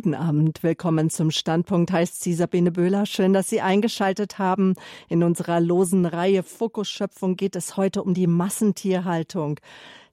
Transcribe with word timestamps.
Guten 0.00 0.14
Abend, 0.14 0.62
willkommen 0.62 1.10
zum 1.10 1.32
Standpunkt, 1.32 1.90
heißt 1.90 2.22
sie 2.22 2.32
Sabine 2.32 2.70
Böhler. 2.70 3.04
Schön, 3.04 3.32
dass 3.32 3.48
Sie 3.48 3.60
eingeschaltet 3.60 4.38
haben. 4.38 4.76
In 5.08 5.24
unserer 5.24 5.58
losen 5.58 6.06
Reihe 6.06 6.44
Fokusschöpfung 6.44 7.34
geht 7.34 7.56
es 7.56 7.76
heute 7.76 8.04
um 8.04 8.14
die 8.14 8.28
Massentierhaltung. 8.28 9.58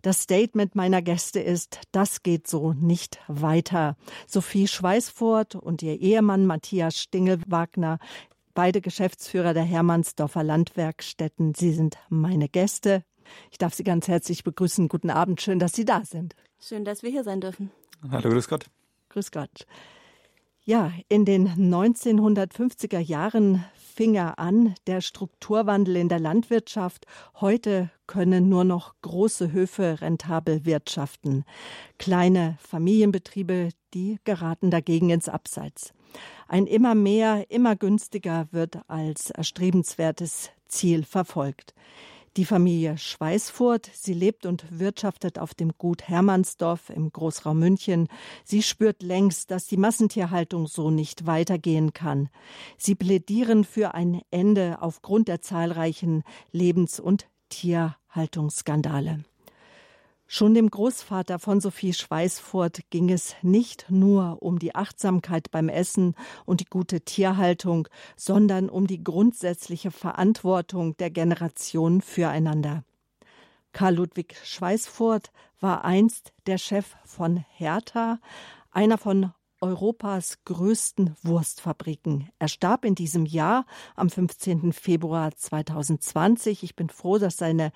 Das 0.01 0.23
Statement 0.23 0.73
meiner 0.73 1.03
Gäste 1.03 1.39
ist, 1.39 1.81
das 1.91 2.23
geht 2.23 2.47
so 2.47 2.73
nicht 2.73 3.19
weiter. 3.27 3.95
Sophie 4.25 4.67
Schweißfurt 4.67 5.53
und 5.53 5.83
ihr 5.83 6.01
Ehemann 6.01 6.47
Matthias 6.47 6.97
Stingel-Wagner 6.97 7.99
beide 8.55 8.81
Geschäftsführer 8.81 9.53
der 9.53 9.65
Hermannsdorfer 9.65 10.41
Landwerkstätten. 10.41 11.53
Sie 11.53 11.73
sind 11.73 11.99
meine 12.09 12.49
Gäste. 12.49 13.03
Ich 13.51 13.59
darf 13.59 13.75
Sie 13.75 13.83
ganz 13.83 14.07
herzlich 14.07 14.43
begrüßen. 14.43 14.87
Guten 14.87 15.11
Abend. 15.11 15.43
Schön, 15.43 15.59
dass 15.59 15.73
Sie 15.73 15.85
da 15.85 16.03
sind. 16.03 16.35
Schön, 16.59 16.85
dass 16.85 17.03
wir 17.03 17.11
hier 17.11 17.23
sein 17.23 17.39
dürfen. 17.39 17.69
Hallo, 18.09 18.31
grüß 18.31 18.47
Gott. 18.47 18.65
Grüß 19.15 19.31
Gott. 19.31 19.65
Ja, 20.65 20.91
in 21.07 21.23
den 21.23 21.47
1950er 21.47 22.99
Jahren 22.99 23.63
fing 23.77 24.13
er 24.15 24.39
an, 24.39 24.75
der 24.87 24.99
Strukturwandel 24.99 25.95
in 25.95 26.09
der 26.09 26.19
Landwirtschaft. 26.19 27.05
Heute 27.39 27.89
können 28.07 28.49
nur 28.49 28.65
noch 28.65 28.93
große 29.03 29.53
Höfe 29.53 30.01
rentabel 30.01 30.65
wirtschaften. 30.65 31.45
Kleine 31.97 32.57
Familienbetriebe, 32.59 33.69
die 33.93 34.19
geraten 34.25 34.69
dagegen 34.69 35.11
ins 35.11 35.29
Abseits. 35.29 35.93
Ein 36.49 36.67
immer 36.67 36.93
mehr, 36.93 37.49
immer 37.49 37.77
günstiger 37.77 38.49
wird 38.51 38.79
als 38.89 39.29
erstrebenswertes 39.29 40.49
Ziel 40.67 41.05
verfolgt. 41.05 41.73
Die 42.37 42.43
Familie 42.43 42.97
Schweißfurt, 42.97 43.89
sie 43.93 44.13
lebt 44.13 44.45
und 44.45 44.65
wirtschaftet 44.69 45.39
auf 45.39 45.53
dem 45.53 45.71
Gut 45.77 46.09
Hermannsdorf 46.09 46.89
im 46.89 47.09
Großraum 47.09 47.57
München. 47.57 48.09
Sie 48.43 48.61
spürt 48.61 49.01
längst, 49.01 49.51
dass 49.51 49.67
die 49.67 49.77
Massentierhaltung 49.77 50.67
so 50.67 50.91
nicht 50.91 51.25
weitergehen 51.25 51.93
kann. 51.93 52.27
Sie 52.77 52.93
plädieren 52.93 53.63
für 53.63 53.93
ein 53.93 54.21
Ende 54.31 54.81
aufgrund 54.81 55.29
der 55.29 55.39
zahlreichen 55.39 56.23
Lebens- 56.51 56.99
und 56.99 57.29
Tierhaltungsskandale. 57.47 59.23
Schon 60.27 60.55
dem 60.55 60.71
Großvater 60.71 61.37
von 61.37 61.61
Sophie 61.61 61.93
Schweißfurt 61.93 62.89
ging 62.89 63.11
es 63.11 63.35
nicht 63.43 63.85
nur 63.89 64.41
um 64.41 64.57
die 64.57 64.73
Achtsamkeit 64.73 65.51
beim 65.51 65.69
Essen 65.69 66.15
und 66.45 66.61
die 66.61 66.65
gute 66.65 67.01
Tierhaltung, 67.01 67.87
sondern 68.15 68.69
um 68.69 68.87
die 68.87 69.03
grundsätzliche 69.03 69.91
Verantwortung 69.91 70.97
der 70.97 71.11
Generationen 71.11 72.01
füreinander. 72.01 72.83
Karl 73.71 73.95
Ludwig 73.95 74.35
Schweißfurt 74.43 75.31
war 75.59 75.85
einst 75.85 76.33
der 76.47 76.57
Chef 76.57 76.95
von 77.03 77.45
Hertha, 77.49 78.19
einer 78.71 78.97
von 78.97 79.31
Europas 79.61 80.37
größten 80.45 81.15
Wurstfabriken. 81.23 82.29
Er 82.39 82.47
starb 82.47 82.85
in 82.85 82.93
diesem 82.93 83.25
Jahr 83.25 83.65
am 83.95 84.09
15. 84.09 84.73
Februar 84.73 85.35
2020. 85.35 86.63
Ich 86.63 86.75
bin 86.75 86.89
froh, 86.89 87.17
dass 87.17 87.37
seine 87.37 87.71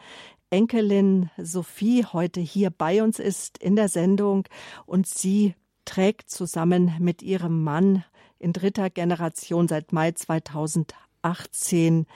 Enkelin 0.52 1.30
Sophie 1.38 2.06
heute 2.06 2.40
hier 2.40 2.72
bei 2.72 3.04
uns 3.04 3.20
ist 3.20 3.60
in 3.60 3.76
der 3.76 3.88
Sendung 3.88 4.48
und 4.88 5.06
sie 5.06 5.54
trägt 5.86 6.32
zusammen 6.32 6.92
mit 7.00 7.22
ihrem 7.22 7.64
Mann 7.64 8.04
in 8.40 8.54
dritter 8.54 8.90
Generation 8.90 9.68
seit 9.68 9.94
Mai 9.94 10.12
2018 10.12 12.08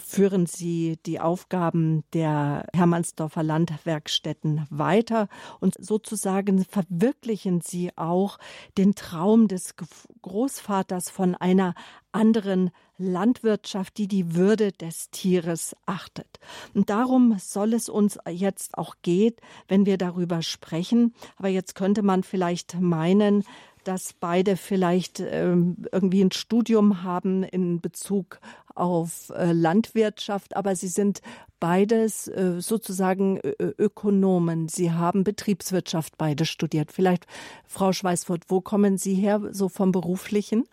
führen 0.00 0.46
Sie 0.46 0.98
die 1.06 1.20
Aufgaben 1.20 2.04
der 2.12 2.66
Hermannsdorfer 2.74 3.42
Landwerkstätten 3.42 4.66
weiter 4.70 5.28
und 5.60 5.74
sozusagen 5.78 6.64
verwirklichen 6.64 7.60
Sie 7.60 7.90
auch 7.96 8.38
den 8.78 8.94
Traum 8.94 9.48
des 9.48 9.74
Großvaters 10.22 11.10
von 11.10 11.34
einer 11.34 11.74
anderen 12.12 12.70
Landwirtschaft, 12.98 13.98
die 13.98 14.06
die 14.06 14.34
Würde 14.34 14.72
des 14.72 15.10
Tieres 15.10 15.74
achtet. 15.86 16.38
Und 16.74 16.90
darum 16.90 17.36
soll 17.38 17.74
es 17.74 17.88
uns 17.88 18.18
jetzt 18.28 18.78
auch 18.78 18.96
gehen, 19.02 19.34
wenn 19.68 19.86
wir 19.86 19.98
darüber 19.98 20.42
sprechen. 20.42 21.14
Aber 21.36 21.48
jetzt 21.48 21.74
könnte 21.74 22.02
man 22.02 22.22
vielleicht 22.22 22.80
meinen, 22.80 23.44
dass 23.84 24.12
beide 24.12 24.56
vielleicht 24.56 25.20
ähm, 25.20 25.76
irgendwie 25.90 26.22
ein 26.22 26.32
Studium 26.32 27.02
haben 27.02 27.42
in 27.42 27.80
Bezug 27.80 28.40
auf 28.74 29.30
äh, 29.36 29.52
Landwirtschaft, 29.52 30.56
aber 30.56 30.76
sie 30.76 30.88
sind 30.88 31.20
beides 31.60 32.26
äh, 32.28 32.60
sozusagen 32.60 33.38
Ökonomen. 33.78 34.68
Sie 34.68 34.90
haben 34.90 35.24
Betriebswirtschaft 35.24 36.18
beide 36.18 36.44
studiert. 36.44 36.90
Vielleicht, 36.90 37.26
Frau 37.66 37.92
Schweißfurt, 37.92 38.44
wo 38.48 38.60
kommen 38.60 38.98
Sie 38.98 39.14
her, 39.14 39.40
so 39.52 39.68
vom 39.68 39.92
Beruflichen? 39.92 40.64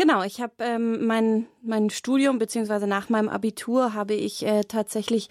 Genau, 0.00 0.22
ich 0.22 0.40
habe 0.40 0.54
ähm, 0.60 1.06
mein, 1.06 1.46
mein 1.62 1.90
Studium 1.90 2.38
beziehungsweise 2.38 2.86
nach 2.86 3.10
meinem 3.10 3.28
Abitur 3.28 3.92
habe 3.92 4.14
ich 4.14 4.46
äh, 4.46 4.62
tatsächlich 4.62 5.28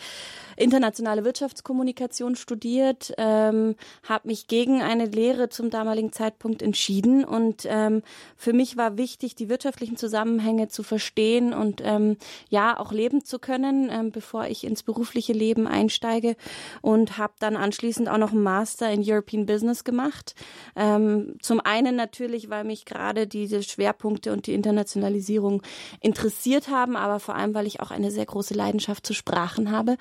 internationale 0.60 1.24
Wirtschaftskommunikation 1.24 2.36
studiert, 2.36 3.14
ähm, 3.18 3.76
habe 4.04 4.28
mich 4.28 4.48
gegen 4.48 4.82
eine 4.82 5.06
Lehre 5.06 5.50
zum 5.50 5.70
damaligen 5.70 6.12
Zeitpunkt 6.12 6.62
entschieden 6.62 7.24
und 7.24 7.66
ähm, 7.66 8.04
für 8.36 8.54
mich 8.54 8.78
war 8.78 8.98
wichtig, 8.98 9.36
die 9.36 9.50
wirtschaftlichen 9.50 9.98
Zusammenhänge 9.98 10.68
zu 10.68 10.84
verstehen 10.84 11.54
und 11.54 11.82
ähm, 11.84 12.18
ja 12.50 12.78
auch 12.78 12.92
leben 12.92 13.24
zu 13.24 13.40
können, 13.40 13.90
ähm, 13.92 14.12
bevor 14.12 14.48
ich 14.48 14.64
ins 14.64 14.84
berufliche 14.84 15.34
Leben 15.34 15.68
einsteige 15.68 16.36
und 16.82 17.18
habe 17.18 17.34
dann 17.40 17.56
anschließend 17.56 18.10
auch 18.10 18.18
noch 18.18 18.32
einen 18.32 18.44
Master 18.44 18.92
in 18.92 19.02
European 19.04 19.46
Business 19.46 19.84
gemacht. 19.84 20.36
Ähm, 20.76 21.36
zum 21.42 21.60
einen 21.62 21.96
natürlich, 21.96 22.50
weil 22.50 22.66
mich 22.66 22.86
gerade 22.86 23.28
diese 23.28 23.64
Schwerpunkte 23.64 24.34
und 24.34 24.48
die 24.48 24.54
Internationalisierung 24.54 25.64
interessiert 26.02 26.68
haben, 26.68 26.96
aber 26.96 27.20
vor 27.20 27.36
allem, 27.36 27.54
weil 27.54 27.68
ich 27.68 27.80
auch 27.80 27.92
eine 27.92 28.12
sehr 28.12 28.26
große 28.26 28.54
Leidenschaft 28.54 29.06
zu 29.06 29.14
Sprachen 29.14 29.72
habe 29.72 29.98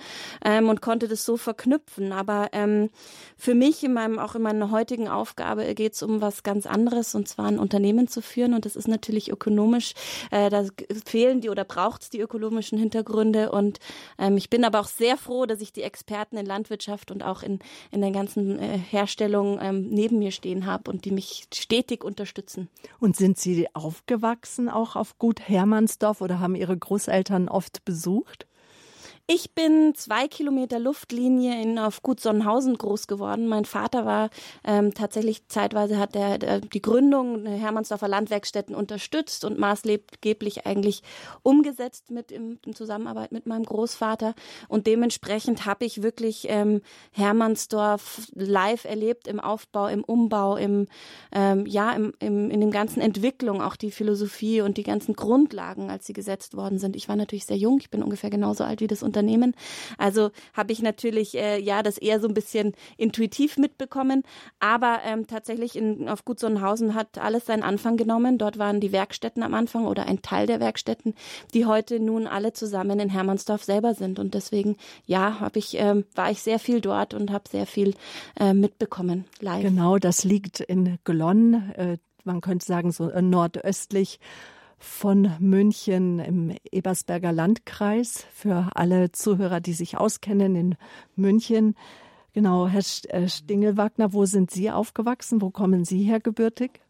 ähm, 0.49 0.71
und 0.71 0.81
konnte 0.81 1.09
das 1.09 1.27
so 1.27 1.37
verknüpfen. 1.37 2.13
Aber 2.13 2.49
ähm, 2.53 2.89
für 3.37 3.55
mich 3.55 3.85
in 3.85 3.93
meinem, 3.93 4.19
auch 4.19 4.35
in 4.35 4.41
meiner 4.41 4.71
heutigen 4.71 5.07
Aufgabe 5.07 5.75
geht 5.75 5.93
es 5.93 6.03
um 6.03 6.23
was 6.23 6.43
ganz 6.43 6.67
anderes 6.67 7.15
und 7.15 7.29
zwar 7.29 7.47
ein 7.47 7.59
Unternehmen 7.59 8.09
zu 8.09 8.23
führen. 8.23 8.55
Und 8.55 8.65
das 8.65 8.75
ist 8.75 8.89
natürlich 8.89 9.31
ökonomisch. 9.31 9.93
Äh, 10.31 10.49
da 10.49 10.65
fehlen 11.05 11.43
die 11.43 11.51
oder 11.51 11.65
braucht 11.65 12.03
es 12.03 12.11
die 12.11 12.21
ökonomischen 12.21 12.79
Hintergründe. 12.79 13.53
Und 13.53 13.79
ähm, 14.19 14.39
ich 14.39 14.49
bin 14.49 14.65
aber 14.65 14.81
auch 14.81 14.87
sehr 14.87 15.19
froh, 15.19 15.45
dass 15.45 15.61
ich 15.61 15.75
die 15.75 15.83
Experten 15.83 16.39
in 16.39 16.47
Landwirtschaft 16.47 17.11
und 17.11 17.23
auch 17.23 17.43
in, 17.43 17.59
in 17.91 18.01
der 18.01 18.13
ganzen 18.13 18.59
äh, 18.59 18.79
Herstellung 18.79 19.59
ähm, 19.61 19.89
neben 19.91 20.19
mir 20.19 20.31
stehen 20.31 20.65
habe 20.65 20.91
und 20.91 21.05
die 21.05 21.11
mich 21.11 21.47
stetig 21.53 22.03
unterstützen. 22.03 22.69
Und 23.01 23.17
sind 23.17 23.37
Sie 23.39 23.69
aufgewachsen 23.75 24.71
auch 24.71 24.97
auf 24.97 25.19
Gut 25.19 25.47
Hermannsdorf 25.47 26.23
oder 26.23 26.41
haben 26.41 26.55
Ihre 26.55 26.77
Großeltern 26.77 27.51
oft 27.51 27.85
besucht? 27.85 28.47
Ich 29.31 29.53
bin 29.55 29.95
zwei 29.95 30.27
Kilometer 30.27 30.79
Luftlinie 30.79 31.61
in, 31.61 31.79
auf 31.79 32.03
Gut 32.03 32.19
Sonnenhausen 32.19 32.79
groß 32.79 33.07
geworden. 33.09 33.47
Mein 33.47 33.67
Vater 33.67 34.07
war 34.07 34.31
ähm, 34.65 34.95
tatsächlich 34.95 35.47
zeitweise 35.49 35.99
hat 35.99 36.17
er 36.17 36.61
die 36.61 36.81
Gründung 36.81 37.45
Hermannsdorfer 37.45 38.09
Landwerkstätten 38.09 38.75
unterstützt 38.75 39.45
und 39.45 39.59
maßgeblich 39.59 40.65
eigentlich 40.65 41.03
umgesetzt 41.43 42.11
mit 42.11 42.33
im, 42.33 42.59
in 42.65 42.75
Zusammenarbeit 42.75 43.31
mit 43.31 43.45
meinem 43.45 43.65
Großvater. 43.65 44.35
Und 44.67 44.87
dementsprechend 44.87 45.67
habe 45.67 45.85
ich 45.85 46.03
wirklich 46.03 46.47
ähm, 46.49 46.81
Hermannsdorf 47.13 48.29
live 48.35 48.87
erlebt 48.87 49.29
im 49.29 49.41
Aufbau, 49.41 49.89
im 49.89 50.05
Umbau, 50.05 50.57
im 50.57 50.87
ähm, 51.33 51.67
ja 51.67 51.93
im, 51.93 52.15
im, 52.19 52.51
in 52.51 52.63
dem 52.63 52.71
ganzen 52.71 53.03
Entwicklung, 53.03 53.61
auch 53.61 53.77
die 53.77 53.91
Philosophie 53.91 54.63
und 54.63 54.79
die 54.79 54.85
ganzen 54.85 55.13
Grundlagen, 55.13 55.91
als 55.91 56.07
sie 56.07 56.15
gesetzt 56.15 56.57
worden 56.57 56.79
sind. 56.79 56.97
Ich 56.97 57.11
war 57.11 57.17
natürlich 57.17 57.45
sehr 57.45 57.59
jung. 57.59 57.77
Ich 57.79 57.91
bin 57.91 58.03
ungefähr 58.03 58.31
genauso 58.31 58.65
alt 58.65 58.81
wie 58.81 58.87
das 58.87 59.03
Unternehmen. 59.03 59.18
Unternehmen. 59.19 59.55
Also 59.99 60.31
habe 60.55 60.73
ich 60.73 60.81
natürlich 60.81 61.37
äh, 61.37 61.61
ja 61.61 61.83
das 61.83 61.99
eher 61.99 62.21
so 62.21 62.29
ein 62.29 62.35
bisschen 62.35 62.73
intuitiv 62.97 63.57
mitbekommen. 63.57 64.23
Aber 64.61 65.01
ähm, 65.05 65.27
tatsächlich 65.27 65.77
in, 65.77 66.09
auf 66.09 66.25
Gut 66.25 66.39
Sonnenhausen 66.39 66.95
hat 66.95 67.19
alles 67.19 67.47
seinen 67.47 67.63
Anfang 67.63 67.97
genommen. 67.97 68.39
Dort 68.39 68.59
waren 68.59 68.81
die 68.81 68.93
Werkstätten 68.93 69.43
am 69.43 69.55
Anfang 69.55 69.87
oder 69.87 70.07
ein 70.07 70.23
Teil 70.23 70.47
der 70.47 70.61
Werkstätten, 70.61 71.15
die 71.53 71.67
heute 71.67 71.99
nun 71.99 72.27
alle 72.27 72.53
zusammen 72.53 73.01
in 73.01 73.11
Hermannsdorf 73.11 73.65
selber 73.65 73.95
sind. 73.95 74.19
Und 74.19 74.35
deswegen 74.35 74.77
ja, 75.07 75.41
habe 75.41 75.59
ich 75.59 75.77
ähm, 75.79 76.05
war 76.15 76.31
ich 76.31 76.41
sehr 76.43 76.59
viel 76.59 76.81
dort 76.81 77.15
und 77.15 77.33
habe 77.33 77.49
sehr 77.49 77.67
viel 77.67 77.95
äh, 78.39 78.55
mitbekommen 78.55 79.25
live. 79.41 79.63
Genau, 79.63 79.99
das 79.99 80.25
liegt 80.25 80.61
in 80.61 80.99
Glonn. 81.05 81.73
Äh, 81.77 81.99
man 82.25 82.41
könnte 82.41 82.65
sagen 82.65 82.93
so 82.93 83.11
äh, 83.11 83.23
nordöstlich 83.23 84.21
von 84.79 85.33
München 85.41 86.19
im 86.19 86.57
Ebersberger 86.71 87.33
Landkreis 87.33 88.27
für 88.33 88.71
alle 88.75 89.13
Zuhörer, 89.13 89.61
die 89.61 89.73
sich 89.73 89.99
auskennen 89.99 90.55
in 90.55 90.77
München. 91.17 91.75
Genau, 92.33 92.69
Herr 92.69 92.83
äh, 93.09 93.29
Stingelwagner, 93.29 94.13
wo 94.13 94.25
sind 94.25 94.51
Sie 94.51 94.71
aufgewachsen? 94.71 95.43
Wo 95.43 95.51
kommen 95.51 95.85
Sie 95.85 96.03
her 96.03 96.21
gebürtig? 96.21 96.81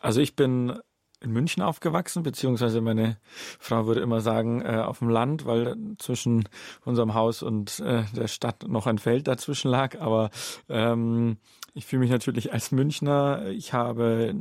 Also 0.00 0.20
ich 0.20 0.34
bin 0.34 0.78
in 1.20 1.32
München 1.32 1.62
aufgewachsen, 1.62 2.22
beziehungsweise 2.22 2.80
meine 2.80 3.18
Frau 3.58 3.86
würde 3.86 4.00
immer 4.00 4.20
sagen, 4.20 4.62
äh, 4.62 4.78
auf 4.78 5.00
dem 5.00 5.10
Land, 5.10 5.44
weil 5.44 5.76
zwischen 5.98 6.48
unserem 6.84 7.14
Haus 7.14 7.42
und 7.42 7.78
äh, 7.80 8.04
der 8.16 8.26
Stadt 8.26 8.66
noch 8.66 8.86
ein 8.86 8.98
Feld 8.98 9.28
dazwischen 9.28 9.70
lag. 9.70 10.00
Aber 10.00 10.30
ähm, 10.68 11.36
ich 11.74 11.86
fühle 11.86 12.00
mich 12.00 12.10
natürlich 12.10 12.52
als 12.52 12.72
Münchner. 12.72 13.46
Ich 13.48 13.72
habe 13.72 14.34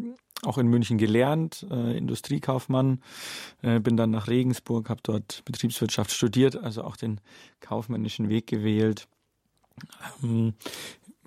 auch 0.43 0.57
in 0.57 0.67
München 0.67 0.97
gelernt, 0.97 1.65
äh, 1.69 1.97
Industriekaufmann, 1.97 3.01
äh, 3.61 3.79
bin 3.79 3.97
dann 3.97 4.11
nach 4.11 4.27
Regensburg, 4.27 4.89
habe 4.89 5.01
dort 5.03 5.43
Betriebswirtschaft 5.45 6.11
studiert, 6.11 6.55
also 6.55 6.83
auch 6.83 6.95
den 6.95 7.19
kaufmännischen 7.59 8.29
Weg 8.29 8.47
gewählt. 8.47 9.07
Ähm, 10.23 10.53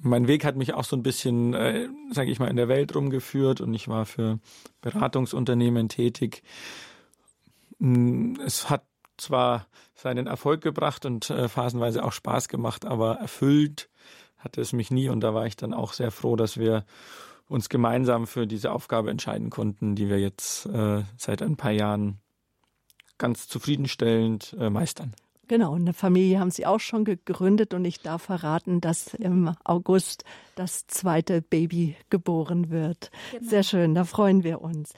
mein 0.00 0.26
Weg 0.26 0.44
hat 0.44 0.56
mich 0.56 0.74
auch 0.74 0.84
so 0.84 0.96
ein 0.96 1.02
bisschen, 1.02 1.54
äh, 1.54 1.88
sage 2.10 2.30
ich 2.30 2.38
mal, 2.38 2.48
in 2.48 2.56
der 2.56 2.68
Welt 2.68 2.94
rumgeführt 2.94 3.60
und 3.60 3.72
ich 3.74 3.86
war 3.88 4.06
für 4.06 4.40
Beratungsunternehmen 4.80 5.88
tätig. 5.88 6.42
Mm, 7.78 8.34
es 8.44 8.68
hat 8.68 8.84
zwar 9.16 9.66
seinen 9.94 10.26
Erfolg 10.26 10.62
gebracht 10.62 11.04
und 11.06 11.30
äh, 11.30 11.48
phasenweise 11.48 12.02
auch 12.02 12.12
Spaß 12.12 12.48
gemacht, 12.48 12.84
aber 12.84 13.16
erfüllt 13.18 13.88
hatte 14.44 14.60
es 14.60 14.72
mich 14.72 14.90
nie 14.90 15.08
und 15.08 15.20
da 15.20 15.34
war 15.34 15.46
ich 15.46 15.56
dann 15.56 15.74
auch 15.74 15.92
sehr 15.92 16.10
froh, 16.10 16.36
dass 16.36 16.58
wir 16.58 16.84
uns 17.48 17.68
gemeinsam 17.68 18.26
für 18.26 18.46
diese 18.46 18.72
Aufgabe 18.72 19.10
entscheiden 19.10 19.50
konnten, 19.50 19.94
die 19.94 20.08
wir 20.08 20.18
jetzt 20.18 20.66
äh, 20.66 21.02
seit 21.16 21.42
ein 21.42 21.56
paar 21.56 21.72
Jahren 21.72 22.18
ganz 23.18 23.46
zufriedenstellend 23.48 24.56
äh, 24.58 24.70
meistern. 24.70 25.14
Genau, 25.48 25.74
eine 25.74 25.92
Familie 25.92 26.40
haben 26.40 26.50
Sie 26.50 26.66
auch 26.66 26.80
schon 26.80 27.04
gegründet 27.04 27.74
und 27.74 27.84
ich 27.84 28.00
darf 28.00 28.22
verraten, 28.22 28.80
dass 28.80 29.12
im 29.14 29.54
August 29.64 30.24
das 30.54 30.86
zweite 30.86 31.42
Baby 31.42 31.96
geboren 32.10 32.70
wird. 32.70 33.10
Genau. 33.32 33.50
Sehr 33.50 33.62
schön, 33.62 33.94
da 33.94 34.04
freuen 34.04 34.44
wir 34.44 34.62
uns. 34.62 34.94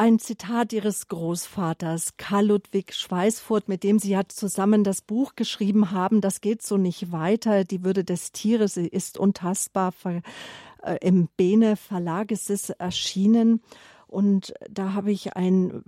Ein 0.00 0.18
Zitat 0.18 0.72
Ihres 0.72 1.08
Großvaters, 1.08 2.16
Karl 2.16 2.46
Ludwig 2.46 2.94
Schweißfurt, 2.94 3.68
mit 3.68 3.84
dem 3.84 3.98
Sie 3.98 4.08
ja 4.08 4.22
zusammen 4.26 4.82
das 4.82 5.02
Buch 5.02 5.34
geschrieben 5.36 5.90
haben, 5.90 6.22
das 6.22 6.40
geht 6.40 6.62
so 6.62 6.78
nicht 6.78 7.12
weiter. 7.12 7.64
Die 7.64 7.84
Würde 7.84 8.02
des 8.02 8.32
Tieres 8.32 8.78
ist 8.78 9.18
untastbar. 9.18 9.92
Äh, 10.82 10.96
Im 11.02 11.28
Bene 11.36 11.76
Verlag 11.76 12.30
ist 12.30 12.48
es 12.48 12.70
erschienen. 12.70 13.60
Und 14.06 14.54
da 14.70 14.94
habe 14.94 15.12
ich 15.12 15.36
ein 15.36 15.84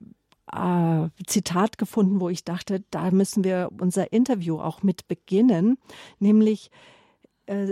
äh, 0.53 1.09
Zitat 1.26 1.79
gefunden, 1.79 2.20
wo 2.20 2.29
ich 2.29 2.44
dachte, 2.44 2.85
da 2.91 3.11
müssen 3.12 3.44
wir 3.44 3.70
unser 3.81 4.12
Interview 4.12 4.61
auch 4.61 4.82
mit 4.82 5.09
beginnen, 5.09 5.79
nämlich 6.19 6.70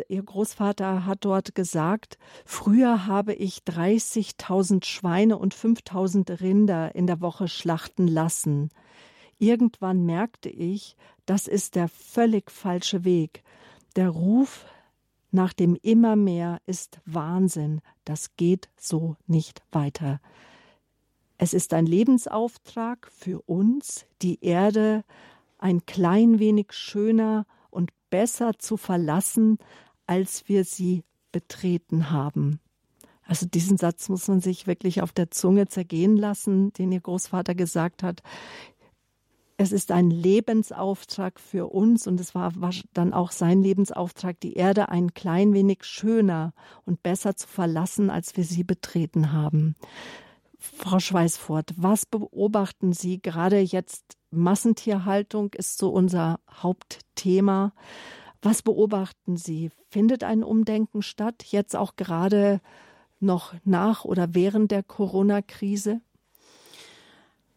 Ihr 0.08 0.22
Großvater 0.22 1.06
hat 1.06 1.24
dort 1.24 1.54
gesagt, 1.54 2.18
früher 2.44 3.06
habe 3.06 3.32
ich 3.34 3.60
30.000 3.60 4.84
Schweine 4.84 5.38
und 5.38 5.54
5.000 5.54 6.40
Rinder 6.40 6.94
in 6.94 7.06
der 7.06 7.20
Woche 7.20 7.48
schlachten 7.48 8.06
lassen. 8.06 8.70
Irgendwann 9.38 10.04
merkte 10.04 10.50
ich, 10.50 10.96
das 11.24 11.46
ist 11.46 11.76
der 11.76 11.88
völlig 11.88 12.50
falsche 12.50 13.04
Weg. 13.04 13.42
Der 13.96 14.10
Ruf 14.10 14.66
nach 15.30 15.52
dem 15.52 15.76
immer 15.80 16.16
mehr 16.16 16.60
ist 16.66 17.00
Wahnsinn. 17.06 17.80
Das 18.04 18.36
geht 18.36 18.68
so 18.76 19.16
nicht 19.26 19.62
weiter. 19.72 20.20
Es 21.38 21.54
ist 21.54 21.72
ein 21.72 21.86
Lebensauftrag 21.86 23.08
für 23.10 23.40
uns, 23.42 24.04
die 24.20 24.44
Erde 24.44 25.04
ein 25.58 25.86
klein 25.86 26.38
wenig 26.38 26.72
schöner 26.72 27.46
besser 28.10 28.58
zu 28.58 28.76
verlassen, 28.76 29.58
als 30.06 30.48
wir 30.48 30.64
sie 30.64 31.04
betreten 31.32 32.10
haben. 32.10 32.60
Also 33.22 33.46
diesen 33.46 33.76
Satz 33.76 34.08
muss 34.08 34.26
man 34.26 34.40
sich 34.40 34.66
wirklich 34.66 35.02
auf 35.02 35.12
der 35.12 35.30
Zunge 35.30 35.68
zergehen 35.68 36.16
lassen, 36.16 36.72
den 36.72 36.90
ihr 36.90 37.00
Großvater 37.00 37.54
gesagt 37.54 38.02
hat. 38.02 38.22
Es 39.56 39.72
ist 39.72 39.92
ein 39.92 40.10
Lebensauftrag 40.10 41.38
für 41.38 41.66
uns 41.68 42.06
und 42.06 42.18
es 42.18 42.34
war 42.34 42.52
dann 42.94 43.12
auch 43.12 43.30
sein 43.30 43.62
Lebensauftrag, 43.62 44.40
die 44.40 44.54
Erde 44.54 44.88
ein 44.88 45.14
klein 45.14 45.52
wenig 45.52 45.84
schöner 45.84 46.54
und 46.86 47.02
besser 47.02 47.36
zu 47.36 47.46
verlassen, 47.46 48.10
als 48.10 48.36
wir 48.36 48.44
sie 48.44 48.64
betreten 48.64 49.32
haben. 49.32 49.76
Frau 50.58 50.98
Schweißfurt, 50.98 51.74
was 51.76 52.06
beobachten 52.06 52.92
Sie 52.92 53.20
gerade 53.20 53.60
jetzt? 53.60 54.16
Massentierhaltung 54.30 55.52
ist 55.54 55.78
so 55.78 55.90
unser 55.90 56.40
Hauptthema. 56.50 57.72
Was 58.42 58.62
beobachten 58.62 59.36
Sie? 59.36 59.70
Findet 59.90 60.24
ein 60.24 60.42
Umdenken 60.42 61.02
statt, 61.02 61.44
jetzt 61.46 61.76
auch 61.76 61.96
gerade 61.96 62.60
noch 63.18 63.54
nach 63.64 64.04
oder 64.04 64.34
während 64.34 64.70
der 64.70 64.82
Corona-Krise? 64.82 66.00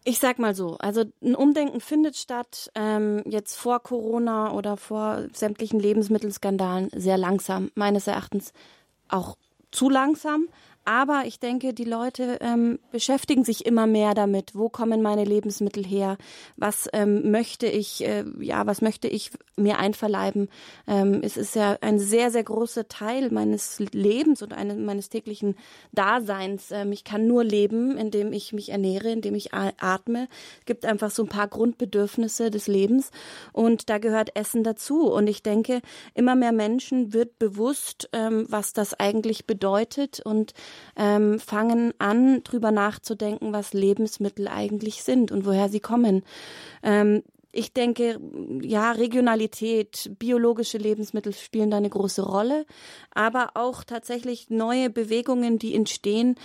Ich 0.05 0.19
sag 0.19 0.37
mal 0.37 0.53
so, 0.53 0.75
also 0.79 1.05
ein 1.23 1.33
Umdenken 1.33 1.79
findet 1.79 2.17
statt, 2.17 2.69
ähm, 2.75 3.23
jetzt 3.25 3.55
vor 3.55 3.81
Corona 3.81 4.51
oder 4.51 4.75
vor 4.75 5.27
sämtlichen 5.31 5.79
Lebensmittelskandalen 5.79 6.89
sehr 6.93 7.17
langsam, 7.17 7.71
meines 7.75 8.07
Erachtens 8.07 8.51
auch 9.07 9.37
zu 9.71 9.89
langsam. 9.89 10.49
Aber 10.85 11.23
ich 11.25 11.39
denke, 11.39 11.73
die 11.73 11.85
Leute 11.85 12.37
ähm, 12.41 12.79
beschäftigen 12.91 13.45
sich 13.45 13.65
immer 13.65 13.87
mehr 13.87 14.13
damit, 14.13 14.53
wo 14.53 14.67
kommen 14.67 15.01
meine 15.01 15.23
Lebensmittel 15.23 15.85
her, 15.85 16.17
was 16.57 16.89
ähm, 16.91 17.31
möchte 17.31 17.67
ich, 17.67 18.03
äh, 18.05 18.25
ja, 18.39 18.67
was 18.67 18.81
möchte 18.81 19.07
ich 19.07 19.31
mir 19.55 19.79
einverleiben. 19.79 20.49
Ähm, 20.87 21.21
es 21.23 21.37
ist 21.37 21.55
ja 21.55 21.77
ein 21.79 21.99
sehr, 21.99 22.31
sehr 22.31 22.43
großer 22.43 22.87
Teil 22.89 23.31
meines 23.31 23.79
Lebens 23.79 24.41
und 24.41 24.53
eine, 24.53 24.75
meines 24.75 25.09
täglichen 25.09 25.55
Daseins. 25.93 26.71
Ähm, 26.71 26.91
ich 26.91 27.05
kann 27.05 27.27
nur 27.27 27.45
leben, 27.45 27.97
indem 27.97 28.33
ich 28.33 28.51
mich 28.51 28.69
ernähre, 28.69 29.09
indem 29.09 29.35
ich 29.35 29.53
atme. 29.53 30.27
Es 30.59 30.65
gibt 30.65 30.85
einfach 30.85 31.11
so 31.11 31.23
ein 31.23 31.29
paar 31.29 31.47
Grundbedürfnisse 31.47 32.51
des 32.51 32.67
Lebens 32.67 33.11
und 33.53 33.89
da 33.89 33.99
gehört 33.99 34.35
Essen 34.35 34.63
dazu. 34.63 35.11
Und 35.11 35.27
ich 35.27 35.43
denke, 35.43 35.81
immer 36.13 36.35
mehr 36.35 36.51
Menschen 36.51 37.13
wird 37.13 37.39
bewusst, 37.39 38.09
ähm, 38.11 38.45
was 38.49 38.73
das 38.73 38.93
eigentlich 38.99 39.45
bedeutet 39.45 40.19
und 40.19 40.53
ähm, 40.95 41.39
fangen 41.39 41.93
an, 41.99 42.43
drüber 42.43 42.71
nachzudenken, 42.71 43.53
was 43.53 43.73
Lebensmittel 43.73 44.47
eigentlich 44.47 45.03
sind 45.03 45.31
und 45.31 45.45
woher 45.45 45.69
sie 45.69 45.79
kommen. 45.79 46.23
Ähm, 46.83 47.23
ich 47.55 47.71
denke, 47.71 48.19
ja, 48.61 48.91
Regionalität, 48.91 50.11
biologische 50.17 50.79
Lebensmittel 50.79 51.33
spielen 51.33 51.69
da 51.69 51.77
eine 51.77 51.89
große 51.89 52.23
Rolle, 52.23 52.65
aber 53.11 53.51
auch 53.53 53.83
tatsächlich 53.83 54.49
neue 54.49 54.89
Bewegungen, 54.89 55.59
die 55.59 55.75
entstehen, 55.75 56.35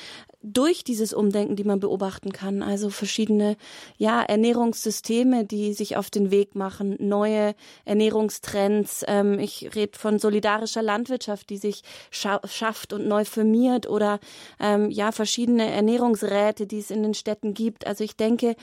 durch 0.41 0.85
dieses 0.85 1.13
Umdenken, 1.13 1.57
die 1.57 1.65
man 1.65 1.81
beobachten 1.81 2.33
kann. 2.33 2.63
Also 2.63 2.91
verschiedene 2.91 3.57
ja, 3.97 4.23
Ernährungssysteme, 4.23 5.45
die 5.45 5.73
sich 5.73 5.97
auf 5.97 6.11
den 6.11 6.31
Weg 6.31 6.55
machen, 6.55 6.97
neue 7.01 7.55
Ernährungstrends. 7.85 9.05
Ähm, 9.09 9.39
ich 9.41 9.75
rede 9.75 9.99
von 9.99 10.19
solidarischer 10.19 10.83
Landwirtschaft, 10.83 11.51
die 11.51 11.57
sich 11.57 11.83
scha 12.11 12.41
schafft 12.47 12.93
und 12.93 13.09
neu 13.09 13.25
firmiert 13.25 13.89
oder 13.89 14.21
ähm, 14.61 14.91
ja, 14.91 15.11
verschiedene 15.11 15.71
Ernährungsräte, 15.71 16.67
die 16.67 16.79
es 16.79 16.93
in 16.93 17.03
den 17.03 17.15
Städten 17.15 17.53
gibt. 17.53 17.87
Also 17.87 18.05
ich 18.05 18.17
denke, 18.17 18.55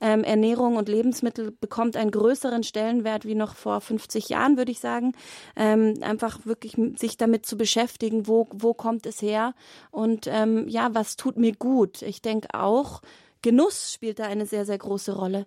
ähm, 0.00 0.22
Ernährung 0.22 0.76
und 0.76 0.88
Lebensmittel 0.88 1.50
bekommt 1.50 1.93
einen 1.96 2.10
größeren 2.10 2.62
Stellenwert 2.62 3.24
wie 3.24 3.34
noch 3.34 3.54
vor 3.54 3.80
50 3.80 4.28
Jahren, 4.28 4.56
würde 4.56 4.72
ich 4.72 4.80
sagen. 4.80 5.12
Ähm, 5.56 5.94
einfach 6.02 6.44
wirklich 6.44 6.76
sich 6.96 7.16
damit 7.16 7.46
zu 7.46 7.56
beschäftigen, 7.56 8.26
wo, 8.26 8.48
wo 8.52 8.74
kommt 8.74 9.06
es 9.06 9.22
her 9.22 9.54
und 9.90 10.26
ähm, 10.26 10.68
ja, 10.68 10.94
was 10.94 11.16
tut 11.16 11.36
mir 11.36 11.54
gut. 11.54 12.02
Ich 12.02 12.22
denke 12.22 12.48
auch, 12.54 13.02
Genuss 13.42 13.92
spielt 13.92 14.18
da 14.20 14.24
eine 14.24 14.46
sehr, 14.46 14.64
sehr 14.64 14.78
große 14.78 15.14
Rolle. 15.14 15.46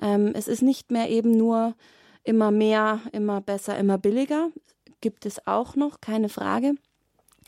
Ähm, 0.00 0.32
es 0.34 0.48
ist 0.48 0.62
nicht 0.62 0.90
mehr 0.90 1.08
eben 1.08 1.30
nur 1.30 1.74
immer 2.22 2.50
mehr, 2.50 3.00
immer 3.12 3.40
besser, 3.40 3.78
immer 3.78 3.96
billiger. 3.96 4.50
Gibt 5.00 5.24
es 5.24 5.46
auch 5.46 5.74
noch, 5.74 6.02
keine 6.02 6.28
Frage. 6.28 6.74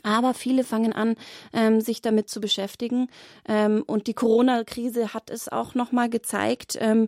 Aber 0.03 0.33
viele 0.33 0.63
fangen 0.63 0.93
an, 0.93 1.15
ähm, 1.53 1.81
sich 1.81 2.01
damit 2.01 2.29
zu 2.29 2.41
beschäftigen. 2.41 3.07
Ähm, 3.47 3.83
und 3.85 4.07
die 4.07 4.13
Corona-Krise 4.13 5.13
hat 5.13 5.29
es 5.29 5.49
auch 5.49 5.75
nochmal 5.75 6.09
gezeigt. 6.09 6.77
Ähm, 6.79 7.07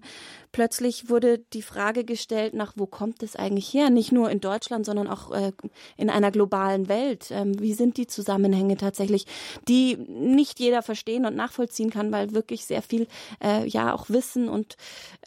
plötzlich 0.53 1.09
wurde 1.09 1.39
die 1.39 1.61
Frage 1.61 2.05
gestellt, 2.05 2.53
nach 2.53 2.73
wo 2.77 2.85
kommt 2.85 3.21
es 3.23 3.35
eigentlich 3.35 3.73
her? 3.73 3.89
Nicht 3.89 4.13
nur 4.13 4.29
in 4.29 4.39
Deutschland, 4.39 4.85
sondern 4.85 5.09
auch 5.09 5.31
äh, 5.31 5.51
in 5.97 6.09
einer 6.09 6.31
globalen 6.31 6.87
Welt. 6.87 7.27
Ähm, 7.31 7.59
wie 7.59 7.73
sind 7.73 7.97
die 7.97 8.07
Zusammenhänge 8.07 8.77
tatsächlich, 8.77 9.25
die 9.67 9.97
nicht 9.97 10.61
jeder 10.61 10.81
verstehen 10.81 11.25
und 11.25 11.35
nachvollziehen 11.35 11.89
kann, 11.89 12.13
weil 12.13 12.33
wirklich 12.33 12.65
sehr 12.65 12.81
viel 12.81 13.07
äh, 13.43 13.67
ja 13.67 13.93
auch 13.93 14.09
Wissen 14.09 14.47
und 14.47 14.77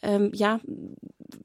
ähm, 0.03 0.31
ja 0.33 0.61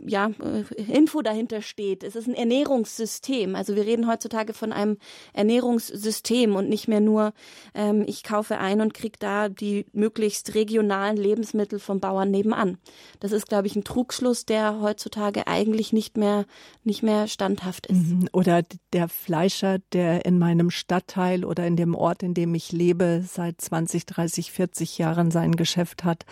ja, 0.05 0.31
äh, 0.41 0.81
Info 0.91 1.21
dahinter 1.21 1.61
steht. 1.61 2.03
Es 2.03 2.15
ist 2.15 2.27
ein 2.27 2.33
Ernährungssystem. 2.33 3.55
Also 3.55 3.75
wir 3.75 3.85
reden 3.85 4.07
heutzutage 4.07 4.53
von 4.53 4.71
einem 4.71 4.97
Ernährungssystem 5.33 6.55
und 6.55 6.69
nicht 6.69 6.87
mehr 6.87 6.99
nur, 6.99 7.33
ähm, 7.73 8.03
ich 8.07 8.23
kaufe 8.23 8.57
ein 8.57 8.81
und 8.81 8.93
kriege 8.93 9.17
da 9.19 9.49
die 9.49 9.85
möglichst 9.93 10.55
regionalen 10.55 11.17
Lebensmittel 11.17 11.79
vom 11.79 11.99
Bauern 11.99 12.31
nebenan. 12.31 12.77
Das 13.19 13.31
ist, 13.31 13.47
glaube 13.47 13.67
ich, 13.67 13.70
ein 13.75 13.83
Trugschluss, 13.83 14.45
der 14.45 14.81
heutzutage 14.81 15.47
eigentlich 15.47 15.93
nicht 15.93 16.17
mehr, 16.17 16.45
nicht 16.83 17.03
mehr 17.03 17.27
standhaft 17.27 17.87
ist. 17.87 18.07
Mhm. 18.07 18.29
Oder 18.33 18.63
der 18.93 19.07
Fleischer, 19.07 19.79
der 19.93 20.25
in 20.25 20.37
meinem 20.39 20.69
Stadtteil 20.69 21.45
oder 21.45 21.65
in 21.65 21.75
dem 21.75 21.95
Ort, 21.95 22.23
in 22.23 22.33
dem 22.33 22.53
ich 22.55 22.71
lebe, 22.71 23.23
seit 23.27 23.61
20, 23.61 24.05
30, 24.05 24.51
40 24.51 24.97
Jahren 24.97 25.31
sein 25.31 25.55
Geschäft 25.55 26.03
hat 26.03 26.25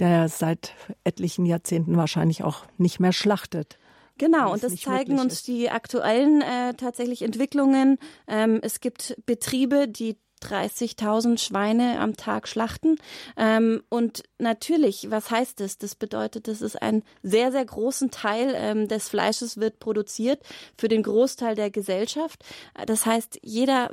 der 0.00 0.28
seit 0.28 0.72
etlichen 1.04 1.46
Jahrzehnten 1.46 1.96
wahrscheinlich 1.96 2.42
auch 2.42 2.64
nicht 2.78 3.00
mehr 3.00 3.12
schlachtet. 3.12 3.78
Genau, 4.18 4.52
und 4.52 4.62
das 4.62 4.76
zeigen 4.76 5.18
uns 5.18 5.34
ist. 5.34 5.48
die 5.48 5.70
aktuellen 5.70 6.42
äh, 6.42 6.74
tatsächlich 6.74 7.22
Entwicklungen. 7.22 7.98
Ähm, 8.26 8.58
es 8.62 8.80
gibt 8.80 9.16
Betriebe, 9.24 9.88
die 9.88 10.18
30.000 10.42 11.38
Schweine 11.38 12.00
am 12.00 12.16
Tag 12.16 12.48
schlachten. 12.48 12.96
Ähm, 13.36 13.82
und 13.88 14.22
natürlich, 14.38 15.10
was 15.10 15.30
heißt 15.30 15.60
das? 15.60 15.78
Das 15.78 15.94
bedeutet, 15.94 16.48
das 16.48 16.62
ist 16.62 16.80
ein 16.80 17.02
sehr, 17.22 17.52
sehr 17.52 17.64
großen 17.64 18.10
Teil 18.10 18.52
ähm, 18.56 18.88
des 18.88 19.08
Fleisches 19.08 19.58
wird 19.58 19.78
produziert 19.78 20.40
für 20.76 20.88
den 20.88 21.02
Großteil 21.02 21.54
der 21.54 21.70
Gesellschaft. 21.70 22.44
Das 22.86 23.06
heißt, 23.06 23.38
jeder 23.42 23.90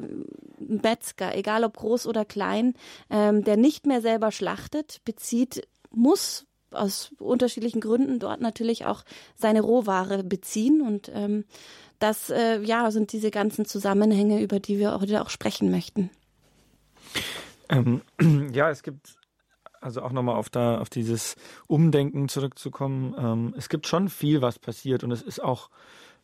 Metzger, 0.60 1.36
egal 1.36 1.64
ob 1.64 1.78
groß 1.78 2.08
oder 2.08 2.26
klein, 2.26 2.74
ähm, 3.10 3.44
der 3.44 3.58
nicht 3.58 3.86
mehr 3.86 4.02
selber 4.02 4.32
schlachtet, 4.32 5.02
bezieht, 5.06 5.68
muss 5.92 6.46
aus 6.72 7.12
unterschiedlichen 7.20 7.82
Gründen 7.82 8.20
dort 8.20 8.42
natürlich 8.42 8.86
auch 8.86 9.04
seine 9.36 9.62
Rohware 9.62 10.24
beziehen 10.24 10.82
und 10.82 11.10
ähm, 11.14 11.46
das 12.00 12.30
äh, 12.30 12.62
ja 12.62 12.92
sind 12.92 13.12
diese 13.12 13.32
ganzen 13.32 13.66
Zusammenhänge, 13.66 14.42
über 14.42 14.60
die 14.60 14.78
wir 14.78 15.00
heute 15.00 15.22
auch 15.22 15.30
sprechen 15.30 15.72
möchten. 15.72 16.10
Ähm, 17.70 18.02
ja, 18.54 18.70
es 18.70 18.84
gibt 18.84 19.16
also 19.82 20.02
auch 20.02 20.12
nochmal 20.12 20.36
auf 20.36 20.54
auf 20.56 20.90
dieses 20.90 21.36
Umdenken 21.68 22.30
zurückzukommen. 22.30 23.16
Ähm, 23.18 23.54
es 23.58 23.70
gibt 23.70 23.88
schon 23.88 24.10
viel, 24.10 24.42
was 24.42 24.60
passiert 24.60 25.04
und 25.04 25.12
es 25.12 25.22
ist 25.22 25.44
auch 25.44 25.70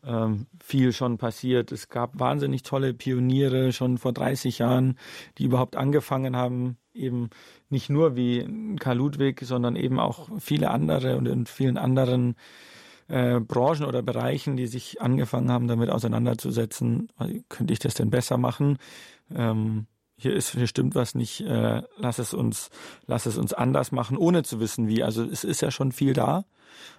ähm, 0.06 0.48
viel 0.64 0.92
schon 0.94 1.18
passiert. 1.18 1.72
Es 1.72 1.90
gab 1.90 2.20
wahnsinnig 2.20 2.64
tolle 2.64 2.94
Pioniere 2.94 3.72
schon 3.72 3.98
vor 3.98 4.14
30 4.14 4.60
Jahren, 4.60 4.98
die 5.38 5.46
überhaupt 5.46 5.76
angefangen 5.76 6.36
haben, 6.36 6.78
eben 6.94 7.30
nicht 7.70 7.90
nur 7.90 8.16
wie 8.16 8.76
Karl 8.80 8.98
Ludwig, 8.98 9.42
sondern 9.42 9.76
eben 9.76 10.00
auch 10.00 10.30
viele 10.40 10.72
andere 10.72 11.18
und 11.18 11.28
in 11.28 11.46
vielen 11.46 11.78
anderen 11.78 12.36
äh, 13.08 13.40
Branchen 13.40 13.86
oder 13.86 14.02
Bereichen, 14.02 14.58
die 14.58 14.68
sich 14.68 15.02
angefangen 15.02 15.52
haben, 15.52 15.68
damit 15.68 15.90
auseinanderzusetzen. 15.90 17.10
Könnte 17.50 17.74
ich 17.74 17.80
das 17.80 17.94
denn 17.94 18.10
besser 18.10 18.38
machen? 18.38 18.78
Ähm, 19.34 19.88
hier 20.24 20.34
ist, 20.34 20.52
hier 20.52 20.68
stimmt 20.68 20.96
was 20.96 21.16
nicht, 21.16 21.42
äh, 21.42 21.84
lass 21.98 22.18
es 22.18 22.34
uns, 22.34 22.70
lass 23.06 23.26
es 23.26 23.38
uns 23.38 23.54
anders 23.54 23.92
machen, 23.92 24.18
ohne 24.18 24.44
zu 24.44 24.60
wissen 24.60 24.88
wie. 24.88 25.04
Also 25.04 25.24
es 25.24 25.44
ist 25.44 25.62
ja 25.62 25.70
schon 25.70 25.92
viel 25.92 26.14
da, 26.14 26.46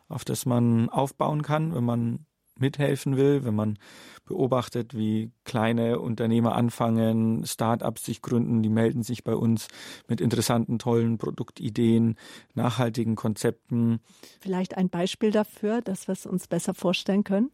auf 0.09 0.25
das 0.25 0.47
man 0.47 0.89
aufbauen 0.89 1.43
kann, 1.43 1.75
wenn 1.75 1.85
man 1.85 2.27
mithelfen 2.59 3.17
will, 3.17 3.45
wenn 3.45 3.55
man 3.55 3.79
beobachtet, 4.27 4.97
wie 4.97 5.33
kleine 5.45 5.99
Unternehmer 5.99 6.55
anfangen, 6.55 7.45
Start-ups 7.45 8.05
sich 8.05 8.23
gründen, 8.23 8.63
die 8.63 8.69
melden 8.69 9.03
sich 9.03 9.25
bei 9.25 9.35
uns 9.35 9.69
mit 10.09 10.21
interessanten, 10.21 10.79
tollen 10.79 11.19
Produktideen, 11.19 12.17
nachhaltigen 12.55 13.17
Konzepten. 13.17 14.01
Vielleicht 14.41 14.77
ein 14.77 14.89
Beispiel 14.89 15.31
dafür, 15.31 15.83
dass 15.83 16.09
wir 16.09 16.13
es 16.13 16.27
uns 16.27 16.47
besser 16.47 16.75
vorstellen 16.75 17.25
können? 17.25 17.51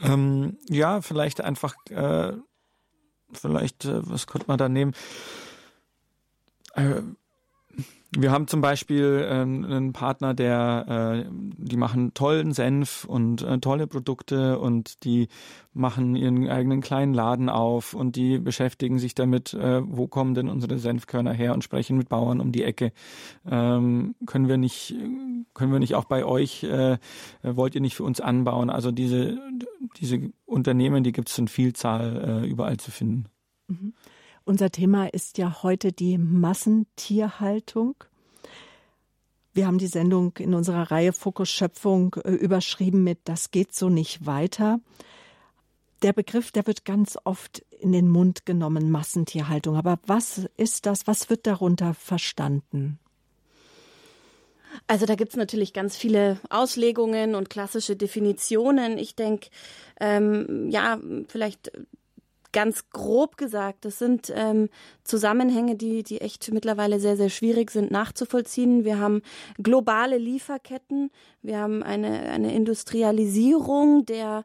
Ähm, 0.00 0.58
ja, 0.68 1.00
vielleicht 1.00 1.40
einfach, 1.40 1.74
äh, 1.90 2.34
vielleicht, 3.32 3.84
äh, 3.84 4.08
was 4.08 4.26
könnte 4.26 4.46
man 4.48 4.58
da 4.58 4.68
nehmen? 4.68 4.94
Wir 8.16 8.32
haben 8.32 8.48
zum 8.48 8.62
Beispiel 8.62 9.22
äh, 9.28 9.32
einen 9.32 9.92
Partner, 9.92 10.32
der, 10.32 11.26
äh, 11.26 11.30
die 11.30 11.76
machen 11.76 12.14
tollen 12.14 12.52
Senf 12.52 13.04
und 13.04 13.42
äh, 13.42 13.58
tolle 13.58 13.86
Produkte 13.86 14.58
und 14.58 15.04
die 15.04 15.28
machen 15.74 16.16
ihren 16.16 16.48
eigenen 16.48 16.80
kleinen 16.80 17.12
Laden 17.12 17.50
auf 17.50 17.92
und 17.92 18.16
die 18.16 18.38
beschäftigen 18.38 18.98
sich 18.98 19.14
damit, 19.14 19.52
äh, 19.52 19.82
wo 19.84 20.08
kommen 20.08 20.32
denn 20.32 20.48
unsere 20.48 20.78
Senfkörner 20.78 21.34
her 21.34 21.52
und 21.52 21.62
sprechen 21.62 21.98
mit 21.98 22.08
Bauern 22.08 22.40
um 22.40 22.50
die 22.50 22.64
Ecke. 22.64 22.92
Ähm, 23.46 24.14
können 24.24 24.48
wir 24.48 24.56
nicht, 24.56 24.94
können 25.52 25.72
wir 25.72 25.78
nicht 25.78 25.94
auch 25.94 26.06
bei 26.06 26.24
euch, 26.24 26.66
wollt 27.42 27.74
ihr 27.74 27.80
nicht 27.80 27.94
für 27.94 28.04
uns 28.04 28.20
anbauen? 28.20 28.70
Also 28.70 28.90
diese, 28.90 29.38
diese 29.98 30.30
Unternehmen, 30.46 31.04
die 31.04 31.12
gibt 31.12 31.28
es 31.28 31.38
in 31.38 31.48
Vielzahl 31.48 32.44
überall 32.46 32.78
zu 32.78 32.90
finden. 32.90 33.26
Mhm. 33.68 33.92
Unser 34.48 34.70
Thema 34.70 35.12
ist 35.12 35.36
ja 35.36 35.62
heute 35.62 35.92
die 35.92 36.16
Massentierhaltung. 36.16 37.96
Wir 39.52 39.66
haben 39.66 39.76
die 39.76 39.88
Sendung 39.88 40.38
in 40.38 40.54
unserer 40.54 40.90
Reihe 40.90 41.12
Fokus 41.12 41.50
Schöpfung 41.50 42.14
äh, 42.24 42.30
überschrieben 42.30 43.04
mit 43.04 43.18
Das 43.24 43.50
geht 43.50 43.74
so 43.74 43.90
nicht 43.90 44.24
weiter. 44.24 44.80
Der 46.00 46.14
Begriff, 46.14 46.50
der 46.50 46.66
wird 46.66 46.86
ganz 46.86 47.18
oft 47.24 47.58
in 47.78 47.92
den 47.92 48.08
Mund 48.08 48.46
genommen, 48.46 48.90
Massentierhaltung. 48.90 49.76
Aber 49.76 49.98
was 50.06 50.48
ist 50.56 50.86
das? 50.86 51.06
Was 51.06 51.28
wird 51.28 51.46
darunter 51.46 51.92
verstanden? 51.92 52.98
Also 54.86 55.04
da 55.04 55.14
gibt 55.14 55.32
es 55.32 55.36
natürlich 55.36 55.74
ganz 55.74 55.94
viele 55.94 56.40
Auslegungen 56.48 57.34
und 57.34 57.50
klassische 57.50 57.96
Definitionen. 57.96 58.96
Ich 58.96 59.14
denke, 59.14 59.50
ähm, 60.00 60.70
ja, 60.70 60.98
vielleicht 61.26 61.70
ganz 62.52 62.90
grob 62.90 63.36
gesagt, 63.36 63.84
das 63.84 63.98
sind 63.98 64.32
ähm, 64.34 64.68
Zusammenhänge, 65.04 65.76
die, 65.76 66.02
die 66.02 66.20
echt 66.20 66.50
mittlerweile 66.52 67.00
sehr, 67.00 67.16
sehr 67.16 67.28
schwierig 67.28 67.70
sind 67.70 67.90
nachzuvollziehen. 67.90 68.84
Wir 68.84 68.98
haben 68.98 69.22
globale 69.62 70.18
Lieferketten, 70.18 71.10
wir 71.42 71.58
haben 71.58 71.82
eine, 71.82 72.20
eine 72.30 72.54
Industrialisierung 72.54 74.06
der, 74.06 74.44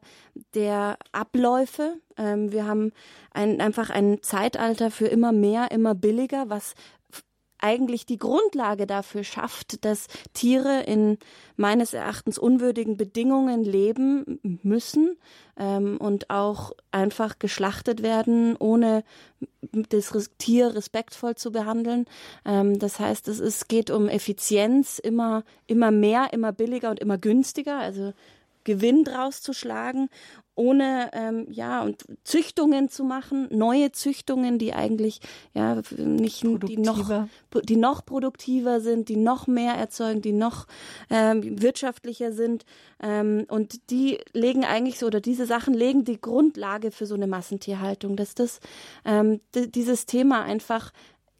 der 0.54 0.98
Abläufe, 1.12 1.96
ähm, 2.16 2.52
wir 2.52 2.66
haben 2.66 2.92
ein, 3.32 3.60
einfach 3.60 3.90
ein 3.90 4.22
Zeitalter 4.22 4.90
für 4.90 5.06
immer 5.06 5.32
mehr, 5.32 5.70
immer 5.70 5.94
billiger, 5.94 6.48
was 6.48 6.74
eigentlich 7.64 8.04
die 8.04 8.18
Grundlage 8.18 8.86
dafür 8.86 9.24
schafft, 9.24 9.86
dass 9.86 10.06
Tiere 10.34 10.82
in 10.82 11.16
meines 11.56 11.94
Erachtens 11.94 12.38
unwürdigen 12.38 12.98
Bedingungen 12.98 13.64
leben 13.64 14.38
müssen 14.62 15.16
ähm, 15.56 15.96
und 15.96 16.28
auch 16.28 16.72
einfach 16.90 17.38
geschlachtet 17.38 18.02
werden, 18.02 18.54
ohne 18.56 19.02
das 19.88 20.12
Tier 20.36 20.74
respektvoll 20.74 21.36
zu 21.36 21.52
behandeln. 21.52 22.04
Ähm, 22.44 22.78
das 22.78 23.00
heißt, 23.00 23.28
es 23.28 23.40
ist, 23.40 23.70
geht 23.70 23.90
um 23.90 24.08
Effizienz, 24.08 24.98
immer, 24.98 25.42
immer 25.66 25.90
mehr, 25.90 26.34
immer 26.34 26.52
billiger 26.52 26.90
und 26.90 27.00
immer 27.00 27.16
günstiger. 27.16 27.78
Also 27.78 28.12
Gewinn 28.64 29.04
draus 29.04 29.40
zu 29.40 29.54
schlagen 29.54 30.10
ohne 30.56 31.10
ähm, 31.12 31.46
ja 31.50 31.82
und 31.82 32.04
Züchtungen 32.24 32.88
zu 32.88 33.04
machen, 33.04 33.48
neue 33.50 33.92
Züchtungen, 33.92 34.58
die 34.58 34.72
eigentlich 34.72 35.20
ja 35.52 35.80
nicht 35.96 36.42
die 36.42 36.76
noch 36.76 37.26
die 37.68 37.76
noch 37.76 38.04
produktiver 38.04 38.80
sind, 38.80 39.08
die 39.08 39.16
noch 39.16 39.46
mehr 39.46 39.74
erzeugen, 39.74 40.22
die 40.22 40.32
noch 40.32 40.66
ähm, 41.10 41.60
wirtschaftlicher 41.60 42.32
sind 42.32 42.64
ähm, 43.02 43.44
und 43.48 43.90
die 43.90 44.18
legen 44.32 44.64
eigentlich 44.64 44.98
so 44.98 45.06
oder 45.06 45.20
diese 45.20 45.46
Sachen 45.46 45.74
legen 45.74 46.04
die 46.04 46.20
Grundlage 46.20 46.90
für 46.90 47.06
so 47.06 47.14
eine 47.14 47.26
Massentierhaltung, 47.26 48.16
dass 48.16 48.34
das 48.34 48.60
ähm, 49.04 49.40
dieses 49.54 50.06
Thema 50.06 50.42
einfach 50.42 50.92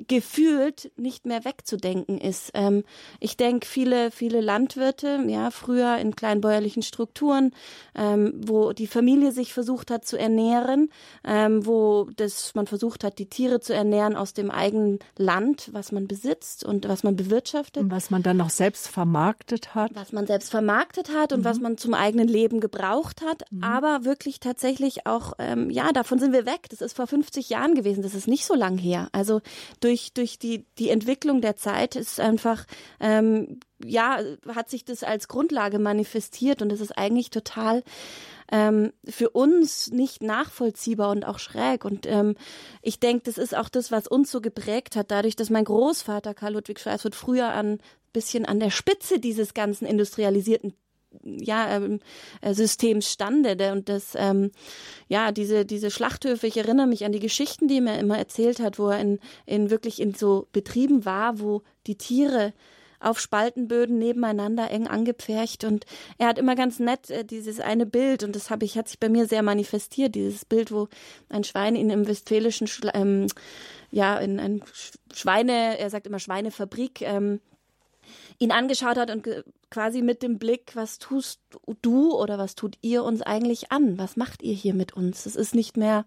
gefühlt 0.08 0.90
nicht 0.96 1.24
mehr 1.24 1.44
wegzudenken 1.44 2.18
ist. 2.18 2.50
Ähm, 2.54 2.84
ich 3.20 3.36
denke, 3.36 3.66
viele, 3.66 4.10
viele 4.10 4.40
Landwirte, 4.40 5.24
ja, 5.28 5.50
früher 5.50 5.98
in 5.98 6.16
kleinbäuerlichen 6.16 6.82
Strukturen, 6.82 7.52
ähm, 7.94 8.32
wo 8.36 8.72
die 8.72 8.88
Familie 8.88 9.30
sich 9.30 9.52
versucht 9.52 9.90
hat 9.92 10.04
zu 10.04 10.18
ernähren, 10.18 10.90
ähm, 11.24 11.64
wo 11.64 12.08
das, 12.16 12.54
man 12.54 12.66
versucht 12.66 13.04
hat, 13.04 13.18
die 13.18 13.26
Tiere 13.26 13.60
zu 13.60 13.72
ernähren 13.72 14.16
aus 14.16 14.34
dem 14.34 14.50
eigenen 14.50 14.98
Land, 15.16 15.70
was 15.72 15.92
man 15.92 16.08
besitzt 16.08 16.64
und 16.64 16.88
was 16.88 17.04
man 17.04 17.14
bewirtschaftet. 17.14 17.84
Und 17.84 17.90
was 17.92 18.10
man 18.10 18.22
dann 18.24 18.36
noch 18.36 18.50
selbst 18.50 18.88
vermarktet 18.88 19.76
hat. 19.76 19.92
Was 19.94 20.12
man 20.12 20.26
selbst 20.26 20.50
vermarktet 20.50 21.10
hat 21.14 21.32
und 21.32 21.40
mhm. 21.40 21.44
was 21.44 21.60
man 21.60 21.78
zum 21.78 21.94
eigenen 21.94 22.26
Leben 22.26 22.60
gebraucht 22.60 23.22
hat. 23.22 23.44
Mhm. 23.50 23.62
Aber 23.62 24.04
wirklich 24.04 24.40
tatsächlich 24.40 25.06
auch, 25.06 25.34
ähm, 25.38 25.70
ja, 25.70 25.92
davon 25.92 26.18
sind 26.18 26.32
wir 26.32 26.46
weg. 26.46 26.66
Das 26.70 26.80
ist 26.80 26.96
vor 26.96 27.06
50 27.06 27.48
Jahren 27.48 27.76
gewesen. 27.76 28.02
Das 28.02 28.14
ist 28.14 28.26
nicht 28.26 28.44
so 28.44 28.54
lang 28.54 28.76
her. 28.76 29.08
Also 29.12 29.40
durch, 29.84 30.14
durch 30.14 30.38
die, 30.38 30.64
die 30.78 30.88
Entwicklung 30.88 31.42
der 31.42 31.56
Zeit 31.56 31.94
ist 31.94 32.18
einfach, 32.18 32.64
ähm, 33.00 33.60
ja, 33.84 34.18
hat 34.48 34.70
sich 34.70 34.86
das 34.86 35.02
als 35.02 35.28
Grundlage 35.28 35.78
manifestiert 35.78 36.62
und 36.62 36.70
das 36.70 36.80
ist 36.80 36.96
eigentlich 36.96 37.28
total 37.28 37.82
ähm, 38.50 38.92
für 39.06 39.28
uns 39.30 39.90
nicht 39.90 40.22
nachvollziehbar 40.22 41.10
und 41.10 41.26
auch 41.26 41.38
schräg. 41.38 41.84
Und 41.84 42.06
ähm, 42.06 42.34
ich 42.80 42.98
denke, 42.98 43.24
das 43.24 43.36
ist 43.36 43.54
auch 43.54 43.68
das, 43.68 43.92
was 43.92 44.08
uns 44.08 44.30
so 44.30 44.40
geprägt 44.40 44.96
hat, 44.96 45.10
dadurch, 45.10 45.36
dass 45.36 45.50
mein 45.50 45.64
Großvater 45.64 46.32
Karl 46.32 46.54
Ludwig 46.54 46.80
Schweizfurt 46.80 47.14
früher 47.14 47.48
an 47.48 47.78
bisschen 48.14 48.46
an 48.46 48.60
der 48.60 48.70
Spitze 48.70 49.18
dieses 49.18 49.52
ganzen 49.52 49.86
industrialisierten 49.86 50.72
ja, 51.22 51.76
ähm, 51.76 52.00
äh, 52.40 52.54
Systems 52.54 53.10
stande. 53.10 53.72
Und 53.72 53.88
das, 53.88 54.14
ähm, 54.16 54.50
ja, 55.08 55.32
diese, 55.32 55.64
diese 55.64 55.90
Schlachthöfe, 55.90 56.46
ich 56.46 56.56
erinnere 56.56 56.86
mich 56.86 57.04
an 57.04 57.12
die 57.12 57.20
Geschichten, 57.20 57.68
die 57.68 57.76
er 57.76 57.82
mir 57.82 57.98
immer 57.98 58.18
erzählt 58.18 58.60
hat, 58.60 58.78
wo 58.78 58.88
er 58.88 59.00
in, 59.00 59.18
in 59.46 59.70
wirklich 59.70 60.00
in 60.00 60.14
so 60.14 60.48
Betrieben 60.52 61.04
war, 61.04 61.40
wo 61.40 61.62
die 61.86 61.96
Tiere 61.96 62.52
auf 63.04 63.20
Spaltenböden 63.20 63.98
nebeneinander 63.98 64.70
eng 64.70 64.86
angepfercht 64.86 65.64
und 65.64 65.84
er 66.18 66.28
hat 66.28 66.38
immer 66.38 66.54
ganz 66.54 66.78
nett 66.78 67.10
äh, 67.10 67.24
dieses 67.24 67.60
eine 67.60 67.86
Bild 67.86 68.24
und 68.24 68.34
das 68.34 68.50
habe 68.50 68.64
ich 68.64 68.78
hat 68.78 68.88
sich 68.88 68.98
bei 68.98 69.08
mir 69.08 69.26
sehr 69.26 69.42
manifestiert 69.42 70.14
dieses 70.14 70.44
Bild 70.44 70.72
wo 70.72 70.88
ein 71.28 71.44
Schwein 71.44 71.76
in 71.76 71.92
einem 71.92 72.08
westfälischen 72.08 72.68
ähm, 72.94 73.26
ja 73.90 74.16
in 74.18 74.40
einem 74.40 74.62
Schweine 75.12 75.78
er 75.78 75.90
sagt 75.90 76.06
immer 76.06 76.18
Schweinefabrik 76.18 77.02
ähm, 77.02 77.40
ihn 78.38 78.52
angeschaut 78.52 78.96
hat 78.96 79.10
und 79.10 79.28
quasi 79.70 80.02
mit 80.02 80.22
dem 80.22 80.38
Blick, 80.38 80.72
was 80.74 80.98
tust 80.98 81.40
du 81.82 82.14
oder 82.14 82.38
was 82.38 82.54
tut 82.54 82.76
ihr 82.82 83.04
uns 83.04 83.22
eigentlich 83.22 83.72
an? 83.72 83.98
Was 83.98 84.16
macht 84.16 84.42
ihr 84.42 84.54
hier 84.54 84.74
mit 84.74 84.92
uns? 84.92 85.26
Es 85.26 85.36
ist 85.36 85.54
nicht 85.54 85.76
mehr 85.76 86.04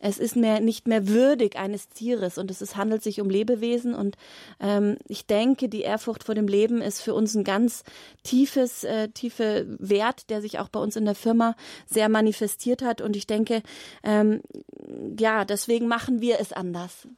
es 0.00 0.18
ist 0.18 0.36
mehr, 0.36 0.60
nicht 0.60 0.86
mehr 0.86 1.08
würdig 1.08 1.56
eines 1.56 1.88
Tieres 1.88 2.38
und 2.38 2.50
es 2.50 2.62
ist, 2.62 2.76
handelt 2.76 3.02
sich 3.02 3.20
um 3.20 3.28
Lebewesen 3.28 3.94
und 3.94 4.16
ähm, 4.60 4.96
ich 5.08 5.26
denke, 5.26 5.68
die 5.68 5.80
Ehrfurcht 5.80 6.24
vor 6.24 6.34
dem 6.34 6.46
Leben 6.46 6.80
ist 6.80 7.00
für 7.00 7.14
uns 7.14 7.34
ein 7.34 7.44
ganz 7.44 7.82
tiefes, 8.22 8.84
äh, 8.84 9.08
tiefe 9.08 9.66
Wert, 9.78 10.30
der 10.30 10.40
sich 10.40 10.58
auch 10.60 10.68
bei 10.68 10.78
uns 10.78 10.94
in 10.94 11.04
der 11.04 11.16
Firma 11.16 11.56
sehr 11.86 12.08
manifestiert 12.08 12.82
hat 12.82 13.00
und 13.00 13.16
ich 13.16 13.26
denke, 13.26 13.62
ähm, 14.04 14.40
ja, 15.18 15.44
deswegen 15.44 15.88
machen 15.88 16.20
wir 16.20 16.38
es 16.38 16.52
anders. 16.52 17.08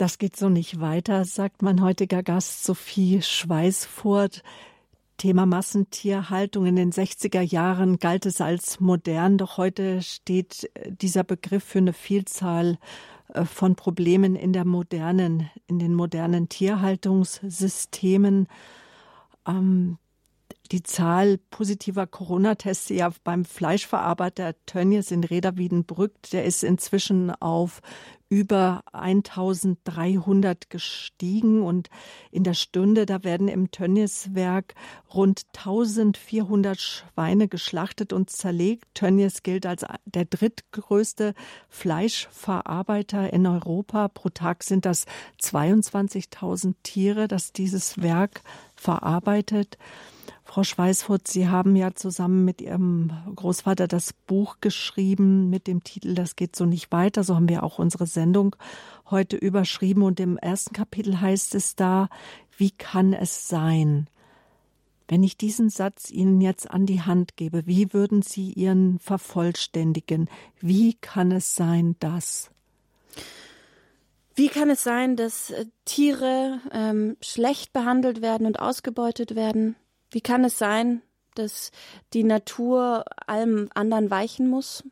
Das 0.00 0.16
geht 0.16 0.34
so 0.34 0.48
nicht 0.48 0.80
weiter, 0.80 1.26
sagt 1.26 1.60
mein 1.60 1.82
heutiger 1.82 2.22
Gast 2.22 2.64
Sophie 2.64 3.20
Schweißfurt. 3.20 4.42
Thema 5.18 5.44
Massentierhaltung 5.44 6.64
in 6.64 6.76
den 6.76 6.90
60er 6.90 7.42
Jahren 7.42 7.98
galt 7.98 8.24
es 8.24 8.40
als 8.40 8.80
modern, 8.80 9.36
doch 9.36 9.58
heute 9.58 10.00
steht 10.00 10.70
äh, 10.72 10.90
dieser 10.90 11.22
Begriff 11.22 11.64
für 11.64 11.80
eine 11.80 11.92
Vielzahl 11.92 12.78
äh, 13.34 13.44
von 13.44 13.76
Problemen 13.76 14.36
in 14.36 14.54
der 14.54 14.64
modernen, 14.64 15.50
in 15.66 15.78
den 15.78 15.94
modernen 15.94 16.48
Tierhaltungssystemen. 16.48 18.48
Ähm, 19.46 19.98
die 20.72 20.82
Zahl 20.82 21.38
positiver 21.50 22.06
Corona-Tests 22.06 22.90
ja 22.90 23.10
beim 23.24 23.44
Fleischverarbeiter 23.44 24.54
Tönnies 24.66 25.10
in 25.10 25.24
Reda 25.24 25.56
Wiedenbrück, 25.56 26.14
der 26.32 26.44
ist 26.44 26.62
inzwischen 26.62 27.30
auf 27.30 27.80
über 28.28 28.82
1300 28.92 30.70
gestiegen 30.70 31.62
und 31.62 31.90
in 32.30 32.44
der 32.44 32.54
Stunde, 32.54 33.04
da 33.04 33.24
werden 33.24 33.48
im 33.48 33.72
Tönnies-Werk 33.72 34.76
rund 35.12 35.42
1400 35.56 36.80
Schweine 36.80 37.48
geschlachtet 37.48 38.12
und 38.12 38.30
zerlegt. 38.30 38.84
Tönnies 38.94 39.42
gilt 39.42 39.66
als 39.66 39.84
der 40.04 40.26
drittgrößte 40.26 41.34
Fleischverarbeiter 41.68 43.32
in 43.32 43.48
Europa. 43.48 44.06
Pro 44.06 44.28
Tag 44.28 44.62
sind 44.62 44.86
das 44.86 45.06
22.000 45.42 46.76
Tiere, 46.84 47.26
das 47.26 47.52
dieses 47.52 48.00
Werk 48.00 48.42
verarbeitet. 48.76 49.76
Frau 50.44 50.64
Schweißfurt, 50.64 51.28
Sie 51.28 51.48
haben 51.48 51.76
ja 51.76 51.94
zusammen 51.94 52.44
mit 52.44 52.60
Ihrem 52.60 53.12
Großvater 53.36 53.86
das 53.86 54.12
Buch 54.12 54.56
geschrieben 54.60 55.48
mit 55.48 55.66
dem 55.66 55.84
Titel 55.84 56.14
Das 56.14 56.36
geht 56.36 56.56
so 56.56 56.66
nicht 56.66 56.90
weiter. 56.92 57.24
So 57.24 57.36
haben 57.36 57.48
wir 57.48 57.62
auch 57.62 57.78
unsere 57.78 58.06
Sendung 58.06 58.56
heute 59.10 59.36
überschrieben. 59.36 60.02
Und 60.02 60.20
im 60.20 60.36
ersten 60.38 60.72
Kapitel 60.72 61.20
heißt 61.20 61.54
es 61.54 61.76
da, 61.76 62.08
wie 62.56 62.70
kann 62.70 63.12
es 63.12 63.48
sein? 63.48 64.08
Wenn 65.10 65.24
ich 65.24 65.36
diesen 65.36 65.70
Satz 65.70 66.10
Ihnen 66.10 66.40
jetzt 66.40 66.70
an 66.70 66.86
die 66.86 67.02
Hand 67.02 67.36
gebe, 67.36 67.66
wie 67.66 67.92
würden 67.92 68.22
Sie 68.22 68.52
Ihren 68.52 69.00
vervollständigen? 69.00 70.30
Wie 70.60 70.94
kann 70.94 71.32
es 71.32 71.56
sein, 71.56 71.96
dass? 71.98 72.50
Wie 74.36 74.48
kann 74.48 74.70
es 74.70 74.84
sein, 74.84 75.16
dass 75.16 75.52
Tiere 75.84 76.60
ähm, 76.72 77.16
schlecht 77.20 77.72
behandelt 77.72 78.22
werden 78.22 78.46
und 78.46 78.60
ausgebeutet 78.60 79.34
werden? 79.34 79.74
Wie 80.10 80.20
kann 80.20 80.44
es 80.44 80.58
sein, 80.58 81.02
dass 81.34 81.70
die 82.12 82.24
Natur 82.24 83.04
allem 83.26 83.68
anderen 83.74 84.10
weichen 84.10 84.48
muss? 84.48 84.84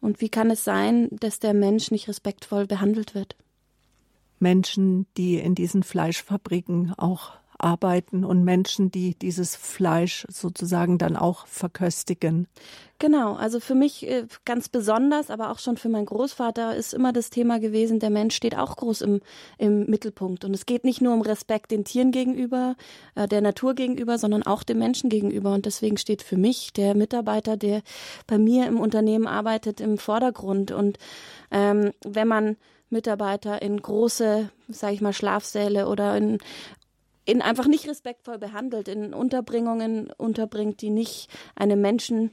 Und 0.00 0.20
wie 0.20 0.28
kann 0.28 0.50
es 0.50 0.64
sein, 0.64 1.08
dass 1.10 1.40
der 1.40 1.54
Mensch 1.54 1.90
nicht 1.90 2.08
respektvoll 2.08 2.66
behandelt 2.66 3.14
wird? 3.14 3.36
Menschen, 4.38 5.06
die 5.16 5.36
in 5.36 5.54
diesen 5.54 5.82
Fleischfabriken 5.82 6.94
auch 6.96 7.32
arbeiten 7.62 8.24
und 8.24 8.44
Menschen, 8.44 8.90
die 8.90 9.14
dieses 9.14 9.56
Fleisch 9.56 10.26
sozusagen 10.28 10.98
dann 10.98 11.16
auch 11.16 11.46
verköstigen. 11.46 12.48
Genau, 13.00 13.32
also 13.34 13.60
für 13.60 13.74
mich 13.74 14.06
äh, 14.06 14.26
ganz 14.44 14.68
besonders, 14.68 15.30
aber 15.30 15.50
auch 15.50 15.58
schon 15.58 15.78
für 15.78 15.88
meinen 15.88 16.04
Großvater 16.04 16.76
ist 16.76 16.92
immer 16.92 17.14
das 17.14 17.30
Thema 17.30 17.58
gewesen, 17.58 17.98
der 17.98 18.10
Mensch 18.10 18.34
steht 18.34 18.54
auch 18.54 18.76
groß 18.76 19.00
im, 19.00 19.22
im 19.56 19.86
Mittelpunkt. 19.86 20.44
Und 20.44 20.52
es 20.52 20.66
geht 20.66 20.84
nicht 20.84 21.00
nur 21.00 21.14
um 21.14 21.22
Respekt 21.22 21.70
den 21.70 21.84
Tieren 21.84 22.12
gegenüber, 22.12 22.76
äh, 23.14 23.26
der 23.26 23.40
Natur 23.40 23.74
gegenüber, 23.74 24.18
sondern 24.18 24.42
auch 24.42 24.62
dem 24.62 24.78
Menschen 24.78 25.08
gegenüber. 25.08 25.54
Und 25.54 25.64
deswegen 25.64 25.96
steht 25.96 26.22
für 26.22 26.36
mich 26.36 26.74
der 26.74 26.94
Mitarbeiter, 26.94 27.56
der 27.56 27.80
bei 28.26 28.36
mir 28.36 28.66
im 28.66 28.78
Unternehmen 28.78 29.26
arbeitet, 29.26 29.80
im 29.80 29.96
Vordergrund. 29.96 30.70
Und 30.70 30.98
ähm, 31.50 31.92
wenn 32.04 32.28
man 32.28 32.56
Mitarbeiter 32.90 33.62
in 33.62 33.80
große, 33.80 34.50
sage 34.68 34.94
ich 34.94 35.00
mal, 35.00 35.12
Schlafsäle 35.12 35.88
oder 35.88 36.16
in 36.16 36.38
in 37.24 37.42
einfach 37.42 37.66
nicht 37.66 37.88
respektvoll 37.88 38.38
behandelt, 38.38 38.88
in 38.88 39.14
Unterbringungen 39.14 40.10
unterbringt, 40.16 40.80
die 40.82 40.90
nicht 40.90 41.28
einem 41.54 41.80
Menschen 41.80 42.32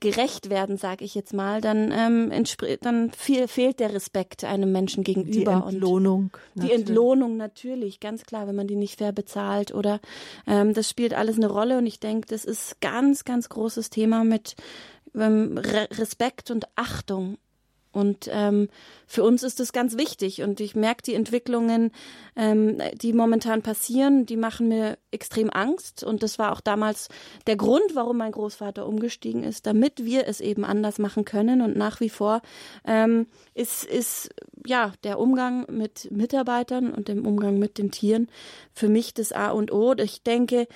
gerecht 0.00 0.48
werden, 0.50 0.76
sage 0.76 1.04
ich 1.04 1.14
jetzt 1.14 1.34
mal, 1.34 1.60
dann, 1.60 1.92
ähm, 1.92 2.30
dann 2.82 3.10
viel, 3.10 3.48
fehlt 3.48 3.80
der 3.80 3.92
Respekt 3.92 4.44
einem 4.44 4.70
Menschen 4.70 5.02
gegenüber. 5.02 5.64
Die 5.66 5.74
Entlohnung. 5.74 6.30
Und 6.54 6.62
die 6.64 6.72
Entlohnung 6.72 7.36
natürlich, 7.36 7.98
ganz 7.98 8.24
klar, 8.24 8.46
wenn 8.46 8.54
man 8.54 8.68
die 8.68 8.76
nicht 8.76 8.98
fair 8.98 9.12
bezahlt 9.12 9.74
oder 9.74 10.00
ähm, 10.46 10.72
das 10.74 10.88
spielt 10.88 11.14
alles 11.14 11.36
eine 11.36 11.48
Rolle 11.48 11.78
und 11.78 11.86
ich 11.86 11.98
denke, 11.98 12.28
das 12.28 12.44
ist 12.44 12.80
ganz, 12.80 13.24
ganz 13.24 13.48
großes 13.48 13.90
Thema 13.90 14.24
mit 14.24 14.54
ähm, 15.14 15.58
Re 15.58 15.88
Respekt 15.98 16.50
und 16.50 16.66
Achtung 16.76 17.38
und 17.92 18.28
ähm, 18.30 18.68
für 19.06 19.22
uns 19.22 19.42
ist 19.42 19.60
das 19.60 19.72
ganz 19.72 19.98
wichtig. 19.98 20.42
Und 20.42 20.60
ich 20.60 20.74
merke 20.74 21.02
die 21.02 21.14
Entwicklungen, 21.14 21.92
ähm, 22.36 22.78
die 22.94 23.12
momentan 23.12 23.60
passieren, 23.60 24.24
die 24.24 24.36
machen 24.36 24.68
mir 24.68 24.96
extrem 25.10 25.50
Angst. 25.50 26.02
Und 26.02 26.22
das 26.22 26.38
war 26.38 26.52
auch 26.52 26.62
damals 26.62 27.08
der 27.46 27.56
Grund, 27.56 27.94
warum 27.94 28.16
mein 28.16 28.32
Großvater 28.32 28.86
umgestiegen 28.86 29.42
ist, 29.44 29.66
damit 29.66 30.04
wir 30.04 30.26
es 30.26 30.40
eben 30.40 30.64
anders 30.64 30.98
machen 30.98 31.26
können. 31.26 31.60
Und 31.60 31.76
nach 31.76 32.00
wie 32.00 32.08
vor 32.08 32.40
ähm, 32.86 33.26
ist, 33.54 33.84
ist 33.84 34.30
ja 34.66 34.92
der 35.04 35.18
Umgang 35.18 35.66
mit 35.70 36.10
Mitarbeitern 36.10 36.92
und 36.92 37.08
dem 37.08 37.26
Umgang 37.26 37.58
mit 37.58 37.76
den 37.76 37.90
Tieren 37.90 38.28
für 38.72 38.88
mich 38.88 39.12
das 39.12 39.32
A 39.32 39.50
und 39.50 39.70
O. 39.70 39.94
Ich 39.98 40.22
denke, 40.22 40.66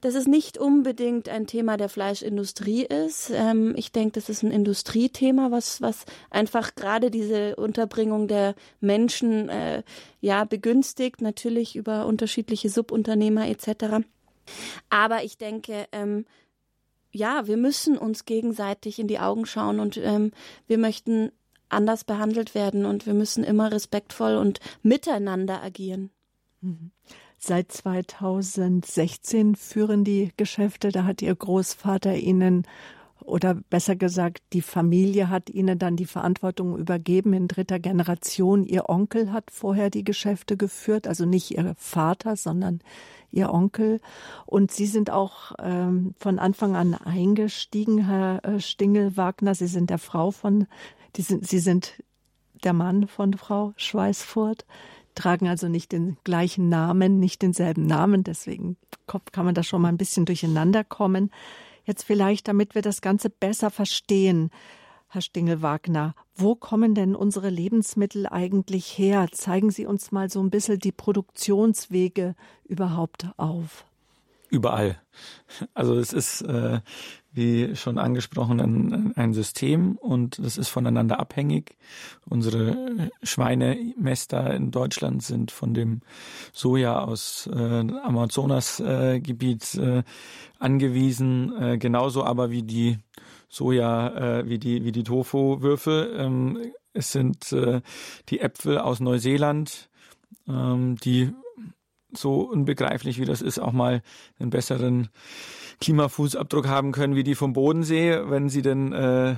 dass 0.00 0.14
es 0.14 0.26
nicht 0.26 0.58
unbedingt 0.58 1.28
ein 1.28 1.46
Thema 1.46 1.76
der 1.76 1.88
Fleischindustrie 1.88 2.84
ist. 2.84 3.30
Ähm, 3.32 3.74
ich 3.76 3.92
denke, 3.92 4.12
das 4.12 4.28
ist 4.28 4.42
ein 4.42 4.50
Industriethema, 4.50 5.50
was, 5.50 5.80
was 5.80 6.04
einfach 6.30 6.74
gerade 6.74 7.10
diese 7.10 7.56
Unterbringung 7.56 8.28
der 8.28 8.54
Menschen 8.80 9.48
äh, 9.48 9.82
ja 10.20 10.44
begünstigt, 10.44 11.20
natürlich 11.20 11.76
über 11.76 12.06
unterschiedliche 12.06 12.68
Subunternehmer 12.68 13.48
etc. 13.48 14.06
Aber 14.90 15.24
ich 15.24 15.38
denke, 15.38 15.86
ähm, 15.92 16.26
ja, 17.12 17.46
wir 17.46 17.56
müssen 17.56 17.96
uns 17.96 18.24
gegenseitig 18.24 18.98
in 18.98 19.08
die 19.08 19.18
Augen 19.18 19.46
schauen 19.46 19.80
und 19.80 19.96
ähm, 19.96 20.32
wir 20.66 20.78
möchten 20.78 21.32
anders 21.68 22.04
behandelt 22.04 22.54
werden 22.54 22.84
und 22.84 23.06
wir 23.06 23.14
müssen 23.14 23.42
immer 23.42 23.72
respektvoll 23.72 24.36
und 24.36 24.60
miteinander 24.82 25.62
agieren. 25.62 26.10
Mhm. 26.60 26.90
Seit 27.46 27.70
2016 27.70 29.54
führen 29.54 30.02
die 30.02 30.32
Geschäfte. 30.36 30.88
Da 30.88 31.04
hat 31.04 31.22
Ihr 31.22 31.32
Großvater 31.32 32.16
Ihnen 32.16 32.66
oder 33.20 33.54
besser 33.54 33.94
gesagt, 33.94 34.42
die 34.52 34.62
Familie 34.62 35.30
hat 35.30 35.48
Ihnen 35.48 35.78
dann 35.78 35.94
die 35.94 36.06
Verantwortung 36.06 36.76
übergeben 36.76 37.34
in 37.34 37.46
dritter 37.46 37.78
Generation. 37.78 38.64
Ihr 38.64 38.88
Onkel 38.88 39.32
hat 39.32 39.52
vorher 39.52 39.90
die 39.90 40.02
Geschäfte 40.02 40.56
geführt, 40.56 41.06
also 41.06 41.24
nicht 41.24 41.52
Ihr 41.52 41.76
Vater, 41.78 42.34
sondern 42.34 42.80
Ihr 43.30 43.52
Onkel. 43.54 44.00
Und 44.44 44.72
Sie 44.72 44.86
sind 44.86 45.10
auch 45.10 45.52
ähm, 45.60 46.16
von 46.18 46.40
Anfang 46.40 46.74
an 46.74 46.94
eingestiegen, 46.94 48.06
Herr 48.06 48.44
äh, 48.44 48.58
Stingel-Wagner. 48.58 49.54
Sie 49.54 49.68
sind 49.68 49.90
der 49.90 49.98
Frau 49.98 50.32
von, 50.32 50.66
die 51.14 51.22
sind, 51.22 51.46
Sie 51.46 51.60
sind 51.60 52.02
der 52.64 52.72
Mann 52.72 53.06
von 53.06 53.34
Frau 53.34 53.72
Schweißfurt 53.76 54.66
tragen 55.16 55.48
also 55.48 55.68
nicht 55.68 55.90
den 55.90 56.16
gleichen 56.22 56.68
Namen, 56.68 57.18
nicht 57.18 57.42
denselben 57.42 57.86
Namen. 57.86 58.22
Deswegen 58.22 58.76
kann 59.06 59.44
man 59.44 59.54
da 59.54 59.64
schon 59.64 59.82
mal 59.82 59.88
ein 59.88 59.96
bisschen 59.96 60.24
durcheinander 60.24 60.84
kommen. 60.84 61.30
Jetzt 61.84 62.04
vielleicht, 62.04 62.46
damit 62.46 62.74
wir 62.76 62.82
das 62.82 63.00
Ganze 63.00 63.30
besser 63.30 63.70
verstehen, 63.70 64.50
Herr 65.08 65.22
Stingel-Wagner, 65.22 66.14
wo 66.34 66.54
kommen 66.54 66.94
denn 66.94 67.14
unsere 67.14 67.48
Lebensmittel 67.48 68.26
eigentlich 68.26 68.98
her? 68.98 69.28
Zeigen 69.32 69.70
Sie 69.70 69.86
uns 69.86 70.12
mal 70.12 70.30
so 70.30 70.40
ein 70.40 70.50
bisschen 70.50 70.78
die 70.78 70.92
Produktionswege 70.92 72.34
überhaupt 72.64 73.28
auf. 73.36 73.86
Überall. 74.48 75.00
Also 75.74 75.98
es 75.98 76.12
ist 76.12 76.42
äh, 76.42 76.80
wie 77.36 77.76
schon 77.76 77.98
angesprochen, 77.98 78.60
ein, 78.60 79.12
ein 79.14 79.34
System 79.34 79.96
und 79.96 80.38
das 80.42 80.56
ist 80.56 80.68
voneinander 80.68 81.20
abhängig. 81.20 81.76
Unsere 82.28 83.10
Schweinemester 83.22 84.54
in 84.54 84.70
Deutschland 84.70 85.22
sind 85.22 85.50
von 85.50 85.74
dem 85.74 86.00
Soja 86.52 87.00
aus 87.00 87.48
äh, 87.52 87.58
Amazonasgebiet 88.02 89.74
äh, 89.74 89.98
äh, 89.98 90.02
angewiesen, 90.58 91.52
äh, 91.60 91.78
genauso 91.78 92.24
aber 92.24 92.50
wie 92.50 92.62
die 92.62 92.98
Soja, 93.48 94.38
äh, 94.40 94.48
wie 94.48 94.58
die 94.58 94.84
wie 94.84 94.92
die 94.92 95.04
Tofu-Würfel. 95.04 96.14
Ähm, 96.16 96.72
es 96.94 97.12
sind 97.12 97.52
äh, 97.52 97.82
die 98.30 98.40
Äpfel 98.40 98.78
aus 98.78 99.00
Neuseeland, 99.00 99.90
ähm, 100.48 100.96
die 100.96 101.32
so 102.16 102.40
unbegreiflich 102.40 103.20
wie 103.20 103.24
das 103.24 103.42
ist, 103.42 103.58
auch 103.58 103.72
mal 103.72 104.02
einen 104.38 104.50
besseren 104.50 105.08
Klimafußabdruck 105.80 106.68
haben 106.68 106.92
können 106.92 107.16
wie 107.16 107.24
die 107.24 107.34
vom 107.34 107.52
Bodensee, 107.52 108.18
wenn 108.28 108.48
sie 108.48 108.62
denn 108.62 108.92
äh, 108.92 109.36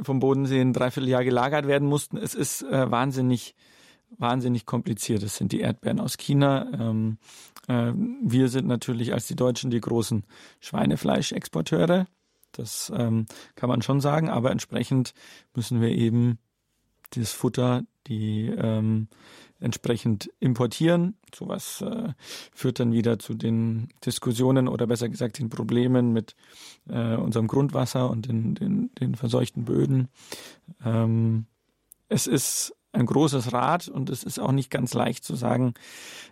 vom 0.00 0.20
Bodensee 0.20 0.60
ein 0.60 0.72
Dreivierteljahr 0.72 1.24
gelagert 1.24 1.66
werden 1.66 1.88
mussten. 1.88 2.16
Es 2.16 2.34
ist 2.34 2.62
äh, 2.62 2.90
wahnsinnig, 2.90 3.54
wahnsinnig 4.18 4.66
kompliziert. 4.66 5.22
Es 5.22 5.36
sind 5.36 5.52
die 5.52 5.60
Erdbeeren 5.60 6.00
aus 6.00 6.16
China. 6.16 6.66
Ähm, 6.72 7.18
äh, 7.68 7.92
wir 8.22 8.48
sind 8.48 8.66
natürlich 8.66 9.12
als 9.12 9.26
die 9.26 9.36
Deutschen 9.36 9.70
die 9.70 9.80
großen 9.80 10.24
Schweinefleischexporteure. 10.60 12.06
Das 12.52 12.92
ähm, 12.94 13.26
kann 13.54 13.68
man 13.68 13.82
schon 13.82 14.00
sagen, 14.00 14.28
aber 14.28 14.50
entsprechend 14.50 15.14
müssen 15.54 15.80
wir 15.80 15.88
eben 15.88 16.38
das 17.10 17.32
Futter, 17.32 17.84
die 18.06 18.48
ähm, 18.48 19.08
entsprechend 19.62 20.30
importieren. 20.40 21.16
Sowas 21.34 21.82
äh, 21.82 22.12
führt 22.52 22.80
dann 22.80 22.92
wieder 22.92 23.18
zu 23.18 23.34
den 23.34 23.88
Diskussionen 24.04 24.68
oder 24.68 24.86
besser 24.86 25.08
gesagt 25.08 25.38
den 25.38 25.48
Problemen 25.48 26.12
mit 26.12 26.34
äh, 26.88 27.16
unserem 27.16 27.46
Grundwasser 27.48 28.10
und 28.10 28.28
den, 28.28 28.54
den, 28.54 28.90
den 28.96 29.14
verseuchten 29.14 29.64
Böden. 29.64 30.08
Ähm, 30.84 31.46
es 32.08 32.26
ist 32.26 32.74
ein 32.92 33.06
großes 33.06 33.52
Rad 33.52 33.88
und 33.88 34.10
es 34.10 34.22
ist 34.22 34.38
auch 34.38 34.52
nicht 34.52 34.70
ganz 34.70 34.92
leicht 34.92 35.24
zu 35.24 35.34
sagen, 35.34 35.74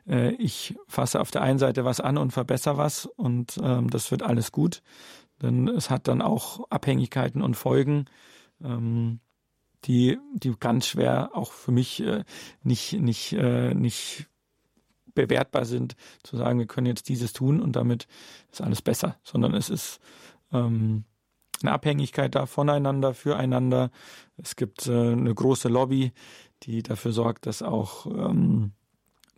äh, 0.06 0.32
ich 0.34 0.76
fasse 0.86 1.20
auf 1.20 1.30
der 1.30 1.42
einen 1.42 1.58
Seite 1.58 1.84
was 1.84 2.00
an 2.00 2.18
und 2.18 2.32
verbessere 2.32 2.76
was 2.76 3.06
und 3.06 3.58
ähm, 3.62 3.88
das 3.88 4.10
wird 4.10 4.22
alles 4.22 4.52
gut, 4.52 4.82
denn 5.40 5.68
es 5.68 5.88
hat 5.88 6.06
dann 6.06 6.20
auch 6.20 6.60
Abhängigkeiten 6.68 7.40
und 7.40 7.54
Folgen. 7.54 8.04
Ähm, 8.62 9.20
die, 9.84 10.18
die 10.34 10.54
ganz 10.58 10.86
schwer 10.86 11.30
auch 11.34 11.52
für 11.52 11.72
mich 11.72 12.02
äh, 12.02 12.24
nicht, 12.62 12.94
nicht, 12.94 13.32
äh, 13.32 13.74
nicht 13.74 14.26
bewertbar 15.14 15.64
sind, 15.64 15.96
zu 16.22 16.36
sagen, 16.36 16.58
wir 16.58 16.66
können 16.66 16.86
jetzt 16.86 17.08
dieses 17.08 17.32
tun 17.32 17.60
und 17.60 17.76
damit 17.76 18.06
ist 18.52 18.60
alles 18.60 18.82
besser, 18.82 19.16
sondern 19.22 19.54
es 19.54 19.70
ist 19.70 20.00
ähm, 20.52 21.04
eine 21.62 21.72
Abhängigkeit 21.72 22.34
da 22.34 22.46
voneinander, 22.46 23.14
füreinander. 23.14 23.90
Es 24.36 24.56
gibt 24.56 24.86
äh, 24.86 25.12
eine 25.12 25.34
große 25.34 25.68
Lobby, 25.68 26.12
die 26.62 26.82
dafür 26.82 27.12
sorgt, 27.12 27.46
dass 27.46 27.62
auch, 27.62 28.06
ähm, 28.06 28.72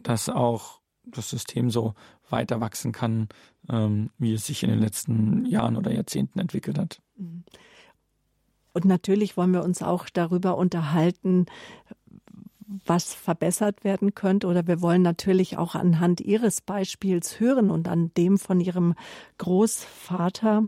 dass 0.02 0.28
auch 0.28 0.80
das 1.04 1.30
System 1.30 1.70
so 1.70 1.94
weiter 2.28 2.60
wachsen 2.60 2.92
kann, 2.92 3.28
ähm, 3.68 4.10
wie 4.18 4.34
es 4.34 4.46
sich 4.46 4.62
in 4.62 4.70
den 4.70 4.78
letzten 4.78 5.46
Jahren 5.46 5.76
oder 5.76 5.92
Jahrzehnten 5.92 6.38
entwickelt 6.38 6.78
hat. 6.78 7.02
Mhm. 7.16 7.44
Und 8.72 8.84
natürlich 8.84 9.36
wollen 9.36 9.52
wir 9.52 9.64
uns 9.64 9.82
auch 9.82 10.08
darüber 10.08 10.56
unterhalten, 10.56 11.46
was 12.86 13.14
verbessert 13.14 13.84
werden 13.84 14.14
könnte. 14.14 14.46
Oder 14.46 14.66
wir 14.66 14.80
wollen 14.80 15.02
natürlich 15.02 15.58
auch 15.58 15.74
anhand 15.74 16.20
Ihres 16.20 16.60
Beispiels 16.60 17.38
hören 17.38 17.70
und 17.70 17.88
an 17.88 18.12
dem 18.16 18.38
von 18.38 18.60
Ihrem 18.60 18.94
Großvater, 19.38 20.64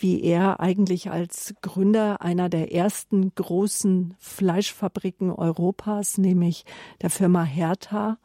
wie 0.00 0.22
er 0.22 0.60
eigentlich 0.60 1.10
als 1.10 1.54
Gründer 1.60 2.22
einer 2.22 2.48
der 2.48 2.72
ersten 2.72 3.34
großen 3.34 4.14
Fleischfabriken 4.18 5.30
Europas, 5.30 6.18
nämlich 6.18 6.64
der 7.02 7.10
Firma 7.10 7.44
Hertha, 7.44 8.18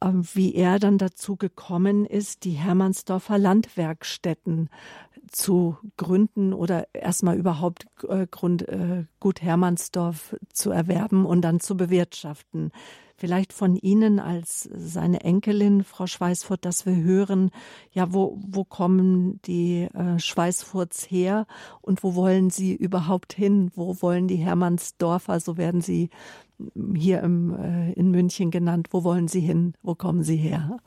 wie 0.00 0.54
er 0.54 0.78
dann 0.78 0.98
dazu 0.98 1.36
gekommen 1.36 2.06
ist, 2.06 2.44
die 2.44 2.52
Hermannsdorfer 2.52 3.36
Landwerkstätten 3.36 4.70
zu 5.30 5.76
gründen 5.96 6.52
oder 6.52 6.86
erstmal 6.94 7.36
überhaupt 7.36 7.86
äh, 8.08 8.26
Grund, 8.30 8.68
äh, 8.68 9.04
Gut 9.20 9.42
Hermannsdorf 9.42 10.36
zu 10.52 10.70
erwerben 10.70 11.26
und 11.26 11.42
dann 11.42 11.60
zu 11.60 11.76
bewirtschaften. 11.76 12.70
Vielleicht 13.16 13.52
von 13.52 13.74
Ihnen 13.74 14.20
als 14.20 14.68
seine 14.72 15.22
Enkelin, 15.22 15.82
Frau 15.82 16.06
Schweißfurt, 16.06 16.64
dass 16.64 16.86
wir 16.86 16.94
hören, 16.94 17.50
ja, 17.90 18.12
wo, 18.12 18.38
wo 18.46 18.62
kommen 18.62 19.42
die 19.42 19.88
äh, 19.92 20.20
Schweißfurts 20.20 21.10
her 21.10 21.46
und 21.80 22.04
wo 22.04 22.14
wollen 22.14 22.50
sie 22.50 22.76
überhaupt 22.76 23.32
hin? 23.32 23.72
Wo 23.74 24.00
wollen 24.02 24.28
die 24.28 24.36
Hermannsdorfer, 24.36 25.40
so 25.40 25.56
werden 25.56 25.80
sie 25.80 26.10
hier 26.94 27.20
im, 27.22 27.54
äh, 27.54 27.92
in 27.94 28.12
München 28.12 28.52
genannt, 28.52 28.88
wo 28.92 29.02
wollen 29.02 29.26
sie 29.26 29.40
hin? 29.40 29.74
Wo 29.82 29.96
kommen 29.96 30.22
sie 30.22 30.36
her? 30.36 30.78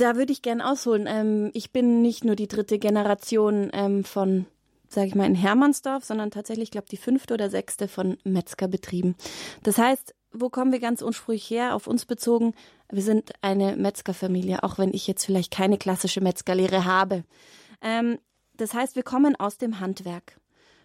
Da 0.00 0.16
würde 0.16 0.32
ich 0.32 0.40
gern 0.40 0.62
ausholen. 0.62 1.04
Ähm, 1.06 1.50
ich 1.52 1.72
bin 1.72 2.00
nicht 2.00 2.24
nur 2.24 2.34
die 2.34 2.48
dritte 2.48 2.78
Generation 2.78 3.68
ähm, 3.74 4.02
von, 4.02 4.46
sage 4.88 5.08
ich 5.08 5.14
mal, 5.14 5.26
in 5.26 5.34
Hermannsdorf, 5.34 6.04
sondern 6.04 6.30
tatsächlich, 6.30 6.70
glaube 6.70 6.86
die 6.90 6.96
fünfte 6.96 7.34
oder 7.34 7.50
sechste 7.50 7.86
von 7.86 8.16
Metzgerbetrieben. 8.24 9.14
Das 9.62 9.76
heißt, 9.76 10.14
wo 10.32 10.48
kommen 10.48 10.72
wir 10.72 10.80
ganz 10.80 11.02
ursprünglich 11.02 11.50
her? 11.50 11.74
Auf 11.74 11.86
uns 11.86 12.06
bezogen, 12.06 12.54
wir 12.90 13.02
sind 13.02 13.32
eine 13.42 13.76
Metzgerfamilie, 13.76 14.62
auch 14.62 14.78
wenn 14.78 14.94
ich 14.94 15.06
jetzt 15.06 15.26
vielleicht 15.26 15.52
keine 15.52 15.76
klassische 15.76 16.22
Metzgerlehre 16.22 16.86
habe. 16.86 17.24
Ähm, 17.82 18.16
das 18.56 18.72
heißt, 18.72 18.96
wir 18.96 19.02
kommen 19.02 19.36
aus 19.36 19.58
dem 19.58 19.80
Handwerk. 19.80 20.40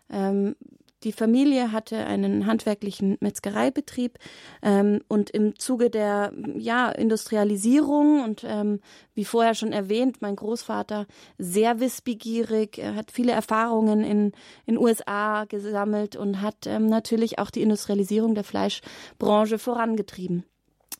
Ähm, 0.09 0.57
die 1.03 1.11
Familie 1.11 1.71
hatte 1.71 1.97
einen 2.05 2.45
handwerklichen 2.45 3.17
Metzgereibetrieb 3.19 4.17
ähm, 4.61 5.01
und 5.07 5.29
im 5.29 5.57
Zuge 5.59 5.89
der 5.89 6.33
ja, 6.57 6.89
Industrialisierung 6.89 8.23
und 8.23 8.43
ähm, 8.47 8.79
wie 9.13 9.25
vorher 9.25 9.53
schon 9.53 9.71
erwähnt, 9.71 10.21
mein 10.21 10.35
Großvater 10.35 11.05
sehr 11.37 11.79
wissbegierig, 11.79 12.77
er 12.77 12.95
hat 12.95 13.11
viele 13.11 13.33
Erfahrungen 13.33 14.03
in 14.03 14.31
in 14.65 14.77
USA 14.77 15.45
gesammelt 15.45 16.15
und 16.15 16.41
hat 16.41 16.65
ähm, 16.65 16.87
natürlich 16.87 17.39
auch 17.39 17.51
die 17.51 17.61
Industrialisierung 17.61 18.35
der 18.35 18.43
Fleischbranche 18.43 19.59
vorangetrieben. 19.59 20.43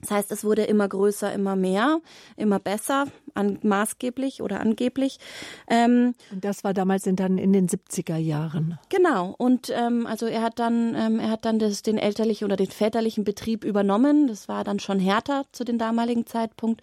Das 0.01 0.11
heißt, 0.11 0.31
es 0.31 0.43
wurde 0.43 0.63
immer 0.63 0.87
größer, 0.87 1.31
immer 1.33 1.55
mehr, 1.55 1.99
immer 2.35 2.59
besser, 2.59 3.05
an, 3.33 3.59
maßgeblich 3.63 4.41
oder 4.41 4.59
angeblich. 4.59 5.19
Ähm, 5.67 6.15
das 6.31 6.63
war 6.63 6.73
damals 6.73 7.07
in, 7.07 7.15
dann 7.15 7.37
in 7.37 7.53
den 7.53 7.67
70er 7.67 8.17
Jahren. 8.17 8.77
Genau. 8.89 9.33
Und 9.37 9.71
ähm, 9.75 10.05
also 10.05 10.25
er 10.25 10.41
hat 10.41 10.59
dann, 10.59 10.95
ähm, 10.95 11.19
er 11.19 11.29
hat 11.29 11.45
dann 11.45 11.59
das, 11.59 11.81
den 11.81 11.97
elterlichen 11.97 12.45
oder 12.45 12.55
den 12.55 12.69
väterlichen 12.69 13.23
Betrieb 13.23 13.63
übernommen. 13.63 14.27
Das 14.27 14.47
war 14.47 14.63
dann 14.63 14.79
schon 14.79 14.99
härter 14.99 15.43
zu 15.51 15.63
dem 15.63 15.77
damaligen 15.77 16.25
Zeitpunkt 16.25 16.81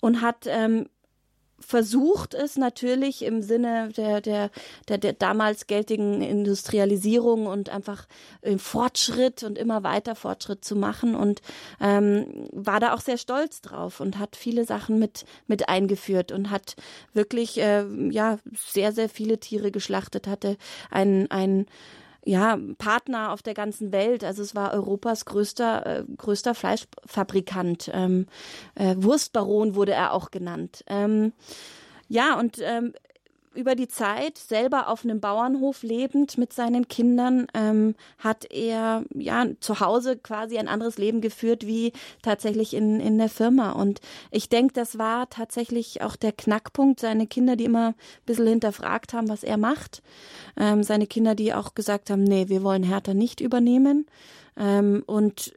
und 0.00 0.20
hat 0.20 0.46
ähm, 0.46 0.86
versucht 1.64 2.34
es 2.34 2.56
natürlich 2.56 3.22
im 3.22 3.42
Sinne 3.42 3.90
der, 3.96 4.20
der, 4.20 4.50
der, 4.88 4.98
der 4.98 5.12
damals 5.12 5.66
geltigen 5.66 6.22
Industrialisierung 6.22 7.46
und 7.46 7.68
einfach 7.70 8.06
im 8.42 8.58
Fortschritt 8.58 9.42
und 9.42 9.58
immer 9.58 9.82
weiter 9.82 10.14
Fortschritt 10.14 10.64
zu 10.64 10.76
machen. 10.76 11.14
Und 11.14 11.40
ähm, 11.80 12.48
war 12.52 12.80
da 12.80 12.94
auch 12.94 13.00
sehr 13.00 13.18
stolz 13.18 13.60
drauf 13.60 14.00
und 14.00 14.18
hat 14.18 14.36
viele 14.36 14.64
Sachen 14.64 14.98
mit, 14.98 15.24
mit 15.46 15.68
eingeführt 15.68 16.32
und 16.32 16.50
hat 16.50 16.76
wirklich 17.12 17.58
äh, 17.58 17.84
ja 18.10 18.38
sehr, 18.54 18.92
sehr 18.92 19.08
viele 19.08 19.38
Tiere 19.38 19.70
geschlachtet, 19.70 20.26
hatte 20.26 20.56
ein, 20.90 21.30
ein 21.30 21.66
ja, 22.24 22.58
Partner 22.78 23.32
auf 23.32 23.42
der 23.42 23.54
ganzen 23.54 23.92
Welt. 23.92 24.24
Also 24.24 24.42
es 24.42 24.54
war 24.54 24.72
Europas 24.72 25.24
größter, 25.24 25.86
äh, 25.86 26.04
größter 26.16 26.54
Fleischfabrikant. 26.54 27.90
Ähm, 27.92 28.26
äh, 28.74 28.96
Wurstbaron 28.98 29.74
wurde 29.74 29.92
er 29.92 30.12
auch 30.12 30.30
genannt. 30.30 30.84
Ähm, 30.86 31.32
ja, 32.08 32.38
und 32.38 32.58
ähm, 32.62 32.92
über 33.54 33.74
die 33.74 33.88
Zeit 33.88 34.38
selber 34.38 34.88
auf 34.88 35.04
einem 35.04 35.20
Bauernhof 35.20 35.82
lebend 35.82 36.38
mit 36.38 36.52
seinen 36.52 36.88
Kindern 36.88 37.46
ähm, 37.54 37.94
hat 38.18 38.50
er 38.50 39.04
ja 39.14 39.46
zu 39.60 39.80
Hause 39.80 40.16
quasi 40.16 40.58
ein 40.58 40.68
anderes 40.68 40.98
Leben 40.98 41.20
geführt 41.20 41.66
wie 41.66 41.92
tatsächlich 42.22 42.74
in 42.74 43.00
in 43.00 43.18
der 43.18 43.28
Firma. 43.28 43.72
Und 43.72 44.00
ich 44.30 44.48
denke, 44.48 44.74
das 44.74 44.98
war 44.98 45.28
tatsächlich 45.30 46.02
auch 46.02 46.16
der 46.16 46.32
Knackpunkt. 46.32 47.00
Seine 47.00 47.26
Kinder, 47.26 47.56
die 47.56 47.64
immer 47.64 47.88
ein 47.88 47.94
bisschen 48.26 48.46
hinterfragt 48.46 49.12
haben, 49.12 49.28
was 49.28 49.42
er 49.42 49.56
macht, 49.56 50.02
ähm, 50.56 50.82
seine 50.82 51.06
Kinder, 51.06 51.34
die 51.34 51.54
auch 51.54 51.74
gesagt 51.74 52.10
haben, 52.10 52.24
nee, 52.24 52.48
wir 52.48 52.62
wollen 52.62 52.82
Hertha 52.82 53.14
nicht 53.14 53.40
übernehmen. 53.40 54.06
Ähm, 54.56 55.02
und 55.06 55.54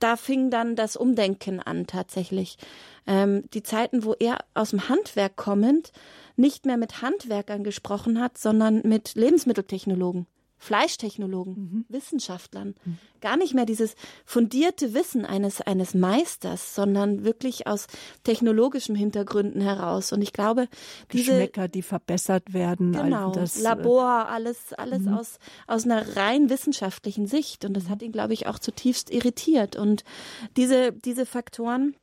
da 0.00 0.16
fing 0.16 0.50
dann 0.50 0.76
das 0.76 0.96
Umdenken 0.96 1.60
an 1.60 1.86
tatsächlich. 1.86 2.56
Ähm, 3.06 3.44
die 3.52 3.62
Zeiten, 3.62 4.04
wo 4.04 4.14
er 4.18 4.38
aus 4.54 4.70
dem 4.70 4.88
Handwerk 4.88 5.36
kommend 5.36 5.92
nicht 6.40 6.66
mehr 6.66 6.76
mit 6.76 7.02
Handwerkern 7.02 7.62
gesprochen 7.62 8.20
hat, 8.20 8.38
sondern 8.38 8.82
mit 8.84 9.14
Lebensmitteltechnologen. 9.14 10.26
Fleischtechnologen, 10.62 11.54
mhm. 11.54 11.84
Wissenschaftlern. 11.88 12.74
Mhm. 12.84 12.98
Gar 13.22 13.38
nicht 13.38 13.54
mehr 13.54 13.64
dieses 13.64 13.94
fundierte 14.26 14.92
Wissen 14.92 15.24
eines, 15.24 15.62
eines 15.62 15.94
Meisters, 15.94 16.74
sondern 16.74 17.24
wirklich 17.24 17.66
aus 17.66 17.86
technologischen 18.24 18.94
Hintergründen 18.94 19.62
heraus. 19.62 20.12
Und 20.12 20.20
ich 20.20 20.34
glaube, 20.34 20.68
diese 21.12 21.30
Geschmäcker, 21.32 21.66
die 21.66 21.80
verbessert 21.80 22.52
werden. 22.52 22.92
Genau, 22.92 23.32
das, 23.32 23.58
äh, 23.58 23.62
Labor, 23.62 24.28
alles, 24.28 24.74
alles 24.74 25.00
mhm. 25.04 25.14
aus, 25.14 25.38
aus 25.66 25.86
einer 25.86 26.16
rein 26.16 26.50
wissenschaftlichen 26.50 27.26
Sicht. 27.26 27.64
Und 27.64 27.72
das 27.72 27.88
hat 27.88 28.02
ihn, 28.02 28.12
glaube 28.12 28.34
ich, 28.34 28.46
auch 28.46 28.58
zutiefst 28.58 29.10
irritiert. 29.10 29.76
Und 29.76 30.04
diese, 30.58 30.92
diese 30.92 31.24
Faktoren 31.24 31.94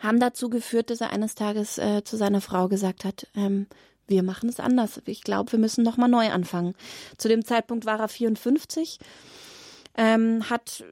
haben 0.00 0.20
dazu 0.20 0.48
geführt, 0.48 0.90
dass 0.90 1.00
er 1.00 1.10
eines 1.10 1.34
Tages 1.34 1.78
äh, 1.78 2.02
zu 2.04 2.16
seiner 2.16 2.40
Frau 2.40 2.68
gesagt 2.68 3.04
hat, 3.04 3.26
ähm, 3.36 3.66
wir 4.06 4.22
machen 4.22 4.48
es 4.48 4.60
anders. 4.60 5.00
Ich 5.06 5.22
glaube, 5.22 5.52
wir 5.52 5.58
müssen 5.58 5.82
nochmal 5.82 6.08
neu 6.08 6.30
anfangen. 6.30 6.74
Zu 7.16 7.28
dem 7.28 7.44
Zeitpunkt 7.44 7.86
war 7.86 8.00
er 8.00 8.08
54, 8.08 8.98
ähm, 9.96 10.50
hat 10.50 10.84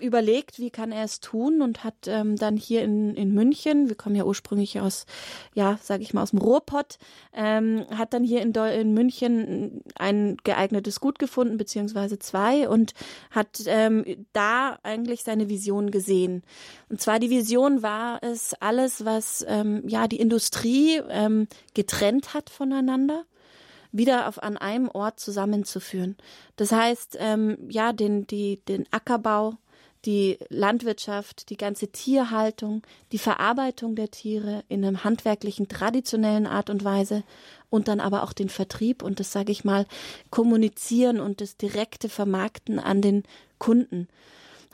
überlegt, 0.00 0.58
wie 0.58 0.70
kann 0.70 0.92
er 0.92 1.04
es 1.04 1.20
tun 1.20 1.62
und 1.62 1.84
hat 1.84 1.94
ähm, 2.06 2.36
dann 2.36 2.56
hier 2.56 2.82
in, 2.82 3.14
in 3.14 3.32
München, 3.32 3.88
wir 3.88 3.96
kommen 3.96 4.16
ja 4.16 4.24
ursprünglich 4.24 4.80
aus, 4.80 5.06
ja, 5.54 5.78
sage 5.82 6.02
ich 6.02 6.14
mal, 6.14 6.22
aus 6.22 6.30
dem 6.30 6.40
Ruhrpott, 6.40 6.98
ähm, 7.32 7.84
hat 7.94 8.12
dann 8.14 8.24
hier 8.24 8.42
in, 8.42 8.52
in 8.52 8.94
München 8.94 9.82
ein 9.94 10.36
geeignetes 10.44 11.00
Gut 11.00 11.18
gefunden, 11.18 11.56
beziehungsweise 11.56 12.18
zwei 12.18 12.68
und 12.68 12.94
hat 13.30 13.60
ähm, 13.66 14.04
da 14.32 14.78
eigentlich 14.82 15.22
seine 15.22 15.48
Vision 15.48 15.90
gesehen. 15.90 16.42
Und 16.88 17.00
zwar 17.00 17.18
die 17.18 17.30
Vision 17.30 17.82
war 17.82 18.22
es, 18.22 18.54
alles, 18.60 19.04
was 19.04 19.44
ähm, 19.48 19.82
ja 19.86 20.08
die 20.08 20.20
Industrie 20.20 21.00
ähm, 21.08 21.46
getrennt 21.74 22.34
hat 22.34 22.50
voneinander, 22.50 23.24
wieder 23.92 24.28
auf 24.28 24.42
an 24.42 24.56
einem 24.56 24.88
Ort 24.88 25.20
zusammenzuführen. 25.20 26.16
Das 26.56 26.72
heißt, 26.72 27.16
ähm, 27.18 27.56
ja, 27.68 27.92
den, 27.92 28.26
die, 28.26 28.62
den 28.66 28.86
Ackerbau, 28.90 29.54
die 30.04 30.38
Landwirtschaft, 30.48 31.50
die 31.50 31.56
ganze 31.56 31.88
Tierhaltung, 31.88 32.82
die 33.12 33.18
Verarbeitung 33.18 33.94
der 33.94 34.10
Tiere 34.10 34.64
in 34.68 34.84
einem 34.84 35.04
handwerklichen, 35.04 35.68
traditionellen 35.68 36.46
Art 36.46 36.70
und 36.70 36.84
Weise 36.84 37.22
und 37.68 37.88
dann 37.88 38.00
aber 38.00 38.22
auch 38.22 38.32
den 38.32 38.48
Vertrieb 38.48 39.02
und 39.02 39.20
das, 39.20 39.32
sage 39.32 39.52
ich 39.52 39.64
mal, 39.64 39.86
Kommunizieren 40.30 41.20
und 41.20 41.40
das 41.40 41.56
direkte 41.56 42.08
Vermarkten 42.08 42.78
an 42.78 43.02
den 43.02 43.24
Kunden. 43.58 44.08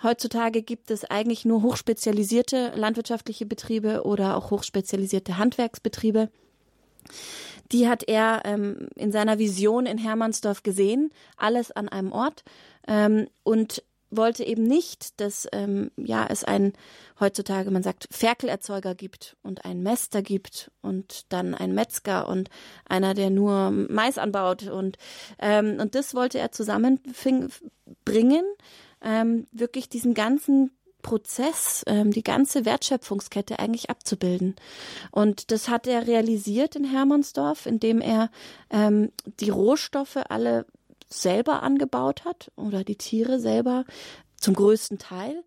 Heutzutage 0.02 0.62
gibt 0.62 0.90
es 0.90 1.04
eigentlich 1.04 1.44
nur 1.44 1.62
hochspezialisierte 1.62 2.72
landwirtschaftliche 2.76 3.46
Betriebe 3.46 4.04
oder 4.04 4.36
auch 4.36 4.50
hochspezialisierte 4.50 5.38
Handwerksbetriebe. 5.38 6.28
Die 7.72 7.88
hat 7.88 8.04
er 8.06 8.42
ähm, 8.44 8.88
in 8.94 9.10
seiner 9.10 9.38
Vision 9.38 9.86
in 9.86 9.98
Hermannsdorf 9.98 10.62
gesehen, 10.62 11.10
alles 11.36 11.72
an 11.72 11.88
einem 11.88 12.12
Ort. 12.12 12.44
Ähm, 12.86 13.28
und 13.42 13.82
wollte 14.10 14.44
eben 14.44 14.62
nicht, 14.64 15.20
dass 15.20 15.48
ähm, 15.52 15.90
ja 15.96 16.26
es 16.28 16.44
ein 16.44 16.72
heutzutage 17.18 17.70
man 17.70 17.82
sagt 17.82 18.08
Ferkelerzeuger 18.10 18.94
gibt 18.94 19.36
und 19.42 19.64
einen 19.64 19.82
Mäster 19.82 20.22
gibt 20.22 20.70
und 20.82 21.24
dann 21.30 21.54
ein 21.54 21.74
Metzger 21.74 22.28
und 22.28 22.50
einer, 22.88 23.14
der 23.14 23.30
nur 23.30 23.70
Mais 23.70 24.18
anbaut 24.18 24.64
und 24.68 24.98
ähm, 25.38 25.78
und 25.80 25.94
das 25.94 26.14
wollte 26.14 26.38
er 26.38 26.52
zusammenbringen, 26.52 27.50
ähm, 29.02 29.46
wirklich 29.52 29.88
diesen 29.88 30.14
ganzen 30.14 30.70
Prozess, 31.06 31.84
ähm, 31.86 32.10
die 32.10 32.24
ganze 32.24 32.64
Wertschöpfungskette 32.64 33.60
eigentlich 33.60 33.90
abzubilden. 33.90 34.56
Und 35.12 35.52
das 35.52 35.68
hat 35.68 35.86
er 35.86 36.08
realisiert 36.08 36.74
in 36.74 36.82
Hermannsdorf, 36.82 37.66
indem 37.66 38.00
er 38.00 38.28
ähm, 38.70 39.12
die 39.38 39.50
Rohstoffe 39.50 40.18
alle 40.28 40.66
selber 41.08 41.62
angebaut 41.62 42.24
hat 42.24 42.50
oder 42.56 42.84
die 42.84 42.96
Tiere 42.96 43.40
selber 43.40 43.84
zum 44.36 44.54
größten 44.54 44.98
Teil 44.98 45.42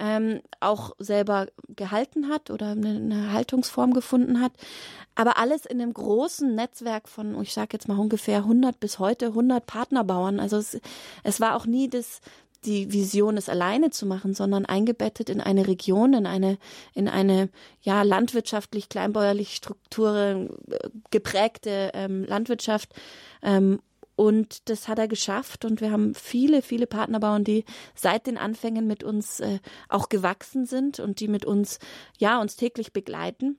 ähm, 0.00 0.40
auch 0.60 0.92
selber 0.98 1.46
gehalten 1.68 2.28
hat 2.28 2.50
oder 2.50 2.68
eine, 2.70 2.96
eine, 2.96 3.32
Haltungsform 3.32 3.92
gefunden 3.92 4.40
hat. 4.40 4.52
Aber 5.14 5.36
alles 5.36 5.66
in 5.66 5.80
einem 5.80 5.92
großen 5.92 6.54
Netzwerk 6.54 7.08
von, 7.08 7.40
ich 7.42 7.52
sage 7.52 7.70
jetzt 7.72 7.86
mal 7.86 7.98
ungefähr 7.98 8.38
100 8.38 8.80
bis 8.80 8.98
heute 8.98 9.26
100 9.26 9.66
Partnerbauern. 9.66 10.40
Also 10.40 10.56
es, 10.56 10.80
es 11.22 11.40
war 11.40 11.54
auch 11.54 11.66
nie 11.66 11.88
das, 11.88 12.20
die 12.64 12.92
Vision, 12.92 13.36
es 13.36 13.50
alleine 13.50 13.90
zu 13.90 14.06
machen, 14.06 14.32
sondern 14.32 14.64
eingebettet 14.64 15.28
in 15.28 15.42
eine 15.42 15.66
Region, 15.66 16.14
in 16.14 16.26
eine, 16.26 16.56
in 16.94 17.06
eine 17.06 17.50
ja 17.82 18.02
landwirtschaftlich 18.02 18.88
kleinbäuerlich 18.88 19.54
Strukturen 19.54 20.48
äh, 20.70 20.88
geprägte 21.10 21.90
ähm, 21.92 22.24
Landwirtschaft 22.24 22.94
ähm, 23.42 23.80
und 24.20 24.68
das 24.68 24.86
hat 24.86 24.98
er 24.98 25.08
geschafft. 25.08 25.64
Und 25.64 25.80
wir 25.80 25.90
haben 25.90 26.14
viele, 26.14 26.60
viele 26.60 26.86
Partnerbauern, 26.86 27.42
die 27.42 27.64
seit 27.94 28.26
den 28.26 28.36
Anfängen 28.36 28.86
mit 28.86 29.02
uns 29.02 29.40
äh, 29.40 29.60
auch 29.88 30.10
gewachsen 30.10 30.66
sind 30.66 31.00
und 31.00 31.20
die 31.20 31.28
mit 31.28 31.46
uns, 31.46 31.78
ja, 32.18 32.38
uns 32.38 32.54
täglich 32.54 32.92
begleiten. 32.92 33.58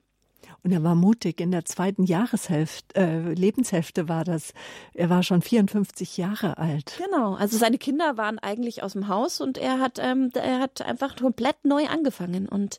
Und 0.62 0.70
er 0.70 0.84
war 0.84 0.94
mutig. 0.94 1.40
In 1.40 1.50
der 1.50 1.64
zweiten 1.64 2.04
Jahreshälfte, 2.04 2.94
äh, 2.94 3.34
Lebenshälfte 3.34 4.08
war 4.08 4.22
das. 4.22 4.54
Er 4.94 5.10
war 5.10 5.24
schon 5.24 5.42
54 5.42 6.16
Jahre 6.16 6.58
alt. 6.58 7.00
Genau. 7.04 7.34
Also 7.34 7.58
seine 7.58 7.78
Kinder 7.78 8.16
waren 8.16 8.38
eigentlich 8.38 8.84
aus 8.84 8.92
dem 8.92 9.08
Haus 9.08 9.40
und 9.40 9.58
er 9.58 9.80
hat, 9.80 9.98
ähm, 9.98 10.30
er 10.34 10.60
hat 10.60 10.80
einfach 10.82 11.16
komplett 11.16 11.64
neu 11.64 11.86
angefangen 11.88 12.48
und 12.48 12.78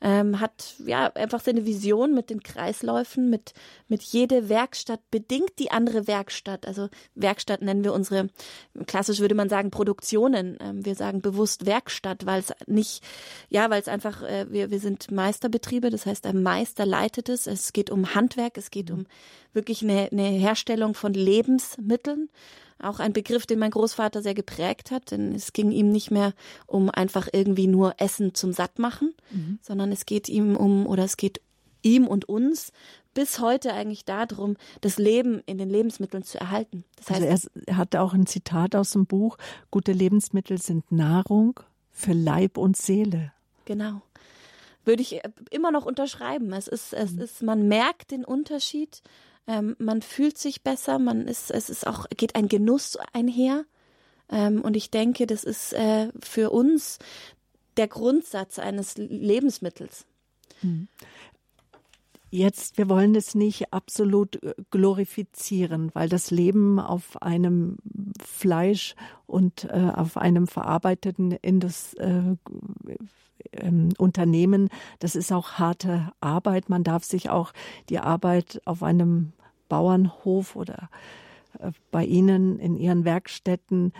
ähm, 0.00 0.40
hat 0.40 0.74
ja 0.84 1.06
einfach 1.14 1.40
seine 1.40 1.66
Vision 1.66 2.14
mit 2.14 2.30
den 2.30 2.42
Kreisläufen, 2.42 3.30
mit, 3.30 3.52
mit 3.88 4.02
jede 4.02 4.48
Werkstatt 4.48 5.00
bedingt 5.10 5.58
die 5.58 5.70
andere 5.70 6.06
Werkstatt. 6.06 6.66
Also 6.66 6.88
Werkstatt 7.14 7.62
nennen 7.62 7.84
wir 7.84 7.92
unsere, 7.92 8.28
klassisch 8.86 9.20
würde 9.20 9.34
man 9.34 9.48
sagen, 9.48 9.70
Produktionen. 9.70 10.56
Ähm, 10.60 10.84
wir 10.84 10.94
sagen 10.94 11.20
bewusst 11.20 11.66
Werkstatt, 11.66 12.26
weil 12.26 12.40
es 12.40 12.52
nicht, 12.66 13.02
ja, 13.48 13.70
weil 13.70 13.80
es 13.80 13.88
einfach, 13.88 14.22
äh, 14.22 14.46
wir, 14.50 14.70
wir 14.70 14.80
sind 14.80 15.10
Meisterbetriebe, 15.10 15.90
das 15.90 16.06
heißt, 16.06 16.26
ein 16.26 16.42
Meister 16.42 16.86
leitet 16.86 17.28
es. 17.28 17.46
Es 17.46 17.72
geht 17.72 17.90
um 17.90 18.14
Handwerk, 18.14 18.58
es 18.58 18.70
geht 18.70 18.90
um 18.90 19.06
wirklich 19.52 19.82
eine, 19.82 20.08
eine 20.10 20.28
Herstellung 20.28 20.94
von 20.94 21.14
Lebensmitteln 21.14 22.28
auch 22.78 23.00
ein 23.00 23.12
Begriff, 23.12 23.46
den 23.46 23.58
mein 23.58 23.70
Großvater 23.70 24.22
sehr 24.22 24.34
geprägt 24.34 24.90
hat, 24.90 25.10
denn 25.10 25.34
es 25.34 25.52
ging 25.52 25.70
ihm 25.70 25.90
nicht 25.90 26.10
mehr 26.10 26.32
um 26.66 26.90
einfach 26.90 27.28
irgendwie 27.32 27.66
nur 27.66 27.94
Essen 27.98 28.34
zum 28.34 28.52
Sattmachen, 28.52 29.14
mhm. 29.30 29.58
sondern 29.62 29.92
es 29.92 30.06
geht 30.06 30.28
ihm 30.28 30.56
um 30.56 30.86
oder 30.86 31.04
es 31.04 31.16
geht 31.16 31.40
ihm 31.82 32.06
und 32.06 32.28
uns 32.28 32.72
bis 33.14 33.38
heute 33.38 33.72
eigentlich 33.72 34.04
darum, 34.04 34.56
das 34.80 34.98
Leben 34.98 35.40
in 35.46 35.58
den 35.58 35.70
Lebensmitteln 35.70 36.24
zu 36.24 36.38
erhalten. 36.38 36.84
Das 36.96 37.10
heißt, 37.10 37.22
also 37.22 37.48
er 37.66 37.76
hatte 37.76 38.00
auch 38.00 38.12
ein 38.12 38.26
Zitat 38.26 38.74
aus 38.74 38.90
dem 38.90 39.06
Buch, 39.06 39.38
gute 39.70 39.92
Lebensmittel 39.92 40.60
sind 40.60 40.90
Nahrung 40.90 41.60
für 41.92 42.12
Leib 42.12 42.58
und 42.58 42.76
Seele. 42.76 43.32
Genau. 43.64 44.02
Würde 44.84 45.00
ich 45.00 45.20
immer 45.50 45.70
noch 45.70 45.86
unterschreiben. 45.86 46.52
Es 46.52 46.68
ist, 46.68 46.92
es 46.92 47.12
mhm. 47.12 47.20
ist, 47.20 47.42
man 47.42 47.68
merkt 47.68 48.10
den 48.10 48.24
Unterschied 48.24 49.02
ähm, 49.46 49.76
man 49.78 50.02
fühlt 50.02 50.38
sich 50.38 50.62
besser, 50.62 50.98
man 50.98 51.26
ist, 51.26 51.50
es 51.50 51.70
ist 51.70 51.86
auch, 51.86 52.06
geht 52.16 52.34
ein 52.34 52.48
Genuss 52.48 52.96
einher. 53.12 53.64
Ähm, 54.30 54.62
und 54.62 54.76
ich 54.76 54.90
denke, 54.90 55.26
das 55.26 55.44
ist 55.44 55.72
äh, 55.74 56.08
für 56.20 56.50
uns 56.50 56.98
der 57.76 57.88
Grundsatz 57.88 58.58
eines 58.58 58.96
Lebensmittels. 58.96 60.06
Hm. 60.60 60.88
Jetzt, 62.30 62.78
wir 62.78 62.88
wollen 62.88 63.14
es 63.14 63.36
nicht 63.36 63.72
absolut 63.72 64.42
äh, 64.42 64.54
glorifizieren, 64.72 65.90
weil 65.94 66.08
das 66.08 66.32
Leben 66.32 66.80
auf 66.80 67.22
einem 67.22 67.76
Fleisch 68.20 68.96
und 69.26 69.64
äh, 69.70 69.92
auf 69.94 70.16
einem 70.16 70.48
verarbeiteten 70.48 71.30
Indus, 71.30 71.94
äh, 71.94 72.34
ähm, 73.52 73.90
Unternehmen, 73.98 74.68
das 74.98 75.14
ist 75.14 75.32
auch 75.32 75.52
harte 75.52 76.12
Arbeit. 76.20 76.68
Man 76.68 76.84
darf 76.84 77.04
sich 77.04 77.30
auch 77.30 77.52
die 77.88 77.98
Arbeit 77.98 78.60
auf 78.64 78.82
einem 78.82 79.32
Bauernhof 79.68 80.56
oder 80.56 80.88
äh, 81.58 81.70
bei 81.90 82.04
Ihnen 82.04 82.58
in 82.58 82.76
Ihren 82.76 83.04
Werkstätten 83.04 83.92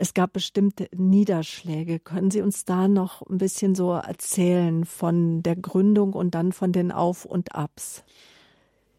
es 0.00 0.14
gab 0.14 0.32
bestimmte 0.32 0.88
Niederschläge. 0.96 1.98
Können 1.98 2.30
Sie 2.30 2.40
uns 2.40 2.64
da 2.64 2.86
noch 2.86 3.20
ein 3.22 3.38
bisschen 3.38 3.74
so 3.74 3.92
erzählen 3.92 4.84
von 4.84 5.42
der 5.42 5.56
Gründung 5.56 6.12
und 6.12 6.36
dann 6.36 6.52
von 6.52 6.70
den 6.70 6.92
Auf 6.92 7.24
und 7.24 7.56
Abs? 7.56 8.04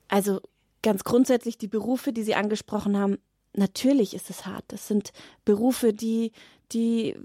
Also 0.09 0.41
ganz 0.83 1.05
grundsätzlich 1.05 1.57
die 1.57 1.69
Berufe, 1.69 2.11
die 2.11 2.23
Sie 2.23 2.35
angesprochen 2.35 2.97
haben, 2.97 3.17
natürlich 3.55 4.13
ist 4.13 4.29
es 4.29 4.45
hart. 4.45 4.65
Das 4.67 4.89
sind 4.89 5.13
Berufe, 5.45 5.93
die, 5.93 6.33
die 6.73 7.15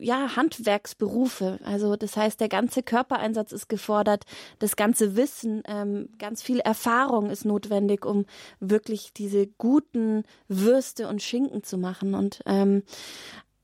ja, 0.00 0.36
Handwerksberufe. 0.36 1.58
Also 1.64 1.96
das 1.96 2.16
heißt, 2.16 2.40
der 2.40 2.48
ganze 2.48 2.82
Körpereinsatz 2.82 3.52
ist 3.52 3.68
gefordert, 3.68 4.24
das 4.58 4.76
ganze 4.76 5.16
Wissen, 5.16 5.62
ähm, 5.66 6.08
ganz 6.18 6.42
viel 6.42 6.60
Erfahrung 6.60 7.30
ist 7.30 7.44
notwendig, 7.44 8.04
um 8.04 8.26
wirklich 8.60 9.12
diese 9.12 9.46
guten 9.46 10.24
Würste 10.48 11.08
und 11.08 11.22
Schinken 11.22 11.62
zu 11.62 11.78
machen. 11.78 12.14
Und 12.14 12.40
ähm, 12.46 12.82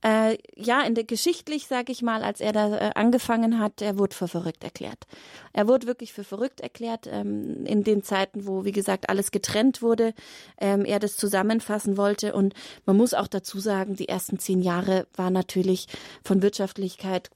äh, 0.05 0.37
ja, 0.55 0.83
in 0.83 0.95
der 0.95 1.05
geschichtlich, 1.05 1.67
sage 1.67 1.91
ich 1.91 2.03
mal, 2.03 2.23
als 2.23 2.43
er 2.43 2.53
da 2.53 2.77
äh, 2.77 2.91
angefangen 2.95 3.59
hat, 3.59 3.81
er 3.81 3.99
wurde 3.99 4.15
für 4.15 4.29
verrückt 4.29 4.63
erklärt. 4.63 5.07
Er 5.55 5.67
wurde 5.67 5.87
wirklich 5.87 6.13
für 6.13 6.25
verrückt 6.25 6.61
erklärt 6.61 7.09
ähm, 7.11 7.65
in 7.65 7.85
den 7.85 8.03
Zeiten, 8.03 8.47
wo, 8.47 8.67
wie 8.67 8.73
gesagt, 8.73 9.09
alles 9.09 9.31
getrennt 9.31 9.81
wurde. 9.81 10.13
Ähm, 10.61 10.85
er 10.85 10.99
das 10.99 11.17
zusammenfassen 11.17 11.97
wollte 11.97 12.35
und 12.35 12.53
man 12.85 12.99
muss 12.99 13.15
auch 13.15 13.29
dazu 13.29 13.59
sagen, 13.61 13.97
die 13.97 14.09
ersten 14.09 14.39
zehn 14.39 14.61
Jahre 14.61 15.07
war 15.15 15.31
natürlich 15.31 15.87
von 16.23 16.43
Wirtschaftlichkeit 16.43 17.31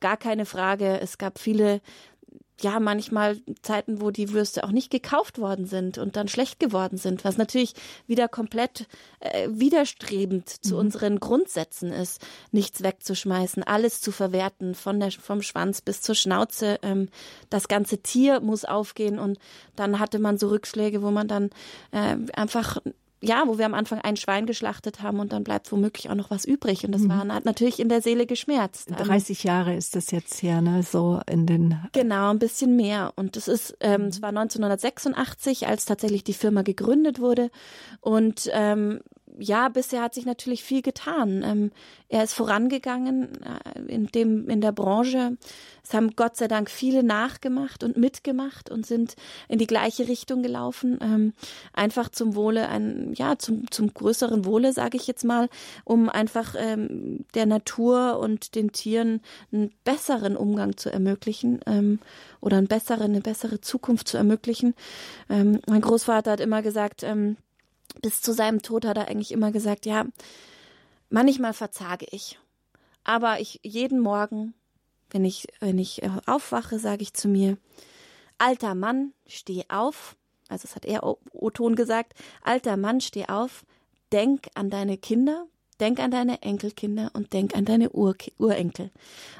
gar 0.00 0.18
keine 0.18 0.44
Frage. 0.44 1.00
Es 1.00 1.16
gab 1.16 1.38
viele 1.38 1.80
ja 2.62 2.80
manchmal 2.80 3.38
Zeiten, 3.62 4.00
wo 4.00 4.10
die 4.10 4.32
Würste 4.32 4.64
auch 4.64 4.70
nicht 4.70 4.90
gekauft 4.90 5.38
worden 5.38 5.66
sind 5.66 5.98
und 5.98 6.16
dann 6.16 6.28
schlecht 6.28 6.60
geworden 6.60 6.96
sind, 6.96 7.24
was 7.24 7.36
natürlich 7.36 7.74
wieder 8.06 8.28
komplett 8.28 8.86
äh, 9.20 9.48
widerstrebend 9.50 10.48
zu 10.48 10.74
mhm. 10.74 10.80
unseren 10.80 11.20
Grundsätzen 11.20 11.92
ist, 11.92 12.20
nichts 12.52 12.82
wegzuschmeißen, 12.82 13.62
alles 13.62 14.00
zu 14.00 14.12
verwerten, 14.12 14.74
von 14.74 15.00
der 15.00 15.10
vom 15.10 15.42
Schwanz 15.42 15.80
bis 15.80 16.02
zur 16.02 16.14
Schnauze. 16.14 16.78
Ähm, 16.82 17.08
das 17.48 17.68
ganze 17.68 17.98
Tier 17.98 18.40
muss 18.40 18.64
aufgehen 18.64 19.18
und 19.18 19.38
dann 19.76 19.98
hatte 19.98 20.18
man 20.18 20.38
so 20.38 20.48
Rückschläge, 20.48 21.02
wo 21.02 21.10
man 21.10 21.28
dann 21.28 21.50
äh, 21.92 22.16
einfach 22.34 22.78
ja, 23.22 23.44
wo 23.46 23.58
wir 23.58 23.66
am 23.66 23.74
Anfang 23.74 24.00
ein 24.00 24.16
Schwein 24.16 24.46
geschlachtet 24.46 25.02
haben 25.02 25.20
und 25.20 25.32
dann 25.32 25.44
bleibt 25.44 25.70
womöglich 25.70 26.08
auch 26.08 26.14
noch 26.14 26.30
was 26.30 26.46
übrig. 26.46 26.84
Und 26.84 26.92
das 26.92 27.02
mhm. 27.02 27.08
war 27.10 27.28
hat 27.28 27.44
natürlich 27.44 27.78
in 27.78 27.88
der 27.88 28.00
Seele 28.00 28.26
geschmerzt. 28.26 28.90
30 28.90 29.44
Jahre 29.44 29.74
ist 29.74 29.94
das 29.94 30.10
jetzt 30.10 30.42
her, 30.42 30.62
ne? 30.62 30.82
So 30.82 31.20
in 31.28 31.46
den. 31.46 31.78
Genau, 31.92 32.30
ein 32.30 32.38
bisschen 32.38 32.76
mehr. 32.76 33.12
Und 33.16 33.36
es 33.36 33.46
ist, 33.46 33.76
ähm, 33.80 34.06
es 34.06 34.22
war 34.22 34.30
1986, 34.30 35.66
als 35.66 35.84
tatsächlich 35.84 36.24
die 36.24 36.32
Firma 36.32 36.62
gegründet 36.62 37.20
wurde. 37.20 37.50
Und 38.00 38.48
ähm, 38.52 39.00
ja, 39.40 39.68
bisher 39.68 40.02
hat 40.02 40.14
sich 40.14 40.26
natürlich 40.26 40.62
viel 40.62 40.82
getan. 40.82 41.42
Ähm, 41.44 41.72
er 42.08 42.22
ist 42.22 42.34
vorangegangen 42.34 43.30
äh, 43.42 43.80
in 43.88 44.06
dem 44.06 44.48
in 44.48 44.60
der 44.60 44.72
Branche. 44.72 45.36
Es 45.82 45.94
haben 45.94 46.14
Gott 46.14 46.36
sei 46.36 46.46
Dank 46.46 46.70
viele 46.70 47.02
nachgemacht 47.02 47.82
und 47.82 47.96
mitgemacht 47.96 48.70
und 48.70 48.86
sind 48.86 49.16
in 49.48 49.58
die 49.58 49.66
gleiche 49.66 50.08
Richtung 50.08 50.42
gelaufen. 50.42 50.98
Ähm, 51.00 51.32
einfach 51.72 52.10
zum 52.10 52.34
Wohle, 52.34 52.68
ein 52.68 53.12
ja 53.14 53.38
zum 53.38 53.70
zum 53.70 53.92
größeren 53.92 54.44
Wohle, 54.44 54.72
sage 54.72 54.96
ich 54.96 55.06
jetzt 55.06 55.24
mal, 55.24 55.48
um 55.84 56.08
einfach 56.08 56.54
ähm, 56.58 57.24
der 57.34 57.46
Natur 57.46 58.18
und 58.18 58.54
den 58.54 58.72
Tieren 58.72 59.20
einen 59.52 59.72
besseren 59.84 60.36
Umgang 60.36 60.76
zu 60.76 60.92
ermöglichen 60.92 61.60
ähm, 61.66 61.98
oder 62.40 62.58
eine 62.58 62.66
bessere 62.66 63.04
eine 63.04 63.20
bessere 63.20 63.60
Zukunft 63.60 64.08
zu 64.08 64.18
ermöglichen. 64.18 64.74
Ähm, 65.30 65.60
mein 65.66 65.80
Großvater 65.80 66.32
hat 66.32 66.40
immer 66.40 66.60
gesagt 66.62 67.02
ähm, 67.02 67.36
bis 68.00 68.20
zu 68.20 68.32
seinem 68.32 68.62
Tod 68.62 68.84
hat 68.84 68.96
er 68.96 69.08
eigentlich 69.08 69.32
immer 69.32 69.52
gesagt, 69.52 69.86
ja, 69.86 70.06
manchmal 71.08 71.52
verzage 71.52 72.06
ich. 72.10 72.38
Aber 73.04 73.40
ich 73.40 73.60
jeden 73.62 74.00
Morgen, 74.00 74.54
wenn 75.10 75.24
ich, 75.24 75.48
wenn 75.60 75.78
ich 75.78 76.02
äh, 76.02 76.10
aufwache, 76.26 76.78
sage 76.78 77.02
ich 77.02 77.14
zu 77.14 77.28
mir, 77.28 77.56
alter 78.38 78.74
Mann, 78.74 79.12
steh 79.26 79.64
auf. 79.68 80.16
Also 80.48 80.62
das 80.62 80.76
hat 80.76 80.84
er 80.84 81.04
O-Ton 81.04 81.76
gesagt. 81.76 82.14
Alter 82.42 82.76
Mann, 82.76 83.00
steh 83.00 83.26
auf. 83.26 83.64
Denk 84.12 84.48
an 84.54 84.70
deine 84.70 84.98
Kinder, 84.98 85.46
denk 85.78 86.00
an 86.00 86.10
deine 86.10 86.42
Enkelkinder 86.42 87.10
und 87.12 87.32
denk 87.32 87.56
an 87.56 87.64
deine 87.64 87.90
Ur 87.90 88.16
Urenkel. 88.38 88.90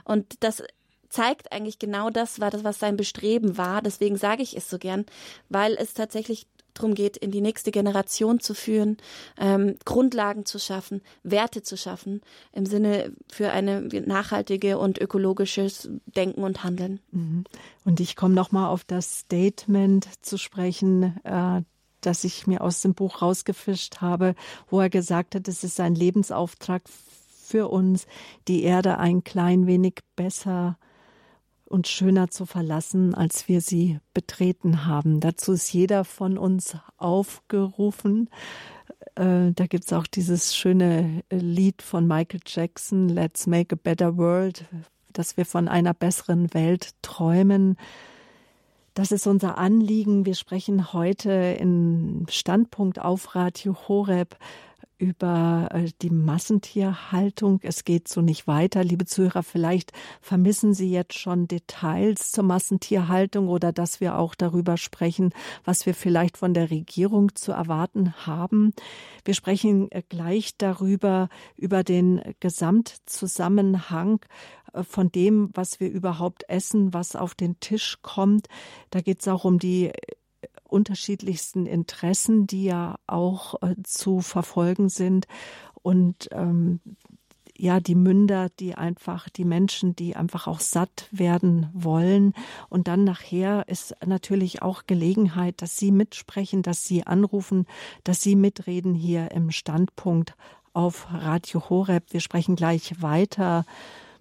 Und 0.05 0.43
das 0.45 0.63
zeigt 1.09 1.51
eigentlich 1.51 1.81
genau 1.81 2.09
das, 2.09 2.41
war 2.41 2.51
das, 2.51 2.63
was 2.63 2.79
sein 2.79 2.97
Bestreben 2.97 3.59
war. 3.59 3.83
Deswegen 3.83 4.17
sage 4.17 4.43
ich 4.43 4.57
es 4.57 4.71
so 4.71 4.79
gern, 4.79 5.07
weil 5.49 5.75
es 5.75 5.93
tatsächlich 5.93 6.47
darum 6.75 6.95
geht, 6.95 7.17
in 7.17 7.31
die 7.31 7.41
nächste 7.41 7.71
Generation 7.71 8.41
zu 8.41 8.55
führen, 8.55 8.97
ähm, 9.39 9.77
Grundlagen 9.85 10.47
zu 10.47 10.59
schaffen, 10.59 11.03
Werte 11.23 11.63
zu 11.63 11.77
schaffen, 11.77 12.21
im 12.53 12.67
Sinne 12.67 13.13
für 13.31 13.51
eine 13.51 13.83
nachhaltige 14.07 14.79
und 14.79 14.99
ökologisches 14.99 15.89
Denken 16.07 16.43
und 16.43 16.65
Handeln. 16.65 17.01
Mhm. 17.11 17.45
Und 17.85 18.01
ich 18.01 18.17
komme 18.17 18.35
noch 18.35 18.53
mal 18.53 18.69
auf 18.69 18.85
das 18.85 19.21
Statement 19.21 20.09
zu 20.23 20.39
sprechen, 20.39 21.17
äh, 21.25 21.63
das 22.01 22.25
ich 22.25 22.47
mir 22.47 22.63
aus 22.63 22.81
dem 22.83 22.95
Buch 22.95 23.23
rausgefischt 23.23 24.01
habe, 24.01 24.35
wo 24.69 24.81
er 24.81 24.91
gesagt 24.91 25.35
hat, 25.35 25.49
es 25.49 25.65
ist 25.65 25.81
ein 25.81 25.95
Lebensauftrag 25.95 26.83
für 26.89 27.69
uns, 27.69 28.07
die 28.49 28.63
Erde 28.63 28.99
ein 28.99 29.25
klein 29.25 29.67
wenig 29.67 30.01
besser 30.17 30.79
und 31.71 31.87
schöner 31.87 32.31
zu 32.31 32.47
verlassen, 32.47 33.15
als 33.15 33.49
wir 33.49 33.61
sie 33.61 34.01
betreten 34.13 34.87
haben. 34.87 35.21
Dazu 35.21 35.53
ist 35.53 35.73
jeder 35.73 36.05
von 36.05 36.37
uns 36.37 36.77
aufgerufen. 36.97 38.29
Äh, 39.15 39.53
da 39.53 39.67
gibt's 39.69 39.93
auch 39.93 40.09
dieses 40.09 40.57
schöne 40.57 41.23
Lied 41.31 41.81
von 41.81 42.09
Michael 42.09 42.41
Jackson, 42.45 43.09
Let's 43.09 43.47
Make 43.47 43.77
a 43.77 43.79
Better 43.81 44.17
World, 44.17 44.65
dass 45.13 45.37
wir 45.37 45.47
von 45.47 45.69
einer 45.69 45.95
besseren 45.95 46.53
Welt 46.55 46.91
träumen. 47.03 47.77
Das 48.95 49.13
ist 49.13 49.29
unser 49.29 49.57
Anliegen. 49.57 50.27
Wir 50.27 50.35
sprechen 50.35 50.93
heute 50.93 51.31
in 51.31 52.27
Standpunkt 52.29 53.01
auf 53.01 53.37
Radio 53.37 53.77
Horeb 53.87 54.37
über 55.01 55.69
äh, 55.73 55.91
die 56.03 56.11
Massentierhaltung. 56.11 57.61
Es 57.63 57.85
geht 57.85 58.07
so 58.07 58.21
nicht 58.21 58.47
weiter. 58.47 58.85
Liebe 58.85 59.07
Zuhörer, 59.07 59.43
vielleicht 59.43 59.93
vermissen 60.21 60.75
Sie 60.75 60.91
jetzt 60.91 61.19
schon 61.19 61.49
Details 61.49 62.33
zur 62.33 62.45
Massentierhaltung 62.45 63.49
oder 63.49 63.73
dass 63.73 64.01
wir 64.01 64.19
auch 64.19 64.35
darüber 64.35 64.77
sprechen, 64.77 65.33
was 65.65 65.87
wir 65.87 65.95
vielleicht 65.95 66.37
von 66.37 66.53
der 66.53 66.71
Regierung 66.71 67.35
zu 67.35 67.53
erwarten 67.53 68.27
haben. 68.27 68.75
Wir 69.25 69.35
sprechen 69.35 69.91
äh, 69.91 70.03
gleich 70.07 70.57
darüber, 70.59 71.29
über 71.57 71.83
den 71.83 72.21
Gesamtzusammenhang 72.41 74.21
äh, 74.75 74.83
von 74.83 75.11
dem, 75.11 75.51
was 75.55 75.81
wir 75.81 75.91
überhaupt 75.91 76.45
essen, 76.49 76.93
was 76.93 77.17
auf 77.17 77.35
den 77.35 77.59
Tisch 77.61 77.99
kommt. 78.03 78.49
Da 78.91 79.01
geht 79.01 79.21
es 79.21 79.29
auch 79.29 79.45
um 79.45 79.59
die 79.59 79.93
unterschiedlichsten 80.71 81.67
Interessen, 81.67 82.47
die 82.47 82.65
ja 82.65 82.97
auch 83.07 83.63
äh, 83.63 83.75
zu 83.83 84.21
verfolgen 84.21 84.89
sind. 84.89 85.27
Und 85.83 86.29
ähm, 86.33 86.81
ja, 87.61 87.79
die 87.79 87.95
Münder, 87.95 88.49
die 88.59 88.75
einfach, 88.75 89.29
die 89.29 89.45
Menschen, 89.45 89.95
die 89.95 90.17
einfach 90.17 90.47
auch 90.47 90.61
satt 90.61 91.09
werden 91.11 91.69
wollen. 91.75 92.33
Und 92.71 92.89
dann 92.89 93.05
nachher 93.05 93.69
ist 93.69 93.95
natürlich 94.05 94.63
auch 94.63 94.85
Gelegenheit, 94.87 95.61
dass 95.61 95.77
Sie 95.77 95.93
mitsprechen, 95.93 96.63
dass 96.63 96.85
Sie 96.85 97.07
anrufen, 97.07 97.67
dass 98.03 98.23
Sie 98.23 98.35
mitreden 98.35 98.95
hier 98.95 99.31
im 99.33 99.51
Standpunkt 99.51 100.35
auf 100.73 101.09
Radio 101.13 101.69
Horeb. 101.69 102.05
Wir 102.11 102.21
sprechen 102.21 102.57
gleich 102.57 103.03
weiter 103.03 103.67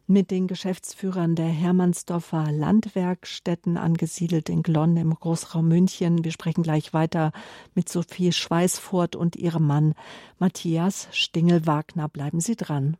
mit 0.09 0.31
den 0.31 0.47
Geschäftsführern 0.47 1.35
der 1.35 1.45
Hermannsdorfer 1.45 2.51
Landwerkstätten 2.51 3.77
angesiedelt 3.77 4.49
in 4.49 4.63
Glonn 4.63 4.97
im 4.97 5.13
Großraum 5.13 5.67
München. 5.67 6.23
Wir 6.23 6.31
sprechen 6.31 6.63
gleich 6.63 6.93
weiter 6.93 7.31
mit 7.75 7.89
Sophie 7.89 8.31
Schweißfurt 8.31 9.15
und 9.15 9.35
ihrem 9.35 9.67
Mann 9.67 9.93
Matthias 10.39 11.07
Stingel-Wagner. 11.11 12.09
Bleiben 12.09 12.39
Sie 12.39 12.55
dran. 12.55 12.97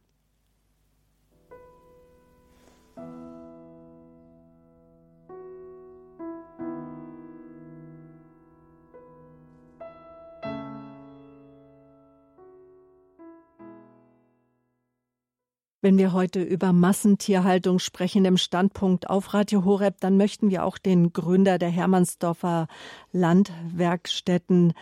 Wenn 15.82 15.98
wir 15.98 16.12
heute 16.12 16.42
über 16.44 16.74
Massentierhaltung 16.74 17.80
sprechen 17.80 18.26
im 18.26 18.36
Standpunkt 18.36 19.10
auf 19.10 19.34
Radio 19.34 19.64
Horeb, 19.64 19.96
dann 20.02 20.18
möchten 20.18 20.50
wir 20.50 20.66
auch 20.66 20.78
den 20.78 21.14
Gründer 21.14 21.58
der 21.58 21.70
Hermannsdorfer 21.70 22.68
Landwerkstätten 23.14 24.74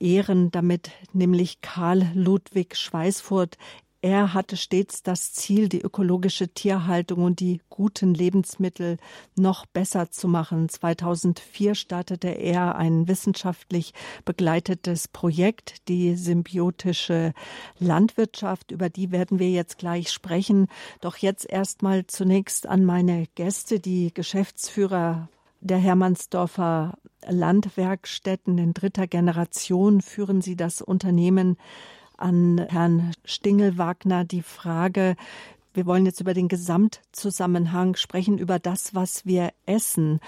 ehren, 0.00 0.50
damit 0.50 0.90
nämlich 1.12 1.60
Karl 1.60 2.10
Ludwig 2.14 2.76
Schweißfurt. 2.76 3.58
Er 4.06 4.34
hatte 4.34 4.56
stets 4.56 5.02
das 5.02 5.32
Ziel, 5.32 5.68
die 5.68 5.80
ökologische 5.80 6.46
Tierhaltung 6.46 7.24
und 7.24 7.40
die 7.40 7.60
guten 7.70 8.14
Lebensmittel 8.14 8.98
noch 9.34 9.66
besser 9.66 10.12
zu 10.12 10.28
machen. 10.28 10.68
2004 10.68 11.74
startete 11.74 12.28
er 12.28 12.76
ein 12.76 13.08
wissenschaftlich 13.08 13.94
begleitetes 14.24 15.08
Projekt, 15.08 15.88
die 15.88 16.14
symbiotische 16.14 17.32
Landwirtschaft. 17.80 18.70
Über 18.70 18.90
die 18.90 19.10
werden 19.10 19.40
wir 19.40 19.50
jetzt 19.50 19.76
gleich 19.76 20.12
sprechen. 20.12 20.68
Doch 21.00 21.16
jetzt 21.16 21.44
erstmal 21.44 22.06
zunächst 22.06 22.68
an 22.68 22.84
meine 22.84 23.26
Gäste, 23.34 23.80
die 23.80 24.14
Geschäftsführer 24.14 25.28
der 25.60 25.78
Hermannsdorfer 25.78 26.96
Landwerkstätten 27.26 28.56
in 28.58 28.72
dritter 28.72 29.08
Generation 29.08 30.00
führen 30.00 30.42
sie 30.42 30.54
das 30.54 30.80
Unternehmen 30.80 31.56
an 32.16 32.58
Herrn 32.68 33.12
Stingelwagner 33.24 34.24
die 34.24 34.42
Frage, 34.42 35.16
wir 35.74 35.86
wollen 35.86 36.06
jetzt 36.06 36.20
über 36.20 36.32
den 36.32 36.48
Gesamtzusammenhang 36.48 37.96
sprechen, 37.96 38.38
über 38.38 38.58
das, 38.58 38.94
was 38.94 39.26
wir 39.26 39.50
essen. 39.66 40.20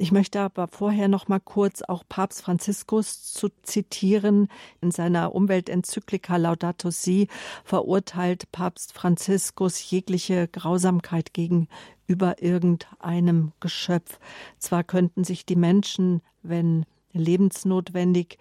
Ich 0.00 0.12
möchte 0.12 0.38
aber 0.38 0.68
vorher 0.68 1.08
noch 1.08 1.26
mal 1.26 1.40
kurz 1.40 1.82
auch 1.82 2.04
Papst 2.08 2.42
Franziskus 2.42 3.32
zu 3.32 3.48
zitieren. 3.64 4.46
In 4.80 4.92
seiner 4.92 5.34
Umweltenzyklika 5.34 6.36
Laudato 6.36 6.90
Si 6.90 7.26
verurteilt 7.64 8.52
Papst 8.52 8.92
Franziskus 8.92 9.90
jegliche 9.90 10.46
Grausamkeit 10.46 11.34
gegenüber 11.34 12.40
irgendeinem 12.40 13.50
Geschöpf. 13.58 14.20
Zwar 14.58 14.84
könnten 14.84 15.24
sich 15.24 15.44
die 15.44 15.56
Menschen, 15.56 16.22
wenn 16.44 16.86
lebensnotwendig, 17.12 18.38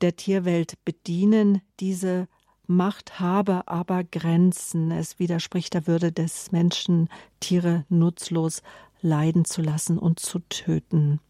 der 0.00 0.16
Tierwelt 0.16 0.74
bedienen. 0.84 1.62
Diese 1.80 2.28
Macht 2.66 3.20
habe 3.20 3.68
aber 3.68 4.02
Grenzen. 4.04 4.90
Es 4.90 5.18
widerspricht 5.18 5.74
der 5.74 5.86
Würde 5.86 6.10
des 6.12 6.50
Menschen, 6.52 7.08
Tiere 7.40 7.84
nutzlos 7.88 8.62
leiden 9.02 9.44
zu 9.44 9.62
lassen 9.62 9.98
und 9.98 10.18
zu 10.18 10.40
töten. 10.48 11.20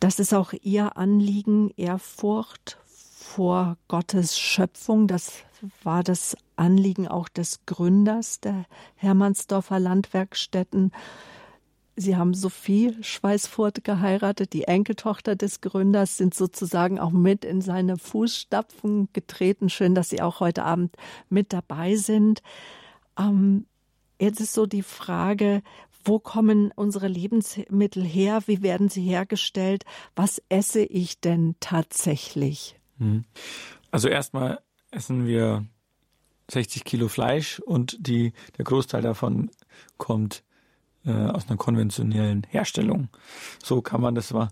Das 0.00 0.18
ist 0.18 0.32
auch 0.32 0.52
ihr 0.62 0.96
Anliegen, 0.96 1.70
Ehrfurcht 1.76 2.78
vor 2.86 3.76
Gottes 3.88 4.38
Schöpfung. 4.38 5.06
Das 5.08 5.32
war 5.82 6.02
das 6.02 6.36
Anliegen 6.56 7.08
auch 7.08 7.28
des 7.28 7.60
Gründers 7.66 8.40
der 8.40 8.64
Hermannsdorfer 8.94 9.80
Landwerkstätten. 9.80 10.92
Sie 11.98 12.16
haben 12.16 12.34
Sophie 12.34 12.94
Schweißfurt 13.00 13.82
geheiratet, 13.82 14.52
die 14.52 14.64
Enkeltochter 14.64 15.34
des 15.34 15.62
Gründers, 15.62 16.18
sind 16.18 16.34
sozusagen 16.34 16.98
auch 16.98 17.10
mit 17.10 17.42
in 17.44 17.62
seine 17.62 17.96
Fußstapfen 17.96 19.08
getreten. 19.14 19.70
Schön, 19.70 19.94
dass 19.94 20.10
Sie 20.10 20.20
auch 20.20 20.40
heute 20.40 20.64
Abend 20.64 20.94
mit 21.30 21.54
dabei 21.54 21.96
sind. 21.96 22.42
Ähm, 23.18 23.64
jetzt 24.20 24.40
ist 24.40 24.52
so 24.52 24.66
die 24.66 24.82
Frage, 24.82 25.62
wo 26.04 26.18
kommen 26.18 26.70
unsere 26.76 27.08
Lebensmittel 27.08 28.04
her? 28.04 28.42
Wie 28.46 28.62
werden 28.62 28.88
sie 28.88 29.02
hergestellt? 29.02 29.84
Was 30.14 30.40
esse 30.48 30.82
ich 30.82 31.20
denn 31.20 31.56
tatsächlich? 31.60 32.78
Hm. 32.98 33.24
Also 33.90 34.08
erstmal 34.08 34.60
essen 34.90 35.26
wir 35.26 35.64
60 36.50 36.84
Kilo 36.84 37.08
Fleisch 37.08 37.58
und 37.58 37.96
die, 38.06 38.32
der 38.56 38.64
Großteil 38.64 39.02
davon 39.02 39.50
kommt 39.96 40.44
äh, 41.06 41.12
aus 41.12 41.48
einer 41.48 41.56
konventionellen 41.56 42.42
Herstellung. 42.48 43.08
So 43.62 43.80
kann 43.80 44.00
man 44.00 44.14
das 44.14 44.32
mal 44.32 44.48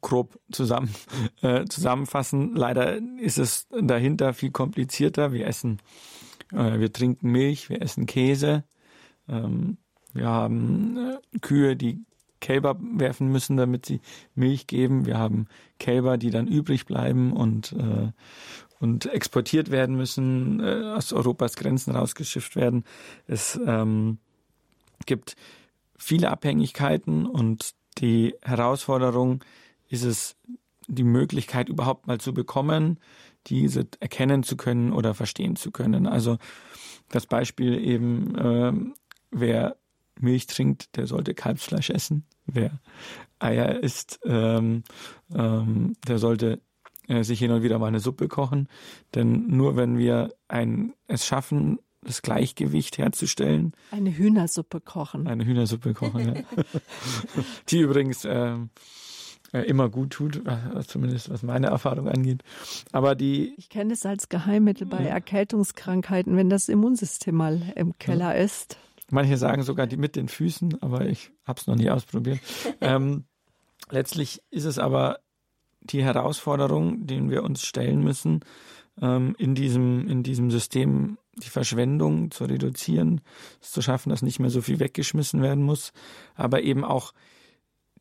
grob 0.00 0.38
zusammen, 0.52 0.94
äh, 1.42 1.64
zusammenfassen. 1.66 2.54
Leider 2.54 2.98
ist 3.20 3.38
es 3.38 3.66
dahinter 3.70 4.34
viel 4.34 4.50
komplizierter. 4.50 5.32
Wir 5.32 5.46
essen, 5.46 5.78
äh, 6.52 6.78
wir 6.78 6.92
trinken 6.92 7.30
Milch, 7.30 7.70
wir 7.70 7.82
essen 7.82 8.06
Käse. 8.06 8.64
Ähm, 9.28 9.78
wir 10.12 10.26
haben 10.28 10.96
äh, 10.96 11.38
Kühe, 11.40 11.76
die 11.76 12.04
Kälber 12.40 12.76
werfen 12.80 13.28
müssen, 13.28 13.56
damit 13.56 13.86
sie 13.86 14.00
Milch 14.34 14.66
geben. 14.66 15.06
Wir 15.06 15.18
haben 15.18 15.46
Kälber, 15.78 16.18
die 16.18 16.30
dann 16.30 16.46
übrig 16.46 16.86
bleiben 16.86 17.32
und, 17.32 17.72
äh, 17.72 18.12
und 18.78 19.06
exportiert 19.06 19.70
werden 19.70 19.96
müssen, 19.96 20.60
äh, 20.60 20.92
aus 20.94 21.12
Europas 21.12 21.56
Grenzen 21.56 21.96
rausgeschifft 21.96 22.54
werden. 22.54 22.84
Es 23.26 23.58
ähm, 23.66 24.18
gibt 25.06 25.36
viele 25.98 26.30
Abhängigkeiten 26.30 27.26
und 27.26 27.74
die 27.98 28.34
Herausforderung 28.42 29.44
ist 29.88 30.04
es, 30.04 30.36
die 30.86 31.04
Möglichkeit 31.04 31.68
überhaupt 31.68 32.06
mal 32.06 32.18
zu 32.18 32.32
bekommen, 32.32 32.98
diese 33.46 33.86
erkennen 34.00 34.42
zu 34.42 34.56
können 34.56 34.92
oder 34.92 35.14
verstehen 35.14 35.56
zu 35.56 35.70
können. 35.70 36.06
Also 36.06 36.38
das 37.10 37.26
Beispiel 37.26 37.78
eben, 37.78 38.34
äh, 38.36 38.72
wer 39.30 39.76
Milch 40.20 40.46
trinkt, 40.46 40.96
der 40.96 41.06
sollte 41.06 41.34
Kalbsfleisch 41.34 41.90
essen. 41.90 42.24
Wer 42.46 42.80
Eier 43.38 43.82
isst, 43.82 44.20
ähm, 44.24 44.82
ähm, 45.34 45.94
der 46.06 46.18
sollte 46.18 46.60
äh, 47.06 47.22
sich 47.22 47.38
hin 47.38 47.50
und 47.50 47.62
wieder 47.62 47.78
mal 47.78 47.86
eine 47.86 48.00
Suppe 48.00 48.28
kochen. 48.28 48.68
Denn 49.14 49.46
nur 49.48 49.76
wenn 49.76 49.98
wir 49.98 50.34
ein, 50.48 50.94
es 51.06 51.26
schaffen, 51.26 51.78
das 52.08 52.22
Gleichgewicht 52.22 52.98
herzustellen. 52.98 53.72
Eine 53.90 54.16
Hühnersuppe 54.16 54.80
kochen. 54.80 55.26
Eine 55.26 55.44
Hühnersuppe 55.44 55.94
kochen, 55.94 56.34
ja. 56.34 56.62
Die 57.68 57.80
übrigens 57.80 58.24
äh, 58.24 58.56
immer 59.52 59.88
gut 59.88 60.10
tut, 60.10 60.42
zumindest 60.86 61.30
was 61.30 61.42
meine 61.42 61.68
Erfahrung 61.68 62.08
angeht. 62.08 62.42
Aber 62.92 63.14
die. 63.14 63.54
Ich 63.56 63.68
kenne 63.68 63.94
es 63.94 64.04
als 64.04 64.28
Geheimmittel 64.28 64.86
bei 64.86 65.02
ja. 65.02 65.08
Erkältungskrankheiten, 65.08 66.36
wenn 66.36 66.50
das 66.50 66.68
Immunsystem 66.68 67.34
mal 67.34 67.72
im 67.76 67.98
Keller 67.98 68.36
ja. 68.36 68.42
ist. 68.42 68.76
Manche 69.10 69.38
sagen 69.38 69.62
sogar 69.62 69.86
die 69.86 69.96
mit 69.96 70.16
den 70.16 70.28
Füßen, 70.28 70.82
aber 70.82 71.06
ich 71.06 71.30
habe 71.44 71.58
es 71.58 71.66
noch 71.66 71.76
nie 71.76 71.88
ausprobiert. 71.88 72.40
ähm, 72.80 73.24
letztlich 73.90 74.42
ist 74.50 74.64
es 74.64 74.78
aber 74.78 75.20
die 75.80 76.02
Herausforderung, 76.02 77.06
den 77.06 77.30
wir 77.30 77.42
uns 77.42 77.64
stellen 77.64 78.02
müssen, 78.02 78.40
ähm, 79.00 79.34
in 79.38 79.54
diesem 79.54 80.08
in 80.08 80.22
diesem 80.22 80.50
System 80.50 81.16
die 81.38 81.50
Verschwendung 81.50 82.30
zu 82.30 82.44
reduzieren, 82.44 83.20
es 83.60 83.70
zu 83.70 83.82
schaffen, 83.82 84.10
dass 84.10 84.22
nicht 84.22 84.40
mehr 84.40 84.50
so 84.50 84.60
viel 84.60 84.80
weggeschmissen 84.80 85.42
werden 85.42 85.64
muss, 85.64 85.92
aber 86.34 86.62
eben 86.62 86.84
auch 86.84 87.12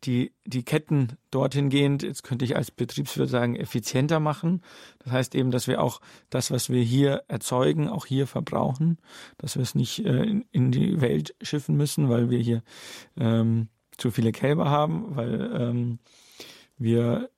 die, 0.03 0.31
die 0.45 0.63
Ketten 0.63 1.17
dorthin 1.31 1.69
gehend, 1.69 2.03
jetzt 2.03 2.23
könnte 2.23 2.45
ich 2.45 2.55
als 2.55 2.71
Betriebswirt 2.71 3.29
sagen, 3.29 3.55
effizienter 3.55 4.19
machen. 4.19 4.61
Das 4.99 5.11
heißt 5.11 5.35
eben, 5.35 5.51
dass 5.51 5.67
wir 5.67 5.81
auch 5.81 6.01
das, 6.29 6.51
was 6.51 6.69
wir 6.69 6.83
hier 6.83 7.23
erzeugen, 7.27 7.87
auch 7.87 8.05
hier 8.05 8.27
verbrauchen, 8.27 8.97
dass 9.37 9.55
wir 9.55 9.63
es 9.63 9.75
nicht 9.75 10.05
äh, 10.05 10.23
in, 10.23 10.45
in, 10.51 10.71
die 10.71 11.01
Welt 11.01 11.35
schiffen 11.41 11.75
müssen, 11.75 12.09
weil 12.09 12.29
wir 12.29 12.39
hier 12.39 12.63
ähm, 13.17 13.69
zu 13.97 14.11
viele 14.11 14.31
Kälber 14.31 14.69
haben, 14.69 15.15
weil 15.15 15.51
ähm, 15.59 15.99
wir 16.77 17.29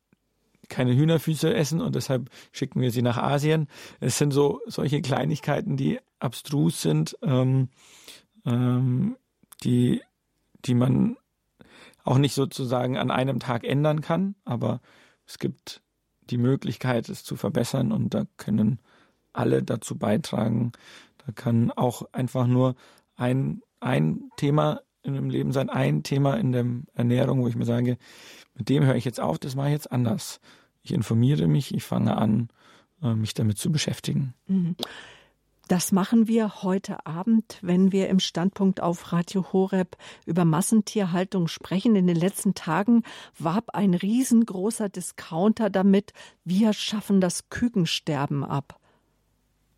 keine 0.70 0.96
Hühnerfüße 0.96 1.54
essen 1.54 1.82
und 1.82 1.96
deshalb 1.96 2.30
schicken 2.52 2.82
wir 2.82 2.92
sie 2.92 3.02
nach 3.02 3.18
Asien. 3.18 3.68
Es 4.00 4.18
sind 4.18 4.32
so 4.32 4.62
solche 4.68 5.02
Kleinigkeiten, 5.02 5.78
die 5.78 6.00
abstrus 6.20 6.82
sind, 6.82 7.18
ähm, 7.22 7.70
ähm, 8.46 9.18
die, 9.64 10.02
die 10.66 10.76
man 10.76 11.18
auch 12.04 12.18
nicht 12.18 12.34
sozusagen 12.34 12.98
an 12.98 13.12
einem 13.12 13.40
Tag 13.40 13.64
ändern 13.66 14.02
kann, 14.02 14.36
aber 14.46 14.82
es 15.26 15.40
gibt 15.40 15.82
die 16.30 16.38
Möglichkeit, 16.38 17.10
es 17.10 17.24
zu 17.24 17.36
verbessern 17.36 17.92
und 17.92 18.14
da 18.14 18.26
können 18.38 18.80
alle 19.34 19.64
dazu 19.64 19.98
beitragen. 19.98 20.72
Da 21.26 21.32
kann 21.32 21.72
auch 21.72 22.04
einfach 22.14 22.48
nur 22.48 22.76
ein, 23.16 23.62
ein 23.80 24.32
Thema 24.38 24.82
in 25.10 25.22
dem 25.22 25.30
Leben 25.30 25.52
sein, 25.52 25.70
ein 25.70 26.04
Thema 26.04 26.36
in 26.36 26.52
der 26.52 26.66
Ernährung, 26.94 27.42
wo 27.42 27.48
ich 27.48 27.56
mir 27.56 27.66
sage, 27.66 27.98
mit 28.56 28.70
dem 28.70 28.86
höre 28.86 28.96
ich 28.96 29.06
jetzt 29.06 29.20
auf, 29.20 29.40
das 29.40 29.56
mache 29.56 29.68
ich 29.68 29.74
jetzt 29.74 29.92
anders. 29.92 30.40
Ich 30.82 30.94
informiere 30.94 31.48
mich, 31.48 31.74
ich 31.74 31.84
fange 31.84 32.18
an, 32.18 32.50
äh, 33.02 33.14
mich 33.14 33.34
damit 33.34 33.58
zu 33.58 33.72
beschäftigen. 33.72 34.34
Mhm. 34.48 34.76
Das 35.70 35.92
machen 35.92 36.28
wir 36.28 36.64
heute 36.64 37.06
Abend, 37.06 37.60
wenn 37.62 37.92
wir 37.92 38.10
im 38.10 38.20
Standpunkt 38.20 38.82
auf 38.82 39.14
Radio 39.14 39.54
Horeb 39.54 39.98
über 40.26 40.44
Massentierhaltung 40.44 41.48
sprechen. 41.48 41.96
In 41.96 42.08
den 42.08 42.16
letzten 42.16 42.56
Tagen 42.56 43.04
warb 43.38 43.76
ein 43.76 43.94
riesengroßer 43.94 44.90
Discounter 44.90 45.70
damit, 45.70 46.12
wir 46.44 46.74
schaffen 46.74 47.22
das 47.22 47.50
Kükensterben 47.50 48.44
ab. 48.44 48.80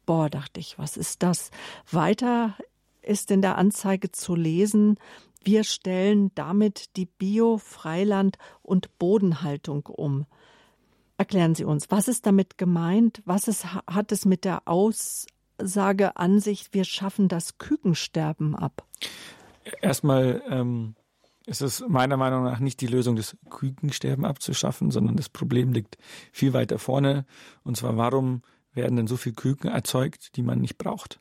Boah, 0.06 0.30
dachte 0.30 0.62
ich, 0.62 0.80
was 0.80 0.96
ist 0.96 1.24
das? 1.24 1.52
Weiter 1.92 2.56
ist 3.02 3.32
in 3.32 3.42
der 3.42 3.58
Anzeige 3.58 4.12
zu 4.12 4.36
lesen, 4.36 4.98
wir 5.44 5.64
stellen 5.64 6.32
damit 6.36 6.96
die 6.98 7.08
Bio-, 7.08 7.58
Freiland- 7.58 8.38
und 8.62 8.98
Bodenhaltung 9.00 9.88
um. 9.88 10.26
Erklären 11.18 11.56
Sie 11.56 11.66
uns, 11.66 11.90
was 11.90 12.08
ist 12.08 12.26
damit 12.26 12.58
gemeint? 12.58 13.22
Was 13.26 13.48
ist, 13.48 13.66
hat 13.66 14.12
es 14.12 14.26
mit 14.26 14.46
der 14.46 14.68
Aus 14.68 15.26
Aussage 15.62 16.16
an 16.18 16.40
sich, 16.40 16.74
wir 16.74 16.84
schaffen 16.84 17.28
das 17.28 17.58
Kükensterben 17.58 18.56
ab? 18.56 18.86
Erstmal 19.82 20.42
ähm, 20.50 20.96
ist 21.46 21.62
es 21.62 21.84
meiner 21.88 22.18
Meinung 22.18 22.44
nach 22.44 22.60
nicht 22.60 22.82
die 22.82 22.88
Lösung, 22.88 23.16
das 23.16 23.38
Kükensterben 23.50 24.26
abzuschaffen, 24.26 24.92
sondern 24.92 25.16
das 25.16 25.30
Problem 25.30 25.72
liegt 25.72 25.98
viel 26.32 26.54
weiter 26.54 26.80
vorne. 26.80 27.26
Und 27.64 27.78
zwar, 27.78 27.98
warum 27.98 28.42
werden 28.74 28.96
denn 28.96 29.08
so 29.08 29.18
viele 29.18 29.36
Küken 29.36 29.70
erzeugt, 29.70 30.36
die 30.36 30.44
man 30.44 30.60
nicht 30.60 30.78
braucht? 30.78 31.20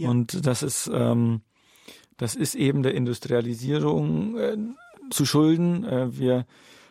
Ja. 0.00 0.10
Und 0.10 0.46
das 0.46 0.62
ist, 0.62 0.90
ähm, 0.92 1.42
das 2.16 2.34
ist 2.34 2.54
eben 2.54 2.82
der 2.82 2.94
Industrialisierung 2.94 4.38
äh, 4.38 4.56
zu 5.10 5.26
schulden. 5.26 5.84
Äh, 5.84 6.18
wir 6.18 6.46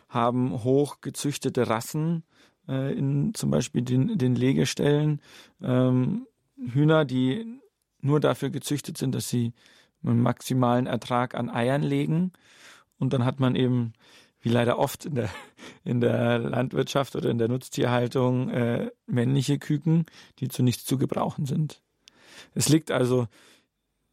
haben 0.08 0.62
hochgezüchtete 0.62 1.68
Rassen 1.68 2.22
äh, 2.68 2.92
in 2.96 3.34
zum 3.34 3.50
Beispiel 3.50 3.82
den, 3.82 4.16
den 4.16 4.34
Legestellen. 4.34 5.20
Ähm, 5.62 6.26
Hühner, 6.56 7.04
die 7.04 7.60
nur 8.00 8.20
dafür 8.20 8.50
gezüchtet 8.50 8.96
sind, 8.96 9.14
dass 9.14 9.28
sie 9.28 9.52
einen 10.04 10.22
maximalen 10.22 10.86
Ertrag 10.86 11.34
an 11.34 11.50
Eiern 11.50 11.82
legen. 11.82 12.32
Und 12.98 13.12
dann 13.12 13.24
hat 13.24 13.40
man 13.40 13.56
eben, 13.56 13.92
wie 14.40 14.50
leider 14.50 14.78
oft 14.78 15.04
in 15.04 15.14
der, 15.14 15.30
in 15.84 16.00
der 16.00 16.38
Landwirtschaft 16.38 17.16
oder 17.16 17.30
in 17.30 17.38
der 17.38 17.48
Nutztierhaltung, 17.48 18.50
äh, 18.50 18.90
männliche 19.06 19.58
Küken, 19.58 20.06
die 20.38 20.48
zu 20.48 20.62
nichts 20.62 20.84
zu 20.84 20.96
gebrauchen 20.96 21.46
sind. 21.46 21.82
Es 22.54 22.68
liegt 22.68 22.90
also 22.90 23.26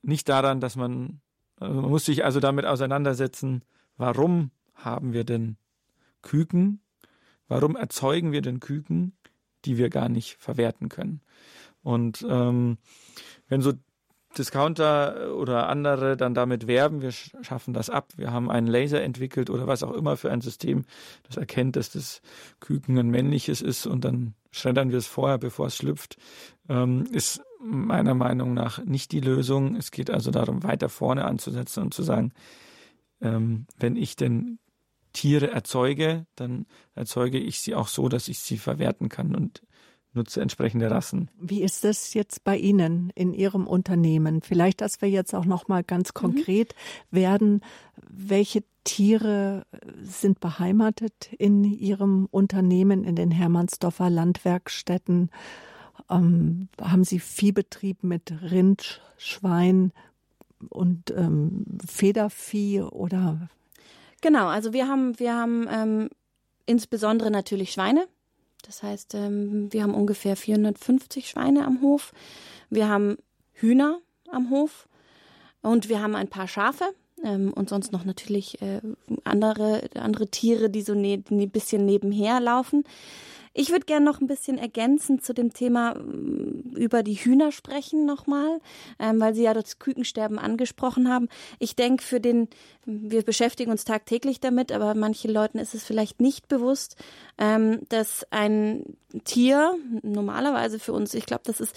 nicht 0.01 0.30
daran, 0.30 0.59
dass 0.59 0.75
man, 0.75 1.21
also 1.57 1.82
man 1.82 1.89
muss 1.89 2.05
sich 2.05 2.23
also 2.23 2.39
damit 2.39 2.65
auseinandersetzen, 2.65 3.63
warum 3.97 4.51
haben 4.75 5.13
wir 5.13 5.23
denn 5.23 5.57
Küken? 6.21 6.82
Warum 7.47 7.75
erzeugen 7.75 8.32
wir 8.32 8.41
denn 8.41 8.59
Küken, 8.59 9.17
die 9.65 9.78
wir 9.78 9.89
gar 9.89 10.09
nicht 10.09 10.38
verwerten 10.39 10.89
können? 10.89 11.21
Und 11.82 12.25
ähm, 12.30 12.78
wenn 13.47 13.61
so 13.61 13.73
Discounter 14.38 15.34
oder 15.36 15.69
andere 15.69 16.17
dann 16.17 16.34
damit 16.34 16.67
werben, 16.67 17.01
wir 17.01 17.11
schaffen 17.11 17.73
das 17.73 17.89
ab, 17.89 18.11
wir 18.17 18.32
haben 18.32 18.51
einen 18.51 18.67
Laser 18.67 19.01
entwickelt 19.01 19.49
oder 19.49 19.67
was 19.67 19.84
auch 19.84 19.93
immer 19.93 20.17
für 20.17 20.32
ein 20.32 20.41
System, 20.41 20.86
das 21.23 21.38
erkennt, 21.38 21.75
dass 21.75 21.91
das 21.91 22.21
Küken 22.59 22.97
ein 22.97 23.09
männliches 23.09 23.61
ist 23.61 23.88
und 23.88 24.03
dann 24.05 24.36
schreddern 24.51 24.91
wir 24.91 24.97
es 24.97 25.07
vorher, 25.07 25.38
bevor 25.38 25.67
es 25.67 25.78
schlüpft, 25.78 26.17
ähm, 26.69 27.05
ist 27.11 27.41
meiner 27.60 28.14
Meinung 28.14 28.53
nach 28.53 28.84
nicht 28.84 29.12
die 29.12 29.20
Lösung. 29.20 29.76
Es 29.76 29.91
geht 29.91 30.10
also 30.10 30.32
darum, 30.32 30.64
weiter 30.64 30.89
vorne 30.89 31.26
anzusetzen 31.26 31.84
und 31.84 31.93
zu 31.93 32.03
sagen, 32.03 32.34
ähm, 33.22 33.66
wenn 33.78 33.95
ich 33.95 34.16
denn 34.16 34.60
Tiere 35.14 35.49
erzeuge, 35.49 36.28
dann 36.36 36.68
erzeuge 36.93 37.39
ich 37.39 37.60
sie 37.60 37.74
auch 37.74 37.88
so, 37.88 38.10
dass 38.10 38.28
ich 38.28 38.39
sie 38.39 38.58
verwerten 38.58 39.10
kann 39.10 39.36
und 39.36 39.64
nutze 40.14 40.41
entsprechende 40.41 40.91
Rassen. 40.91 41.30
Wie 41.39 41.64
ist 41.64 41.84
das 41.84 42.14
jetzt 42.14 42.43
bei 42.43 42.58
Ihnen 42.58 43.12
in 43.16 43.34
Ihrem 43.34 43.66
Unternehmen? 43.66 44.41
Vielleicht, 44.41 44.82
dass 44.82 45.01
wir 45.01 45.10
jetzt 45.10 45.34
auch 45.34 45.45
noch 45.45 45.68
mal 45.68 45.84
ganz 45.84 46.10
mhm. 46.10 46.20
konkret 46.20 46.76
mhm. 47.12 47.16
werden. 47.16 47.62
Welche 48.10 48.64
Tiere 48.84 49.66
sind 50.01 50.39
beheimatet 50.39 51.32
in 51.38 51.64
Ihrem 51.64 52.28
Unternehmen 52.30 53.03
in 53.03 53.16
den 53.16 53.32
Hermannsdorfer 53.32 54.10
Landwerkstätten? 54.10 55.30
Ähm, 56.10 56.70
haben 56.82 57.04
Sie 57.04 57.20
Viehbetrieb 57.20 58.04
mit 58.04 58.34
Rind, 58.41 59.02
Schwein 59.18 59.91
und 60.70 61.12
ähm, 61.12 61.66
Federvieh 61.86 62.82
oder? 62.82 63.50
Genau, 64.22 64.48
also 64.48 64.74
wir 64.74 64.88
haben, 64.88 65.20
wir 65.20 65.36
haben 65.36 65.68
ähm, 65.70 66.10
insbesondere 66.66 67.32
natürlich 67.32 67.72
Schweine. 67.72 68.08
Das 68.66 68.84
heißt, 68.84 69.16
ähm, 69.16 69.72
wir 69.72 69.84
haben 69.84 69.93
ungefähr 69.93 70.36
450 70.36 71.30
Schweine 71.30 71.66
am 71.66 71.82
Hof. 71.82 72.14
Wir 72.70 72.89
haben 72.89 73.18
Hühner 73.54 74.00
am 74.32 74.50
Hof 74.50 74.88
und 75.62 75.89
wir 75.89 76.02
haben 76.02 76.16
ein 76.16 76.28
paar 76.28 76.48
Schafe 76.48 76.86
ähm, 77.24 77.54
und 77.54 77.70
sonst 77.70 77.91
noch 77.91 78.06
natürlich 78.06 78.62
äh, 78.62 78.82
andere, 79.24 79.89
andere 79.95 80.28
Tiere, 80.28 80.70
die 80.70 80.82
so 80.82 80.93
ne, 80.93 81.24
ein 81.30 81.50
bisschen 81.50 81.86
nebenher 81.86 82.39
laufen. 82.39 82.84
Ich 83.60 83.72
würde 83.72 83.88
gerne 83.88 84.05
noch 84.05 84.22
ein 84.22 84.28
bisschen 84.28 84.60
ergänzen 84.60 85.20
zu 85.20 85.34
dem 85.34 85.51
Thema 85.51 85.95
mm, 85.95 86.76
über 86.76 87.01
die 87.01 87.16
Hühner 87.16 87.51
sprechen 87.51 88.05
nochmal, 88.05 88.62
ähm, 88.99 89.20
weil 89.20 89.34
Sie 89.34 89.41
ja 89.41 89.55
das 89.55 89.80
Kükensterben 89.80 90.38
angesprochen 90.38 91.10
haben. 91.10 91.28
Ich 91.58 91.76
denke, 91.76 92.03
für 92.03 92.20
den, 92.20 92.49
wir 92.86 93.24
beschäftigen 93.24 93.72
uns 93.72 93.84
tagtäglich 93.84 94.39
damit, 94.39 94.72
aber 94.72 94.93
manchen 94.93 95.32
Leuten 95.32 95.58
ist 95.58 95.74
es 95.74 95.84
vielleicht 95.84 96.22
nicht 96.22 96.47
bewusst, 96.47 96.97
ähm, 97.39 97.82
dass 97.89 98.28
ein 98.30 98.95
Tier 99.24 99.76
normalerweise 100.03 100.78
für 100.78 100.93
uns, 100.93 101.16
ich 101.16 101.26
glaube, 101.26 101.43
das 101.45 101.60
ist 101.60 101.76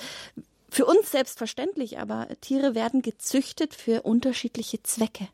für 0.69 0.85
uns 0.85 1.11
selbstverständlich, 1.11 1.99
aber 1.99 2.29
Tiere 2.43 2.75
werden 2.75 3.01
gezüchtet 3.01 3.75
für 3.75 4.03
unterschiedliche 4.03 4.83
Zwecke. 4.83 5.29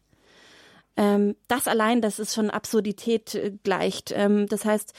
Ähm, 0.96 1.36
das 1.48 1.68
allein, 1.68 2.00
das 2.00 2.18
ist 2.18 2.34
schon 2.34 2.50
Absurdität 2.50 3.34
äh, 3.34 3.52
gleicht. 3.62 4.12
Ähm, 4.14 4.46
das 4.48 4.64
heißt, 4.64 4.92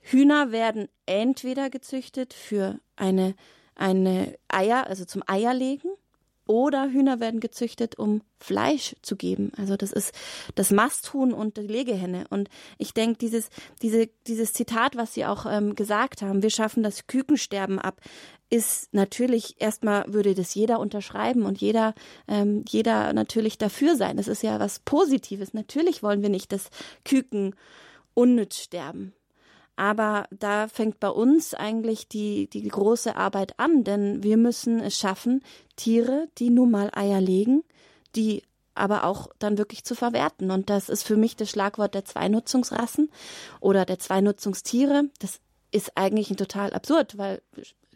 Hühner 0.00 0.52
werden 0.52 0.88
entweder 1.06 1.70
gezüchtet 1.70 2.34
für 2.34 2.78
eine, 2.96 3.34
eine 3.74 4.36
Eier, 4.48 4.86
also 4.86 5.04
zum 5.04 5.22
Eierlegen, 5.26 5.90
oder 6.46 6.90
Hühner 6.90 7.20
werden 7.20 7.40
gezüchtet, 7.40 7.98
um 7.98 8.22
Fleisch 8.38 8.94
zu 9.02 9.16
geben. 9.16 9.52
Also 9.56 9.76
das 9.76 9.92
ist 9.92 10.14
das 10.54 10.70
Masthuhn 10.70 11.32
und 11.32 11.56
die 11.56 11.62
Legehenne. 11.62 12.26
Und 12.28 12.48
ich 12.78 12.92
denke, 12.92 13.18
dieses, 13.18 13.48
diese, 13.82 14.08
dieses 14.26 14.52
Zitat, 14.52 14.96
was 14.96 15.14
Sie 15.14 15.24
auch 15.24 15.46
ähm, 15.46 15.74
gesagt 15.74 16.22
haben, 16.22 16.42
wir 16.42 16.50
schaffen 16.50 16.82
das 16.82 17.06
Kükensterben 17.06 17.78
ab, 17.78 18.00
ist 18.50 18.92
natürlich 18.92 19.60
erstmal 19.60 20.04
würde 20.12 20.34
das 20.34 20.54
jeder 20.54 20.78
unterschreiben 20.78 21.44
und 21.44 21.60
jeder, 21.60 21.94
ähm, 22.28 22.64
jeder 22.68 23.12
natürlich 23.12 23.58
dafür 23.58 23.96
sein. 23.96 24.16
Das 24.16 24.28
ist 24.28 24.42
ja 24.42 24.60
was 24.60 24.80
Positives. 24.80 25.54
Natürlich 25.54 26.02
wollen 26.02 26.22
wir 26.22 26.28
nicht, 26.28 26.52
dass 26.52 26.68
Küken 27.04 27.54
unnütz 28.12 28.58
sterben. 28.58 29.14
Aber 29.76 30.26
da 30.30 30.68
fängt 30.68 31.00
bei 31.00 31.08
uns 31.08 31.52
eigentlich 31.54 32.08
die, 32.08 32.48
die 32.48 32.66
große 32.68 33.16
Arbeit 33.16 33.58
an, 33.58 33.82
denn 33.84 34.22
wir 34.22 34.36
müssen 34.36 34.80
es 34.80 34.96
schaffen, 34.96 35.42
Tiere, 35.76 36.28
die 36.38 36.50
nun 36.50 36.70
mal 36.70 36.90
Eier 36.94 37.20
legen, 37.20 37.64
die 38.14 38.42
aber 38.74 39.04
auch 39.04 39.28
dann 39.38 39.58
wirklich 39.58 39.84
zu 39.84 39.94
verwerten. 39.94 40.50
Und 40.50 40.70
das 40.70 40.88
ist 40.88 41.04
für 41.04 41.16
mich 41.16 41.36
das 41.36 41.50
Schlagwort 41.50 41.94
der 41.94 42.04
Zweinutzungsrassen 42.04 43.10
oder 43.60 43.84
der 43.84 43.98
Zweinutzungstiere. 43.98 45.10
Das 45.20 45.40
ist 45.70 45.96
eigentlich 45.96 46.28
total 46.28 46.72
absurd, 46.72 47.18
weil 47.18 47.42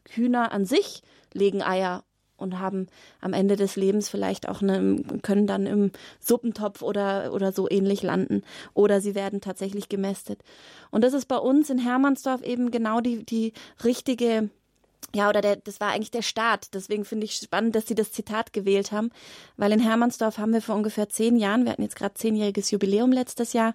Hühner 0.09 0.53
an 0.53 0.65
sich 0.65 1.03
legen 1.33 1.63
Eier 1.63 2.05
und 2.39 2.59
haben 2.59 2.87
am 3.21 3.33
Ende 3.35 3.57
des 3.57 3.77
Lebens 3.77 4.09
vielleicht 4.09 4.49
auch 4.49 4.63
eine, 4.63 5.03
können 5.23 5.47
dann 5.47 5.67
im 5.67 5.91
Suppentopf 6.21 6.83
oder, 6.83 7.33
oder 7.35 7.53
so 7.53 7.69
ähnlich 7.69 8.03
landen. 8.03 8.43
Oder 8.75 9.01
sie 9.01 9.15
werden 9.15 9.41
tatsächlich 9.41 9.89
gemästet. 9.89 10.41
Und 10.91 11.05
das 11.05 11.13
ist 11.13 11.27
bei 11.27 11.37
uns 11.37 11.69
in 11.69 11.79
Hermannsdorf 11.79 12.43
eben 12.43 12.71
genau 12.71 13.01
die, 13.01 13.25
die 13.25 13.53
richtige 13.85 14.49
ja, 15.15 15.31
oder 15.31 15.41
der, 15.41 15.57
das 15.57 15.81
war 15.81 15.89
eigentlich 15.89 16.11
der 16.11 16.23
Start. 16.23 16.75
Deswegen 16.75 17.07
finde 17.07 17.25
ich 17.25 17.37
spannend, 17.37 17.75
dass 17.75 17.87
Sie 17.87 17.95
das 17.95 18.13
Zitat 18.13 18.53
gewählt 18.53 18.93
haben, 18.93 19.11
weil 19.57 19.73
in 19.73 19.81
Hermannsdorf 19.81 20.37
haben 20.37 20.53
wir 20.53 20.61
vor 20.61 20.75
ungefähr 20.75 21.09
zehn 21.09 21.37
Jahren, 21.39 21.65
wir 21.65 21.73
hatten 21.73 21.83
jetzt 21.83 21.97
gerade 21.97 22.15
zehnjähriges 22.15 22.71
Jubiläum 22.71 23.11
letztes 23.11 23.55
Jahr, 23.55 23.73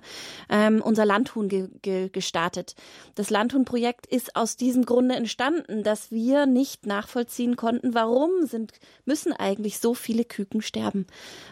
ähm, 0.50 0.80
unser 0.84 1.06
Landhuhn 1.06 1.50
ge 1.50 1.70
ge 1.82 2.10
gestartet. 2.10 2.76
Das 3.16 3.32
Landhuhn-Projekt 3.32 4.06
ist 4.06 4.36
aus 4.36 4.58
diesem 4.58 4.86
Grunde 4.86 5.16
entstanden, 5.16 5.82
dass 5.82 6.12
wir 6.12 6.46
nicht 6.46 6.86
nachvollziehen 6.86 7.56
konnten, 7.56 7.96
warum 7.96 8.46
sind, 8.46 8.74
müssen 9.06 9.34
eigentlich 9.34 9.80
so 9.80 9.96
viele 9.96 10.26
Küken 10.26 10.62
sterben? 10.62 11.08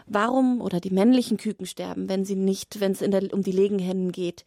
Warum 0.06 0.60
oder 0.60 0.78
die 0.78 0.90
männlichen 0.90 1.38
Küken 1.38 1.66
sterben, 1.66 2.08
wenn 2.08 2.24
sie 2.24 2.36
nicht, 2.36 2.78
wenn 2.78 2.92
es 2.92 3.02
um 3.02 3.42
die 3.42 3.52
Legenhennen 3.52 4.12
geht? 4.12 4.44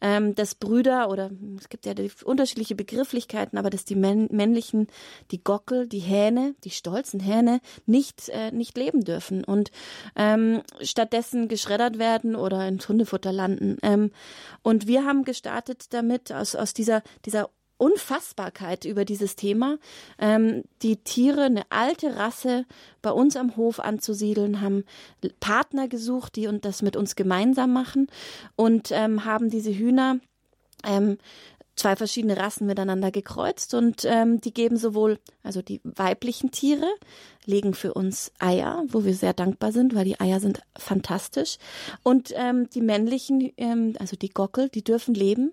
Ähm, 0.00 0.34
dass 0.34 0.54
Brüder 0.54 1.10
oder 1.10 1.30
es 1.58 1.68
gibt 1.68 1.86
ja 1.86 1.94
unterschiedliche 2.24 2.74
Begrifflichkeiten, 2.74 3.58
aber 3.58 3.70
dass 3.70 3.84
die 3.84 3.96
männlichen, 3.96 4.88
die 5.30 5.42
Gockel, 5.42 5.86
die 5.86 5.98
Hähne, 5.98 6.54
die 6.64 6.70
stolzen 6.70 7.20
Hähne 7.20 7.60
nicht, 7.86 8.28
äh, 8.28 8.50
nicht 8.52 8.76
leben 8.76 9.04
dürfen 9.04 9.44
und 9.44 9.70
ähm, 10.16 10.62
stattdessen 10.80 11.48
geschreddert 11.48 11.98
werden 11.98 12.36
oder 12.36 12.66
ins 12.68 12.88
Hundefutter 12.88 13.32
landen. 13.32 13.76
Ähm, 13.82 14.12
und 14.62 14.86
wir 14.86 15.04
haben 15.04 15.24
gestartet 15.24 15.92
damit 15.92 16.32
aus, 16.32 16.54
aus 16.54 16.74
dieser, 16.74 17.02
dieser 17.24 17.50
Unfassbarkeit 17.78 18.84
über 18.84 19.04
dieses 19.04 19.36
Thema. 19.36 19.78
Ähm, 20.18 20.64
die 20.82 20.96
Tiere, 20.96 21.44
eine 21.44 21.62
alte 21.70 22.16
Rasse 22.16 22.66
bei 23.02 23.10
uns 23.10 23.36
am 23.36 23.56
Hof 23.56 23.80
anzusiedeln, 23.80 24.60
haben 24.60 24.84
Partner 25.40 25.88
gesucht, 25.88 26.36
die 26.36 26.46
und 26.48 26.64
das 26.64 26.82
mit 26.82 26.96
uns 26.96 27.16
gemeinsam 27.16 27.72
machen 27.72 28.08
und 28.56 28.90
ähm, 28.92 29.24
haben 29.24 29.48
diese 29.48 29.72
Hühner 29.72 30.18
ähm, 30.84 31.18
zwei 31.78 31.96
verschiedene 31.96 32.36
Rassen 32.36 32.66
miteinander 32.66 33.10
gekreuzt 33.10 33.72
und 33.74 34.04
ähm, 34.04 34.40
die 34.40 34.52
geben 34.52 34.76
sowohl, 34.76 35.18
also 35.42 35.62
die 35.62 35.80
weiblichen 35.84 36.50
Tiere 36.50 36.88
legen 37.44 37.72
für 37.72 37.94
uns 37.94 38.32
Eier, 38.38 38.84
wo 38.88 39.04
wir 39.04 39.14
sehr 39.14 39.32
dankbar 39.32 39.72
sind, 39.72 39.94
weil 39.94 40.04
die 40.04 40.20
Eier 40.20 40.40
sind 40.40 40.60
fantastisch 40.76 41.58
und 42.02 42.32
ähm, 42.34 42.68
die 42.70 42.80
männlichen, 42.80 43.52
ähm, 43.56 43.94
also 43.98 44.16
die 44.16 44.28
Gockel, 44.28 44.68
die 44.68 44.82
dürfen 44.82 45.14
leben 45.14 45.52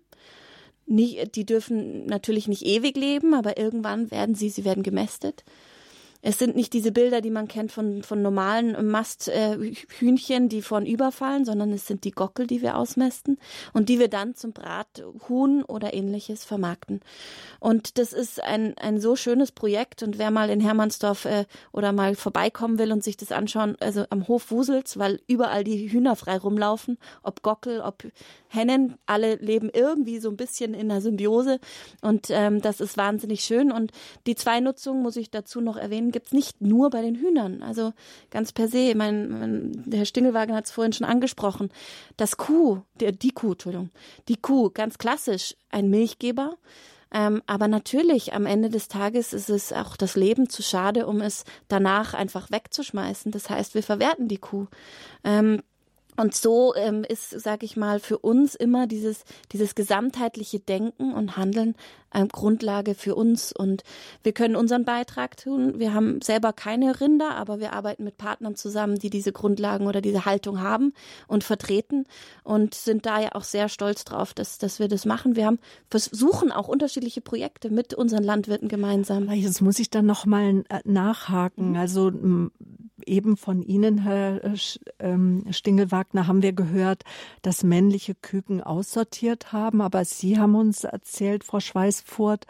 nicht, 0.85 1.35
die 1.35 1.45
dürfen 1.45 2.05
natürlich 2.05 2.47
nicht 2.47 2.63
ewig 2.63 2.95
leben, 2.95 3.33
aber 3.33 3.57
irgendwann 3.57 4.11
werden 4.11 4.35
sie, 4.35 4.49
sie 4.49 4.65
werden 4.65 4.83
gemästet. 4.83 5.43
Es 6.27 6.39
sind 6.39 6.55
nicht 6.55 6.73
diese 6.73 6.91
Bilder, 6.91 7.21
die 7.21 7.29
man 7.29 7.47
kennt 7.47 7.71
von, 7.71 8.01
von 8.01 8.23
normalen 8.23 8.89
Masthühnchen, 8.89 10.45
äh, 10.45 10.47
die 10.47 10.63
vorn 10.63 10.87
überfallen, 10.87 11.45
sondern 11.45 11.71
es 11.71 11.85
sind 11.85 12.03
die 12.03 12.09
Gockel, 12.09 12.47
die 12.47 12.63
wir 12.63 12.77
ausmästen 12.77 13.37
und 13.73 13.89
die 13.89 13.99
wir 13.99 14.07
dann 14.07 14.33
zum 14.33 14.51
Brathuhn 14.51 15.61
oder 15.61 15.93
ähnliches 15.93 16.43
vermarkten. 16.43 17.01
Und 17.59 17.99
das 17.99 18.11
ist 18.11 18.41
ein, 18.41 18.75
ein 18.79 18.99
so 18.99 19.15
schönes 19.15 19.51
Projekt 19.51 20.01
und 20.01 20.17
wer 20.17 20.31
mal 20.31 20.49
in 20.49 20.61
Hermannsdorf 20.61 21.25
äh, 21.25 21.45
oder 21.71 21.91
mal 21.91 22.15
vorbeikommen 22.15 22.79
will 22.79 22.91
und 22.91 23.03
sich 23.03 23.17
das 23.17 23.31
anschauen, 23.31 23.77
also 23.79 24.05
am 24.09 24.27
Hof 24.27 24.49
Wusels, 24.49 24.97
weil 24.97 25.21
überall 25.27 25.63
die 25.63 25.91
Hühner 25.91 26.15
frei 26.15 26.39
rumlaufen, 26.39 26.97
ob 27.21 27.43
Gockel, 27.43 27.81
ob 27.81 28.03
Hennen, 28.47 28.95
alle 29.05 29.35
leben 29.35 29.69
irgendwie 29.71 30.17
so 30.17 30.29
ein 30.29 30.37
bisschen 30.37 30.73
in 30.73 30.89
der 30.89 31.01
Symbiose 31.01 31.59
und 32.01 32.27
ähm, 32.31 32.61
das 32.63 32.79
ist 32.79 32.97
wahnsinnig 32.97 33.41
schön 33.41 33.71
und 33.71 33.91
die 34.25 34.35
Zweinutzung, 34.35 35.03
muss 35.03 35.17
ich 35.17 35.29
dazu 35.29 35.61
noch 35.61 35.77
erwähnen, 35.77 36.14
gibt's 36.15 36.31
nicht 36.31 36.61
nur 36.61 36.89
bei 36.91 37.01
den 37.01 37.15
Hühnern. 37.15 37.61
Also 37.61 37.91
ganz 38.31 38.53
per 38.53 38.69
se, 38.69 38.95
mein, 38.95 39.27
mein 39.29 39.83
der 39.85 39.99
Herr 39.99 40.05
Stingelwagen 40.05 40.55
hat 40.55 40.63
es 40.63 40.71
vorhin 40.71 40.93
schon 40.93 41.05
angesprochen. 41.05 41.69
Das 42.15 42.37
Kuh, 42.37 42.83
der, 43.01 43.11
die 43.11 43.31
Kuh, 43.31 43.51
Entschuldigung, 43.51 43.89
die 44.29 44.37
Kuh, 44.37 44.69
ganz 44.69 44.97
klassisch, 44.97 45.57
ein 45.71 45.89
Milchgeber. 45.89 46.55
Ähm, 47.11 47.41
aber 47.47 47.67
natürlich, 47.67 48.31
am 48.31 48.45
Ende 48.45 48.69
des 48.69 48.87
Tages 48.87 49.33
ist 49.33 49.49
es 49.49 49.73
auch 49.73 49.97
das 49.97 50.15
Leben 50.15 50.49
zu 50.49 50.63
schade, 50.63 51.05
um 51.05 51.19
es 51.19 51.43
danach 51.67 52.13
einfach 52.13 52.49
wegzuschmeißen. 52.49 53.33
Das 53.33 53.49
heißt, 53.49 53.75
wir 53.75 53.83
verwerten 53.83 54.29
die 54.29 54.37
Kuh. 54.37 54.67
Ähm, 55.25 55.61
und 56.17 56.33
so 56.33 56.73
ähm, 56.75 57.03
ist, 57.03 57.29
sage 57.29 57.65
ich 57.65 57.75
mal, 57.75 57.99
für 57.99 58.17
uns 58.19 58.55
immer 58.55 58.87
dieses, 58.87 59.23
dieses 59.51 59.75
gesamtheitliche 59.75 60.59
Denken 60.59 61.13
und 61.13 61.37
Handeln 61.37 61.75
ähm, 62.13 62.29
Grundlage 62.29 62.95
für 62.95 63.15
uns. 63.15 63.51
Und 63.51 63.83
wir 64.23 64.31
können 64.31 64.55
unseren 64.55 64.85
Beitrag 64.85 65.37
tun. 65.37 65.77
Wir 65.79 65.93
haben 65.93 66.21
selber 66.21 66.53
keine 66.53 67.01
Rinder, 67.01 67.35
aber 67.35 67.59
wir 67.59 67.73
arbeiten 67.73 68.03
mit 68.03 68.17
Partnern 68.17 68.55
zusammen, 68.55 68.97
die 68.97 69.09
diese 69.09 69.33
Grundlagen 69.33 69.87
oder 69.87 70.01
diese 70.01 70.25
Haltung 70.25 70.61
haben 70.61 70.93
und 71.27 71.43
vertreten 71.43 72.05
und 72.43 72.73
sind 72.73 73.05
da 73.05 73.19
ja 73.19 73.29
auch 73.33 73.43
sehr 73.43 73.67
stolz 73.67 74.05
drauf, 74.05 74.33
dass, 74.33 74.57
dass 74.57 74.79
wir 74.79 74.87
das 74.87 75.05
machen. 75.05 75.35
Wir 75.35 75.45
haben 75.45 75.59
versuchen 75.89 76.51
auch 76.51 76.67
unterschiedliche 76.67 77.21
Projekte 77.21 77.69
mit 77.69 77.93
unseren 77.93 78.23
Landwirten 78.23 78.69
gemeinsam. 78.69 79.29
Jetzt 79.31 79.61
muss 79.61 79.79
ich 79.79 79.89
dann 79.89 80.05
noch 80.05 80.25
mal 80.25 80.63
äh, 80.69 80.79
nachhaken. 80.85 81.71
Mhm. 81.71 81.75
Also 81.77 82.11
eben 83.05 83.37
von 83.37 83.61
Ihnen, 83.61 83.99
Herr 83.99 84.43
äh, 84.43 84.55
Stingelwagner, 86.05 86.27
haben 86.27 86.41
wir 86.41 86.53
gehört, 86.53 87.03
dass 87.41 87.63
männliche 87.63 88.15
Küken 88.15 88.61
aussortiert 88.61 89.51
haben. 89.51 89.81
Aber 89.81 90.05
Sie 90.05 90.39
haben 90.39 90.55
uns 90.55 90.83
erzählt, 90.83 91.43
Frau 91.43 91.59
Schweißfurt, 91.59 92.45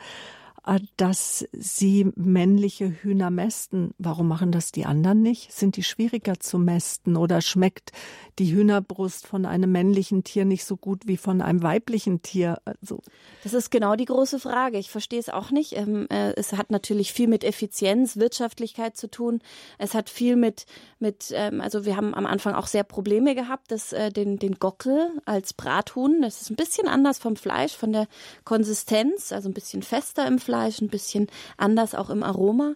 dass 0.97 1.45
sie 1.53 2.11
männliche 2.15 2.89
Hühner 2.89 3.29
mästen. 3.29 3.93
Warum 3.97 4.27
machen 4.27 4.51
das 4.51 4.71
die 4.71 4.85
anderen 4.85 5.21
nicht? 5.21 5.51
Sind 5.51 5.77
die 5.77 5.83
schwieriger 5.83 6.39
zu 6.39 6.57
mästen 6.57 7.17
oder 7.17 7.41
schmeckt 7.41 7.91
die 8.39 8.51
Hühnerbrust 8.51 9.27
von 9.27 9.45
einem 9.45 9.71
männlichen 9.71 10.23
Tier 10.23 10.43
nicht 10.43 10.65
so 10.65 10.75
gut 10.75 11.05
wie 11.05 11.17
von 11.17 11.41
einem 11.41 11.61
weiblichen 11.61 12.23
Tier? 12.23 12.61
Also 12.65 13.01
das 13.43 13.53
ist 13.53 13.69
genau 13.69 13.95
die 13.95 14.05
große 14.05 14.39
Frage. 14.39 14.79
Ich 14.79 14.89
verstehe 14.89 15.19
es 15.19 15.29
auch 15.29 15.51
nicht. 15.51 15.73
Ähm, 15.73 16.07
äh, 16.09 16.33
es 16.35 16.53
hat 16.53 16.71
natürlich 16.71 17.13
viel 17.13 17.27
mit 17.27 17.43
Effizienz, 17.43 18.17
Wirtschaftlichkeit 18.17 18.97
zu 18.97 19.09
tun. 19.09 19.41
Es 19.77 19.93
hat 19.93 20.09
viel 20.09 20.35
mit, 20.35 20.65
mit 20.99 21.31
ähm, 21.31 21.61
also 21.61 21.85
wir 21.85 21.95
haben 21.95 22.15
am 22.15 22.25
Anfang 22.25 22.55
auch 22.55 22.67
sehr 22.67 22.83
Probleme 22.83 23.35
gehabt, 23.35 23.71
dass 23.71 23.93
äh, 23.93 24.09
den, 24.09 24.39
den 24.39 24.55
Gockel 24.55 25.11
als 25.25 25.53
Brathuhn, 25.53 26.23
das 26.23 26.41
ist 26.41 26.49
ein 26.49 26.55
bisschen 26.55 26.87
anders 26.87 27.19
vom 27.19 27.35
Fleisch, 27.35 27.75
von 27.75 27.93
der 27.93 28.07
Konsistenz, 28.43 29.31
also 29.31 29.47
ein 29.47 29.53
bisschen 29.53 29.83
fester 29.83 30.25
im 30.25 30.39
Fleisch, 30.39 30.54
ein 30.63 30.89
bisschen 30.89 31.27
anders 31.57 31.95
auch 31.95 32.09
im 32.09 32.23
Aroma. 32.23 32.73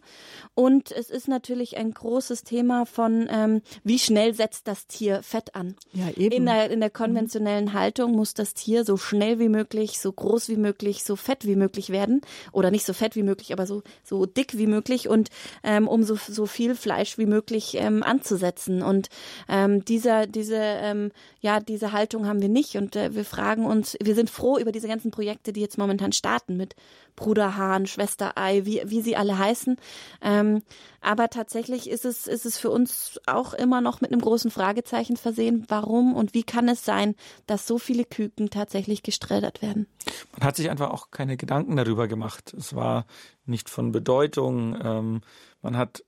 Und 0.56 0.92
es 0.92 1.10
ist 1.10 1.28
natürlich 1.28 1.78
ein 1.78 1.92
großes 1.92 2.44
Thema 2.44 2.86
von, 2.86 3.28
ähm, 3.32 3.62
wie 3.84 4.00
schnell 4.00 4.34
setzt 4.34 4.68
das 4.68 4.88
Tier 4.88 5.24
Fett 5.24 5.56
an. 5.56 5.76
Ja, 5.94 6.10
eben. 6.10 6.36
In 6.36 6.46
der, 6.46 6.70
in 6.70 6.80
der 6.80 6.90
konventionellen 6.90 7.66
mhm. 7.66 7.74
Haltung 7.74 8.12
muss 8.12 8.34
das 8.34 8.54
Tier 8.54 8.84
so 8.84 8.98
schnell 8.98 9.40
wie 9.40 9.50
möglich, 9.50 10.00
so 10.00 10.12
groß 10.12 10.50
wie 10.50 10.58
möglich, 10.58 11.04
so 11.04 11.16
fett 11.16 11.46
wie 11.46 11.56
möglich 11.56 11.90
werden. 11.90 12.22
Oder 12.52 12.72
nicht 12.72 12.86
so 12.86 12.94
fett 12.94 13.16
wie 13.16 13.24
möglich, 13.24 13.54
aber 13.54 13.66
so, 13.66 13.84
so 14.04 14.26
dick 14.26 14.58
wie 14.58 14.68
möglich 14.68 15.08
und 15.08 15.30
ähm, 15.64 15.88
um 15.88 16.04
so, 16.04 16.16
so 16.16 16.46
viel 16.46 16.76
Fleisch 16.76 17.18
wie 17.18 17.26
möglich 17.26 17.76
ähm, 17.76 18.04
anzusetzen. 18.04 18.82
Und 18.82 19.10
ähm, 19.48 19.86
dieser, 19.86 20.28
diese, 20.28 20.58
ähm, 20.58 21.12
ja, 21.42 21.60
diese 21.60 21.92
Haltung 21.92 22.28
haben 22.28 22.42
wir 22.42 22.50
nicht. 22.50 22.76
Und 22.76 22.96
äh, 22.96 23.16
wir 23.16 23.26
fragen 23.26 23.66
uns, 23.66 23.96
wir 24.02 24.16
sind 24.16 24.30
froh 24.30 24.58
über 24.58 24.72
diese 24.72 24.88
ganzen 24.88 25.12
Projekte, 25.12 25.54
die 25.54 25.62
jetzt 25.62 25.78
momentan 25.78 26.12
starten 26.12 26.58
mit 26.58 26.76
Bruder 27.16 27.58
Hahn, 27.70 27.86
Schwester 27.86 28.34
Ei, 28.36 28.66
wie, 28.66 28.82
wie 28.86 29.02
sie 29.02 29.16
alle 29.16 29.38
heißen. 29.38 29.78
Ähm, 30.22 30.64
aber 31.02 31.30
tatsächlich 31.30 31.90
ist 31.90 32.04
es, 32.04 32.28
ist 32.28 32.46
es 32.46 32.58
für 32.58 32.70
uns 32.72 33.22
auch 33.26 33.54
immer 33.54 33.80
noch 33.80 34.02
mit 34.02 34.12
einem 34.12 34.22
großen 34.22 34.52
Fragezeichen 34.52 35.16
versehen. 35.16 35.66
Warum 35.68 36.16
und 36.16 36.34
wie 36.34 36.44
kann 36.44 36.68
es 36.68 36.84
sein, 36.84 37.16
dass 37.48 37.68
so 37.68 37.78
viele 37.78 38.04
Küken 38.04 38.50
tatsächlich 38.50 39.04
gesträdert 39.04 39.62
werden? 39.62 39.88
Man 40.34 40.44
hat 40.44 40.56
sich 40.56 40.70
einfach 40.70 40.90
auch 40.90 41.12
keine 41.12 41.38
Gedanken 41.38 41.76
darüber 41.76 42.08
gemacht. 42.08 42.54
Es 42.54 42.76
war 42.76 43.06
nicht 43.46 43.70
von 43.70 43.92
Bedeutung. 43.92 44.78
Ähm, 44.82 45.22
man 45.62 45.78
hat 45.78 46.04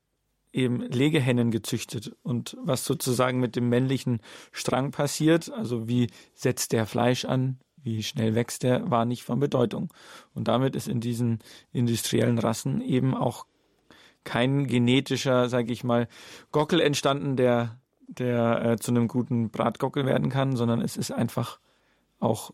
eben 0.53 0.82
Legehennen 0.82 1.51
gezüchtet 1.51 2.16
und 2.24 2.57
was 2.62 2.84
sozusagen 2.84 3.39
mit 3.39 3.55
dem 3.55 3.70
männlichen 3.70 4.20
Strang 4.51 4.91
passiert, 4.91 5.49
also 5.51 5.88
wie 5.88 6.09
setzt 6.34 6.74
der 6.74 6.86
Fleisch 6.86 7.26
an, 7.26 7.59
wie 7.84 8.04
schnell 8.04 8.36
wächst 8.36 8.64
der, 8.64 8.90
war 8.90 9.06
nicht 9.06 9.24
von 9.24 9.40
Bedeutung. 9.40 9.94
Und 10.34 10.48
damit 10.48 10.76
ist 10.76 10.88
in 10.88 11.02
diesen 11.02 11.40
industriellen 11.72 12.40
Rassen 12.40 12.82
eben 12.82 13.16
auch 13.16 13.46
kein 14.24 14.68
genetischer, 14.68 15.50
sage 15.50 15.72
ich 15.74 15.84
mal, 15.84 16.08
Gockel 16.52 16.80
entstanden, 16.80 17.36
der, 17.36 17.80
der 18.08 18.64
äh, 18.64 18.78
zu 18.78 18.92
einem 18.92 19.08
guten 19.08 19.50
Bratgockel 19.50 20.06
werden 20.06 20.30
kann, 20.30 20.56
sondern 20.56 20.82
es 20.82 20.98
ist 20.98 21.12
einfach 21.12 21.60
auch 22.20 22.52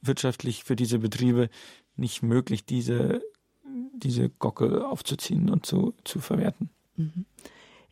wirtschaftlich 0.00 0.64
für 0.64 0.76
diese 0.76 1.00
Betriebe 1.00 1.48
nicht 1.96 2.22
möglich, 2.22 2.64
diese, 2.64 3.20
diese 3.92 4.28
Gockel 4.30 4.82
aufzuziehen 4.82 5.50
und 5.50 5.66
zu, 5.66 5.94
zu 6.04 6.20
verwerten. 6.20 6.70
Mhm. 6.96 7.26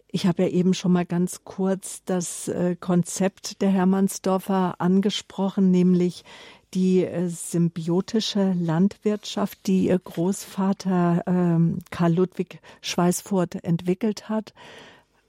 Ich 0.08 0.26
habe 0.26 0.44
ja 0.44 0.48
eben 0.48 0.72
schon 0.72 0.92
mal 0.92 1.04
ganz 1.04 1.44
kurz 1.44 2.02
das 2.04 2.48
äh, 2.48 2.76
Konzept 2.76 3.60
der 3.60 3.70
Hermannsdorfer 3.70 4.80
angesprochen, 4.80 5.70
nämlich 5.70 6.24
die 6.76 7.06
äh, 7.06 7.28
symbiotische 7.28 8.52
Landwirtschaft, 8.52 9.66
die 9.66 9.86
ihr 9.86 9.98
Großvater 9.98 11.22
ähm, 11.26 11.78
Karl 11.90 12.12
Ludwig 12.12 12.60
Schweißfurt 12.82 13.64
entwickelt 13.64 14.28
hat. 14.28 14.52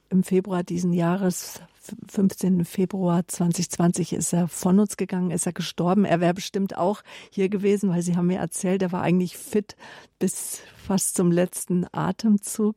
Im 0.10 0.24
Februar 0.24 0.64
diesen 0.64 0.92
Jahres, 0.92 1.62
15. 2.10 2.66
Februar 2.66 3.26
2020, 3.26 4.12
ist 4.12 4.34
er 4.34 4.50
von 4.50 4.78
uns 4.78 4.98
gegangen, 4.98 5.32
ist 5.32 5.46
er 5.46 5.54
gestorben. 5.54 6.04
Er 6.04 6.20
wäre 6.20 6.34
bestimmt 6.34 6.78
auch 6.78 7.02
hier 7.30 7.48
gewesen, 7.48 7.90
weil 7.92 8.02
Sie 8.02 8.18
haben 8.18 8.28
mir 8.28 8.40
erzählt, 8.40 8.82
er 8.82 8.92
war 8.92 9.02
eigentlich 9.02 9.38
fit 9.38 9.78
bis 10.20 10.60
fast 10.86 11.16
zum 11.16 11.32
letzten 11.32 11.86
Atemzug. 11.94 12.76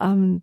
Ähm, 0.00 0.42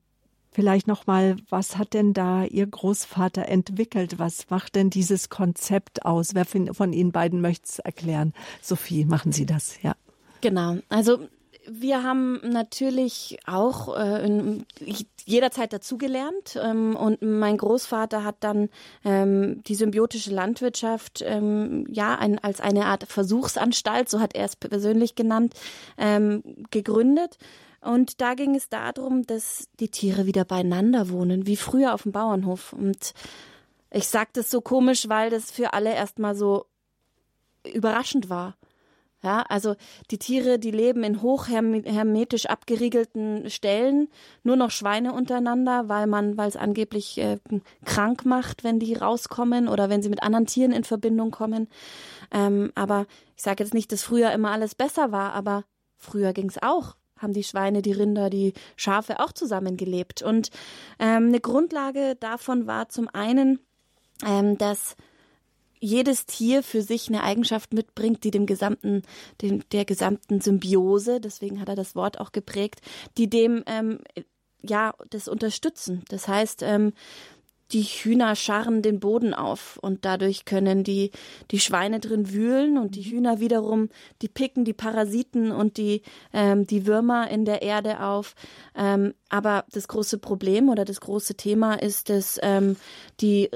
Vielleicht 0.57 0.87
noch 0.87 1.05
mal, 1.05 1.35
was 1.51 1.77
hat 1.77 1.93
denn 1.93 2.13
da 2.15 2.43
Ihr 2.43 2.65
Großvater 2.65 3.47
entwickelt? 3.47 4.17
Was 4.17 4.49
macht 4.49 4.73
denn 4.73 4.89
dieses 4.89 5.29
Konzept 5.29 6.03
aus? 6.03 6.33
Wer 6.33 6.45
von 6.45 6.93
Ihnen 6.93 7.11
beiden 7.11 7.41
möchte 7.41 7.65
es 7.65 7.77
erklären? 7.77 8.33
Sophie, 8.63 9.05
machen 9.05 9.31
Sie 9.31 9.45
das, 9.45 9.79
ja. 9.83 9.93
Genau. 10.41 10.77
Also 10.89 11.19
wir 11.67 12.01
haben 12.01 12.41
natürlich 12.41 13.37
auch 13.45 13.95
äh, 13.95 14.25
in 14.25 14.65
jederzeit 15.25 15.73
dazugelernt 15.73 16.59
ähm, 16.59 16.95
und 16.95 17.21
mein 17.21 17.57
Großvater 17.57 18.23
hat 18.23 18.37
dann 18.39 18.69
ähm, 19.05 19.61
die 19.67 19.75
symbiotische 19.75 20.31
Landwirtschaft 20.31 21.21
ähm, 21.23 21.85
ja 21.87 22.15
ein, 22.15 22.39
als 22.39 22.61
eine 22.61 22.85
Art 22.85 23.03
Versuchsanstalt, 23.03 24.09
so 24.09 24.19
hat 24.19 24.35
er 24.35 24.45
es 24.45 24.55
persönlich 24.55 25.13
genannt, 25.13 25.53
ähm, 25.99 26.41
gegründet 26.71 27.37
und 27.87 28.19
da 28.19 28.33
ging 28.33 28.53
es 28.55 28.67
darum, 28.67 29.25
dass 29.25 29.69
die 29.79 29.89
Tiere 29.89 30.25
wieder 30.25 30.43
beieinander 30.43 31.09
wohnen, 31.09 31.47
wie 31.47 31.55
früher 31.55 31.93
auf 31.93 32.03
dem 32.03 32.11
Bauernhof. 32.11 32.73
Und 32.73 33.13
ich 33.91 34.07
sage 34.09 34.29
das 34.33 34.51
so 34.51 34.59
komisch, 34.59 35.07
weil 35.07 35.29
das 35.29 35.51
für 35.51 35.73
alle 35.73 35.93
erstmal 35.93 36.35
so 36.35 36.65
überraschend 37.73 38.29
war. 38.29 38.57
Ja, 39.23 39.41
also 39.49 39.75
die 40.11 40.19
Tiere, 40.19 40.59
die 40.59 40.71
leben 40.71 41.03
in 41.03 41.21
hochhermetisch 41.21 42.45
abgeriegelten 42.45 43.49
Stellen, 43.49 44.09
nur 44.43 44.57
noch 44.57 44.69
Schweine 44.69 45.13
untereinander, 45.13 45.89
weil 45.89 46.05
man, 46.05 46.37
weil 46.37 46.49
es 46.49 46.55
angeblich 46.55 47.17
äh, 47.17 47.39
krank 47.83 48.25
macht, 48.25 48.63
wenn 48.63 48.79
die 48.79 48.93
rauskommen 48.93 49.67
oder 49.67 49.89
wenn 49.89 50.03
sie 50.03 50.09
mit 50.09 50.21
anderen 50.21 50.45
Tieren 50.45 50.71
in 50.71 50.83
Verbindung 50.83 51.31
kommen. 51.31 51.67
Ähm, 52.31 52.71
aber 52.75 53.07
ich 53.35 53.43
sage 53.43 53.63
jetzt 53.63 53.73
nicht, 53.73 53.91
dass 53.91 54.03
früher 54.03 54.31
immer 54.33 54.51
alles 54.51 54.75
besser 54.75 55.11
war, 55.11 55.33
aber 55.33 55.63
früher 55.95 56.33
ging 56.33 56.49
es 56.49 56.61
auch 56.61 56.95
haben 57.17 57.33
die 57.33 57.43
Schweine, 57.43 57.81
die 57.81 57.91
Rinder, 57.91 58.29
die 58.29 58.53
Schafe 58.75 59.19
auch 59.19 59.31
zusammengelebt. 59.31 60.21
Und 60.21 60.49
ähm, 60.99 61.27
eine 61.27 61.39
Grundlage 61.39 62.15
davon 62.15 62.67
war 62.67 62.89
zum 62.89 63.07
einen, 63.09 63.59
ähm, 64.25 64.57
dass 64.57 64.95
jedes 65.79 66.25
Tier 66.25 66.63
für 66.63 66.81
sich 66.81 67.07
eine 67.07 67.23
Eigenschaft 67.23 67.73
mitbringt, 67.73 68.23
die 68.23 68.31
dem 68.31 68.45
gesamten, 68.45 69.03
dem, 69.41 69.67
der 69.69 69.85
gesamten 69.85 70.41
Symbiose, 70.41 71.19
deswegen 71.21 71.61
hat 71.61 71.69
er 71.69 71.75
das 71.75 71.95
Wort 71.95 72.19
auch 72.19 72.31
geprägt, 72.31 72.81
die 73.17 73.29
dem 73.29 73.63
ähm, 73.67 73.99
ja 74.61 74.93
das 75.09 75.27
unterstützen. 75.27 76.03
Das 76.09 76.27
heißt, 76.27 76.63
ähm, 76.63 76.93
die 77.71 77.83
Hühner 77.83 78.35
scharren 78.35 78.81
den 78.81 78.99
Boden 78.99 79.33
auf 79.33 79.77
und 79.81 80.05
dadurch 80.05 80.45
können 80.45 80.83
die, 80.83 81.11
die 81.51 81.59
Schweine 81.59 81.99
drin 81.99 82.31
wühlen 82.31 82.77
und 82.77 82.95
die 82.95 83.03
Hühner 83.03 83.39
wiederum, 83.39 83.89
die 84.21 84.29
picken 84.29 84.63
die 84.63 84.73
Parasiten 84.73 85.51
und 85.51 85.77
die, 85.77 86.01
ähm, 86.33 86.65
die 86.65 86.85
Würmer 86.85 87.29
in 87.29 87.45
der 87.45 87.61
Erde 87.61 88.01
auf. 88.01 88.35
Ähm, 88.75 89.13
aber 89.29 89.65
das 89.71 89.87
große 89.87 90.17
Problem 90.17 90.69
oder 90.69 90.85
das 90.85 91.01
große 91.01 91.35
Thema 91.35 91.75
ist, 91.75 92.09
dass 92.09 92.39
ähm, 92.41 92.77
die 93.19 93.49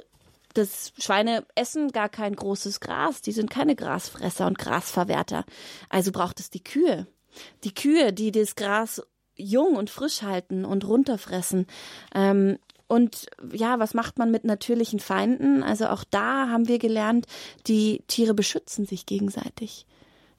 das 0.54 0.92
Schweine 0.98 1.46
essen 1.56 1.94
gar 1.94 2.10
kein 2.10 2.36
großes 2.36 2.82
Gras, 2.82 3.22
die 3.22 3.32
sind 3.32 3.50
keine 3.50 3.76
Grasfresser 3.76 4.48
und 4.48 4.58
Grasverwerter. 4.58 5.46
Also 5.88 6.12
braucht 6.12 6.42
es 6.42 6.50
die 6.50 6.64
Kühe. 6.64 7.08
Die 7.64 7.74
Kühe, 7.74 8.12
die 8.12 8.34
das 8.34 8.56
Gras 8.56 9.02
jung 9.36 9.76
und 9.76 9.90
frisch 9.90 10.22
halten 10.22 10.66
und 10.66 10.86
runterfressen. 10.86 11.68
Ähm, 12.14 12.58
und 12.92 13.28
ja, 13.54 13.80
was 13.80 13.94
macht 13.94 14.20
man 14.20 14.32
mit 14.32 14.44
natürlichen 14.44 15.00
Feinden? 15.00 15.64
Also 15.64 15.88
auch 15.88 16.04
da 16.04 16.50
haben 16.50 16.68
wir 16.68 16.78
gelernt, 16.78 17.26
die 17.66 18.04
Tiere 18.08 18.34
beschützen 18.34 18.86
sich 18.86 19.06
gegenseitig. 19.06 19.86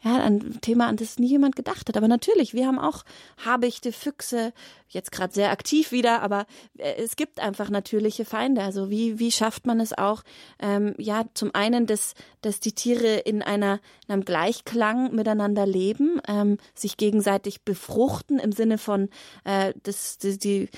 Ja, 0.05 0.17
ein 0.17 0.61
Thema, 0.61 0.89
an 0.89 0.97
das 0.97 1.19
nie 1.19 1.29
jemand 1.29 1.57
gedacht 1.57 1.89
hat. 1.89 1.97
Aber 1.97 2.09
natürlich, 2.09 2.53
wir 2.53 2.67
haben 2.67 2.79
auch 2.79 3.05
Habichte, 3.43 3.91
Füchse, 3.91 4.53
jetzt 4.89 5.13
gerade 5.13 5.33
sehr 5.33 5.51
aktiv 5.51 5.93
wieder, 5.93 6.21
aber 6.21 6.45
äh, 6.77 6.95
es 6.97 7.17
gibt 7.17 7.41
einfach 7.41 7.71
natürliche 7.71 8.27
Feinde. 8.27 8.63
Also 8.63 8.91
wie, 8.91 9.19
wie 9.19 9.31
schafft 9.31 9.65
man 9.65 9.81
es 9.81 9.97
auch, 9.97 10.23
ähm, 10.59 10.95
ja, 10.99 11.25
zum 11.33 11.55
einen, 11.55 11.87
dass, 11.87 12.13
dass 12.43 12.61
die 12.61 12.73
Tiere 12.73 13.15
in 13.17 13.41
einer, 13.41 13.81
in 14.07 14.13
einem 14.13 14.25
Gleichklang 14.27 15.15
miteinander 15.15 15.65
leben, 15.65 16.21
ähm, 16.29 16.59
sich 16.75 16.99
gegenseitig 16.99 17.63
befruchten 17.63 18.39
im 18.41 18.53
Sinne 18.53 18.77
von, 18.77 19.09
äh, 19.45 19.73
dass 19.85 20.19
die, 20.19 20.37
die 20.37 20.69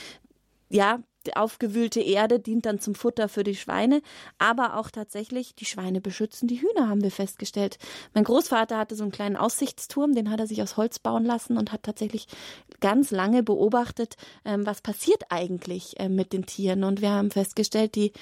ja, 0.68 1.00
aufgewühlte 1.34 2.00
Erde 2.00 2.38
dient 2.38 2.66
dann 2.66 2.78
zum 2.78 2.94
Futter 2.94 3.28
für 3.28 3.44
die 3.44 3.56
Schweine, 3.56 4.02
aber 4.38 4.76
auch 4.78 4.90
tatsächlich 4.90 5.54
die 5.54 5.64
Schweine 5.64 6.00
beschützen 6.00 6.48
die 6.48 6.60
Hühner, 6.60 6.88
haben 6.88 7.02
wir 7.02 7.10
festgestellt. 7.10 7.78
Mein 8.12 8.24
Großvater 8.24 8.78
hatte 8.78 8.94
so 8.94 9.02
einen 9.02 9.12
kleinen 9.12 9.36
Aussichtsturm, 9.36 10.14
den 10.14 10.30
hat 10.30 10.40
er 10.40 10.46
sich 10.46 10.62
aus 10.62 10.76
Holz 10.76 10.98
bauen 10.98 11.24
lassen 11.24 11.56
und 11.56 11.72
hat 11.72 11.82
tatsächlich 11.82 12.26
ganz 12.80 13.10
lange 13.10 13.42
beobachtet, 13.42 14.16
ähm, 14.44 14.66
was 14.66 14.80
passiert 14.80 15.24
eigentlich 15.30 15.98
äh, 15.98 16.08
mit 16.08 16.32
den 16.32 16.46
Tieren. 16.46 16.84
Und 16.84 17.00
wir 17.00 17.10
haben 17.10 17.30
festgestellt, 17.30 17.94
die, 17.94 18.12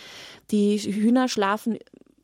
die 0.51 0.79
Hühner 0.79 1.29
schlafen 1.29 1.79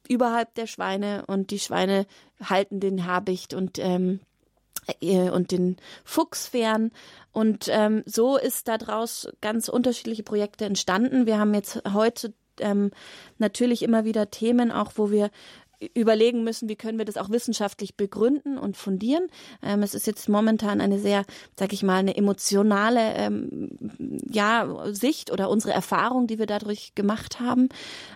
überhalb 0.08 0.54
der 0.54 0.66
Schweine 0.66 1.24
und 1.26 1.50
die 1.50 1.58
Schweine 1.58 2.06
halten 2.42 2.80
den 2.80 3.06
Habicht 3.06 3.54
und 3.54 3.78
ähm, 3.78 4.20
äh, 4.20 4.27
und 5.02 5.52
den 5.52 5.76
Fuchsfähren. 6.04 6.92
Und 7.32 7.68
ähm, 7.70 8.02
so 8.06 8.36
ist 8.36 8.68
daraus 8.68 9.28
ganz 9.40 9.68
unterschiedliche 9.68 10.22
Projekte 10.22 10.64
entstanden. 10.64 11.26
Wir 11.26 11.38
haben 11.38 11.54
jetzt 11.54 11.82
heute 11.92 12.32
ähm, 12.60 12.90
natürlich 13.38 13.82
immer 13.82 14.04
wieder 14.04 14.30
Themen, 14.30 14.72
auch 14.72 14.92
wo 14.96 15.10
wir 15.10 15.30
überlegen 15.94 16.42
müssen, 16.44 16.68
wie 16.68 16.76
können 16.76 16.98
wir 16.98 17.04
das 17.04 17.16
auch 17.16 17.30
wissenschaftlich 17.30 17.96
begründen 17.96 18.58
und 18.58 18.76
fundieren. 18.76 19.28
Ähm, 19.62 19.82
es 19.82 19.94
ist 19.94 20.06
jetzt 20.06 20.28
momentan 20.28 20.80
eine 20.80 20.98
sehr, 20.98 21.24
sag 21.56 21.72
ich 21.72 21.82
mal, 21.82 21.98
eine 21.98 22.16
emotionale 22.16 23.14
ähm, 23.14 23.70
ja, 24.28 24.84
Sicht 24.92 25.30
oder 25.30 25.50
unsere 25.50 25.72
Erfahrung, 25.72 26.26
die 26.26 26.38
wir 26.38 26.46
dadurch 26.46 26.94
gemacht 26.94 27.40
haben. 27.40 27.68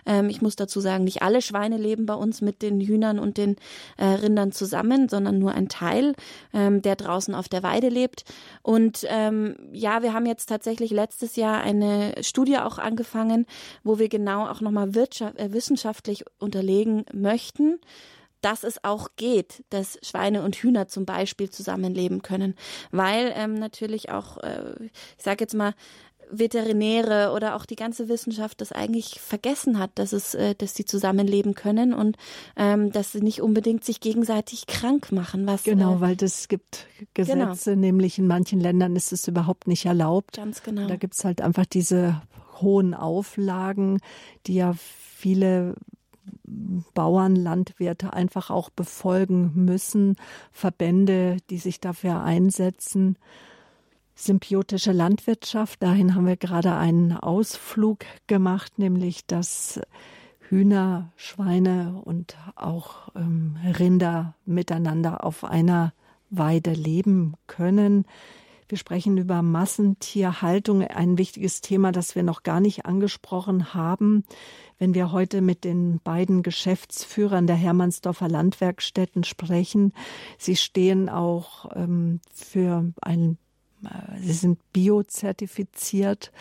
Ähm, 0.05 0.29
ich 0.29 0.41
muss 0.41 0.55
dazu 0.55 0.79
sagen, 0.79 1.05
nicht 1.05 1.21
alle 1.21 1.41
Schweine 1.41 1.77
leben 1.77 2.05
bei 2.05 2.15
uns 2.15 2.41
mit 2.41 2.61
den 2.61 2.81
Hühnern 2.81 3.19
und 3.19 3.37
den 3.37 3.55
äh, 3.97 4.05
Rindern 4.05 4.51
zusammen, 4.51 5.07
sondern 5.07 5.39
nur 5.39 5.53
ein 5.53 5.69
Teil, 5.69 6.13
ähm, 6.53 6.81
der 6.81 6.95
draußen 6.95 7.33
auf 7.33 7.47
der 7.47 7.63
Weide 7.63 7.89
lebt. 7.89 8.25
Und 8.61 9.05
ähm, 9.09 9.55
ja, 9.71 10.01
wir 10.03 10.13
haben 10.13 10.25
jetzt 10.25 10.47
tatsächlich 10.47 10.91
letztes 10.91 11.35
Jahr 11.35 11.61
eine 11.61 12.13
Studie 12.21 12.57
auch 12.57 12.77
angefangen, 12.77 13.45
wo 13.83 13.99
wir 13.99 14.09
genau 14.09 14.47
auch 14.47 14.61
nochmal 14.61 14.89
äh, 14.89 15.53
wissenschaftlich 15.53 16.25
unterlegen 16.39 17.05
möchten, 17.13 17.52
möchten, 17.53 17.79
dass 18.41 18.63
es 18.63 18.83
auch 18.83 19.09
geht, 19.15 19.63
dass 19.69 19.97
Schweine 20.01 20.41
und 20.41 20.55
Hühner 20.55 20.87
zum 20.87 21.05
Beispiel 21.05 21.49
zusammenleben 21.49 22.21
können, 22.21 22.55
weil 22.91 23.31
ähm, 23.35 23.53
natürlich 23.53 24.09
auch, 24.09 24.37
äh, 24.39 24.85
ich 25.17 25.23
sage 25.23 25.43
jetzt 25.43 25.53
mal, 25.53 25.73
Veterinäre 26.29 27.31
oder 27.33 27.55
auch 27.55 27.65
die 27.65 27.75
ganze 27.75 28.09
Wissenschaft 28.09 28.59
das 28.59 28.71
eigentlich 28.71 29.19
vergessen 29.19 29.77
hat, 29.77 29.91
dass 29.95 30.13
es, 30.13 30.33
äh, 30.33 30.55
dass 30.55 30.73
sie 30.73 30.83
zusammenleben 30.83 31.53
können 31.53 31.93
und 31.93 32.17
ähm, 32.57 32.91
dass 32.91 33.11
sie 33.11 33.21
nicht 33.21 33.41
unbedingt 33.41 33.85
sich 33.85 33.99
gegenseitig 33.99 34.65
krank 34.65 35.11
machen. 35.11 35.45
Was, 35.45 35.63
genau, 35.63 35.97
äh, 35.97 36.01
weil 36.01 36.17
es 36.19 36.47
gibt 36.47 36.87
Gesetze, 37.13 37.71
genau. 37.71 37.81
nämlich 37.81 38.17
in 38.17 38.27
manchen 38.27 38.59
Ländern 38.59 38.95
ist 38.95 39.13
es 39.13 39.27
überhaupt 39.27 39.67
nicht 39.67 39.85
erlaubt. 39.85 40.35
Ganz 40.35 40.63
genau. 40.63 40.87
Da 40.87 40.95
gibt 40.95 41.13
es 41.13 41.23
halt 41.23 41.39
einfach 41.39 41.65
diese 41.65 42.21
hohen 42.61 42.93
Auflagen, 42.93 43.99
die 44.47 44.55
ja 44.55 44.73
viele 44.75 45.75
Bauern, 46.93 47.35
Landwirte 47.35 48.13
einfach 48.13 48.49
auch 48.49 48.69
befolgen 48.69 49.51
müssen, 49.55 50.15
Verbände, 50.51 51.37
die 51.49 51.57
sich 51.57 51.79
dafür 51.79 52.21
einsetzen. 52.21 53.17
Symbiotische 54.15 54.91
Landwirtschaft, 54.91 55.81
dahin 55.81 56.15
haben 56.15 56.27
wir 56.27 56.37
gerade 56.37 56.75
einen 56.75 57.13
Ausflug 57.13 58.05
gemacht, 58.27 58.77
nämlich 58.77 59.25
dass 59.25 59.81
Hühner, 60.49 61.11
Schweine 61.15 61.99
und 62.03 62.37
auch 62.55 63.09
ähm, 63.15 63.57
Rinder 63.79 64.35
miteinander 64.45 65.23
auf 65.23 65.43
einer 65.43 65.93
Weide 66.29 66.73
leben 66.73 67.33
können. 67.47 68.05
Wir 68.67 68.77
sprechen 68.77 69.17
über 69.17 69.41
Massentierhaltung, 69.41 70.81
ein 70.83 71.17
wichtiges 71.17 71.61
Thema, 71.61 71.91
das 71.91 72.15
wir 72.15 72.23
noch 72.23 72.43
gar 72.43 72.59
nicht 72.59 72.85
angesprochen 72.85 73.73
haben. 73.73 74.23
Wenn 74.79 74.93
wir 74.93 75.11
heute 75.11 75.41
mit 75.41 75.63
den 75.63 75.99
beiden 76.03 76.43
Geschäftsführern 76.43 77.47
der 77.47 77.55
Hermannsdorfer 77.55 78.27
Landwerkstätten 78.27 79.23
sprechen, 79.23 79.93
sie 80.37 80.55
stehen 80.55 81.09
auch 81.09 81.69
ähm, 81.75 82.19
für 82.33 82.91
ein, 83.01 83.37
äh, 83.83 84.19
sie 84.19 84.33
sind 84.33 84.59
biozertifiziert 84.73 86.31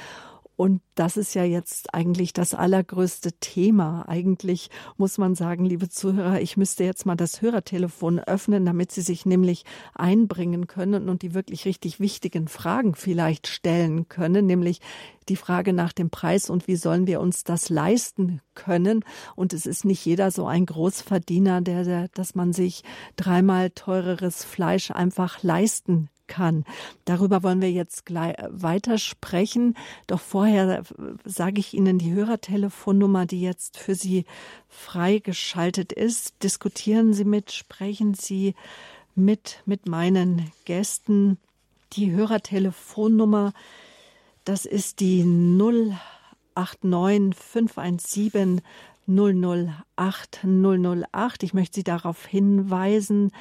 und 0.63 0.81
das 0.95 1.17
ist 1.17 1.35
ja 1.35 1.43
jetzt 1.43 1.93
eigentlich 1.93 2.33
das 2.33 2.55
allergrößte 2.55 3.33
Thema. 3.41 4.05
Eigentlich 4.09 4.71
muss 4.97 5.19
man 5.19 5.35
sagen, 5.35 5.65
liebe 5.65 5.89
Zuhörer, 5.89 6.41
ich 6.41 6.57
müsste 6.57 6.85
jetzt 6.85 7.05
mal 7.05 7.17
das 7.17 7.43
Hörertelefon 7.43 8.21
öffnen, 8.21 8.65
damit 8.65 8.93
Sie 8.93 9.01
sich 9.01 9.27
nämlich 9.27 9.65
einbringen 9.93 10.69
können 10.69 11.09
und 11.09 11.23
die 11.23 11.35
wirklich 11.35 11.65
richtig 11.65 11.99
wichtigen 11.99 12.47
Fragen 12.47 12.95
vielleicht 12.95 13.49
stellen 13.49 14.09
können, 14.09 14.47
nämlich 14.47 14.81
die 15.29 15.35
Frage 15.35 15.73
nach 15.73 15.93
dem 15.93 16.11
Preis 16.11 16.49
und 16.49 16.69
wie 16.69 16.77
sollen 16.77 17.09
wir 17.09 17.21
uns 17.21 17.43
das 17.43 17.69
leisten 17.69 18.41
können. 18.55 19.05
Und 19.35 19.55
es 19.55 19.67
ist 19.67 19.85
nicht 19.85 20.07
jeder 20.07 20.31
so 20.31 20.47
ein 20.47 20.65
Großverdiener, 20.67 21.61
der, 21.61 21.83
der 21.83 22.07
dass 22.15 22.37
man 22.37 22.53
sich 22.53 22.85
dreimal 23.17 23.71
teureres 23.71 24.45
Fleisch 24.45 24.93
einfach 24.93 25.43
leisten 25.43 26.09
kann. 26.27 26.65
Darüber 27.05 27.43
wollen 27.43 27.61
wir 27.61 27.71
jetzt 27.71 28.07
gleich 28.07 28.39
äh, 28.39 28.49
weiter 28.51 28.99
sprechen. 28.99 29.77
Doch 30.07 30.21
vorher 30.21 30.81
äh, 30.81 30.83
sage 31.25 31.61
ich 31.61 31.75
Ihnen 31.75 31.99
die 31.99 32.13
Hörertelefonnummer, 32.13 33.27
die 33.27 33.41
jetzt 33.41 33.77
für 33.77 33.95
Sie 33.95 34.25
freigeschaltet 34.69 35.93
ist. 35.93 36.43
Diskutieren 36.43 37.13
Sie 37.13 37.25
mit, 37.25 37.53
sprechen 37.53 38.15
Sie 38.15 38.55
mit, 39.15 39.63
mit 39.67 39.87
meinen 39.87 40.51
Gästen. 40.65 41.39
Die 41.95 42.11
Hörertelefonnummer, 42.11 43.53
das 44.45 44.65
ist 44.65 45.01
die 45.01 45.25
089 45.25 47.37
517 47.37 48.63
008 49.07 50.45
008. 50.45 51.43
Ich 51.43 51.55
möchte 51.55 51.77
Sie 51.77 51.85
darauf 51.85 52.27
hinweisen, 52.27 53.33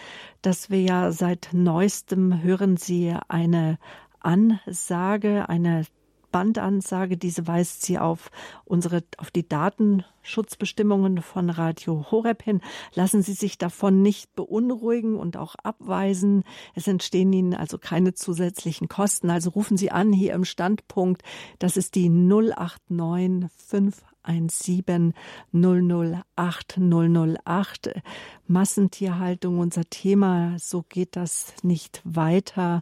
dass 0.42 0.70
wir 0.70 0.82
ja 0.82 1.12
seit 1.12 1.50
neuestem 1.54 2.42
hören 2.42 2.78
Sie 2.78 3.16
eine 3.28 3.78
Ansage, 4.20 5.50
eine 5.50 5.86
Bandansage. 6.32 7.18
Diese 7.18 7.48
weist 7.48 7.84
sie 7.84 8.00
auf 8.00 8.32
unsere, 8.66 9.04
auf 9.18 9.32
die 9.32 9.48
Datenschutzbestimmungen 9.48 11.22
von 11.22 11.50
Radio 11.50 12.06
Horeb 12.10 12.44
hin. 12.44 12.62
Lassen 12.94 13.22
Sie 13.22 13.34
sich 13.34 13.58
davon 13.58 14.02
nicht 14.02 14.34
beunruhigen 14.36 15.16
und 15.16 15.38
auch 15.38 15.56
abweisen. 15.56 16.44
Es 16.74 16.88
entstehen 16.88 17.34
Ihnen 17.34 17.54
also 17.54 17.78
keine 17.78 18.14
zusätzlichen 18.14 18.88
Kosten. 18.88 19.30
Also 19.30 19.52
rufen 19.52 19.78
Sie 19.78 19.92
an 19.92 20.14
hier 20.14 20.34
im 20.34 20.46
Standpunkt. 20.46 21.24
Das 21.60 21.78
ist 21.78 21.96
die 21.96 22.10
089 22.10 23.50
517 23.58 25.14
008 25.54 26.80
008. 26.80 28.02
Massentierhaltung, 28.48 29.60
unser 29.60 29.90
Thema. 29.90 30.56
So 30.60 30.84
geht 30.88 31.16
das 31.16 31.54
nicht 31.64 32.02
weiter. 32.04 32.82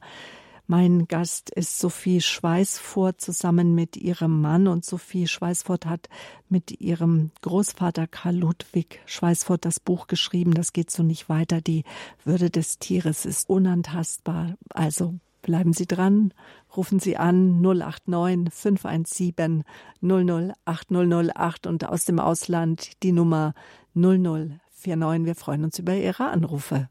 Mein 0.71 1.07
Gast 1.07 1.49
ist 1.49 1.79
Sophie 1.79 2.21
Schweißfurt 2.21 3.19
zusammen 3.19 3.73
mit 3.73 3.97
ihrem 3.97 4.39
Mann 4.39 4.67
und 4.67 4.85
Sophie 4.85 5.25
Schweißfurt 5.25 5.87
hat 5.87 6.09
mit 6.47 6.79
ihrem 6.79 7.31
Großvater 7.41 8.05
Karl 8.05 8.35
Ludwig 8.35 9.01
Schweißfurt 9.07 9.65
das 9.65 9.79
Buch 9.79 10.05
geschrieben. 10.05 10.53
Das 10.53 10.71
geht 10.71 10.91
so 10.91 11.01
nicht 11.01 11.27
weiter. 11.27 11.59
Die 11.59 11.85
Würde 12.23 12.51
des 12.51 12.77
Tieres 12.77 13.25
ist 13.25 13.49
unantastbar. 13.49 14.57
Also 14.69 15.15
bleiben 15.41 15.73
Sie 15.73 15.87
dran, 15.87 16.35
rufen 16.77 16.99
Sie 16.99 17.17
an 17.17 17.61
089 17.61 18.53
517 18.53 19.63
008 20.03 20.91
008 20.91 21.65
und 21.65 21.89
aus 21.89 22.05
dem 22.05 22.19
Ausland 22.19 22.91
die 23.01 23.11
Nummer 23.11 23.55
0049. 23.95 25.25
Wir 25.25 25.35
freuen 25.35 25.63
uns 25.63 25.79
über 25.79 25.95
Ihre 25.95 26.29
Anrufe. 26.29 26.89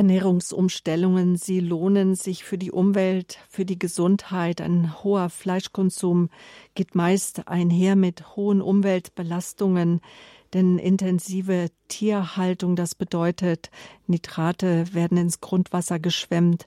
Ernährungsumstellungen, 0.00 1.36
sie 1.36 1.60
lohnen 1.60 2.14
sich 2.14 2.42
für 2.42 2.56
die 2.56 2.72
Umwelt, 2.72 3.36
für 3.50 3.66
die 3.66 3.78
Gesundheit. 3.78 4.62
Ein 4.62 5.04
hoher 5.04 5.28
Fleischkonsum 5.28 6.30
geht 6.74 6.94
meist 6.94 7.48
einher 7.48 7.96
mit 7.96 8.34
hohen 8.34 8.62
Umweltbelastungen, 8.62 10.00
denn 10.54 10.78
intensive 10.78 11.66
Tierhaltung, 11.88 12.76
das 12.76 12.94
bedeutet, 12.94 13.70
Nitrate 14.06 14.86
werden 14.94 15.18
ins 15.18 15.42
Grundwasser 15.42 15.98
geschwemmt. 15.98 16.66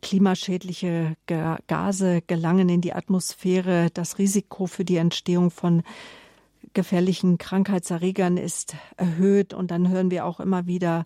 Klimaschädliche 0.00 1.14
Gase 1.26 2.22
gelangen 2.26 2.70
in 2.70 2.80
die 2.80 2.94
Atmosphäre. 2.94 3.88
Das 3.92 4.16
Risiko 4.16 4.66
für 4.66 4.86
die 4.86 4.96
Entstehung 4.96 5.50
von 5.50 5.82
gefährlichen 6.72 7.36
Krankheitserregern 7.36 8.38
ist 8.38 8.76
erhöht. 8.96 9.52
Und 9.52 9.70
dann 9.70 9.90
hören 9.90 10.10
wir 10.10 10.24
auch 10.24 10.40
immer 10.40 10.66
wieder 10.66 11.04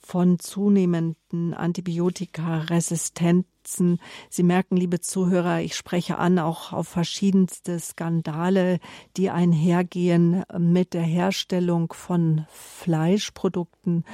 von 0.00 0.38
zunehmenden 0.38 1.54
Antibiotikaresistenzen. 1.54 4.00
Sie 4.28 4.42
merken, 4.42 4.76
liebe 4.76 5.00
Zuhörer, 5.00 5.60
ich 5.60 5.76
spreche 5.76 6.18
an 6.18 6.38
auch 6.38 6.72
auf 6.72 6.88
verschiedenste 6.88 7.78
Skandale, 7.78 8.80
die 9.16 9.30
einhergehen 9.30 10.42
mit 10.58 10.94
der 10.94 11.02
Herstellung 11.02 11.92
von 11.92 12.46
Fleischprodukten, 12.50 14.04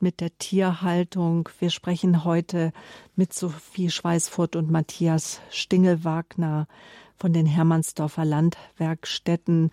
mit 0.00 0.20
der 0.20 0.36
Tierhaltung. 0.38 1.48
Wir 1.58 1.70
sprechen 1.70 2.24
heute 2.24 2.72
mit 3.16 3.32
Sophie 3.32 3.90
Schweißfurt 3.90 4.56
und 4.56 4.70
Matthias 4.70 5.40
Stingelwagner 5.50 6.68
von 7.16 7.32
den 7.32 7.46
Hermannsdorfer 7.46 8.24
Landwerkstätten, 8.24 9.70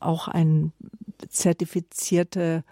auch 0.00 0.28
ein 0.28 0.72
zertifizierte 1.28 2.64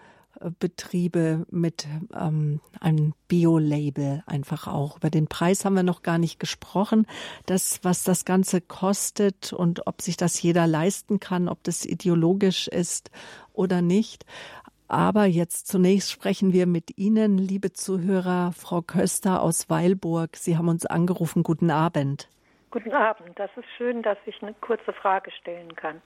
Betriebe 0.59 1.47
mit 1.51 1.87
ähm, 2.15 2.61
einem 2.81 3.15
Bio-Label 3.29 4.23
einfach 4.27 4.67
auch. 4.67 4.97
Über 4.99 5.11
den 5.11 5.29
Preis 5.29 5.65
haben 5.65 5.77
wir 5.77 5.83
noch 5.83 6.03
gar 6.03 6.19
nicht 6.19 6.39
gesprochen. 6.41 7.07
Das, 7.47 7.81
was 7.83 8.05
das 8.05 8.25
Ganze 8.25 8.61
kostet 8.61 9.53
und 9.53 9.87
ob 9.87 10.03
sich 10.03 10.17
das 10.17 10.41
jeder 10.43 10.67
leisten 10.67 11.21
kann, 11.21 11.49
ob 11.49 11.63
das 11.65 11.85
ideologisch 11.85 12.69
ist 12.69 13.11
oder 13.53 13.83
nicht. 13.83 14.25
Aber 14.89 15.25
jetzt 15.25 15.67
zunächst 15.69 16.11
sprechen 16.11 16.53
wir 16.53 16.67
mit 16.67 16.99
Ihnen, 16.99 17.39
liebe 17.39 17.73
Zuhörer, 17.73 18.53
Frau 18.53 18.83
Köster 18.83 19.43
aus 19.43 19.71
Weilburg. 19.71 20.37
Sie 20.37 20.59
haben 20.59 20.69
uns 20.69 20.85
angerufen. 20.87 21.43
Guten 21.43 21.71
Abend. 21.71 22.29
Guten 22.71 22.93
Abend. 22.93 23.39
Das 23.39 23.51
ist 23.57 23.67
schön, 23.77 24.03
dass 24.03 24.19
ich 24.27 24.43
eine 24.43 24.53
kurze 24.55 24.93
Frage 24.93 25.31
stellen 25.31 25.75
kann. 25.77 26.03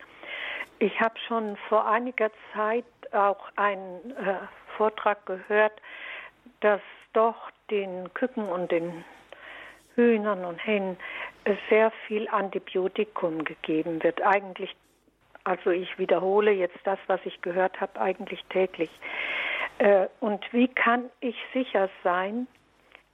Ich 0.80 1.00
habe 1.00 1.18
schon 1.26 1.56
vor 1.68 1.86
einiger 1.86 2.30
Zeit 2.54 2.84
auch 3.12 3.48
einen 3.56 4.12
äh, 4.16 4.36
Vortrag 4.76 5.26
gehört, 5.26 5.72
dass 6.60 6.80
doch 7.12 7.50
den 7.70 8.12
Küken 8.14 8.48
und 8.48 8.70
den 8.70 9.04
Hühnern 9.94 10.44
und 10.44 10.58
Hennen 10.64 10.96
sehr 11.68 11.90
viel 12.06 12.28
Antibiotikum 12.28 13.44
gegeben 13.44 14.02
wird. 14.04 14.22
Eigentlich, 14.22 14.76
also 15.44 15.70
ich 15.70 15.98
wiederhole 15.98 16.52
jetzt 16.52 16.78
das, 16.84 16.98
was 17.08 17.20
ich 17.24 17.40
gehört 17.42 17.80
habe, 17.80 18.00
eigentlich 18.00 18.44
täglich. 18.50 18.90
Äh, 19.78 20.06
und 20.20 20.44
wie 20.52 20.68
kann 20.68 21.10
ich 21.20 21.36
sicher 21.52 21.88
sein, 22.04 22.46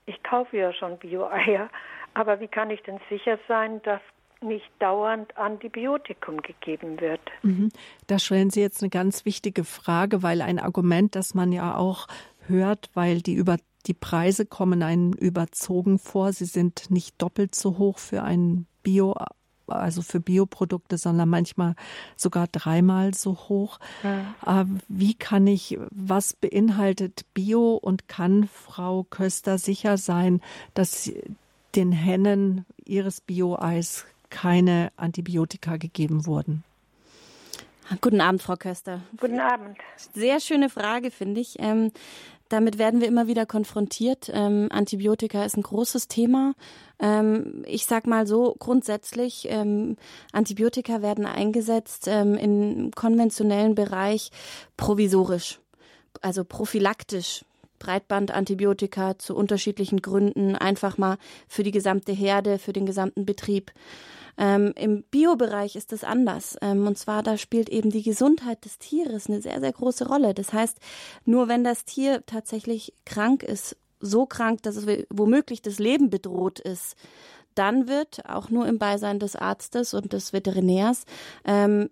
ich 0.05 0.21
kaufe 0.21 0.57
ja 0.57 0.71
schon 0.71 0.99
Bio-Eier, 0.99 1.69
aber 2.13 2.39
wie 2.39 2.47
kann 2.47 2.69
ich 2.69 2.83
denn 2.83 2.99
sicher 3.09 3.39
sein, 3.47 3.81
dass 3.81 4.01
nicht 4.45 4.69
dauernd 4.79 5.37
Antibiotikum 5.37 6.41
gegeben 6.41 7.01
wird. 7.01 7.21
Mhm. 7.43 7.69
Da 8.07 8.19
stellen 8.19 8.49
Sie 8.49 8.61
jetzt 8.61 8.81
eine 8.81 8.89
ganz 8.89 9.25
wichtige 9.25 9.63
Frage, 9.63 10.23
weil 10.23 10.41
ein 10.41 10.59
Argument, 10.59 11.15
das 11.15 11.33
man 11.33 11.51
ja 11.51 11.75
auch 11.75 12.07
hört, 12.47 12.89
weil 12.93 13.21
die 13.21 13.33
über 13.33 13.57
die 13.87 13.93
Preise 13.93 14.45
kommen 14.45 14.81
einen 14.81 15.13
überzogen 15.13 15.99
vor. 15.99 16.33
Sie 16.33 16.45
sind 16.45 16.89
nicht 16.89 17.21
doppelt 17.21 17.53
so 17.55 17.77
hoch 17.77 17.99
für 17.99 18.23
ein 18.23 18.65
Bio, 18.81 19.15
also 19.67 20.01
für 20.01 20.19
Bioprodukte, 20.19 20.97
sondern 20.97 21.29
manchmal 21.29 21.75
sogar 22.15 22.47
dreimal 22.47 23.13
so 23.13 23.33
hoch. 23.49 23.79
Ja. 24.03 24.65
Wie 24.87 25.13
kann 25.13 25.47
ich, 25.47 25.77
was 25.91 26.33
beinhaltet 26.33 27.25
Bio 27.33 27.75
und 27.75 28.07
kann 28.07 28.47
Frau 28.47 29.03
Köster 29.03 29.57
sicher 29.57 29.97
sein, 29.97 30.41
dass 30.73 31.11
den 31.75 31.91
Hennen 31.91 32.65
ihres 32.85 33.21
Bio-Eis 33.21 34.05
keine 34.29 34.91
Antibiotika 34.97 35.77
gegeben 35.77 36.25
wurden. 36.25 36.63
Guten 38.01 38.19
Abend, 38.19 38.41
Frau 38.41 38.55
Köster. 38.55 39.01
Guten 39.19 39.39
Abend. 39.39 39.77
Sehr 40.13 40.39
schöne 40.39 40.69
Frage, 40.69 41.11
finde 41.11 41.41
ich. 41.41 41.57
Ähm, 41.59 41.91
damit 42.49 42.77
werden 42.77 43.01
wir 43.01 43.07
immer 43.07 43.27
wieder 43.27 43.45
konfrontiert. 43.45 44.29
Ähm, 44.33 44.67
Antibiotika 44.71 45.45
ist 45.45 45.57
ein 45.57 45.63
großes 45.63 46.07
Thema. 46.07 46.53
Ähm, 46.99 47.63
ich 47.67 47.85
sag 47.85 48.07
mal 48.07 48.27
so 48.27 48.55
grundsätzlich, 48.57 49.47
ähm, 49.49 49.97
Antibiotika 50.31 51.01
werden 51.01 51.25
eingesetzt 51.25 52.07
ähm, 52.07 52.35
im 52.35 52.91
konventionellen 52.91 53.75
Bereich 53.75 54.31
provisorisch, 54.77 55.59
also 56.21 56.43
prophylaktisch. 56.43 57.45
Breitbandantibiotika 57.85 59.19
zu 59.19 59.35
unterschiedlichen 59.35 60.01
Gründen, 60.01 60.55
einfach 60.55 60.97
mal 60.97 61.17
für 61.47 61.61
die 61.61 61.71
gesamte 61.71 62.11
Herde, 62.11 62.57
für 62.57 62.73
den 62.73 62.85
gesamten 62.85 63.25
Betrieb. 63.25 63.71
Ähm, 64.37 64.73
Im 64.75 65.03
Biobereich 65.03 65.75
ist 65.75 65.93
es 65.93 66.03
anders. 66.03 66.57
Ähm, 66.61 66.87
und 66.87 66.97
zwar, 66.97 67.21
da 67.21 67.37
spielt 67.37 67.69
eben 67.69 67.91
die 67.91 68.01
Gesundheit 68.01 68.65
des 68.65 68.79
Tieres 68.79 69.27
eine 69.27 69.41
sehr, 69.41 69.59
sehr 69.59 69.71
große 69.71 70.07
Rolle. 70.07 70.33
Das 70.33 70.51
heißt, 70.51 70.79
nur 71.25 71.47
wenn 71.47 71.63
das 71.63 71.85
Tier 71.85 72.25
tatsächlich 72.25 72.93
krank 73.05 73.43
ist, 73.43 73.77
so 73.99 74.25
krank, 74.25 74.63
dass 74.63 74.75
es 74.75 75.05
womöglich 75.09 75.61
das 75.61 75.79
Leben 75.79 76.09
bedroht 76.09 76.59
ist, 76.59 76.95
dann 77.53 77.87
wird 77.87 78.27
auch 78.27 78.49
nur 78.49 78.67
im 78.67 78.79
Beisein 78.79 79.19
des 79.19 79.35
Arztes 79.35 79.93
und 79.93 80.11
des 80.11 80.33
Veterinärs 80.33 81.05
ähm, 81.45 81.89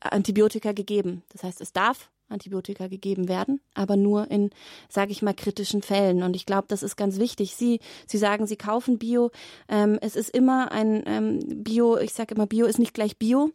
Antibiotika 0.00 0.72
gegeben. 0.72 1.22
Das 1.32 1.44
heißt, 1.44 1.60
es 1.60 1.72
darf 1.72 2.10
Antibiotika 2.34 2.88
gegeben 2.88 3.28
werden, 3.28 3.60
aber 3.74 3.96
nur 3.96 4.30
in, 4.30 4.50
sage 4.88 5.12
ich 5.12 5.22
mal, 5.22 5.34
kritischen 5.34 5.80
Fällen. 5.80 6.22
Und 6.22 6.36
ich 6.36 6.44
glaube, 6.44 6.66
das 6.68 6.82
ist 6.82 6.96
ganz 6.96 7.18
wichtig. 7.18 7.56
Sie, 7.56 7.80
Sie 8.06 8.18
sagen, 8.18 8.46
Sie 8.46 8.56
kaufen 8.56 8.98
Bio. 8.98 9.30
Ähm, 9.68 9.98
es 10.02 10.16
ist 10.16 10.30
immer 10.30 10.70
ein 10.72 11.02
ähm, 11.06 11.64
Bio. 11.64 11.96
Ich 11.96 12.12
sage 12.12 12.34
immer, 12.34 12.46
Bio 12.46 12.66
ist 12.66 12.78
nicht 12.78 12.94
gleich 12.94 13.16
Bio, 13.16 13.50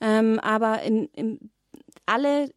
ähm, 0.00 0.38
aber 0.40 0.82
in, 0.82 1.06
in 1.14 1.50
alle 2.06 2.52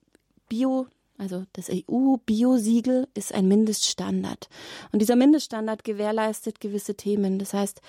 Bio 0.47 0.87
also 1.21 1.43
das 1.53 1.69
EU-Biosiegel 1.69 3.07
ist 3.13 3.31
ein 3.31 3.47
Mindeststandard. 3.47 4.49
Und 4.91 5.03
dieser 5.03 5.15
Mindeststandard 5.15 5.83
gewährleistet 5.83 6.59
gewisse 6.59 6.95
Themen. 6.95 7.37
Das 7.37 7.53
heißt, 7.53 7.79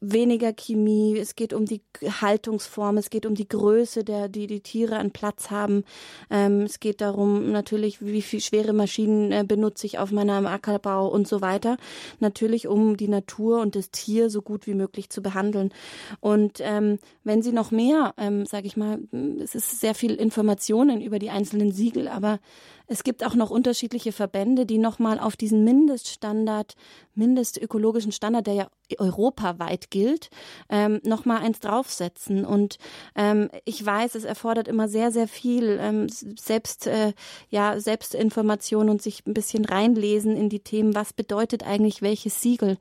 weniger 0.00 0.52
Chemie, 0.52 1.16
es 1.16 1.36
geht 1.36 1.54
um 1.54 1.64
die 1.64 1.80
Haltungsform, 2.20 2.98
es 2.98 3.08
geht 3.08 3.24
um 3.24 3.34
die 3.34 3.48
Größe, 3.48 4.04
der, 4.04 4.28
die 4.28 4.46
die 4.46 4.60
Tiere 4.60 4.98
an 4.98 5.10
Platz 5.10 5.50
haben. 5.50 5.84
Ähm, 6.28 6.62
es 6.62 6.78
geht 6.78 7.00
darum 7.00 7.50
natürlich, 7.50 8.04
wie 8.04 8.20
viel 8.20 8.40
schwere 8.40 8.74
Maschinen 8.74 9.32
äh, 9.32 9.42
benutze 9.48 9.86
ich 9.86 9.98
auf 9.98 10.10
meinem 10.10 10.46
Ackerbau 10.46 11.08
und 11.08 11.26
so 11.26 11.40
weiter. 11.40 11.78
Natürlich, 12.20 12.68
um 12.68 12.98
die 12.98 13.08
Natur 13.08 13.62
und 13.62 13.74
das 13.74 13.90
Tier 13.90 14.28
so 14.28 14.42
gut 14.42 14.66
wie 14.66 14.74
möglich 14.74 15.08
zu 15.08 15.22
behandeln. 15.22 15.72
Und 16.20 16.58
ähm, 16.60 16.98
wenn 17.24 17.40
Sie 17.40 17.52
noch 17.52 17.70
mehr, 17.70 18.12
ähm, 18.18 18.44
sage 18.44 18.66
ich 18.66 18.76
mal, 18.76 18.98
es 19.42 19.54
ist 19.54 19.80
sehr 19.80 19.94
viel 19.94 20.14
Informationen 20.14 21.00
über 21.00 21.18
die 21.18 21.30
einzelnen 21.30 21.72
Siegel, 21.72 22.08
aber 22.08 22.38
es 22.86 23.02
gibt 23.02 23.24
auch 23.24 23.34
noch 23.34 23.50
unterschiedliche 23.50 24.12
Verbände, 24.12 24.64
die 24.64 24.78
nochmal 24.78 25.18
auf 25.18 25.36
diesen 25.36 25.64
Mindeststandard, 25.64 26.74
mindestökologischen 27.14 28.12
Standard, 28.12 28.46
der 28.46 28.54
ja 28.54 28.68
europaweit 28.98 29.90
gilt, 29.90 30.30
ähm, 30.68 31.00
nochmal 31.02 31.42
eins 31.42 31.58
draufsetzen. 31.58 32.44
Und 32.44 32.78
ähm, 33.16 33.50
ich 33.64 33.84
weiß, 33.84 34.14
es 34.14 34.24
erfordert 34.24 34.68
immer 34.68 34.88
sehr, 34.88 35.10
sehr 35.10 35.26
viel 35.26 35.78
ähm, 35.80 36.06
selbst, 36.08 36.86
äh, 36.86 37.12
ja, 37.48 37.80
Selbstinformation 37.80 38.88
und 38.88 39.02
sich 39.02 39.26
ein 39.26 39.34
bisschen 39.34 39.64
reinlesen 39.64 40.36
in 40.36 40.48
die 40.48 40.60
Themen, 40.60 40.94
was 40.94 41.12
bedeutet 41.12 41.64
eigentlich 41.66 42.02
welches 42.02 42.40
Siegel. 42.40 42.78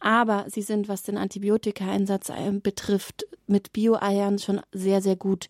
Aber 0.00 0.44
sie 0.48 0.62
sind, 0.62 0.88
was 0.88 1.02
den 1.02 1.18
Antibiotikaeinsatz 1.18 2.28
äh, 2.28 2.52
betrifft, 2.52 3.26
mit 3.46 3.72
Bio-Eiern 3.72 4.38
schon 4.38 4.60
sehr, 4.72 5.02
sehr 5.02 5.16
gut 5.16 5.48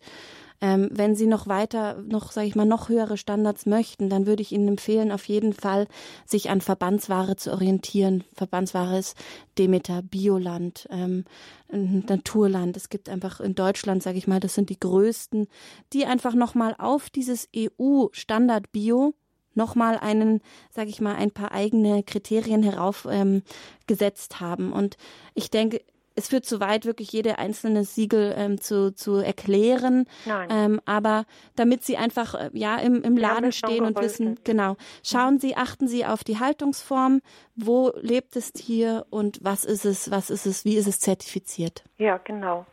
ähm, 0.61 0.89
wenn 0.91 1.15
Sie 1.15 1.25
noch 1.25 1.47
weiter, 1.47 2.01
noch, 2.07 2.31
sage 2.31 2.47
ich 2.47 2.55
mal, 2.55 2.65
noch 2.65 2.87
höhere 2.87 3.17
Standards 3.17 3.65
möchten, 3.65 4.09
dann 4.09 4.27
würde 4.27 4.43
ich 4.43 4.51
Ihnen 4.51 4.67
empfehlen, 4.67 5.11
auf 5.11 5.27
jeden 5.27 5.53
Fall 5.53 5.87
sich 6.25 6.51
an 6.51 6.61
Verbandsware 6.61 7.35
zu 7.35 7.51
orientieren. 7.51 8.23
Verbandsware 8.33 8.99
ist 8.99 9.17
Demeter, 9.57 10.03
Bioland, 10.03 10.87
ähm, 10.91 11.25
Naturland. 11.71 12.77
Es 12.77 12.89
gibt 12.89 13.09
einfach 13.09 13.39
in 13.39 13.55
Deutschland, 13.55 14.03
sage 14.03 14.19
ich 14.19 14.27
mal, 14.27 14.39
das 14.39 14.53
sind 14.53 14.69
die 14.69 14.79
größten, 14.79 15.47
die 15.93 16.05
einfach 16.05 16.35
nochmal 16.35 16.75
auf 16.77 17.09
dieses 17.09 17.49
EU-Standard 17.55 18.71
Bio 18.71 19.15
nochmal 19.53 19.97
einen, 19.97 20.41
sage 20.69 20.89
ich 20.89 21.01
mal, 21.01 21.15
ein 21.15 21.31
paar 21.31 21.51
eigene 21.51 22.03
Kriterien 22.03 22.63
heraufgesetzt 22.63 24.33
ähm, 24.33 24.39
haben. 24.39 24.71
Und 24.71 24.97
ich 25.33 25.49
denke, 25.49 25.81
es 26.15 26.29
führt 26.29 26.45
zu 26.45 26.59
weit, 26.59 26.85
wirklich 26.85 27.11
jede 27.11 27.39
einzelne 27.39 27.83
Siegel 27.83 28.33
ähm, 28.37 28.59
zu, 28.59 28.93
zu 28.93 29.15
erklären. 29.17 30.05
Nein. 30.25 30.49
Ähm, 30.51 30.81
aber 30.85 31.25
damit 31.55 31.83
Sie 31.83 31.97
einfach 31.97 32.35
äh, 32.35 32.49
ja 32.53 32.77
im, 32.77 33.01
im 33.01 33.17
Laden 33.17 33.51
stehen 33.51 33.85
und 33.85 33.99
wissen, 33.99 34.39
genau, 34.43 34.75
schauen 35.03 35.39
Sie, 35.39 35.55
achten 35.55 35.87
Sie 35.87 36.05
auf 36.05 36.23
die 36.23 36.39
Haltungsform, 36.39 37.21
wo 37.55 37.91
lebt 37.95 38.35
das 38.35 38.51
Tier 38.53 39.05
und 39.09 39.39
was 39.41 39.63
ist 39.63 39.85
es, 39.85 40.11
was 40.11 40.29
ist 40.29 40.45
es, 40.45 40.65
wie 40.65 40.75
ist 40.75 40.87
es 40.87 40.99
zertifiziert. 40.99 41.83
Ja, 41.97 42.17
genau. 42.17 42.65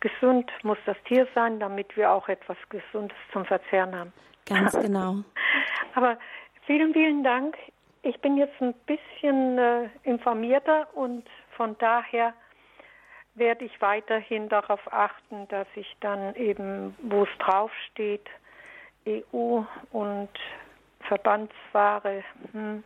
Gesund 0.00 0.50
muss 0.62 0.78
das 0.84 0.96
Tier 1.06 1.28
sein, 1.34 1.60
damit 1.60 1.96
wir 1.96 2.10
auch 2.10 2.28
etwas 2.28 2.56
Gesundes 2.68 3.16
zum 3.32 3.44
Verzehren 3.44 3.96
haben. 3.96 4.12
Ganz 4.46 4.72
genau. 4.80 5.18
aber 5.94 6.18
vielen, 6.66 6.92
vielen 6.92 7.22
Dank. 7.22 7.56
Ich 8.02 8.20
bin 8.20 8.36
jetzt 8.36 8.60
ein 8.60 8.74
bisschen 8.86 9.58
äh, 9.58 9.88
informierter 10.02 10.88
und 10.94 11.24
von 11.56 11.76
daher 11.78 12.34
werde 13.34 13.64
ich 13.64 13.80
weiterhin 13.80 14.48
darauf 14.48 14.80
achten, 14.92 15.48
dass 15.48 15.66
ich 15.74 15.96
dann 16.00 16.34
eben, 16.34 16.94
wo 17.02 17.24
es 17.24 17.38
draufsteht, 17.38 18.28
EU 19.06 19.62
und 19.90 20.28
Verbandsware, 21.08 22.22
hm, 22.52 22.84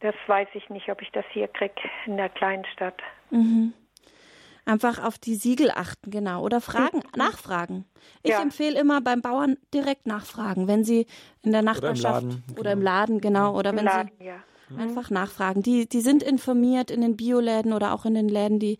das 0.00 0.14
weiß 0.26 0.48
ich 0.54 0.68
nicht, 0.68 0.88
ob 0.90 1.02
ich 1.02 1.10
das 1.12 1.24
hier 1.32 1.48
kriege 1.48 1.74
in 2.04 2.16
der 2.16 2.28
Kleinstadt. 2.28 3.00
Mhm. 3.30 3.72
Einfach 4.66 5.02
auf 5.02 5.16
die 5.16 5.36
Siegel 5.36 5.70
achten, 5.70 6.10
genau. 6.10 6.42
Oder 6.42 6.60
fragen, 6.60 6.98
mhm. 6.98 7.10
nachfragen. 7.14 7.84
Ich 8.22 8.32
ja. 8.32 8.42
empfehle 8.42 8.78
immer 8.78 9.00
beim 9.00 9.22
Bauern 9.22 9.56
direkt 9.72 10.06
nachfragen, 10.06 10.66
wenn 10.66 10.84
Sie 10.84 11.06
in 11.42 11.52
der 11.52 11.62
Nachbarschaft 11.62 12.26
oder 12.26 12.32
im 12.32 12.42
Laden, 12.42 12.58
oder 12.58 12.72
im 12.72 12.82
Laden 12.82 13.20
genau. 13.20 13.56
Oder 13.56 13.70
Im 13.70 13.76
wenn 13.76 13.84
Laden, 13.84 14.10
Sie 14.18 14.24
ja. 14.24 14.42
Mhm. 14.68 14.80
Einfach 14.80 15.10
nachfragen. 15.10 15.62
Die, 15.62 15.88
die 15.88 16.00
sind 16.00 16.22
informiert 16.22 16.90
in 16.90 17.00
den 17.00 17.16
Bioläden 17.16 17.72
oder 17.72 17.92
auch 17.92 18.04
in 18.04 18.14
den 18.14 18.28
Läden, 18.28 18.58
die 18.58 18.78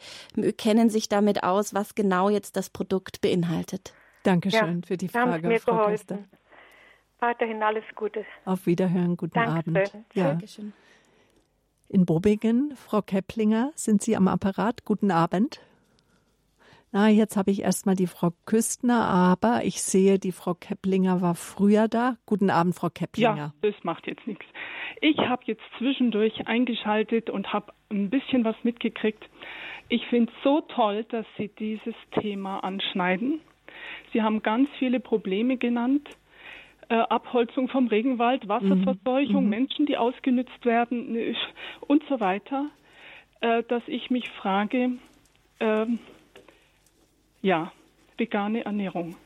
kennen 0.56 0.90
sich 0.90 1.08
damit 1.08 1.42
aus, 1.44 1.74
was 1.74 1.94
genau 1.94 2.28
jetzt 2.28 2.56
das 2.56 2.70
Produkt 2.70 3.20
beinhaltet. 3.20 3.94
Dankeschön 4.22 4.80
ja, 4.80 4.86
für 4.86 4.96
die 4.96 5.08
Frage, 5.08 5.60
Frau 5.60 5.86
Köster. 5.86 6.18
Weiterhin 7.20 7.62
alles 7.62 7.84
Gute. 7.94 8.24
Auf 8.44 8.66
Wiederhören, 8.66 9.16
guten 9.16 9.34
Dankeschön. 9.34 9.76
Abend. 9.76 10.06
Ja. 10.14 10.24
Dankeschön. 10.30 10.72
In 11.88 12.04
Bobingen, 12.04 12.74
Frau 12.76 13.00
Keplinger, 13.00 13.70
sind 13.76 14.02
Sie 14.02 14.16
am 14.16 14.26
Apparat? 14.26 14.84
Guten 14.84 15.12
Abend. 15.12 15.60
Na, 16.92 17.08
jetzt 17.08 17.36
habe 17.36 17.50
ich 17.50 17.62
erstmal 17.62 17.94
die 17.94 18.06
Frau 18.06 18.32
Küstner, 18.44 19.06
aber 19.06 19.64
ich 19.64 19.82
sehe, 19.82 20.18
die 20.18 20.32
Frau 20.32 20.54
Keplinger 20.54 21.20
war 21.20 21.34
früher 21.34 21.88
da. 21.88 22.16
Guten 22.26 22.50
Abend, 22.50 22.74
Frau 22.74 22.88
Keplinger. 22.90 23.36
Ja, 23.36 23.54
das 23.60 23.74
macht 23.82 24.06
jetzt 24.06 24.26
nichts. 24.26 24.46
Ich 25.00 25.18
habe 25.18 25.42
jetzt 25.46 25.62
zwischendurch 25.78 26.46
eingeschaltet 26.46 27.30
und 27.30 27.52
habe 27.52 27.72
ein 27.90 28.10
bisschen 28.10 28.44
was 28.44 28.56
mitgekriegt. 28.62 29.24
Ich 29.88 30.06
finde 30.06 30.32
es 30.32 30.42
so 30.42 30.62
toll, 30.62 31.04
dass 31.04 31.26
Sie 31.36 31.48
dieses 31.48 31.94
Thema 32.20 32.60
anschneiden. 32.60 33.40
Sie 34.12 34.22
haben 34.22 34.42
ganz 34.42 34.68
viele 34.78 35.00
Probleme 35.00 35.56
genannt. 35.56 36.08
Äh, 36.88 36.94
Abholzung 36.94 37.68
vom 37.68 37.88
Regenwald, 37.88 38.48
Wasserverseuchung, 38.48 39.44
mhm. 39.44 39.50
Menschen, 39.50 39.86
die 39.86 39.96
ausgenützt 39.96 40.64
werden 40.64 41.34
und 41.80 42.02
so 42.08 42.20
weiter, 42.20 42.70
äh, 43.40 43.64
dass 43.64 43.82
ich 43.86 44.08
mich 44.10 44.30
frage, 44.30 44.92
äh, 45.58 45.86
ja, 47.42 47.72
vegane 48.16 48.64
Ernährung. 48.64 49.16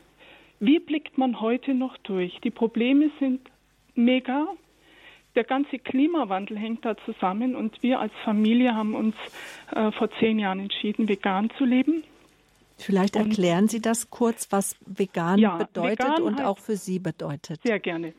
Wie 0.59 0.79
blickt 0.79 1.17
man 1.17 1.39
heute 1.39 1.73
noch 1.73 1.97
durch? 1.97 2.39
Die 2.43 2.51
Probleme 2.51 3.11
sind 3.19 3.41
mega. 3.95 4.47
Der 5.35 5.43
ganze 5.45 5.79
Klimawandel 5.79 6.57
hängt 6.57 6.83
da 6.83 6.97
zusammen 7.05 7.55
und 7.55 7.81
wir 7.81 7.99
als 7.99 8.11
Familie 8.25 8.75
haben 8.75 8.95
uns 8.95 9.15
äh, 9.73 9.91
vor 9.91 10.09
zehn 10.19 10.39
Jahren 10.39 10.59
entschieden, 10.59 11.07
vegan 11.07 11.49
zu 11.57 11.63
leben. 11.63 12.03
Vielleicht 12.77 13.15
erklären 13.15 13.67
Sie 13.67 13.81
das 13.81 14.09
kurz, 14.09 14.51
was 14.51 14.75
vegan 14.85 15.39
ja, 15.39 15.57
bedeutet 15.57 15.99
vegan 15.99 16.21
und 16.23 16.35
heißt, 16.37 16.45
auch 16.45 16.57
für 16.57 16.75
Sie 16.75 16.99
bedeutet. 16.99 17.61
Sehr 17.61 17.79
gerne. 17.79 18.13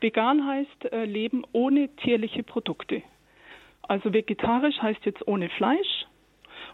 Vegan 0.00 0.46
heißt 0.46 0.92
äh, 0.92 1.04
Leben 1.04 1.44
ohne 1.52 1.88
tierliche 1.96 2.42
Produkte. 2.42 3.02
Also 3.82 4.12
vegetarisch 4.12 4.78
heißt 4.80 5.04
jetzt 5.04 5.26
ohne 5.28 5.48
Fleisch 5.50 6.06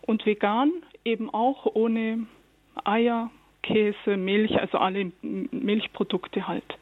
und 0.03 0.25
vegan 0.25 0.73
eben 1.05 1.29
auch 1.29 1.67
ohne 1.67 2.27
Eier, 2.85 3.31
Käse, 3.63 4.17
Milch, 4.17 4.59
also 4.59 4.79
alle 4.79 5.13
Milchprodukte 5.23 6.47
halt. 6.47 6.79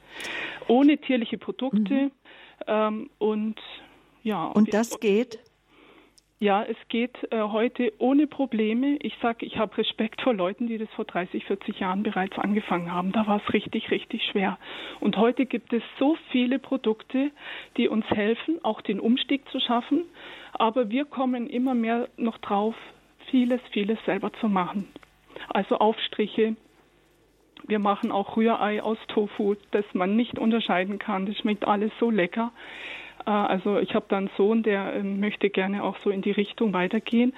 Ohne 0.68 0.98
tierliche 0.98 1.38
Produkte 1.38 1.94
mhm. 1.94 2.10
Ähm, 2.66 3.10
und 3.18 3.60
ja. 4.22 4.46
Und 4.46 4.74
das 4.74 4.98
geht? 5.00 5.38
Ja, 6.38 6.62
es 6.64 6.76
geht 6.88 7.16
äh, 7.30 7.40
heute 7.40 7.94
ohne 7.98 8.26
Probleme. 8.26 8.96
Ich 9.00 9.14
sage, 9.22 9.46
ich 9.46 9.56
habe 9.56 9.78
Respekt 9.78 10.20
vor 10.20 10.34
Leuten, 10.34 10.66
die 10.66 10.76
das 10.76 10.88
vor 10.90 11.06
30, 11.06 11.46
40 11.46 11.80
Jahren 11.80 12.02
bereits 12.02 12.38
angefangen 12.38 12.92
haben. 12.92 13.12
Da 13.12 13.26
war 13.26 13.40
es 13.42 13.54
richtig, 13.54 13.90
richtig 13.90 14.22
schwer. 14.30 14.58
Und 15.00 15.16
heute 15.16 15.46
gibt 15.46 15.72
es 15.72 15.82
so 15.98 16.18
viele 16.30 16.58
Produkte, 16.58 17.30
die 17.78 17.88
uns 17.88 18.04
helfen, 18.10 18.62
auch 18.64 18.82
den 18.82 19.00
Umstieg 19.00 19.48
zu 19.48 19.60
schaffen. 19.60 20.04
Aber 20.52 20.90
wir 20.90 21.06
kommen 21.06 21.48
immer 21.48 21.74
mehr 21.74 22.08
noch 22.18 22.36
drauf, 22.38 22.74
vieles, 23.30 23.60
vieles 23.70 23.98
selber 24.04 24.30
zu 24.34 24.48
machen. 24.48 24.88
Also 25.48 25.78
Aufstriche. 25.78 26.56
Wir 27.66 27.78
machen 27.78 28.12
auch 28.12 28.36
Rührei 28.36 28.82
aus 28.82 28.98
Tofu, 29.08 29.56
das 29.72 29.84
man 29.92 30.16
nicht 30.16 30.38
unterscheiden 30.38 30.98
kann. 30.98 31.26
Das 31.26 31.36
schmeckt 31.38 31.66
alles 31.66 31.92
so 31.98 32.10
lecker. 32.10 32.52
Äh, 33.26 33.30
also 33.30 33.78
ich 33.78 33.94
habe 33.94 34.06
da 34.08 34.18
einen 34.18 34.30
Sohn, 34.36 34.62
der 34.62 34.94
ähm, 34.94 35.20
möchte 35.20 35.50
gerne 35.50 35.82
auch 35.82 35.96
so 36.04 36.10
in 36.10 36.22
die 36.22 36.30
Richtung 36.30 36.72
weitergehen, 36.72 37.34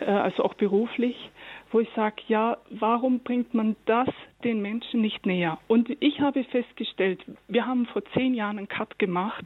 äh, 0.00 0.04
also 0.04 0.44
auch 0.44 0.54
beruflich, 0.54 1.30
wo 1.70 1.80
ich 1.80 1.88
sage, 1.94 2.22
ja, 2.28 2.58
warum 2.70 3.20
bringt 3.20 3.54
man 3.54 3.76
das 3.86 4.08
den 4.44 4.62
Menschen 4.62 5.00
nicht 5.00 5.26
näher? 5.26 5.58
Und 5.68 5.90
ich 6.00 6.20
habe 6.20 6.44
festgestellt, 6.44 7.24
wir 7.48 7.66
haben 7.66 7.86
vor 7.86 8.04
zehn 8.14 8.34
Jahren 8.34 8.58
einen 8.58 8.68
Cut 8.68 8.98
gemacht, 8.98 9.44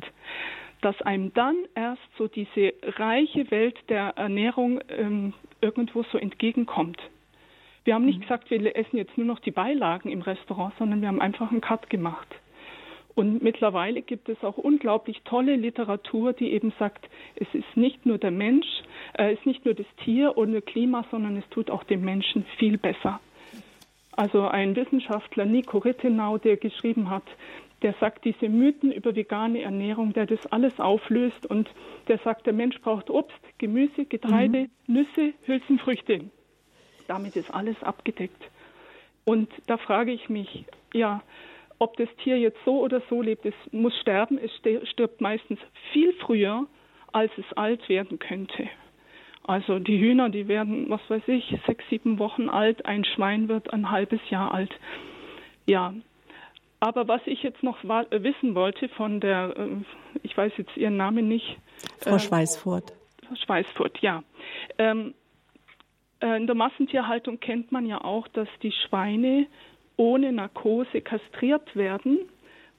dass 0.82 1.00
einem 1.02 1.32
dann 1.32 1.56
erst 1.74 2.02
so 2.18 2.28
diese 2.28 2.74
reiche 2.82 3.50
Welt 3.50 3.78
der 3.88 4.12
Ernährung 4.16 4.80
ähm, 4.88 5.32
irgendwo 5.60 6.04
so 6.12 6.18
entgegenkommt. 6.18 7.00
Wir 7.86 7.94
haben 7.94 8.04
nicht 8.04 8.18
mhm. 8.18 8.22
gesagt, 8.22 8.50
wir 8.50 8.76
essen 8.76 8.96
jetzt 8.96 9.16
nur 9.16 9.26
noch 9.26 9.38
die 9.38 9.52
Beilagen 9.52 10.10
im 10.10 10.20
Restaurant, 10.20 10.74
sondern 10.76 11.00
wir 11.00 11.08
haben 11.08 11.20
einfach 11.20 11.52
einen 11.52 11.60
Cut 11.60 11.88
gemacht. 11.88 12.26
Und 13.14 13.42
mittlerweile 13.42 14.02
gibt 14.02 14.28
es 14.28 14.42
auch 14.42 14.58
unglaublich 14.58 15.22
tolle 15.24 15.56
Literatur, 15.56 16.32
die 16.32 16.52
eben 16.52 16.72
sagt, 16.78 17.08
es 17.36 17.46
ist 17.54 17.76
nicht 17.76 18.04
nur 18.04 18.18
der 18.18 18.32
Mensch, 18.32 18.66
äh, 19.16 19.32
es 19.32 19.38
ist 19.38 19.46
nicht 19.46 19.64
nur 19.64 19.74
das 19.74 19.86
Tier 20.04 20.36
ohne 20.36 20.60
Klima, 20.62 21.04
sondern 21.10 21.36
es 21.36 21.48
tut 21.48 21.70
auch 21.70 21.84
dem 21.84 22.04
Menschen 22.04 22.44
viel 22.58 22.76
besser. 22.76 23.20
Also 24.12 24.48
ein 24.48 24.74
Wissenschaftler, 24.74 25.44
Nico 25.46 25.78
Rittenau, 25.78 26.38
der 26.38 26.56
geschrieben 26.56 27.08
hat, 27.08 27.24
der 27.82 27.94
sagt 28.00 28.24
diese 28.24 28.48
Mythen 28.48 28.90
über 28.90 29.14
vegane 29.14 29.62
Ernährung, 29.62 30.12
der 30.12 30.26
das 30.26 30.44
alles 30.46 30.80
auflöst 30.80 31.46
und 31.46 31.70
der 32.08 32.18
sagt, 32.18 32.46
der 32.46 32.52
Mensch 32.52 32.80
braucht 32.80 33.10
Obst, 33.10 33.38
Gemüse, 33.58 34.06
Getreide, 34.06 34.68
mhm. 34.86 34.94
Nüsse, 34.94 35.34
Hülsenfrüchte. 35.46 36.30
Damit 37.08 37.36
ist 37.36 37.52
alles 37.52 37.80
abgedeckt. 37.82 38.42
Und 39.24 39.50
da 39.66 39.76
frage 39.76 40.12
ich 40.12 40.28
mich, 40.28 40.64
ja, 40.92 41.22
ob 41.78 41.96
das 41.96 42.08
Tier 42.22 42.38
jetzt 42.38 42.58
so 42.64 42.80
oder 42.80 43.02
so 43.10 43.22
lebt, 43.22 43.44
es 43.44 43.54
muss 43.72 43.94
sterben. 44.00 44.38
Es 44.38 44.52
stirbt 44.88 45.20
meistens 45.20 45.58
viel 45.92 46.12
früher, 46.14 46.66
als 47.12 47.30
es 47.36 47.56
alt 47.56 47.88
werden 47.88 48.18
könnte. 48.18 48.68
Also 49.44 49.78
die 49.78 49.98
Hühner, 49.98 50.28
die 50.28 50.48
werden, 50.48 50.90
was 50.90 51.00
weiß 51.08 51.22
ich, 51.28 51.56
sechs, 51.66 51.84
sieben 51.88 52.18
Wochen 52.18 52.48
alt. 52.48 52.84
Ein 52.84 53.04
Schwein 53.04 53.48
wird 53.48 53.72
ein 53.72 53.90
halbes 53.90 54.20
Jahr 54.28 54.52
alt. 54.52 54.72
Ja. 55.66 55.94
Aber 56.80 57.08
was 57.08 57.20
ich 57.26 57.42
jetzt 57.42 57.62
noch 57.62 57.78
wissen 57.84 58.54
wollte 58.54 58.88
von 58.88 59.20
der, 59.20 59.54
äh, 59.56 59.68
ich 60.22 60.36
weiß 60.36 60.52
jetzt 60.56 60.76
Ihren 60.76 60.96
Namen 60.96 61.28
nicht. 61.28 61.56
Frau 62.00 62.16
äh, 62.16 62.18
Schweißfurt. 62.18 62.92
Frau 63.26 63.34
Schweißfurt, 63.34 63.98
ja. 64.00 64.22
Ähm, 64.78 65.08
äh, 65.08 65.25
in 66.20 66.46
der 66.46 66.56
Massentierhaltung 66.56 67.40
kennt 67.40 67.72
man 67.72 67.86
ja 67.86 68.02
auch, 68.02 68.26
dass 68.28 68.48
die 68.62 68.72
Schweine 68.72 69.46
ohne 69.96 70.32
Narkose 70.32 71.00
kastriert 71.00 71.74
werden, 71.76 72.18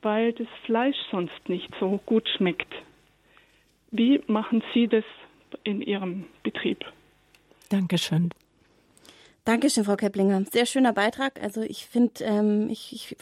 weil 0.02 0.34
das 0.34 0.48
Fleisch 0.66 0.98
sonst 1.12 1.48
nicht 1.48 1.70
so 1.80 2.00
gut 2.06 2.28
schmeckt. 2.38 2.72
Wie 3.92 4.22
machen 4.28 4.64
Sie 4.74 4.88
das 4.88 5.06
in 5.64 5.82
Ihrem 5.82 6.26
Betrieb? 6.44 6.84
Dankeschön. 7.70 8.30
Dankeschön, 9.46 9.86
Frau 9.86 9.96
Keplinger. 9.96 10.44
Sehr 10.52 10.66
schöner 10.66 10.92
Beitrag. 10.92 11.42
Also 11.42 11.62
ich 11.62 11.86
finde, 11.86 12.22
ähm, 12.26 12.68
ich, 12.70 12.92
ich 12.92 13.16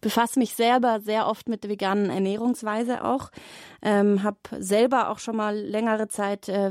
befasse 0.00 0.38
mich 0.38 0.54
selber 0.54 1.00
sehr 1.00 1.26
oft 1.26 1.50
mit 1.50 1.64
der 1.64 1.70
veganen 1.70 2.08
Ernährungsweise 2.08 3.04
auch. 3.04 3.30
Ähm, 3.82 4.22
habe 4.22 4.38
selber 4.58 5.10
auch 5.10 5.18
schon 5.18 5.36
mal 5.36 5.54
längere 5.54 6.08
Zeit 6.08 6.48
äh, 6.48 6.70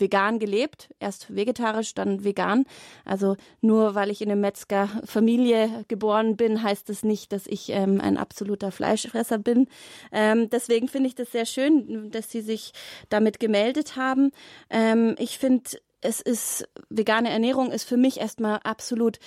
vegan 0.00 0.38
gelebt, 0.38 0.90
erst 0.98 1.34
vegetarisch, 1.34 1.94
dann 1.94 2.24
vegan. 2.24 2.64
Also 3.04 3.36
nur 3.60 3.94
weil 3.94 4.10
ich 4.10 4.22
in 4.22 4.30
einer 4.30 4.40
Metzgerfamilie 4.40 5.84
geboren 5.88 6.36
bin, 6.36 6.62
heißt 6.62 6.88
das 6.88 7.02
nicht, 7.02 7.32
dass 7.32 7.46
ich 7.46 7.70
ähm, 7.70 8.00
ein 8.00 8.16
absoluter 8.16 8.72
Fleischfresser 8.72 9.38
bin. 9.38 9.68
Ähm, 10.12 10.50
deswegen 10.50 10.88
finde 10.88 11.08
ich 11.08 11.14
das 11.14 11.32
sehr 11.32 11.46
schön, 11.46 12.10
dass 12.10 12.30
Sie 12.30 12.40
sich 12.40 12.72
damit 13.08 13.40
gemeldet 13.40 13.96
haben. 13.96 14.32
Ähm, 14.70 15.14
ich 15.18 15.38
finde, 15.38 15.70
es 16.00 16.20
ist 16.20 16.68
vegane 16.88 17.30
Ernährung 17.30 17.72
ist 17.72 17.84
für 17.84 17.96
mich 17.96 18.20
erstmal 18.20 18.60
absolut 18.64 19.18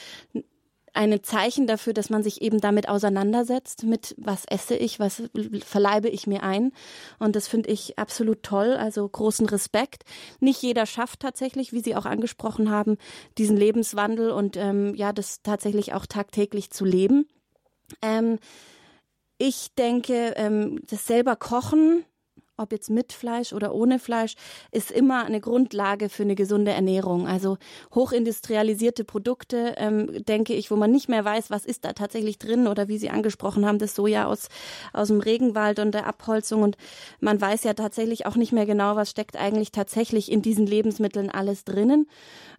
ein 0.93 1.23
Zeichen 1.23 1.67
dafür, 1.67 1.93
dass 1.93 2.09
man 2.09 2.23
sich 2.23 2.41
eben 2.41 2.61
damit 2.61 2.87
auseinandersetzt, 2.87 3.83
mit 3.83 4.15
was 4.17 4.45
esse 4.45 4.75
ich, 4.75 4.99
was 4.99 5.23
verleibe 5.65 6.09
ich 6.09 6.27
mir 6.27 6.43
ein. 6.43 6.71
Und 7.19 7.35
das 7.35 7.47
finde 7.47 7.69
ich 7.69 7.97
absolut 7.97 8.43
toll, 8.43 8.73
also 8.73 9.07
großen 9.07 9.47
Respekt. 9.47 10.03
Nicht 10.39 10.61
jeder 10.61 10.85
schafft 10.85 11.19
tatsächlich, 11.19 11.73
wie 11.73 11.81
Sie 11.81 11.95
auch 11.95 12.05
angesprochen 12.05 12.69
haben, 12.69 12.97
diesen 13.37 13.57
Lebenswandel 13.57 14.31
und 14.31 14.55
ähm, 14.55 14.93
ja, 14.95 15.13
das 15.13 15.41
tatsächlich 15.41 15.93
auch 15.93 16.05
tagtäglich 16.05 16.69
zu 16.69 16.85
leben. 16.85 17.27
Ähm, 18.01 18.37
ich 19.37 19.73
denke, 19.75 20.33
ähm, 20.37 20.79
das 20.89 21.07
selber 21.07 21.35
Kochen 21.35 22.05
ob 22.57 22.71
jetzt 22.71 22.89
mit 22.89 23.13
Fleisch 23.13 23.51
oder 23.51 23.73
ohne 23.73 23.97
Fleisch, 23.97 24.35
ist 24.71 24.91
immer 24.91 25.25
eine 25.25 25.41
Grundlage 25.41 26.09
für 26.09 26.23
eine 26.23 26.35
gesunde 26.35 26.71
Ernährung. 26.71 27.27
Also 27.27 27.57
hochindustrialisierte 27.95 29.03
Produkte, 29.03 29.73
ähm, 29.77 30.23
denke 30.25 30.53
ich, 30.53 30.69
wo 30.69 30.75
man 30.75 30.91
nicht 30.91 31.09
mehr 31.09 31.25
weiß, 31.25 31.49
was 31.49 31.65
ist 31.65 31.83
da 31.83 31.93
tatsächlich 31.93 32.37
drin 32.37 32.67
oder 32.67 32.87
wie 32.87 32.99
Sie 32.99 33.09
angesprochen 33.09 33.65
haben, 33.65 33.79
das 33.79 33.95
Soja 33.95 34.27
aus, 34.27 34.49
aus 34.93 35.07
dem 35.07 35.19
Regenwald 35.19 35.79
und 35.79 35.93
der 35.93 36.05
Abholzung. 36.05 36.61
Und 36.61 36.77
man 37.19 37.41
weiß 37.41 37.63
ja 37.63 37.73
tatsächlich 37.73 38.27
auch 38.27 38.35
nicht 38.35 38.53
mehr 38.53 38.67
genau, 38.67 38.95
was 38.95 39.09
steckt 39.09 39.35
eigentlich 39.35 39.71
tatsächlich 39.71 40.31
in 40.31 40.43
diesen 40.43 40.67
Lebensmitteln 40.67 41.31
alles 41.31 41.65
drinnen. 41.65 42.07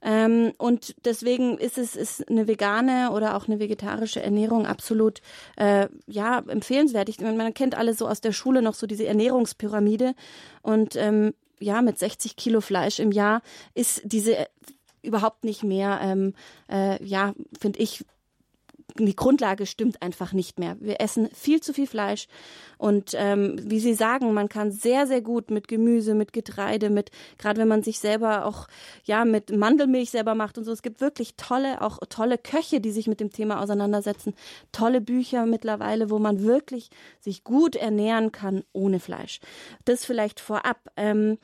Ähm, 0.03 0.53
und 0.59 0.97
deswegen 1.05 1.57
ist 1.57 1.79
es 1.79 1.97
ist 1.97 2.29
eine 2.29 2.47
vegane 2.49 3.13
oder 3.13 3.37
auch 3.37 3.47
eine 3.47 3.59
vegetarische 3.61 4.23
Ernährung 4.23 4.67
absolut 4.67 5.21
äh, 5.57 5.89
ja 6.07 6.41
empfehlenswert. 6.41 7.09
Ich, 7.09 7.21
man 7.21 7.55
kennt 7.55 7.75
alle 7.75 7.95
so 7.95 8.07
aus 8.07 8.21
der 8.21 8.33
Schule 8.33 8.61
noch 8.61 8.75
so 8.75 8.87
diese 8.87 9.07
Ernährungspyramide 9.07 9.84
und 10.62 10.97
ähm, 10.97 11.35
ja, 11.61 11.82
mit 11.82 11.99
60 11.99 12.37
Kilo 12.37 12.61
Fleisch 12.61 12.99
im 12.99 13.12
Jahr 13.12 13.43
ist 13.74 14.03
diese 14.05 14.49
überhaupt 15.03 15.45
nicht 15.45 15.62
mehr, 15.62 16.01
ähm, 16.03 16.35
äh, 16.70 17.03
ja, 17.05 17.35
finde 17.59 17.78
ich, 17.78 18.05
die 18.97 19.17
Grundlage 19.17 19.67
stimmt 19.67 20.03
einfach 20.03 20.33
nicht 20.33 20.59
mehr. 20.59 20.77
Wir 20.81 21.01
essen 21.01 21.29
viel 21.35 21.61
zu 21.61 21.73
viel 21.73 21.87
Fleisch 21.87 22.29
und 22.79 23.13
ähm, 23.15 23.59
wie 23.63 23.81
Sie 23.81 23.95
sagen, 23.95 24.33
man 24.35 24.49
kann 24.49 24.71
sehr, 24.71 25.07
sehr 25.07 25.21
gut 25.21 25.51
mit 25.51 25.67
Gemüse, 25.67 26.15
mit 26.15 26.33
Getreide, 26.33 26.91
mit 26.91 27.11
gerade 27.39 27.61
wenn 27.61 27.69
man 27.69 27.83
sich 27.83 27.99
selber 27.99 28.47
auch 28.47 28.69
ja 29.05 29.25
mit 29.25 29.51
Mandelmilch 29.57 30.11
selber 30.11 30.35
macht 30.35 30.59
und 30.59 30.65
so. 30.65 30.73
Es 30.73 30.83
gibt 30.83 31.01
wirklich 31.01 31.35
tolle, 31.37 31.83
auch 31.83 31.99
tolle 32.09 32.39
Köche, 32.39 32.81
die 32.81 32.93
sich 32.93 33.09
mit 33.09 33.21
dem 33.21 33.31
Thema 33.31 33.61
auseinandersetzen. 33.61 34.35
Tolle 34.71 35.01
Bücher 35.01 35.45
mittlerweile, 35.47 36.11
wo 36.11 36.19
man 36.19 36.45
wirklich 36.45 36.91
sich 37.21 37.43
gut 37.43 37.75
ernähren 37.75 38.31
kann 38.31 38.63
ohne 38.73 39.01
Fleisch. 39.01 39.41
Das 39.85 40.05
vielleicht 40.05 40.39
vorab. 40.39 40.79
Ähm, 40.97 41.39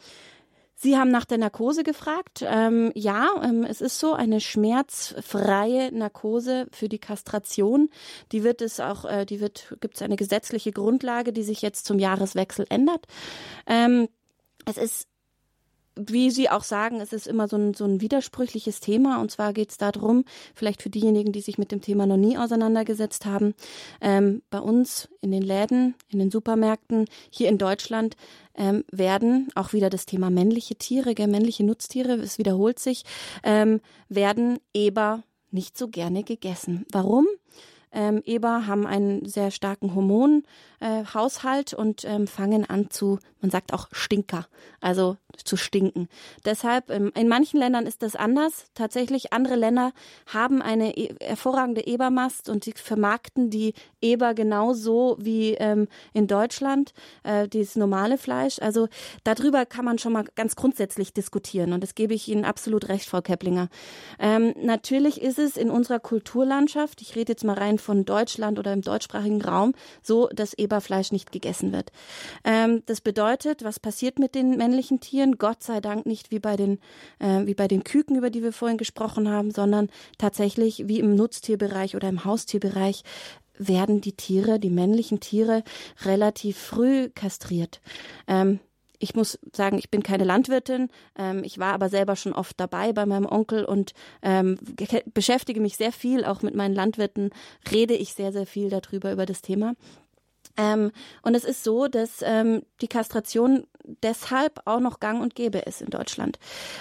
Sie 0.82 0.96
haben 0.96 1.10
nach 1.10 1.26
der 1.26 1.36
Narkose 1.36 1.82
gefragt. 1.82 2.42
Ähm, 2.42 2.90
ja, 2.94 3.28
ähm, 3.44 3.64
es 3.64 3.82
ist 3.82 3.98
so 3.98 4.14
eine 4.14 4.40
schmerzfreie 4.40 5.92
Narkose 5.92 6.68
für 6.70 6.88
die 6.88 6.98
Kastration. 6.98 7.90
Die 8.32 8.44
wird 8.44 8.62
es 8.62 8.80
auch, 8.80 9.04
äh, 9.04 9.26
die 9.26 9.40
wird, 9.40 9.76
gibt 9.82 9.96
es 9.96 10.02
eine 10.02 10.16
gesetzliche 10.16 10.72
Grundlage, 10.72 11.34
die 11.34 11.42
sich 11.42 11.60
jetzt 11.60 11.84
zum 11.84 11.98
Jahreswechsel 11.98 12.64
ändert. 12.70 13.04
Ähm, 13.66 14.08
es 14.64 14.78
ist 14.78 15.09
wie 16.06 16.30
Sie 16.30 16.48
auch 16.48 16.62
sagen, 16.62 17.00
es 17.00 17.12
ist 17.12 17.26
immer 17.26 17.48
so 17.48 17.56
ein, 17.56 17.74
so 17.74 17.84
ein 17.84 18.00
widersprüchliches 18.00 18.80
Thema. 18.80 19.20
Und 19.20 19.30
zwar 19.30 19.52
geht 19.52 19.70
es 19.70 19.78
darum, 19.78 20.24
vielleicht 20.54 20.82
für 20.82 20.90
diejenigen, 20.90 21.32
die 21.32 21.40
sich 21.40 21.58
mit 21.58 21.72
dem 21.72 21.80
Thema 21.80 22.06
noch 22.06 22.16
nie 22.16 22.38
auseinandergesetzt 22.38 23.26
haben, 23.26 23.54
ähm, 24.00 24.42
bei 24.50 24.60
uns 24.60 25.08
in 25.20 25.30
den 25.30 25.42
Läden, 25.42 25.94
in 26.08 26.18
den 26.18 26.30
Supermärkten, 26.30 27.06
hier 27.30 27.48
in 27.48 27.58
Deutschland, 27.58 28.16
ähm, 28.54 28.84
werden, 28.90 29.48
auch 29.54 29.72
wieder 29.72 29.90
das 29.90 30.06
Thema 30.06 30.30
männliche 30.30 30.76
Tiere, 30.76 31.14
gell, 31.14 31.28
männliche 31.28 31.64
Nutztiere, 31.64 32.14
es 32.14 32.38
wiederholt 32.38 32.78
sich, 32.78 33.04
ähm, 33.42 33.80
werden 34.08 34.58
Eber 34.74 35.22
nicht 35.50 35.76
so 35.76 35.88
gerne 35.88 36.24
gegessen. 36.24 36.86
Warum? 36.92 37.26
Ähm, 37.92 38.22
Eber 38.24 38.66
haben 38.66 38.86
einen 38.86 39.26
sehr 39.26 39.50
starken 39.50 39.94
Hormonhaushalt 39.94 41.72
äh, 41.72 41.76
und 41.76 42.04
ähm, 42.04 42.26
fangen 42.26 42.68
an 42.68 42.90
zu, 42.90 43.18
man 43.40 43.50
sagt 43.50 43.72
auch 43.72 43.88
Stinker, 43.92 44.46
also 44.80 45.16
zu 45.44 45.56
stinken. 45.56 46.08
Deshalb, 46.44 46.90
ähm, 46.90 47.10
in 47.14 47.28
manchen 47.28 47.58
Ländern 47.58 47.86
ist 47.86 48.02
das 48.02 48.16
anders. 48.16 48.66
Tatsächlich, 48.74 49.32
andere 49.32 49.56
Länder 49.56 49.92
haben 50.26 50.62
eine 50.62 50.96
e 50.96 51.14
hervorragende 51.20 51.86
Ebermast 51.86 52.48
und 52.48 52.66
die 52.66 52.72
vermarkten 52.72 53.50
die 53.50 53.74
Eber 54.00 54.34
genauso 54.34 55.16
wie 55.20 55.54
ähm, 55.54 55.88
in 56.12 56.26
Deutschland, 56.26 56.92
äh, 57.24 57.48
dieses 57.48 57.76
normale 57.76 58.18
Fleisch. 58.18 58.58
Also 58.60 58.88
darüber 59.24 59.66
kann 59.66 59.84
man 59.84 59.98
schon 59.98 60.12
mal 60.12 60.24
ganz 60.36 60.56
grundsätzlich 60.56 61.12
diskutieren 61.12 61.72
und 61.72 61.82
das 61.82 61.94
gebe 61.94 62.14
ich 62.14 62.28
Ihnen 62.28 62.44
absolut 62.44 62.88
recht, 62.88 63.08
Frau 63.08 63.20
Keplinger. 63.20 63.68
Ähm, 64.18 64.54
natürlich 64.62 65.20
ist 65.20 65.38
es 65.38 65.56
in 65.56 65.70
unserer 65.70 65.98
Kulturlandschaft, 65.98 67.02
ich 67.02 67.16
rede 67.16 67.32
jetzt 67.32 67.44
mal 67.44 67.58
rein 67.58 67.78
von 67.80 68.04
Deutschland 68.04 68.58
oder 68.58 68.72
im 68.72 68.82
deutschsprachigen 68.82 69.42
Raum, 69.42 69.74
so, 70.02 70.28
dass 70.28 70.54
Eberfleisch 70.54 71.12
nicht 71.12 71.32
gegessen 71.32 71.72
wird. 71.72 71.90
Ähm, 72.44 72.82
das 72.86 73.00
bedeutet, 73.00 73.64
was 73.64 73.80
passiert 73.80 74.18
mit 74.18 74.34
den 74.34 74.56
männlichen 74.56 75.00
Tieren? 75.00 75.38
Gott 75.38 75.62
sei 75.62 75.80
Dank 75.80 76.06
nicht 76.06 76.30
wie 76.30 76.38
bei 76.38 76.56
den, 76.56 76.78
äh, 77.18 77.46
wie 77.46 77.54
bei 77.54 77.68
den 77.68 77.84
Küken, 77.84 78.16
über 78.16 78.30
die 78.30 78.42
wir 78.42 78.52
vorhin 78.52 78.78
gesprochen 78.78 79.28
haben, 79.28 79.50
sondern 79.50 79.88
tatsächlich 80.18 80.88
wie 80.88 81.00
im 81.00 81.14
Nutztierbereich 81.16 81.96
oder 81.96 82.08
im 82.08 82.24
Haustierbereich 82.24 83.02
werden 83.60 84.00
die 84.00 84.14
Tiere, 84.14 84.58
die 84.58 84.70
männlichen 84.70 85.20
Tiere, 85.20 85.62
relativ 86.04 86.58
früh 86.58 87.10
kastriert. 87.10 87.80
Ähm, 88.26 88.58
ich 89.00 89.14
muss 89.14 89.38
sagen, 89.52 89.78
ich 89.78 89.90
bin 89.90 90.02
keine 90.02 90.24
Landwirtin. 90.24 90.90
Ähm, 91.18 91.42
ich 91.42 91.58
war 91.58 91.72
aber 91.72 91.88
selber 91.88 92.14
schon 92.14 92.34
oft 92.34 92.60
dabei 92.60 92.92
bei 92.92 93.06
meinem 93.06 93.26
Onkel 93.26 93.64
und 93.64 93.94
ähm, 94.22 94.58
beschäftige 95.12 95.60
mich 95.60 95.76
sehr 95.76 95.90
viel, 95.90 96.24
auch 96.24 96.42
mit 96.42 96.54
meinen 96.54 96.74
Landwirten 96.74 97.30
rede 97.72 97.94
ich 97.94 98.14
sehr, 98.14 98.30
sehr 98.30 98.46
viel 98.46 98.68
darüber, 98.68 99.10
über 99.10 99.26
das 99.26 99.42
Thema. 99.42 99.74
Ähm, 100.56 100.92
und 101.22 101.34
es 101.34 101.44
ist 101.44 101.64
so, 101.64 101.88
dass 101.88 102.22
ähm, 102.22 102.62
die 102.82 102.88
Kastration 102.88 103.66
deshalb 104.02 104.60
auch 104.66 104.80
noch 104.80 105.00
gang 105.00 105.22
und 105.22 105.34
gäbe 105.34 105.58
ist 105.58 105.80
in 105.80 105.90
Deutschland. 105.90 106.38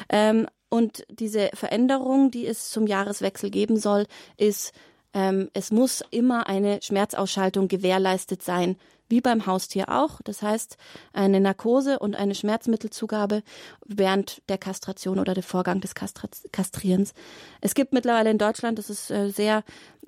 Ähm, 0.10 0.48
und 0.70 1.06
diese 1.10 1.50
Veränderung, 1.54 2.30
die 2.32 2.46
es 2.46 2.70
zum 2.70 2.86
Jahreswechsel 2.86 3.50
geben 3.50 3.78
soll, 3.78 4.06
ist, 4.38 4.74
ähm, 5.14 5.50
es 5.54 5.72
muss 5.72 6.04
immer 6.12 6.48
eine 6.48 6.82
Schmerzausschaltung 6.82 7.68
gewährleistet 7.68 8.44
sein, 8.44 8.76
wie 9.10 9.22
beim 9.22 9.46
Haustier 9.46 9.90
auch. 9.90 10.22
Das 10.24 10.42
heißt, 10.42 10.78
eine 11.14 11.40
Narkose 11.40 12.00
und 12.00 12.16
eine 12.16 12.36
Schmerzmittelzugabe 12.36 13.44
während 13.86 14.42
der 14.50 14.58
Kastration 14.58 15.20
oder 15.20 15.34
der 15.34 15.44
Vorgang 15.44 15.82
des 15.82 15.96
Kastra 15.96 16.30
Kastrierens. 16.52 17.14
Es 17.62 17.74
gibt 17.74 17.94
mittlerweile 17.94 18.32
in 18.32 18.38
Deutschland, 18.38 18.80
das 18.80 18.90
ist 18.90 19.12
äh, 19.12 19.30
sehr 19.30 19.64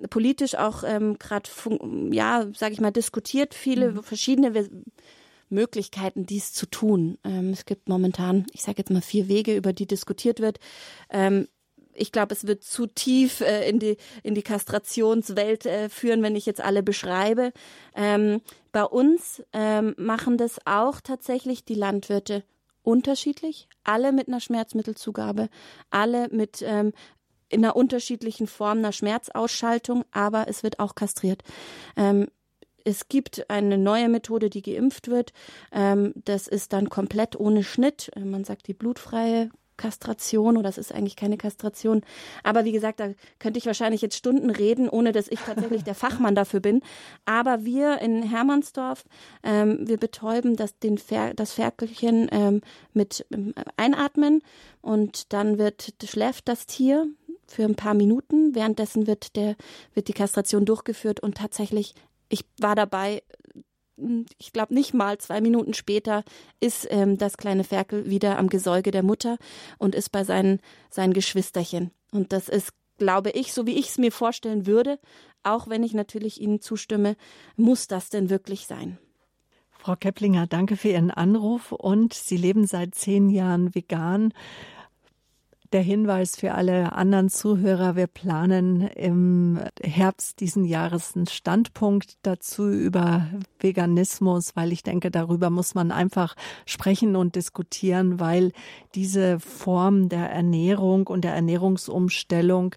politisch 0.09 0.55
auch 0.55 0.83
ähm, 0.83 1.17
gerade, 1.19 1.49
ja, 2.11 2.47
sage 2.55 2.73
ich 2.73 2.81
mal, 2.81 2.91
diskutiert, 2.91 3.53
viele 3.53 3.91
mhm. 3.91 4.03
verschiedene 4.03 4.69
Möglichkeiten, 5.49 6.25
dies 6.25 6.53
zu 6.53 6.65
tun. 6.65 7.17
Ähm, 7.23 7.49
es 7.49 7.65
gibt 7.65 7.89
momentan, 7.89 8.45
ich 8.53 8.63
sage 8.63 8.79
jetzt 8.79 8.89
mal, 8.89 9.01
vier 9.01 9.27
Wege, 9.27 9.55
über 9.55 9.73
die 9.73 9.85
diskutiert 9.85 10.39
wird. 10.39 10.59
Ähm, 11.09 11.47
ich 11.93 12.11
glaube, 12.11 12.33
es 12.33 12.47
wird 12.47 12.63
zu 12.63 12.87
tief 12.87 13.41
äh, 13.41 13.67
in 13.69 13.79
die 13.79 13.97
in 14.23 14.35
die 14.35 14.41
Kastrationswelt 14.43 15.65
äh, 15.65 15.89
führen, 15.89 16.23
wenn 16.23 16.35
ich 16.35 16.45
jetzt 16.45 16.61
alle 16.61 16.83
beschreibe. 16.83 17.51
Ähm, 17.95 18.41
bei 18.71 18.83
uns 18.83 19.43
ähm, 19.53 19.93
machen 19.97 20.37
das 20.37 20.59
auch 20.65 21.01
tatsächlich 21.01 21.65
die 21.65 21.75
Landwirte 21.75 22.43
unterschiedlich, 22.83 23.67
alle 23.83 24.11
mit 24.11 24.27
einer 24.27 24.39
Schmerzmittelzugabe, 24.39 25.49
alle 25.89 26.29
mit 26.29 26.63
ähm, 26.65 26.93
in 27.49 27.63
einer 27.63 27.75
unterschiedlichen 27.75 28.47
Form 28.47 28.79
einer 28.79 28.93
Schmerzausschaltung, 28.93 30.05
aber 30.11 30.47
es 30.47 30.63
wird 30.63 30.79
auch 30.79 30.95
kastriert. 30.95 31.43
Ähm, 31.97 32.27
es 32.83 33.09
gibt 33.09 33.49
eine 33.49 33.77
neue 33.77 34.09
Methode, 34.09 34.49
die 34.49 34.61
geimpft 34.61 35.07
wird. 35.07 35.33
Ähm, 35.71 36.13
das 36.15 36.47
ist 36.47 36.73
dann 36.73 36.89
komplett 36.89 37.39
ohne 37.39 37.63
Schnitt. 37.63 38.11
Man 38.17 38.43
sagt 38.43 38.67
die 38.67 38.73
blutfreie 38.73 39.51
Kastration 39.81 40.57
oder 40.57 40.69
es 40.69 40.77
ist 40.77 40.93
eigentlich 40.93 41.15
keine 41.15 41.37
Kastration. 41.37 42.01
Aber 42.43 42.65
wie 42.65 42.71
gesagt, 42.71 42.99
da 42.99 43.09
könnte 43.39 43.57
ich 43.57 43.65
wahrscheinlich 43.65 44.01
jetzt 44.01 44.15
Stunden 44.15 44.51
reden, 44.51 44.87
ohne 44.87 45.11
dass 45.11 45.27
ich 45.27 45.39
tatsächlich 45.39 45.83
der 45.83 45.95
Fachmann 45.95 46.35
dafür 46.35 46.59
bin. 46.59 46.81
Aber 47.25 47.65
wir 47.65 47.99
in 47.99 48.21
Hermannsdorf, 48.21 49.05
ähm, 49.43 49.87
wir 49.87 49.97
betäuben 49.97 50.55
das, 50.55 50.77
den 50.77 50.97
Fer 50.97 51.33
das 51.33 51.53
Ferkelchen 51.53 52.27
ähm, 52.31 52.61
mit 52.93 53.25
ähm, 53.31 53.53
Einatmen 53.77 54.41
und 54.81 55.33
dann 55.33 55.57
wird 55.57 55.93
schläft 56.05 56.47
das 56.47 56.67
Tier 56.67 57.07
für 57.47 57.63
ein 57.63 57.75
paar 57.75 57.95
Minuten. 57.95 58.53
Währenddessen 58.53 59.07
wird 59.07 59.35
der 59.35 59.55
wird 59.93 60.07
die 60.07 60.13
Kastration 60.13 60.65
durchgeführt 60.65 61.19
und 61.19 61.37
tatsächlich 61.37 61.95
ich 62.29 62.45
war 62.59 62.75
dabei, 62.75 63.23
ich 64.37 64.53
glaube 64.53 64.73
nicht 64.73 64.93
mal 64.93 65.17
zwei 65.17 65.41
Minuten 65.41 65.73
später 65.73 66.23
ist 66.59 66.87
ähm, 66.89 67.17
das 67.17 67.37
kleine 67.37 67.63
Ferkel 67.63 68.09
wieder 68.09 68.37
am 68.37 68.49
Gesäuge 68.49 68.91
der 68.91 69.03
Mutter 69.03 69.37
und 69.77 69.95
ist 69.95 70.11
bei 70.11 70.23
seinen, 70.23 70.59
seinen 70.89 71.13
Geschwisterchen. 71.13 71.91
Und 72.11 72.33
das 72.33 72.49
ist, 72.49 72.71
glaube 72.97 73.31
ich, 73.31 73.53
so 73.53 73.65
wie 73.65 73.77
ich 73.77 73.89
es 73.89 73.97
mir 73.97 74.11
vorstellen 74.11 74.65
würde, 74.65 74.99
auch 75.43 75.67
wenn 75.67 75.83
ich 75.83 75.93
natürlich 75.93 76.39
Ihnen 76.39 76.61
zustimme, 76.61 77.15
muss 77.55 77.87
das 77.87 78.09
denn 78.09 78.29
wirklich 78.29 78.67
sein? 78.67 78.97
Frau 79.71 79.95
Keplinger, 79.95 80.45
danke 80.45 80.77
für 80.77 80.89
Ihren 80.89 81.09
Anruf 81.09 81.71
und 81.71 82.13
Sie 82.13 82.37
leben 82.37 82.67
seit 82.67 82.93
zehn 82.93 83.29
Jahren 83.29 83.73
vegan. 83.73 84.31
Der 85.71 85.81
Hinweis 85.81 86.35
für 86.35 86.53
alle 86.53 86.91
anderen 86.91 87.29
Zuhörer, 87.29 87.95
wir 87.95 88.07
planen 88.07 88.81
im 88.81 89.57
Herbst 89.81 90.41
diesen 90.41 90.65
Jahres 90.65 91.15
einen 91.15 91.27
Standpunkt 91.27 92.17
dazu 92.23 92.67
über 92.67 93.27
Veganismus, 93.61 94.53
weil 94.57 94.73
ich 94.73 94.83
denke, 94.83 95.11
darüber 95.11 95.49
muss 95.49 95.73
man 95.73 95.93
einfach 95.93 96.35
sprechen 96.65 97.15
und 97.15 97.37
diskutieren, 97.37 98.19
weil 98.19 98.51
diese 98.95 99.39
Form 99.39 100.09
der 100.09 100.29
Ernährung 100.29 101.07
und 101.07 101.23
der 101.23 101.35
Ernährungsumstellung 101.35 102.75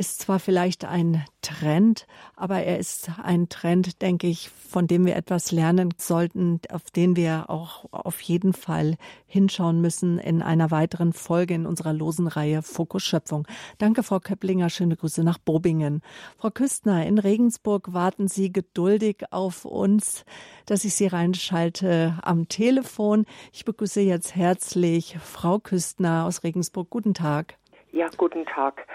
ist 0.00 0.22
zwar 0.22 0.38
vielleicht 0.38 0.86
ein 0.86 1.26
Trend, 1.42 2.06
aber 2.34 2.62
er 2.62 2.78
ist 2.78 3.10
ein 3.22 3.50
Trend, 3.50 4.00
denke 4.00 4.28
ich, 4.28 4.48
von 4.48 4.86
dem 4.86 5.04
wir 5.04 5.14
etwas 5.14 5.52
lernen 5.52 5.92
sollten, 5.98 6.58
auf 6.72 6.90
den 6.90 7.16
wir 7.16 7.50
auch 7.50 7.84
auf 7.92 8.18
jeden 8.22 8.54
Fall 8.54 8.96
hinschauen 9.26 9.82
müssen 9.82 10.18
in 10.18 10.40
einer 10.40 10.70
weiteren 10.70 11.12
Folge 11.12 11.52
in 11.52 11.66
unserer 11.66 11.92
losen 11.92 12.28
Reihe 12.28 12.62
Fokus 12.62 13.02
Schöpfung. 13.02 13.46
Danke, 13.76 14.02
Frau 14.02 14.20
Köpplinger. 14.20 14.70
Schöne 14.70 14.96
Grüße 14.96 15.22
nach 15.22 15.36
Bobingen. 15.36 16.00
Frau 16.38 16.48
Küstner, 16.48 17.04
in 17.04 17.18
Regensburg 17.18 17.92
warten 17.92 18.26
Sie 18.26 18.50
geduldig 18.50 19.24
auf 19.32 19.66
uns, 19.66 20.24
dass 20.64 20.86
ich 20.86 20.94
Sie 20.94 21.08
reinschalte 21.08 22.18
am 22.22 22.48
Telefon. 22.48 23.26
Ich 23.52 23.66
begrüße 23.66 24.00
jetzt 24.00 24.34
herzlich 24.34 25.18
Frau 25.22 25.58
Küstner 25.58 26.24
aus 26.24 26.42
Regensburg. 26.42 26.88
Guten 26.88 27.12
Tag. 27.12 27.58
Ja, 27.92 28.08
guten 28.16 28.46
Tag. 28.46 28.86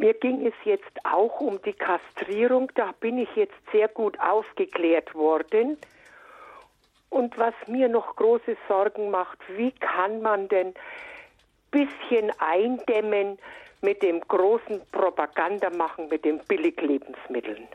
Mir 0.00 0.14
ging 0.14 0.46
es 0.46 0.54
jetzt 0.64 1.04
auch 1.04 1.42
um 1.42 1.60
die 1.60 1.74
Kastrierung. 1.74 2.72
Da 2.74 2.92
bin 3.00 3.18
ich 3.18 3.28
jetzt 3.36 3.52
sehr 3.70 3.86
gut 3.86 4.18
aufgeklärt 4.18 5.14
worden. 5.14 5.76
Und 7.10 7.36
was 7.36 7.52
mir 7.66 7.86
noch 7.90 8.16
große 8.16 8.56
Sorgen 8.66 9.10
macht, 9.10 9.36
wie 9.58 9.72
kann 9.72 10.22
man 10.22 10.48
denn 10.48 10.72
bisschen 11.70 12.32
eindämmen 12.38 13.38
mit 13.82 14.02
dem 14.02 14.22
großen 14.22 14.80
Propaganda 14.90 15.68
machen 15.68 16.08
mit 16.08 16.24
den 16.24 16.38
Billiglebensmitteln. 16.48 17.68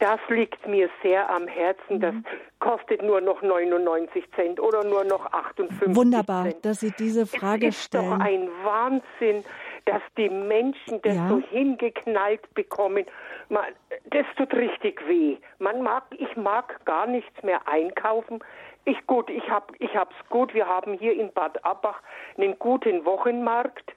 Das 0.00 0.18
liegt 0.28 0.66
mir 0.66 0.90
sehr 1.02 1.30
am 1.30 1.46
Herzen. 1.46 2.00
Das 2.00 2.14
mhm. 2.14 2.24
kostet 2.58 3.02
nur 3.02 3.20
noch 3.20 3.40
99 3.42 4.24
Cent 4.34 4.60
oder 4.60 4.82
nur 4.84 5.04
noch 5.04 5.32
58 5.32 5.94
Wunderbar, 5.96 6.44
Cent. 6.44 6.64
dass 6.64 6.80
Sie 6.80 6.92
diese 6.98 7.26
Frage 7.26 7.68
es 7.68 7.76
ist 7.76 7.84
stellen. 7.84 8.10
Doch 8.10 8.20
ein 8.20 8.48
Wahnsinn, 8.64 9.44
dass 9.88 10.02
die 10.18 10.28
Menschen 10.28 11.00
das 11.00 11.16
ja. 11.16 11.28
so 11.28 11.40
hingeknallt 11.40 12.42
bekommen. 12.52 13.06
Man, 13.48 13.64
das 14.10 14.26
tut 14.36 14.52
richtig 14.52 15.00
weh. 15.08 15.38
Man 15.58 15.82
mag, 15.82 16.04
ich 16.18 16.36
mag 16.36 16.84
gar 16.84 17.06
nichts 17.06 17.42
mehr 17.42 17.66
einkaufen. 17.66 18.40
Ich 18.84 19.06
gut, 19.06 19.30
ich 19.30 19.48
hab, 19.48 19.72
ich 19.78 19.96
hab's 19.96 20.14
gut. 20.28 20.52
Wir 20.52 20.68
haben 20.68 20.92
hier 20.92 21.18
in 21.18 21.32
Bad 21.32 21.64
Abbach 21.64 22.02
einen 22.36 22.58
guten 22.58 23.04
Wochenmarkt 23.04 23.94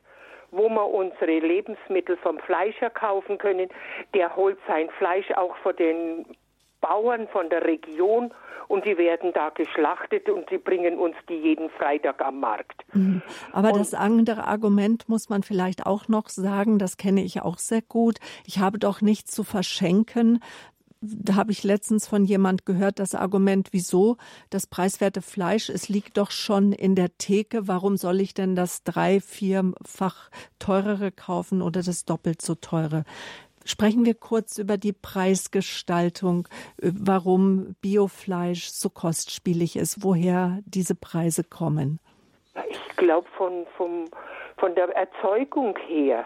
wo 0.54 0.68
wir 0.68 0.86
unsere 0.86 1.40
Lebensmittel 1.40 2.18
vom 2.18 2.38
Fleischer 2.40 2.90
kaufen 2.90 3.38
können. 3.38 3.70
Der 4.14 4.36
holt 4.36 4.58
sein 4.68 4.90
Fleisch 4.98 5.32
auch 5.32 5.56
von 5.64 5.74
den 5.78 6.26
Bauern 6.82 7.28
von 7.30 7.50
der 7.50 7.64
Region 7.64 8.34
und 8.68 8.86
die 8.86 8.98
werden 8.98 9.34
da 9.34 9.50
geschlachtet 9.50 10.30
und 10.30 10.50
die 10.50 10.58
bringen 10.58 10.98
uns 10.98 11.16
die 11.28 11.36
jeden 11.36 11.70
Freitag 11.70 12.22
am 12.22 12.40
Markt. 12.40 12.84
Mhm. 12.94 13.22
Aber 13.52 13.74
und 13.74 13.80
das 13.80 13.94
andere 13.94 14.46
Argument 14.46 15.10
muss 15.10 15.30
man 15.30 15.44
vielleicht 15.44 15.86
auch 15.86 16.08
noch 16.08 16.30
sagen, 16.30 16.80
das 16.80 16.98
kenne 16.98 17.24
ich 17.24 17.42
auch 17.42 17.58
sehr 17.58 17.82
gut. 17.82 18.18
Ich 18.46 18.60
habe 18.60 18.80
doch 18.80 19.02
nichts 19.02 19.32
zu 19.32 19.44
verschenken 19.44 20.40
da 21.02 21.36
habe 21.36 21.52
ich 21.52 21.64
letztens 21.64 22.08
von 22.08 22.26
jemand 22.26 22.66
gehört, 22.66 23.00
das 23.00 23.16
Argument, 23.16 23.70
wieso 23.72 24.18
das 24.52 24.68
preiswerte 24.68 25.22
Fleisch, 25.22 25.70
es 25.70 25.90
liegt 25.90 26.18
doch 26.18 26.30
schon 26.30 26.74
in 26.74 26.96
der 26.96 27.18
Theke, 27.18 27.68
warum 27.68 27.98
soll 27.98 28.22
ich 28.22 28.36
denn 28.36 28.56
das 28.56 28.84
drei, 28.84 29.20
vierfach 29.20 30.30
teurere 30.60 31.12
kaufen 31.12 31.64
oder 31.64 31.82
das 31.82 32.06
doppelt 32.06 32.42
so 32.42 32.54
teure? 32.54 33.04
Sprechen 33.66 34.06
wir 34.06 34.16
kurz 34.16 34.58
über 34.58 34.78
die 34.78 34.94
Preisgestaltung, 34.94 36.48
warum 36.78 37.76
Biofleisch 37.82 38.70
so 38.70 38.90
kostspielig 38.90 39.76
ist, 39.76 40.04
woher 40.04 40.60
diese 40.66 40.96
Preise 40.96 41.44
kommen. 41.44 42.00
Ich 42.70 42.96
glaube 42.98 43.28
von, 43.38 43.66
von, 43.78 44.10
von 44.58 44.76
der 44.76 44.90
Erzeugung 44.90 45.78
her. 45.88 46.26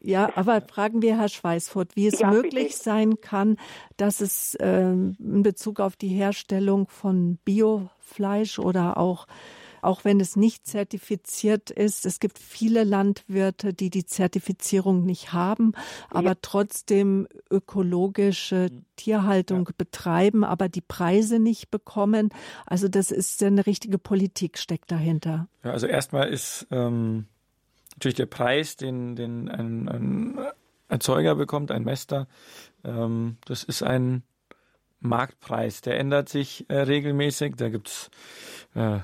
Ja, 0.00 0.30
aber 0.34 0.60
fragen 0.60 1.02
wir 1.02 1.18
Herr 1.18 1.28
Schweißfurt, 1.28 1.96
wie 1.96 2.06
es 2.06 2.20
ja, 2.20 2.30
möglich 2.30 2.68
bitte. 2.68 2.82
sein 2.82 3.20
kann, 3.20 3.56
dass 3.96 4.20
es 4.20 4.54
äh, 4.56 4.82
in 4.82 5.42
Bezug 5.42 5.80
auf 5.80 5.96
die 5.96 6.08
Herstellung 6.08 6.86
von 6.88 7.38
Biofleisch 7.44 8.58
oder 8.58 8.96
auch 8.96 9.26
auch 9.82 10.04
wenn 10.04 10.20
es 10.20 10.36
nicht 10.36 10.66
zertifiziert 10.66 11.70
ist. 11.70 12.06
Es 12.06 12.20
gibt 12.20 12.38
viele 12.38 12.84
Landwirte, 12.84 13.74
die 13.74 13.90
die 13.90 14.06
Zertifizierung 14.06 15.04
nicht 15.04 15.32
haben, 15.32 15.72
aber 16.08 16.30
ja. 16.30 16.36
trotzdem 16.40 17.28
ökologische 17.50 18.70
Tierhaltung 18.96 19.66
ja. 19.66 19.74
betreiben, 19.76 20.44
aber 20.44 20.68
die 20.68 20.80
Preise 20.80 21.38
nicht 21.38 21.70
bekommen. 21.70 22.30
Also 22.66 22.88
das 22.88 23.10
ist 23.10 23.42
eine 23.42 23.66
richtige 23.66 23.98
Politik 23.98 24.58
steckt 24.58 24.90
dahinter. 24.90 25.48
Ja, 25.64 25.72
also 25.72 25.86
erstmal 25.86 26.28
ist 26.28 26.66
ähm, 26.70 27.26
natürlich 27.94 28.16
der 28.16 28.26
Preis, 28.26 28.76
den, 28.76 29.16
den 29.16 29.48
ein, 29.48 29.88
ein 29.88 30.38
Erzeuger 30.88 31.34
bekommt, 31.34 31.70
ein 31.70 31.84
Mester, 31.84 32.28
ähm, 32.84 33.38
das 33.46 33.64
ist 33.64 33.82
ein 33.82 34.22
Marktpreis. 35.02 35.80
Der 35.80 35.98
ändert 35.98 36.28
sich 36.28 36.66
äh, 36.68 36.78
regelmäßig. 36.78 37.56
Da 37.56 37.68
gibt's 37.68 38.10
äh, 38.74 39.00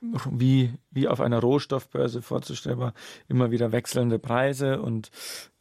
wie, 0.00 0.72
wie 0.90 1.08
auf 1.08 1.20
einer 1.20 1.40
Rohstoffbörse 1.40 2.22
vorzustellbar 2.22 2.94
immer 3.28 3.50
wieder 3.50 3.72
wechselnde 3.72 4.18
Preise 4.18 4.80
und 4.80 5.10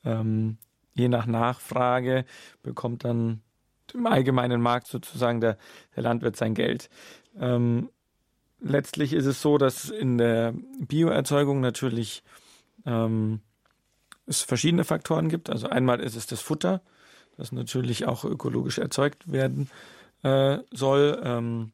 ähm, 0.06 0.58
je 0.94 1.08
nach 1.08 1.26
Nachfrage 1.26 2.26
bekommt 2.64 3.04
dann 3.04 3.42
im 3.94 4.06
allgemeinen 4.06 4.62
Markt 4.62 4.88
sozusagen 4.88 5.42
der, 5.42 5.58
der 5.96 6.04
Landwirt 6.04 6.36
sein 6.36 6.54
Geld. 6.54 6.90
Ähm, 7.40 7.90
letztlich 8.60 9.14
ist 9.14 9.26
es 9.26 9.42
so, 9.42 9.58
dass 9.58 9.90
in 9.90 10.18
der 10.18 10.54
Bioerzeugung 10.80 11.60
natürlich 11.60 12.24
ähm, 12.86 13.42
es 14.26 14.42
verschiedene 14.42 14.84
Faktoren 14.84 15.30
gibt. 15.30 15.50
Also 15.50 15.68
einmal 15.68 16.00
ist 16.00 16.16
es 16.16 16.28
das 16.28 16.42
Futter, 16.42 16.82
das 17.38 17.52
natürlich 17.52 18.06
auch 18.06 18.26
ökologisch 18.26 18.78
erzeugt 18.78 19.32
werden 19.32 19.70
äh, 20.24 20.60
soll, 20.72 21.22
ähm, 21.24 21.72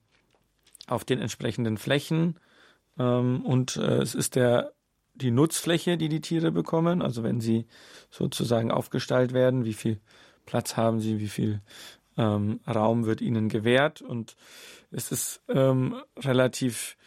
auf 0.88 1.04
den 1.04 1.20
entsprechenden 1.20 1.78
Flächen. 1.78 2.40
Ähm, 2.98 3.46
und 3.46 3.78
äh, 3.78 4.02
es 4.02 4.16
ist 4.16 4.36
der 4.36 4.72
die 5.16 5.32
Nutzfläche, 5.32 5.98
die 5.98 6.10
die 6.10 6.20
Tiere 6.20 6.52
bekommen. 6.52 7.02
Also 7.02 7.24
wenn 7.24 7.40
sie 7.40 7.68
sozusagen 8.10 8.70
aufgestallt 8.70 9.34
werden, 9.34 9.64
wie 9.64 9.74
viel 9.74 10.02
Platz 10.46 10.76
haben 10.76 11.00
sie, 11.00 11.20
wie 11.20 11.30
viel 11.30 11.62
ähm, 12.18 12.60
Raum 12.68 13.06
wird 13.06 13.22
ihnen 13.22 13.48
gewährt. 13.48 14.02
Und 14.02 14.36
es 14.92 15.12
ist 15.12 15.42
ähm, 15.48 15.96
relativ 16.18 16.98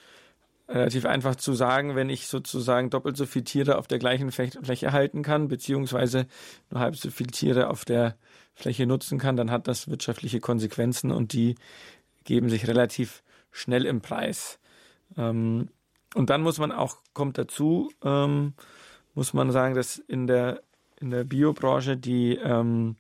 relativ 0.69 1.07
einfach 1.07 1.37
zu 1.37 1.55
sagen, 1.55 1.97
wenn 1.97 2.11
ich 2.11 2.27
sozusagen 2.27 2.91
doppelt 2.91 3.17
so 3.17 3.25
viele 3.25 3.45
Tiere 3.45 3.79
auf 3.79 3.87
der 3.87 3.99
gleichen 3.99 4.31
Fläche 4.31 4.93
halten 4.93 5.23
kann, 5.23 5.49
beziehungsweise 5.49 6.27
nur 6.71 6.81
halb 6.81 6.95
so 6.95 7.11
viele 7.11 7.31
Tiere 7.31 7.69
auf 7.71 7.87
der 7.87 8.17
Fläche 8.55 8.87
nutzen 8.87 9.19
kann, 9.19 9.37
dann 9.37 9.51
hat 9.51 9.67
das 9.67 9.89
wirtschaftliche 9.89 10.41
Konsequenzen 10.41 11.11
und 11.11 11.33
die 11.33 11.55
geben 12.25 12.51
sich 12.51 12.69
relativ 12.69 13.23
schnell 13.51 13.87
im 13.87 14.03
Preis. 14.03 14.59
Ähm, 15.17 15.71
und 16.15 16.31
dann 16.31 16.43
muss 16.43 16.59
man 16.59 16.73
auch, 16.73 16.99
kommt 17.13 17.39
dazu, 17.39 17.91
ähm, 18.03 18.55
muss 19.15 19.35
man 19.35 19.51
sagen, 19.51 19.75
dass 19.75 19.99
in 19.99 20.27
der, 20.27 20.63
in 21.01 21.11
der 21.11 21.25
Biobranche 21.25 21.97
die, 21.97 22.37
ähm, 22.37 22.97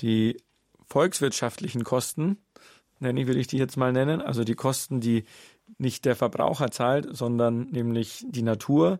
die 0.00 0.42
volkswirtschaftlichen 0.86 1.84
Kosten, 1.84 2.38
nenne 2.98 3.20
ich, 3.20 3.26
will 3.26 3.38
ich 3.38 3.46
die 3.46 3.58
jetzt 3.58 3.76
mal 3.76 3.92
nennen, 3.92 4.20
also 4.20 4.44
die 4.44 4.54
Kosten, 4.54 5.00
die 5.00 5.24
nicht 5.78 6.04
der 6.04 6.16
Verbraucher 6.16 6.70
zahlt, 6.70 7.08
sondern 7.16 7.68
nämlich 7.70 8.24
die 8.28 8.42
Natur, 8.42 8.98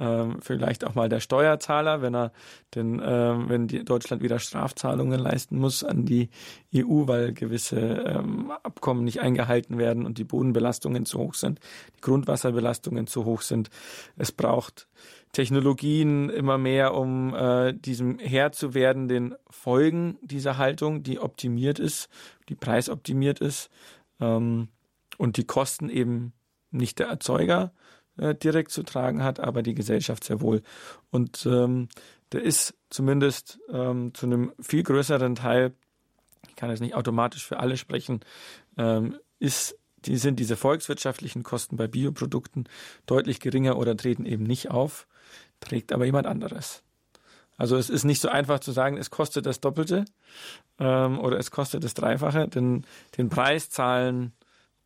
ähm, 0.00 0.38
vielleicht 0.40 0.84
auch 0.84 0.94
mal 0.94 1.08
der 1.08 1.20
Steuerzahler, 1.20 2.02
wenn 2.02 2.14
er 2.14 2.32
denn, 2.74 3.02
ähm, 3.04 3.48
wenn 3.48 3.66
die 3.66 3.84
Deutschland 3.84 4.22
wieder 4.22 4.38
Strafzahlungen 4.38 5.18
leisten 5.18 5.58
muss 5.58 5.82
an 5.82 6.04
die 6.04 6.30
EU, 6.74 7.06
weil 7.06 7.32
gewisse 7.32 7.78
ähm, 7.78 8.52
Abkommen 8.62 9.04
nicht 9.04 9.20
eingehalten 9.20 9.78
werden 9.78 10.06
und 10.06 10.18
die 10.18 10.24
Bodenbelastungen 10.24 11.04
zu 11.04 11.18
hoch 11.18 11.34
sind, 11.34 11.60
die 11.96 12.00
Grundwasserbelastungen 12.00 13.06
zu 13.06 13.24
hoch 13.24 13.42
sind. 13.42 13.70
Es 14.16 14.32
braucht 14.32 14.88
Technologien 15.32 16.30
immer 16.30 16.58
mehr, 16.58 16.94
um 16.94 17.34
äh, 17.34 17.74
diesem 17.74 18.18
Herr 18.18 18.52
zu 18.52 18.74
werden, 18.74 19.08
den 19.08 19.34
Folgen 19.50 20.16
dieser 20.22 20.58
Haltung, 20.58 21.02
die 21.02 21.18
optimiert 21.18 21.78
ist, 21.78 22.08
die 22.48 22.54
preisoptimiert 22.54 23.40
ist. 23.40 23.68
Ähm, 24.20 24.68
und 25.18 25.36
die 25.36 25.44
Kosten 25.44 25.90
eben 25.90 26.32
nicht 26.70 26.98
der 26.98 27.08
Erzeuger 27.08 27.72
äh, 28.18 28.34
direkt 28.34 28.70
zu 28.70 28.82
tragen 28.82 29.22
hat, 29.22 29.40
aber 29.40 29.62
die 29.62 29.74
Gesellschaft 29.74 30.24
sehr 30.24 30.40
wohl. 30.40 30.62
Und 31.10 31.46
ähm, 31.46 31.88
der 32.32 32.42
ist 32.42 32.74
zumindest 32.90 33.58
ähm, 33.70 34.12
zu 34.14 34.26
einem 34.26 34.52
viel 34.60 34.82
größeren 34.82 35.34
Teil, 35.34 35.72
ich 36.48 36.56
kann 36.56 36.70
jetzt 36.70 36.80
nicht 36.80 36.94
automatisch 36.94 37.46
für 37.46 37.58
alle 37.58 37.76
sprechen, 37.76 38.20
ähm, 38.76 39.16
ist 39.38 39.76
die 40.04 40.16
sind 40.16 40.38
diese 40.38 40.56
volkswirtschaftlichen 40.56 41.42
Kosten 41.42 41.76
bei 41.76 41.88
Bioprodukten 41.88 42.68
deutlich 43.06 43.40
geringer 43.40 43.76
oder 43.76 43.96
treten 43.96 44.26
eben 44.26 44.44
nicht 44.44 44.70
auf, 44.70 45.08
trägt 45.60 45.92
aber 45.92 46.04
jemand 46.04 46.26
anderes. 46.26 46.84
Also 47.56 47.76
es 47.76 47.90
ist 47.90 48.04
nicht 48.04 48.20
so 48.20 48.28
einfach 48.28 48.60
zu 48.60 48.70
sagen, 48.70 48.96
es 48.96 49.10
kostet 49.10 49.44
das 49.44 49.60
Doppelte 49.60 50.04
ähm, 50.78 51.18
oder 51.18 51.38
es 51.38 51.50
kostet 51.50 51.82
das 51.82 51.94
Dreifache, 51.94 52.46
denn 52.46 52.84
den 53.16 53.28
Preis 53.28 53.68
zahlen 53.68 54.32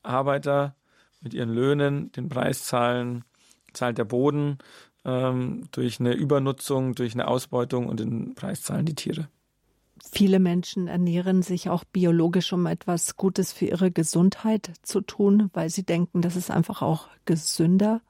Arbeiter 0.02 0.74
mit 1.22 1.34
ihren 1.34 1.50
Löhnen 1.50 2.12
den 2.12 2.28
Preis 2.28 2.64
zahlen, 2.64 3.24
zahlt 3.72 3.98
der 3.98 4.04
Boden 4.04 4.58
ähm, 5.04 5.64
durch 5.72 6.00
eine 6.00 6.12
Übernutzung, 6.12 6.94
durch 6.94 7.14
eine 7.14 7.28
Ausbeutung 7.28 7.86
und 7.86 8.00
den 8.00 8.34
Preis 8.34 8.62
zahlen 8.62 8.86
die 8.86 8.94
Tiere. 8.94 9.28
Viele 10.10 10.40
Menschen 10.40 10.88
ernähren 10.88 11.42
sich 11.42 11.68
auch 11.68 11.84
biologisch, 11.84 12.52
um 12.52 12.66
etwas 12.66 13.16
Gutes 13.16 13.52
für 13.52 13.66
ihre 13.66 13.92
Gesundheit 13.92 14.72
zu 14.82 15.00
tun, 15.00 15.48
weil 15.52 15.70
sie 15.70 15.84
denken, 15.84 16.22
das 16.22 16.34
ist 16.34 16.50
einfach 16.50 16.82
auch 16.82 17.08
gesünder. 17.24 18.00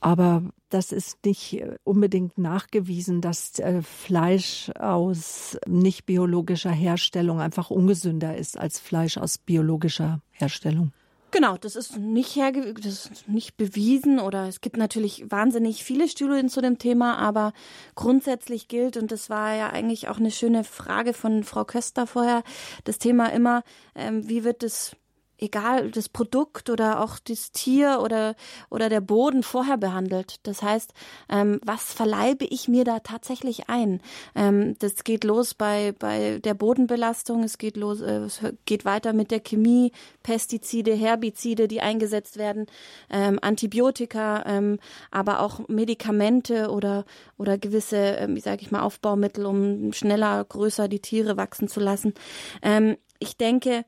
Aber 0.00 0.42
das 0.68 0.90
ist 0.90 1.24
nicht 1.24 1.62
unbedingt 1.84 2.36
nachgewiesen, 2.36 3.20
dass 3.20 3.58
äh, 3.60 3.82
Fleisch 3.82 4.70
aus 4.78 5.56
nicht 5.66 6.06
biologischer 6.06 6.72
Herstellung 6.72 7.40
einfach 7.40 7.70
ungesünder 7.70 8.36
ist 8.36 8.58
als 8.58 8.80
Fleisch 8.80 9.16
aus 9.16 9.38
biologischer 9.38 10.20
Herstellung. 10.32 10.92
Genau, 11.32 11.56
das 11.56 11.76
ist 11.76 11.96
nicht 11.96 12.36
herge 12.36 12.74
das 12.74 13.06
ist 13.06 13.26
nicht 13.26 13.56
bewiesen 13.56 14.20
oder 14.20 14.48
es 14.48 14.60
gibt 14.60 14.76
natürlich 14.76 15.30
wahnsinnig 15.30 15.82
viele 15.82 16.06
Studien 16.06 16.50
zu 16.50 16.60
dem 16.60 16.76
Thema, 16.76 17.16
aber 17.16 17.54
grundsätzlich 17.94 18.68
gilt 18.68 18.98
und 18.98 19.10
das 19.10 19.30
war 19.30 19.54
ja 19.54 19.70
eigentlich 19.70 20.08
auch 20.08 20.18
eine 20.18 20.30
schöne 20.30 20.62
Frage 20.62 21.14
von 21.14 21.42
Frau 21.42 21.64
Köster 21.64 22.06
vorher, 22.06 22.42
das 22.84 22.98
Thema 22.98 23.32
immer, 23.32 23.62
ähm, 23.94 24.28
wie 24.28 24.44
wird 24.44 24.62
es 24.62 24.94
egal 25.42 25.90
das 25.90 26.08
Produkt 26.08 26.70
oder 26.70 27.00
auch 27.00 27.18
das 27.18 27.52
Tier 27.52 28.00
oder, 28.02 28.34
oder 28.70 28.88
der 28.88 29.00
Boden 29.00 29.42
vorher 29.42 29.76
behandelt. 29.76 30.36
Das 30.44 30.62
heißt, 30.62 30.94
ähm, 31.28 31.60
was 31.64 31.92
verleibe 31.92 32.44
ich 32.44 32.68
mir 32.68 32.84
da 32.84 33.00
tatsächlich 33.00 33.68
ein? 33.68 34.00
Ähm, 34.34 34.76
das 34.78 35.04
geht 35.04 35.24
los 35.24 35.54
bei, 35.54 35.92
bei 35.98 36.38
der 36.38 36.54
Bodenbelastung, 36.54 37.42
es 37.42 37.58
geht 37.58 37.76
los, 37.76 38.00
äh, 38.00 38.18
es 38.20 38.40
geht 38.64 38.84
weiter 38.84 39.12
mit 39.12 39.30
der 39.30 39.40
Chemie, 39.40 39.92
Pestizide, 40.22 40.94
Herbizide, 40.94 41.68
die 41.68 41.80
eingesetzt 41.80 42.38
werden, 42.38 42.66
ähm, 43.10 43.38
Antibiotika, 43.42 44.44
ähm, 44.46 44.78
aber 45.10 45.40
auch 45.40 45.68
Medikamente 45.68 46.70
oder, 46.70 47.04
oder 47.36 47.58
gewisse, 47.58 47.96
ähm, 47.96 48.36
wie 48.36 48.40
sage 48.40 48.62
ich 48.62 48.70
mal, 48.70 48.82
Aufbaumittel, 48.82 49.44
um 49.46 49.92
schneller, 49.92 50.44
größer 50.44 50.88
die 50.88 51.00
Tiere 51.00 51.36
wachsen 51.36 51.68
zu 51.68 51.80
lassen. 51.80 52.14
Ähm, 52.62 52.96
ich 53.18 53.36
denke, 53.36 53.84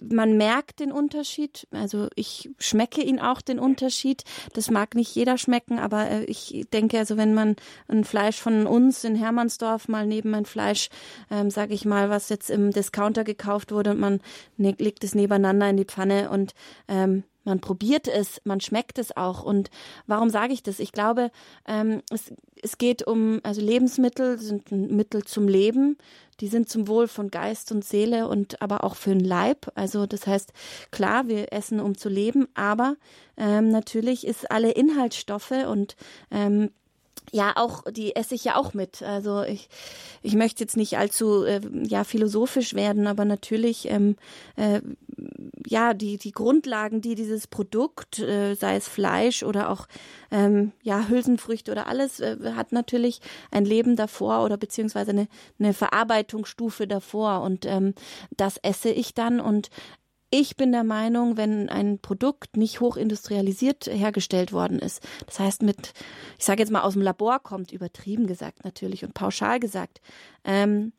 man 0.00 0.36
merkt 0.36 0.80
den 0.80 0.92
Unterschied. 0.92 1.66
Also 1.70 2.08
ich 2.14 2.50
schmecke 2.58 3.02
ihn 3.02 3.18
auch 3.18 3.40
den 3.40 3.58
Unterschied. 3.58 4.24
Das 4.52 4.70
mag 4.70 4.94
nicht 4.94 5.14
jeder 5.14 5.38
schmecken, 5.38 5.78
aber 5.78 6.08
äh, 6.08 6.24
ich 6.24 6.66
denke, 6.72 6.98
also 6.98 7.16
wenn 7.16 7.34
man 7.34 7.56
ein 7.88 8.04
Fleisch 8.04 8.40
von 8.40 8.66
uns 8.66 9.04
in 9.04 9.16
Hermannsdorf 9.16 9.88
mal 9.88 10.06
neben 10.06 10.34
ein 10.34 10.46
Fleisch, 10.46 10.88
ähm, 11.30 11.50
sage 11.50 11.74
ich 11.74 11.84
mal, 11.84 12.10
was 12.10 12.28
jetzt 12.28 12.50
im 12.50 12.70
Discounter 12.70 13.24
gekauft 13.24 13.72
wurde 13.72 13.90
und 13.90 14.00
man 14.00 14.20
ne, 14.56 14.74
legt 14.78 15.04
es 15.04 15.14
nebeneinander 15.14 15.68
in 15.68 15.76
die 15.76 15.84
Pfanne 15.84 16.30
und 16.30 16.54
ähm, 16.88 17.24
man 17.44 17.60
probiert 17.60 18.08
es, 18.08 18.40
man 18.44 18.60
schmeckt 18.60 18.98
es 18.98 19.16
auch. 19.16 19.42
Und 19.42 19.70
warum 20.06 20.30
sage 20.30 20.52
ich 20.52 20.62
das? 20.62 20.78
Ich 20.78 20.92
glaube, 20.92 21.30
ähm, 21.66 22.02
es, 22.10 22.32
es 22.62 22.78
geht 22.78 23.06
um, 23.06 23.40
also 23.42 23.60
Lebensmittel 23.60 24.38
sind 24.38 24.70
Mittel 24.70 25.24
zum 25.24 25.48
Leben. 25.48 25.96
Die 26.40 26.48
sind 26.48 26.68
zum 26.68 26.88
Wohl 26.88 27.06
von 27.06 27.30
Geist 27.30 27.70
und 27.70 27.84
Seele 27.84 28.26
und 28.26 28.62
aber 28.62 28.84
auch 28.84 28.96
für 28.96 29.10
den 29.10 29.24
Leib. 29.24 29.70
Also 29.74 30.06
das 30.06 30.26
heißt, 30.26 30.52
klar, 30.90 31.28
wir 31.28 31.52
essen, 31.52 31.80
um 31.80 31.96
zu 31.96 32.08
leben, 32.08 32.48
aber 32.54 32.96
ähm, 33.36 33.68
natürlich 33.68 34.26
ist 34.26 34.50
alle 34.50 34.70
Inhaltsstoffe 34.70 35.52
und 35.66 35.96
ähm, 36.30 36.70
ja, 37.32 37.52
auch, 37.56 37.84
die 37.90 38.16
esse 38.16 38.34
ich 38.34 38.44
ja 38.44 38.56
auch 38.56 38.74
mit. 38.74 39.02
Also 39.02 39.42
ich, 39.42 39.68
ich 40.22 40.34
möchte 40.34 40.62
jetzt 40.62 40.76
nicht 40.76 40.98
allzu 40.98 41.44
äh, 41.44 41.60
ja, 41.86 42.04
philosophisch 42.04 42.74
werden, 42.74 43.06
aber 43.06 43.24
natürlich, 43.24 43.88
ähm, 43.88 44.16
äh, 44.56 44.80
ja, 45.66 45.94
die, 45.94 46.18
die 46.18 46.32
Grundlagen, 46.32 47.00
die 47.00 47.14
dieses 47.14 47.46
Produkt, 47.46 48.18
äh, 48.18 48.54
sei 48.54 48.76
es 48.76 48.88
Fleisch 48.88 49.42
oder 49.42 49.70
auch 49.70 49.86
ähm, 50.30 50.72
ja, 50.82 51.08
Hülsenfrüchte 51.08 51.70
oder 51.70 51.86
alles, 51.86 52.20
äh, 52.20 52.36
hat 52.56 52.72
natürlich 52.72 53.20
ein 53.50 53.64
Leben 53.64 53.96
davor 53.96 54.44
oder 54.44 54.56
beziehungsweise 54.56 55.10
eine, 55.12 55.28
eine 55.58 55.72
Verarbeitungsstufe 55.72 56.86
davor. 56.86 57.42
Und 57.42 57.66
ähm, 57.66 57.94
das 58.36 58.56
esse 58.58 58.90
ich 58.90 59.14
dann 59.14 59.40
und 59.40 59.70
ich 60.30 60.56
bin 60.56 60.72
der 60.72 60.84
Meinung, 60.84 61.36
wenn 61.36 61.68
ein 61.68 61.98
Produkt 61.98 62.56
nicht 62.56 62.80
hochindustrialisiert 62.80 63.86
hergestellt 63.86 64.52
worden 64.52 64.78
ist, 64.78 65.02
das 65.26 65.40
heißt 65.40 65.62
mit, 65.62 65.92
ich 66.38 66.44
sage 66.44 66.62
jetzt 66.62 66.70
mal 66.70 66.82
aus 66.82 66.94
dem 66.94 67.02
Labor 67.02 67.40
kommt, 67.40 67.72
übertrieben 67.72 68.26
gesagt 68.26 68.64
natürlich 68.64 69.04
und 69.04 69.14
pauschal 69.14 69.58
gesagt, 69.58 70.00
ähm, 70.44 70.92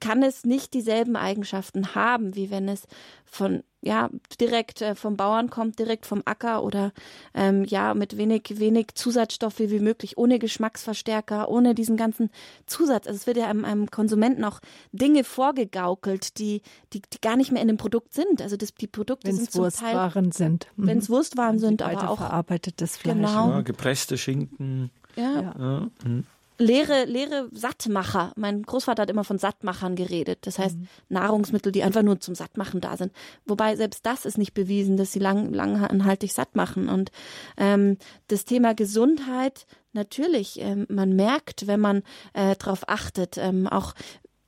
kann 0.00 0.22
es 0.22 0.44
nicht 0.44 0.74
dieselben 0.74 1.16
Eigenschaften 1.16 1.94
haben, 1.94 2.34
wie 2.34 2.50
wenn 2.50 2.68
es 2.68 2.86
von 3.24 3.62
ja 3.80 4.10
direkt 4.40 4.82
äh, 4.82 4.94
vom 4.94 5.16
Bauern 5.16 5.50
kommt, 5.50 5.78
direkt 5.78 6.06
vom 6.06 6.22
Acker 6.24 6.62
oder 6.64 6.92
ähm, 7.34 7.64
ja 7.64 7.94
mit 7.94 8.16
wenig 8.16 8.42
wenig 8.58 8.94
Zusatzstoffe 8.94 9.60
wie 9.60 9.78
möglich, 9.78 10.18
ohne 10.18 10.38
Geschmacksverstärker, 10.38 11.48
ohne 11.48 11.74
diesen 11.74 11.96
ganzen 11.96 12.30
Zusatz. 12.66 13.06
Also 13.06 13.16
es 13.16 13.26
wird 13.26 13.36
ja 13.36 13.46
einem, 13.46 13.64
einem 13.64 13.90
Konsumenten 13.90 14.44
auch 14.44 14.60
Dinge 14.92 15.24
vorgegaukelt, 15.24 16.38
die, 16.38 16.62
die 16.92 17.02
die 17.02 17.20
gar 17.20 17.36
nicht 17.36 17.52
mehr 17.52 17.62
in 17.62 17.68
dem 17.68 17.76
Produkt 17.76 18.14
sind. 18.14 18.42
Also 18.42 18.56
das, 18.56 18.74
die 18.74 18.86
Produkte 18.86 19.28
wenn's 19.28 19.38
sind 19.38 19.52
zum 19.52 19.64
Wurstwaren 19.64 20.32
sind, 20.32 20.66
mhm. 20.76 20.86
wenn 20.86 20.98
es 20.98 21.08
Wurstwaren 21.08 21.58
sind, 21.58 21.82
aber 21.82 22.10
auch 22.10 22.18
verarbeitetes 22.18 22.96
Fleisch, 22.96 23.14
genau. 23.14 23.50
ja, 23.50 23.60
gepresste 23.60 24.18
Schinken. 24.18 24.90
Ja. 25.16 25.22
ja. 25.22 25.54
ja. 25.58 25.90
Mhm 26.04 26.24
leere, 26.58 27.04
leere 27.04 27.48
Sattmacher. 27.52 28.32
Mein 28.36 28.62
Großvater 28.62 29.02
hat 29.02 29.10
immer 29.10 29.24
von 29.24 29.38
Sattmachern 29.38 29.96
geredet. 29.96 30.40
Das 30.42 30.58
heißt, 30.58 30.76
mhm. 30.76 30.88
Nahrungsmittel, 31.08 31.72
die 31.72 31.82
einfach 31.82 32.02
nur 32.02 32.20
zum 32.20 32.34
Sattmachen 32.34 32.80
da 32.80 32.96
sind. 32.96 33.12
Wobei 33.46 33.76
selbst 33.76 34.04
das 34.04 34.24
ist 34.24 34.38
nicht 34.38 34.54
bewiesen, 34.54 34.96
dass 34.96 35.12
sie 35.12 35.20
lang, 35.20 35.52
langanhaltig 35.52 36.32
satt 36.32 36.56
machen. 36.56 36.88
Und 36.88 37.10
ähm, 37.56 37.96
das 38.26 38.44
Thema 38.44 38.74
Gesundheit, 38.74 39.66
natürlich, 39.92 40.60
ähm, 40.60 40.86
man 40.88 41.14
merkt, 41.14 41.66
wenn 41.66 41.80
man 41.80 42.02
äh, 42.34 42.56
darauf 42.56 42.88
achtet, 42.88 43.38
ähm, 43.38 43.66
auch 43.66 43.94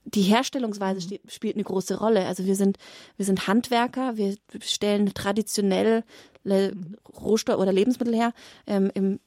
die 0.05 0.23
Herstellungsweise 0.23 1.07
mhm. 1.07 1.19
spielt 1.29 1.55
eine 1.55 1.65
große 1.65 1.99
Rolle. 1.99 2.27
Also 2.27 2.45
wir 2.45 2.57
sind, 2.57 2.79
wir 3.17 3.25
sind 3.25 3.47
Handwerker, 3.47 4.17
wir 4.17 4.35
stellen 4.61 5.13
traditionell 5.15 6.03
mhm. 6.43 6.97
Rohstoff 7.09 7.59
oder 7.59 7.73
Lebensmittel 7.73 8.15
her. 8.15 8.33
Ähm, 8.67 8.91
Im 8.95 9.21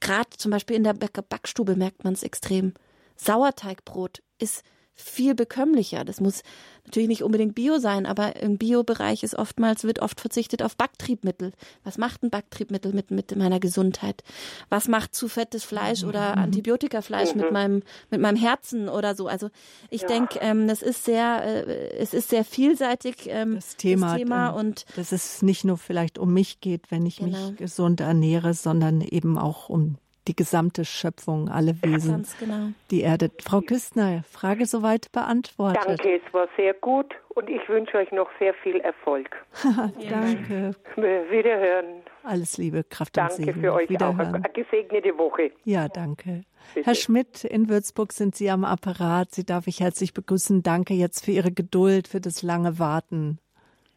Gerade 0.00 0.30
zum 0.36 0.50
Beispiel 0.50 0.76
in 0.76 0.84
der 0.84 0.94
Backstube 0.94 1.76
merkt 1.76 2.04
man 2.04 2.14
es 2.14 2.22
extrem. 2.22 2.74
Sauerteigbrot 3.16 4.22
ist 4.38 4.62
viel 5.00 5.34
bekömmlicher. 5.34 6.04
Das 6.04 6.20
muss 6.20 6.42
natürlich 6.84 7.08
nicht 7.08 7.22
unbedingt 7.22 7.54
Bio 7.54 7.78
sein, 7.78 8.06
aber 8.06 8.36
im 8.36 8.58
Bio-Bereich 8.58 9.22
ist 9.22 9.34
oftmals, 9.34 9.84
wird 9.84 10.00
oft 10.00 10.20
verzichtet 10.20 10.62
auf 10.62 10.76
Backtriebmittel. 10.76 11.52
Was 11.84 11.98
macht 11.98 12.22
ein 12.22 12.30
Backtriebmittel 12.30 12.92
mit, 12.92 13.10
mit 13.10 13.34
meiner 13.36 13.60
Gesundheit? 13.60 14.22
Was 14.70 14.88
macht 14.88 15.14
zu 15.14 15.28
fettes 15.28 15.64
Fleisch 15.64 16.02
oder 16.02 16.36
mhm. 16.36 16.42
Antibiotikafleisch 16.42 17.34
mhm. 17.34 17.40
mit 17.40 17.52
meinem, 17.52 17.82
mit 18.10 18.20
meinem 18.20 18.36
Herzen 18.36 18.88
oder 18.88 19.14
so? 19.14 19.28
Also 19.28 19.50
ich 19.90 20.02
ja. 20.02 20.08
denke, 20.08 20.38
ähm, 20.40 20.66
das 20.66 20.82
ist 20.82 21.04
sehr, 21.04 21.44
äh, 21.44 21.98
es 21.98 22.14
ist 22.14 22.30
sehr 22.30 22.44
vielseitig, 22.44 23.28
ähm, 23.28 23.56
das 23.56 23.76
Thema. 23.76 24.08
Das 24.08 24.18
Thema 24.18 24.48
und 24.50 24.86
dass 24.96 25.12
es 25.12 25.42
nicht 25.42 25.64
nur 25.64 25.76
vielleicht 25.76 26.18
um 26.18 26.32
mich 26.32 26.60
geht, 26.60 26.90
wenn 26.90 27.06
ich 27.06 27.18
genau. 27.18 27.50
mich 27.50 27.56
gesund 27.56 28.00
ernähre, 28.00 28.54
sondern 28.54 29.02
eben 29.02 29.38
auch 29.38 29.68
um 29.68 29.98
die 30.28 30.36
gesamte 30.36 30.84
Schöpfung, 30.84 31.48
alle 31.48 31.74
Wesen, 31.82 32.26
genau. 32.38 32.68
die 32.90 33.00
Erde. 33.00 33.30
Frau 33.42 33.60
Küstner, 33.60 34.22
Frage 34.30 34.66
soweit 34.66 35.10
beantwortet. 35.10 35.82
Danke, 35.86 36.20
es 36.24 36.34
war 36.34 36.48
sehr 36.56 36.74
gut 36.74 37.14
und 37.30 37.48
ich 37.48 37.66
wünsche 37.68 37.96
euch 37.96 38.12
noch 38.12 38.28
sehr 38.38 38.54
viel 38.62 38.76
Erfolg. 38.80 39.34
Danke. 40.08 40.72
Wiederhören. 40.96 42.02
Alles 42.22 42.58
Liebe, 42.58 42.84
Kraft 42.84 43.16
und 43.16 43.30
Danke 43.30 43.54
für 43.54 43.72
euch 43.72 44.02
auch. 44.02 44.18
Eine 44.18 44.42
gesegnete 44.52 45.16
Woche. 45.16 45.50
Ja, 45.64 45.88
danke. 45.88 46.42
Bitte. 46.74 46.86
Herr 46.86 46.94
Schmidt, 46.94 47.44
in 47.44 47.70
Würzburg 47.70 48.12
sind 48.12 48.34
Sie 48.34 48.50
am 48.50 48.64
Apparat. 48.64 49.30
Sie 49.30 49.46
darf 49.46 49.66
ich 49.66 49.80
herzlich 49.80 50.12
begrüßen. 50.12 50.62
Danke 50.62 50.92
jetzt 50.92 51.24
für 51.24 51.30
Ihre 51.30 51.52
Geduld, 51.52 52.06
für 52.06 52.20
das 52.20 52.42
lange 52.42 52.78
Warten. 52.78 53.38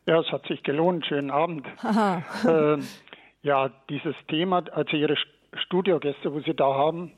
Ja, 0.06 0.22
es 0.22 0.32
hat 0.32 0.48
sich 0.48 0.64
gelohnt. 0.64 1.06
Schönen 1.06 1.30
Abend. 1.32 1.68
äh, 2.45 2.78
ja, 3.44 3.70
dieses 3.90 4.16
Thema, 4.30 4.64
also 4.72 4.95
Ihre 4.95 5.18
Studiogäste, 5.53 6.34
wo 6.34 6.41
Sie 6.41 6.53
da 6.53 6.73
haben. 6.73 7.14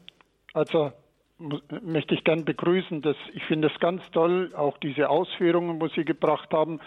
Also 0.54 0.92
möchte 1.82 2.14
ich 2.16 2.24
gern 2.24 2.46
begrüßen. 2.46 3.02
Das, 3.02 3.18
ich 3.34 3.44
finde 3.46 3.68
es 3.68 3.78
ganz 3.80 4.02
toll, 4.12 4.54
auch 4.56 4.78
diese 4.78 5.10
Ausführungen, 5.10 5.82
wo 5.82 5.90
Sie 5.90 6.06
gebracht 6.06 6.54
haben, 6.54 6.80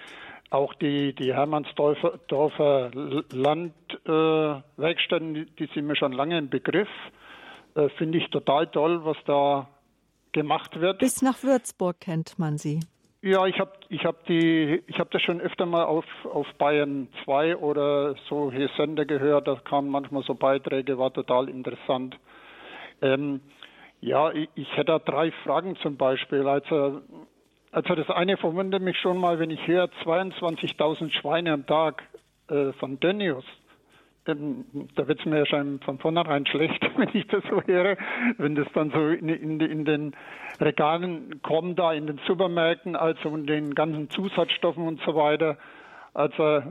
auch 0.51 0.75
die, 0.75 1.15
die 1.15 1.35
Hermannsdorfer 1.35 2.91
Landwerkstätten, 3.33 5.37
äh, 5.37 5.47
die 5.59 5.67
sind 5.75 5.87
mir 5.87 5.97
schon 5.97 6.13
lange 6.13 6.39
im 6.39 6.49
Begriff. 6.49 6.89
Äh, 7.75 7.89
finde 7.91 8.19
ich 8.19 8.31
total 8.31 8.69
toll, 8.69 9.05
was 9.05 9.17
da 9.27 9.69
gemacht 10.33 10.81
wird. 10.81 10.99
Bis 10.99 11.23
nach 11.23 11.43
Würzburg 11.43 12.01
kennt 12.01 12.39
man 12.39 12.59
sie. 12.59 12.81
Ja, 13.27 13.45
ich 13.49 13.59
habe 13.59 13.73
ich 13.89 14.05
hab 14.05 14.25
die 14.27 14.85
ich 14.87 15.01
habe 15.01 15.11
das 15.11 15.21
schon 15.21 15.41
öfter 15.41 15.67
mal 15.67 15.83
auf 15.83 16.05
auf 16.33 16.47
Bayern 16.59 17.09
2 17.25 17.57
oder 17.57 18.15
so 18.29 18.53
hier 18.53 18.71
Sender 18.77 19.05
gehört, 19.05 19.49
da 19.49 19.57
kamen 19.57 19.89
manchmal 19.89 20.23
so 20.23 20.35
Beiträge, 20.35 20.97
war 20.97 21.13
total 21.13 21.49
interessant. 21.49 22.17
Ähm, 23.03 23.41
ja, 24.01 24.31
ich, 24.31 24.49
ich 24.55 24.71
hätte 24.77 24.93
da 24.93 24.99
drei 25.01 25.33
Fragen 25.43 25.75
zum 25.83 25.97
Beispiel. 25.97 26.47
Also 26.47 27.03
also 27.73 27.95
das 27.97 28.09
eine 28.11 28.37
verwundert 28.37 28.83
mich 28.83 28.97
schon 29.01 29.19
mal, 29.19 29.41
wenn 29.41 29.51
ich 29.51 29.67
höre 29.67 29.87
22.000 30.05 31.11
Schweine 31.11 31.53
am 31.53 31.67
Tag 31.67 32.05
äh, 32.49 32.73
von 32.75 33.01
Dönius 33.01 33.45
da 34.35 35.09
wird 35.09 35.21
es 35.21 35.27
mir 35.27 35.39
ja 35.39 35.47
schon 35.47 35.81
von 35.81 35.99
vornherein 35.99 36.47
schlecht, 36.47 36.83
wenn 36.97 37.09
ich 37.13 37.27
das 37.29 37.43
so 37.49 37.63
höre, 37.63 37.97
wenn 38.39 38.55
das 38.55 38.67
dann 38.75 38.91
so 38.91 39.09
in, 39.09 39.29
in, 39.29 39.61
in, 39.61 39.85
den 39.85 40.17
Regalen 40.61 41.41
kommt, 41.43 41.79
da 41.79 41.93
in 41.93 42.07
den 42.07 42.21
Supermärkten, 42.27 42.97
also 42.97 43.35
in 43.35 43.47
den 43.47 43.75
ganzen 43.75 44.11
Zusatzstoffen 44.11 44.87
und 44.87 45.01
so 45.07 45.15
weiter. 45.15 45.57
Also 46.13 46.43
äh, 46.43 46.65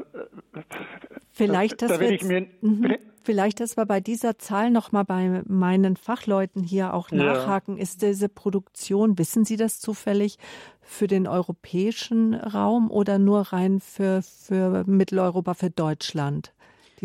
vielleicht, 1.31 1.83
dass 1.83 1.93
da 1.93 1.99
wir 1.99 2.11
jetzt, 2.11 2.27
mir, 2.27 2.47
mhm. 2.61 2.95
vielleicht, 3.23 3.59
dass 3.59 3.77
wir 3.77 3.85
bei 3.85 3.99
dieser 3.99 4.39
Zahl 4.39 4.71
noch 4.71 4.91
mal 4.91 5.03
bei 5.03 5.43
meinen 5.47 5.97
Fachleuten 5.97 6.63
hier 6.63 6.95
auch 6.95 7.11
nachhaken. 7.11 7.77
Ja. 7.77 7.83
Ist 7.83 8.01
diese 8.01 8.27
Produktion, 8.27 9.19
wissen 9.19 9.45
Sie 9.45 9.55
das 9.55 9.79
zufällig, 9.79 10.39
für 10.81 11.05
den 11.05 11.27
europäischen 11.27 12.33
Raum 12.33 12.89
oder 12.89 13.19
nur 13.19 13.41
rein 13.53 13.79
für, 13.79 14.23
für 14.23 14.83
Mitteleuropa, 14.87 15.53
für 15.53 15.69
Deutschland? 15.69 16.54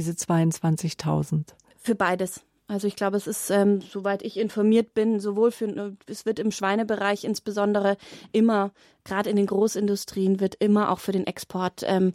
Diese 0.01 0.13
22.000? 0.13 1.49
Für 1.77 1.95
beides. 1.95 2.41
Also 2.69 2.87
ich 2.87 2.97
glaube, 2.97 3.19
es 3.19 3.27
ist, 3.27 3.51
ähm, 3.51 3.83
soweit 3.83 4.23
ich 4.23 4.39
informiert 4.39 4.95
bin, 4.95 5.21
sowohl 5.21 5.51
für, 5.51 5.95
es 6.07 6.25
wird 6.25 6.39
im 6.39 6.53
Schweinebereich 6.53 7.25
insbesondere 7.25 7.99
immer, 8.33 8.71
gerade 9.05 9.29
in 9.29 9.37
den 9.37 9.47
Großindustrien, 9.47 10.41
wird 10.41 10.55
immer 10.55 10.91
auch 10.91 11.01
für 11.01 11.13
den 11.13 11.27
Export 11.27 11.83
ähm, 11.85 12.15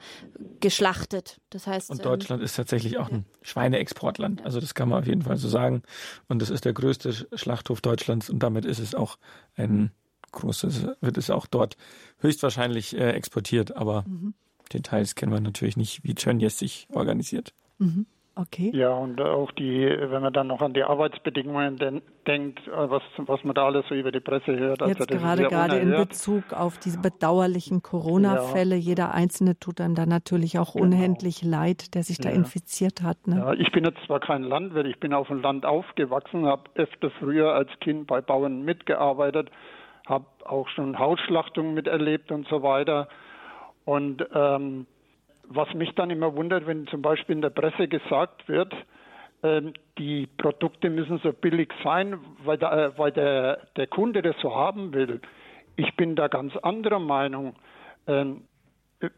geschlachtet. 0.61 1.39
Das 1.51 1.67
heißt. 1.67 1.91
Und 1.91 2.03
Deutschland 2.03 2.41
ähm, 2.41 2.45
ist 2.45 2.55
tatsächlich 2.55 2.97
auch 2.97 3.11
ein 3.11 3.25
Schweineexportland. 3.43 4.43
Also 4.43 4.59
das 4.59 4.73
kann 4.73 4.89
man 4.89 4.99
auf 4.99 5.07
jeden 5.07 5.21
Fall 5.21 5.37
so 5.37 5.47
sagen. 5.47 5.83
Und 6.27 6.41
das 6.41 6.49
ist 6.49 6.65
der 6.65 6.73
größte 6.73 7.13
Schlachthof 7.35 7.81
Deutschlands 7.81 8.31
und 8.31 8.41
damit 8.41 8.65
ist 8.65 8.79
es 8.79 8.95
auch 8.95 9.17
ein 9.57 9.91
großes, 10.31 10.87
wird 11.01 11.17
es 11.17 11.29
auch 11.29 11.45
dort 11.45 11.77
höchstwahrscheinlich 12.19 12.97
äh, 12.97 13.11
exportiert. 13.11 13.75
Aber 13.75 14.05
mhm. 14.07 14.33
Details 14.73 15.13
kennen 15.15 15.31
wir 15.31 15.41
natürlich 15.41 15.77
nicht, 15.77 16.03
wie 16.03 16.15
Tönnies 16.15 16.57
sich 16.57 16.87
organisiert. 16.91 17.53
Mhm. 17.77 18.05
Okay. 18.37 18.69
Ja, 18.73 18.89
und 18.89 19.21
auch 19.21 19.49
die, 19.53 19.87
wenn 19.87 20.21
man 20.21 20.33
dann 20.33 20.47
noch 20.47 20.61
an 20.61 20.73
die 20.73 20.83
Arbeitsbedingungen 20.83 21.77
den, 21.77 22.01
denkt, 22.27 22.67
äh, 22.67 22.89
was, 22.89 23.01
was 23.17 23.41
man 23.45 23.55
da 23.55 23.65
alles 23.65 23.85
so 23.87 23.95
über 23.95 24.11
die 24.11 24.19
Presse 24.19 24.57
hört. 24.57 24.81
Also 24.81 24.93
Jetzt 24.93 25.07
gerade, 25.07 25.43
gerade 25.43 25.77
in 25.77 25.91
Bezug 25.91 26.51
auf 26.51 26.77
diese 26.77 26.99
bedauerlichen 26.99 27.81
Corona-Fälle. 27.81 28.75
Ja. 28.75 28.81
Jeder 28.81 29.13
Einzelne 29.13 29.57
tut 29.57 29.79
einem 29.79 29.95
da 29.95 30.05
natürlich 30.05 30.59
auch 30.59 30.73
genau. 30.73 30.85
unendlich 30.85 31.43
leid, 31.43 31.95
der 31.95 32.03
sich 32.03 32.17
da 32.17 32.29
infiziert 32.29 33.03
hat. 33.03 33.25
Ne? 33.25 33.37
Ja, 33.37 33.53
ich 33.53 33.71
bin 33.71 33.85
jetzt 33.85 33.99
zwar 34.05 34.19
kein 34.19 34.43
Landwirt, 34.43 34.87
ich 34.87 34.99
bin 34.99 35.13
auf 35.13 35.29
dem 35.29 35.41
Land 35.41 35.65
aufgewachsen, 35.65 36.45
habe 36.45 36.63
öfter 36.75 37.11
früher 37.11 37.53
als 37.53 37.69
Kind 37.79 38.05
bei 38.07 38.19
Bauern 38.19 38.63
mitgearbeitet, 38.63 39.49
habe 40.07 40.25
auch 40.43 40.67
schon 40.67 40.99
Hausschlachtungen 40.99 41.73
miterlebt 41.73 42.33
und 42.33 42.45
so 42.49 42.61
weiter. 42.63 43.07
Und 43.85 44.27
ähm, 44.33 44.87
was 45.49 45.73
mich 45.73 45.93
dann 45.95 46.09
immer 46.09 46.35
wundert, 46.35 46.67
wenn 46.67 46.87
zum 46.87 47.01
Beispiel 47.01 47.35
in 47.35 47.41
der 47.41 47.49
Presse 47.49 47.87
gesagt 47.87 48.47
wird, 48.47 48.73
ähm, 49.43 49.73
die 49.97 50.27
Produkte 50.37 50.89
müssen 50.89 51.19
so 51.19 51.31
billig 51.31 51.69
sein, 51.83 52.19
weil, 52.43 52.57
der, 52.57 52.71
äh, 52.71 52.97
weil 52.97 53.11
der, 53.11 53.67
der 53.75 53.87
Kunde 53.87 54.21
das 54.21 54.35
so 54.41 54.55
haben 54.55 54.93
will. 54.93 55.21
Ich 55.75 55.95
bin 55.95 56.15
da 56.15 56.27
ganz 56.27 56.55
anderer 56.57 56.99
Meinung. 56.99 57.55
Ähm, 58.07 58.43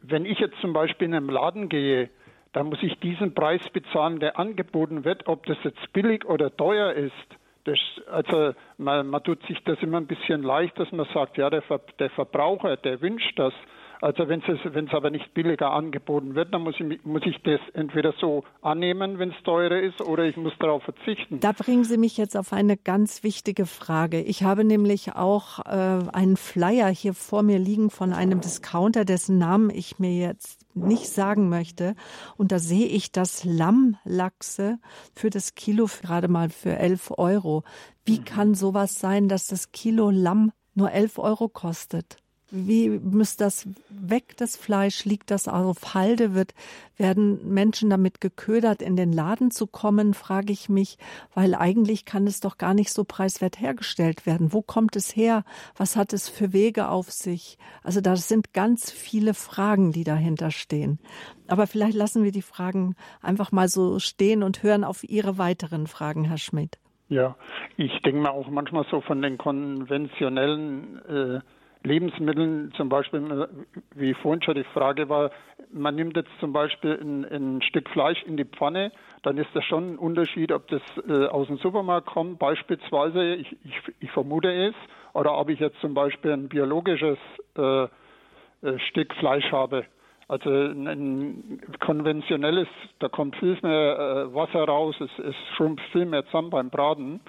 wenn 0.02 0.26
ich 0.26 0.40
jetzt 0.40 0.60
zum 0.60 0.74
Beispiel 0.74 1.08
in 1.08 1.14
einen 1.14 1.30
Laden 1.30 1.70
gehe, 1.70 2.10
dann 2.54 2.68
muss 2.68 2.82
ich 2.82 3.00
diesen 3.00 3.34
Preis 3.34 3.62
bezahlen, 3.72 4.20
der 4.20 4.40
angeboten 4.40 5.06
wird, 5.06 5.28
ob 5.28 5.46
das 5.46 5.58
jetzt 5.64 5.94
billig 5.94 6.26
oder 6.26 6.56
teuer 6.56 6.94
ist. 6.94 7.14
Das, 7.66 7.78
also 8.10 8.54
man, 8.78 9.08
man, 9.08 9.24
tut 9.24 9.46
sich 9.46 9.62
das 9.66 9.78
immer 9.82 9.98
ein 9.98 10.08
bisschen 10.08 10.42
leicht, 10.42 10.80
dass 10.80 10.92
man 10.92 11.06
sagt, 11.14 11.38
ja, 11.38 11.50
der, 11.50 11.64
der 12.00 12.10
Verbraucher, 12.12 12.78
der 12.78 13.02
wünscht 13.02 13.38
das. 13.38 13.54
Also 14.02 14.28
wenn 14.28 14.42
es, 14.42 14.60
wenn 14.74 14.88
es 14.88 14.94
aber 14.94 15.10
nicht 15.10 15.34
billiger 15.34 15.72
angeboten 15.72 16.36
wird, 16.36 16.54
dann 16.54 16.62
muss 16.62 16.76
ich, 16.80 17.04
muss 17.04 17.24
ich 17.26 17.42
das 17.44 17.60
entweder 17.74 18.14
so 18.20 18.44
annehmen, 18.62 19.18
wenn 19.20 19.32
es 19.32 19.44
teurer 19.44 19.80
ist, 19.80 20.02
oder 20.02 20.26
ich 20.26 20.38
muss 20.38 20.54
darauf 20.60 20.84
verzichten. 20.84 21.40
Da 21.40 21.52
bringen 21.52 21.84
Sie 21.84 21.98
mich 21.98 22.18
jetzt 22.18 22.38
auf 22.38 22.54
eine 22.54 22.78
ganz 22.78 23.24
wichtige 23.24 23.66
Frage. 23.66 24.22
Ich 24.22 24.44
habe 24.44 24.64
nämlich 24.64 25.16
auch 25.16 25.60
äh, 25.66 26.10
einen 26.14 26.38
Flyer 26.38 26.90
hier 26.90 27.14
vor 27.14 27.44
mir 27.44 27.60
liegen 27.60 27.90
von 27.90 28.14
einem 28.14 28.42
Discounter, 28.42 29.06
dessen 29.06 29.38
Namen 29.38 29.70
ich 29.70 30.00
mir 30.00 30.14
jetzt 30.14 30.68
nicht 30.76 31.08
sagen 31.08 31.50
möchte. 31.50 31.96
Und 32.38 32.52
da 32.52 32.60
sehe 32.60 32.86
ich 32.86 33.12
das 33.12 33.44
Lammlachse 33.44 34.80
für 35.16 35.30
das 35.30 35.56
Kilo 35.56 35.88
gerade 36.02 36.28
mal 36.28 36.50
für 36.50 36.78
11 36.78 37.14
Euro. 37.18 37.64
Wie 38.06 38.20
mhm. 38.20 38.26
kann 38.26 38.54
sowas 38.54 39.00
sein, 39.00 39.28
dass 39.28 39.48
das 39.48 39.72
Kilo 39.72 40.12
Lamm 40.12 40.52
nur 40.76 40.92
11 40.92 41.18
Euro 41.18 41.50
kostet? 41.50 42.18
Wie 42.50 42.90
muss 42.90 43.36
das 43.36 43.68
weg, 43.90 44.36
das 44.38 44.56
Fleisch? 44.56 45.04
Liegt 45.04 45.32
das 45.32 45.50
auf 45.50 45.94
Halde? 45.94 46.34
Wird, 46.34 46.54
werden 46.96 47.54
Menschen 47.54 47.90
damit 47.90 48.22
geködert, 48.22 48.82
in 48.82 48.96
den 48.96 49.12
Laden 49.12 49.52
zu 49.52 49.68
kommen, 49.68 50.14
frage 50.14 50.54
ich 50.54 50.70
mich, 50.70 50.98
weil 51.34 51.56
eigentlich 51.56 52.06
kann 52.06 52.26
es 52.26 52.40
doch 52.40 52.58
gar 52.58 52.74
nicht 52.74 52.94
so 52.94 53.04
preiswert 53.04 53.60
hergestellt 53.60 54.26
werden. 54.26 54.54
Wo 54.54 54.62
kommt 54.62 54.96
es 54.96 55.14
her? 55.14 55.44
Was 55.76 55.98
hat 55.98 56.14
es 56.14 56.30
für 56.30 56.54
Wege 56.54 56.88
auf 56.88 57.12
sich? 57.12 57.58
Also 57.84 58.00
da 58.00 58.16
sind 58.16 58.54
ganz 58.54 58.92
viele 58.92 59.34
Fragen, 59.34 59.92
die 59.92 60.06
dahinter 60.06 60.52
stehen. 60.52 61.00
Aber 61.48 61.68
vielleicht 61.68 61.98
lassen 61.98 62.24
wir 62.24 62.32
die 62.32 62.42
Fragen 62.42 62.96
einfach 63.22 63.52
mal 63.52 63.68
so 63.68 64.00
stehen 64.00 64.42
und 64.42 64.64
hören 64.64 64.86
auf 64.86 65.04
Ihre 65.04 65.38
weiteren 65.38 65.86
Fragen, 65.88 66.24
Herr 66.24 66.38
Schmidt. 66.38 66.80
Ja, 67.10 67.36
ich 67.78 67.92
denke 68.04 68.22
mal 68.22 68.32
auch 68.32 68.50
manchmal 68.50 68.86
so 68.92 69.02
von 69.02 69.22
den 69.22 69.38
konventionellen 69.38 71.06
äh, 71.06 71.40
Lebensmitteln, 71.88 72.72
zum 72.76 72.90
Beispiel, 72.90 73.48
wie 73.96 74.14
vorhin 74.16 74.42
schon 74.42 74.56
die 74.56 74.64
Frage 74.66 75.10
war, 75.10 75.32
man 75.72 75.96
nimmt 75.96 76.16
jetzt 76.16 76.30
zum 76.40 76.54
Beispiel 76.54 77.00
ein, 77.02 77.26
ein 77.26 77.62
Stück 77.62 77.90
Fleisch 77.90 78.22
in 78.24 78.38
die 78.38 78.46
Pfanne, 78.46 78.92
dann 79.24 79.38
ist 79.38 79.50
das 79.54 79.64
schon 79.66 79.94
ein 79.94 79.98
Unterschied, 79.98 80.52
ob 80.52 80.68
das 80.68 80.82
äh, 81.08 81.26
aus 81.28 81.48
dem 81.48 81.58
Supermarkt 81.58 82.08
kommt, 82.08 82.40
beispielsweise, 82.40 83.36
ich, 83.36 83.56
ich, 83.64 83.82
ich, 84.00 84.12
vermute 84.12 84.52
es, 84.52 84.76
oder 85.14 85.38
ob 85.38 85.50
ich 85.50 85.60
jetzt 85.60 85.80
zum 85.82 85.94
Beispiel 85.94 86.32
ein 86.32 86.50
biologisches 86.50 87.18
äh, 87.58 87.84
äh, 87.84 87.88
Stück 88.90 89.14
Fleisch 89.16 89.52
habe. 89.52 89.86
Also 90.28 90.50
ein, 90.50 90.88
ein, 90.88 91.62
konventionelles, 91.80 92.68
da 93.00 93.08
kommt 93.08 93.38
viel 93.38 93.58
mehr 93.64 94.28
äh, 94.30 94.36
Wasser 94.36 94.66
raus, 94.66 94.96
es, 95.00 95.26
es 95.26 95.36
schrumpft 95.56 95.86
viel 95.92 96.06
mehr 96.06 96.26
zusammen 96.26 96.50
beim 96.50 96.70
Braten. 96.70 97.22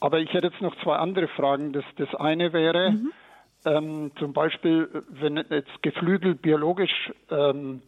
Aber 0.00 0.18
ich 0.18 0.32
hätte 0.34 0.48
jetzt 0.48 0.60
noch 0.60 0.76
zwei 0.82 0.96
andere 0.96 1.28
Fragen. 1.28 1.72
Das, 1.72 1.84
das 1.96 2.14
eine 2.16 2.52
wäre, 2.52 2.90
mhm 2.90 3.12
ähm, 3.64 4.12
zum 4.18 4.32
Beispiel, 4.32 4.88
wenn 5.08 5.36
jetzt 5.36 5.82
Geflügel 5.82 6.34
biologisch 6.34 7.12
ähm, 7.30 7.82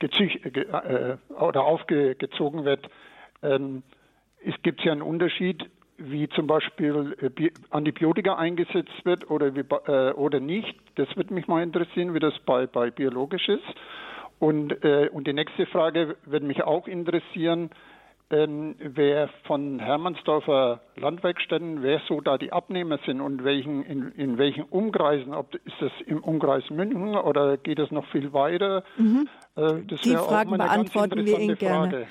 äh, 0.00 0.60
äh, 0.60 1.16
oder 1.38 1.64
aufgezogen 1.64 2.64
wird, 2.64 2.88
ähm, 3.42 3.82
es 4.44 4.60
ja 4.82 4.92
einen 4.92 5.02
Unterschied, 5.02 5.68
wie 5.98 6.28
zum 6.30 6.46
Beispiel 6.46 7.16
äh, 7.20 7.50
Antibiotika 7.70 8.36
eingesetzt 8.36 9.04
wird 9.04 9.30
oder, 9.30 9.54
wie, 9.54 9.60
äh, 9.60 10.12
oder 10.12 10.40
nicht. 10.40 10.74
Das 10.94 11.14
würde 11.16 11.34
mich 11.34 11.46
mal 11.46 11.62
interessieren, 11.62 12.14
wie 12.14 12.20
das 12.20 12.38
bei, 12.46 12.66
bei 12.66 12.90
biologisch 12.90 13.48
ist. 13.48 13.64
Und, 14.38 14.82
äh, 14.82 15.10
und 15.12 15.26
die 15.26 15.34
nächste 15.34 15.66
Frage 15.66 16.16
würde 16.24 16.46
mich 16.46 16.62
auch 16.62 16.88
interessieren, 16.88 17.70
ähm, 18.30 18.76
wer 18.78 19.28
von 19.44 19.78
Hermannsdorfer 19.78 20.80
Landwerkstätten, 20.96 21.82
wer 21.82 22.00
so 22.08 22.20
da 22.20 22.38
die 22.38 22.52
Abnehmer 22.52 22.98
sind 23.04 23.20
und 23.20 23.44
welchen, 23.44 23.82
in, 23.82 24.12
in 24.12 24.38
welchen 24.38 24.64
Umkreisen, 24.64 25.34
ob 25.34 25.54
ist 25.54 25.76
das 25.80 25.92
im 26.06 26.22
Umkreis 26.22 26.68
München 26.70 27.16
oder 27.16 27.56
geht 27.56 27.78
es 27.78 27.90
noch 27.90 28.06
viel 28.06 28.32
weiter? 28.32 28.84
Mhm. 28.96 29.28
Äh, 29.56 29.82
die 29.82 30.16
Fragen 30.16 30.56
beantworten 30.56 31.24
wir 31.26 31.38
Ihnen 31.38 31.56
gerne. 31.56 31.90
Frage. 31.90 32.06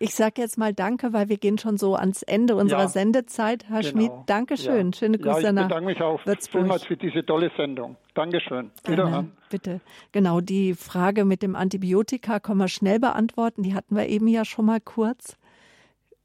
Ich 0.00 0.14
sage 0.14 0.42
jetzt 0.42 0.58
mal 0.58 0.74
Danke, 0.74 1.12
weil 1.12 1.28
wir 1.28 1.36
gehen 1.36 1.56
schon 1.56 1.78
so 1.78 1.94
ans 1.94 2.22
Ende 2.22 2.56
unserer 2.56 2.82
ja, 2.82 2.88
Sendezeit. 2.88 3.68
Herr 3.68 3.80
genau. 3.80 3.90
Schmid, 3.90 4.10
Dankeschön. 4.26 4.90
Ja. 4.90 4.98
Schöne 4.98 5.18
Grüße 5.18 5.42
ja, 5.42 5.50
ich 5.50 5.54
bedanke 5.54 5.84
mich 5.84 6.02
auch 6.02 6.20
vielmals 6.50 6.84
für 6.84 6.96
diese 6.96 7.24
tolle 7.24 7.50
Sendung. 7.56 7.96
Dankeschön. 8.14 8.70
Wiederhören. 8.86 9.32
Bitte. 9.50 9.80
Genau, 10.10 10.40
die 10.40 10.74
Frage 10.74 11.24
mit 11.24 11.42
dem 11.42 11.54
Antibiotika 11.54 12.40
können 12.40 12.58
wir 12.58 12.68
schnell 12.68 12.98
beantworten. 12.98 13.62
Die 13.62 13.74
hatten 13.74 13.96
wir 13.96 14.08
eben 14.08 14.26
ja 14.26 14.44
schon 14.44 14.66
mal 14.66 14.80
kurz. 14.80 15.38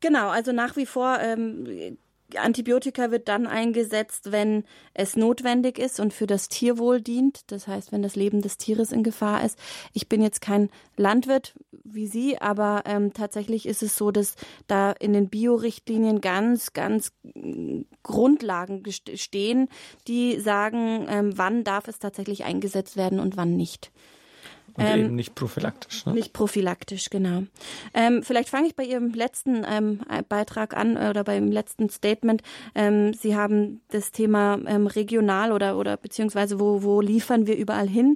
Genau, 0.02 0.30
also 0.30 0.52
nach 0.52 0.76
wie 0.76 0.86
vor 0.86 1.20
ähm, 1.20 1.98
Antibiotika 2.36 3.12
wird 3.12 3.28
dann 3.28 3.48
eingesetzt, 3.48 4.32
wenn 4.32 4.64
es 4.94 5.16
notwendig 5.16 5.80
ist 5.80 6.00
und 6.00 6.14
für 6.14 6.28
das 6.28 6.50
Tierwohl 6.50 7.02
dient. 7.02 7.52
Das 7.52 7.68
heißt, 7.68 7.92
wenn 7.92 8.02
das 8.02 8.16
Leben 8.16 8.42
des 8.42 8.58
Tieres 8.58 8.92
in 8.92 9.04
Gefahr 9.04 9.44
ist. 9.44 9.58
Ich 9.94 10.10
bin 10.10 10.22
jetzt 10.22 10.42
kein 10.42 10.70
Landwirt 10.96 11.56
wie 11.84 12.08
Sie, 12.08 12.40
aber 12.40 12.84
ähm, 12.86 13.14
tatsächlich 13.14 13.66
ist 13.66 13.82
es 13.82 13.96
so, 13.96 14.12
dass 14.12 14.36
da 14.68 14.92
in 14.92 15.14
den 15.14 15.30
Biorichtlinien 15.30 16.22
ganz, 16.22 16.74
ganz 16.74 17.12
mm, 17.24 17.82
Grundlagen 18.04 18.84
stehen, 19.16 19.70
die 20.08 20.40
sagen, 20.40 21.08
ähm, 21.10 21.38
wann 21.38 21.64
darf 21.64 21.88
es 21.88 22.00
tatsächlich 22.00 22.44
eingesetzt 22.44 22.96
werden 22.96 23.20
und 23.20 23.38
wann 23.38 23.56
nicht. 23.56 23.92
Und 24.80 24.85
ähm, 24.85 25.06
eben 25.06 25.15
nicht 25.15 25.35
prophylaktisch. 25.35 26.06
Ne? 26.06 26.14
Nicht 26.14 26.34
prophylaktisch, 26.34 27.10
genau. 27.10 27.43
Ähm, 27.93 28.23
vielleicht 28.23 28.49
fange 28.49 28.68
ich 28.68 28.76
bei 28.76 28.84
Ihrem 28.84 29.14
letzten 29.14 29.65
ähm, 29.69 29.99
Beitrag 30.30 30.76
an 30.76 30.95
äh, 30.95 31.10
oder 31.10 31.23
beim 31.23 31.51
letzten 31.51 31.89
Statement. 31.89 32.41
Ähm, 32.76 33.14
Sie 33.14 33.35
haben 33.35 33.81
das 33.89 34.11
Thema 34.11 34.60
ähm, 34.65 34.88
regional 34.88 35.51
oder, 35.51 35.77
oder 35.77 35.97
beziehungsweise 35.97 36.60
wo, 36.60 36.84
wo 36.84 37.01
liefern 37.01 37.47
wir 37.47 37.57
überall 37.57 37.88
hin? 37.88 38.15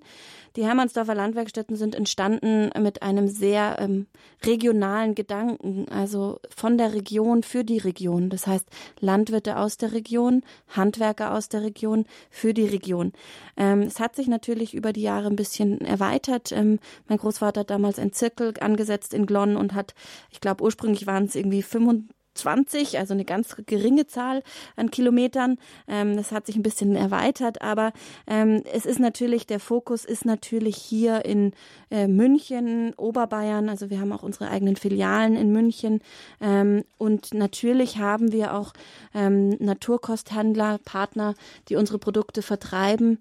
Die 0.55 0.63
Hermannsdorfer 0.63 1.15
Landwerkstätten 1.15 1.75
sind 1.75 1.95
entstanden 1.95 2.69
mit 2.79 3.01
einem 3.01 3.27
sehr 3.27 3.77
ähm, 3.79 4.05
regionalen 4.45 5.15
Gedanken, 5.15 5.87
also 5.89 6.39
von 6.55 6.77
der 6.77 6.93
Region 6.93 7.41
für 7.41 7.63
die 7.63 7.79
Region. 7.79 8.29
Das 8.29 8.45
heißt, 8.45 8.67
Landwirte 8.99 9.57
aus 9.57 9.77
der 9.77 9.93
Region, 9.93 10.43
Handwerker 10.67 11.33
aus 11.33 11.49
der 11.49 11.63
Region 11.63 12.05
für 12.29 12.53
die 12.53 12.67
Region. 12.67 13.13
Ähm, 13.57 13.81
es 13.81 13.99
hat 13.99 14.15
sich 14.15 14.27
natürlich 14.27 14.75
über 14.75 14.93
die 14.93 15.01
Jahre 15.01 15.27
ein 15.27 15.35
bisschen 15.35 15.81
erweitert. 15.81 16.51
Ähm, 16.51 16.79
mein 17.07 17.17
Großvater 17.17 17.61
hat 17.61 17.71
damals 17.71 17.97
einen 17.97 18.13
Zirkel 18.13 18.53
angesetzt 18.59 19.15
in 19.15 19.25
Glonn 19.25 19.57
und 19.57 19.73
hat, 19.73 19.95
ich 20.29 20.39
glaube, 20.39 20.63
ursprünglich 20.63 21.07
waren 21.07 21.25
es 21.25 21.35
irgendwie 21.35 21.63
25 21.63 22.11
20, 22.33 22.97
also 22.99 23.13
eine 23.13 23.25
ganz 23.25 23.55
geringe 23.65 24.07
Zahl 24.07 24.43
an 24.75 24.91
Kilometern. 24.91 25.57
Ähm, 25.87 26.15
das 26.15 26.31
hat 26.31 26.45
sich 26.45 26.55
ein 26.55 26.63
bisschen 26.63 26.95
erweitert, 26.95 27.61
aber 27.61 27.93
ähm, 28.27 28.63
es 28.73 28.85
ist 28.85 28.99
natürlich, 28.99 29.47
der 29.47 29.59
Fokus 29.59 30.05
ist 30.05 30.25
natürlich 30.25 30.75
hier 30.75 31.25
in 31.25 31.53
äh, 31.91 32.07
München, 32.07 32.93
Oberbayern, 32.95 33.69
also 33.69 33.89
wir 33.89 33.99
haben 33.99 34.11
auch 34.11 34.23
unsere 34.23 34.49
eigenen 34.49 34.75
Filialen 34.75 35.35
in 35.35 35.51
München 35.51 36.01
ähm, 36.41 36.83
und 36.97 37.33
natürlich 37.33 37.97
haben 37.97 38.31
wir 38.31 38.53
auch 38.53 38.73
ähm, 39.13 39.49
Naturkosthändler, 39.59 40.79
Partner, 40.83 41.35
die 41.69 41.75
unsere 41.75 41.99
Produkte 41.99 42.41
vertreiben. 42.41 43.19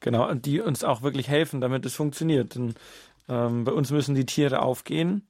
Genau, 0.00 0.28
und 0.28 0.46
die 0.46 0.60
uns 0.60 0.82
auch 0.82 1.02
wirklich 1.02 1.28
helfen, 1.28 1.60
damit 1.60 1.84
es 1.84 1.94
funktioniert. 1.94 2.54
Denn 2.54 2.74
ähm, 3.28 3.64
bei 3.64 3.72
uns 3.72 3.90
müssen 3.90 4.14
die 4.14 4.26
Tiere 4.26 4.62
aufgehen 4.62 5.22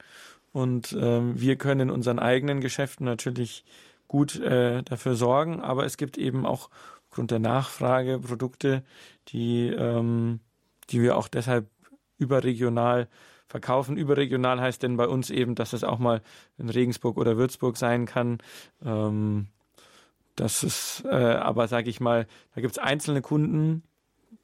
und 0.51 0.95
ähm, 0.99 1.39
wir 1.39 1.55
können 1.55 1.81
in 1.81 1.89
unseren 1.89 2.19
eigenen 2.19 2.61
Geschäften 2.61 3.05
natürlich 3.05 3.63
gut 4.07 4.39
äh, 4.39 4.83
dafür 4.83 5.15
sorgen, 5.15 5.61
aber 5.61 5.85
es 5.85 5.97
gibt 5.97 6.17
eben 6.17 6.45
auch 6.45 6.69
aufgrund 7.09 7.31
der 7.31 7.39
Nachfrage 7.39 8.19
Produkte, 8.19 8.83
die, 9.29 9.67
ähm, 9.67 10.39
die 10.89 11.01
wir 11.01 11.17
auch 11.17 11.27
deshalb 11.27 11.69
überregional 12.17 13.07
verkaufen. 13.47 13.97
Überregional 13.97 14.59
heißt 14.59 14.83
denn 14.83 14.97
bei 14.97 15.07
uns 15.07 15.29
eben, 15.29 15.55
dass 15.55 15.73
es 15.73 15.83
auch 15.83 15.99
mal 15.99 16.21
in 16.57 16.69
Regensburg 16.69 17.17
oder 17.17 17.37
Würzburg 17.37 17.77
sein 17.77 18.05
kann. 18.05 18.39
Ähm, 18.83 19.47
das 20.35 20.63
ist 20.63 21.03
äh, 21.05 21.15
aber, 21.15 21.67
sage 21.67 21.89
ich 21.89 21.99
mal, 21.99 22.27
da 22.55 22.61
gibt 22.61 22.73
es 22.73 22.77
einzelne 22.77 23.21
Kunden, 23.21 23.83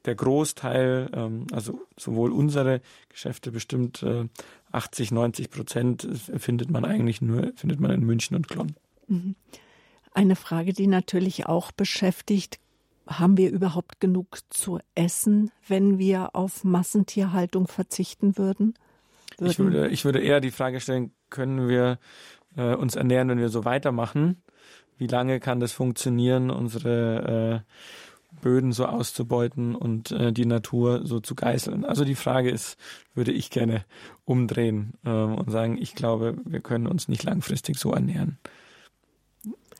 der 0.04 0.14
Großteil, 0.14 1.10
ähm, 1.12 1.46
also 1.52 1.80
sowohl 1.96 2.32
unsere 2.32 2.80
Geschäfte 3.08 3.50
bestimmt 3.50 4.02
äh, 4.02 4.28
80, 4.72 5.12
90 5.12 5.50
Prozent 5.50 6.08
findet 6.36 6.70
man 6.70 6.84
eigentlich 6.84 7.20
nur, 7.22 7.52
findet 7.56 7.80
man 7.80 7.90
in 7.90 8.04
München 8.04 8.36
und 8.36 8.48
Klon. 8.48 8.74
Mhm. 9.06 9.34
Eine 10.12 10.36
Frage, 10.36 10.72
die 10.72 10.86
natürlich 10.86 11.46
auch 11.46 11.72
beschäftigt, 11.72 12.58
haben 13.06 13.36
wir 13.36 13.50
überhaupt 13.50 14.00
genug 14.00 14.38
zu 14.50 14.80
essen, 14.94 15.50
wenn 15.66 15.98
wir 15.98 16.34
auf 16.34 16.64
Massentierhaltung 16.64 17.66
verzichten 17.66 18.36
würden? 18.36 18.74
würden? 19.38 19.50
Ich, 19.50 19.58
würde, 19.58 19.88
ich 19.88 20.04
würde 20.04 20.20
eher 20.20 20.40
die 20.40 20.50
Frage 20.50 20.80
stellen, 20.80 21.12
können 21.30 21.68
wir 21.68 21.98
äh, 22.56 22.74
uns 22.74 22.96
ernähren, 22.96 23.28
wenn 23.28 23.38
wir 23.38 23.48
so 23.48 23.64
weitermachen? 23.64 24.42
Wie 24.98 25.06
lange 25.06 25.40
kann 25.40 25.60
das 25.60 25.72
funktionieren, 25.72 26.50
unsere 26.50 27.64
äh, 27.64 27.72
Böden 28.40 28.72
so 28.72 28.86
auszubeuten 28.86 29.74
und 29.74 30.10
äh, 30.12 30.32
die 30.32 30.46
Natur 30.46 31.06
so 31.06 31.20
zu 31.20 31.34
geißeln. 31.34 31.84
Also 31.84 32.04
die 32.04 32.14
Frage 32.14 32.50
ist, 32.50 32.76
würde 33.14 33.32
ich 33.32 33.50
gerne 33.50 33.84
umdrehen 34.24 34.94
ähm, 35.04 35.34
und 35.34 35.50
sagen, 35.50 35.78
ich 35.80 35.94
glaube, 35.94 36.36
wir 36.44 36.60
können 36.60 36.86
uns 36.86 37.08
nicht 37.08 37.24
langfristig 37.24 37.78
so 37.78 37.92
ernähren, 37.92 38.38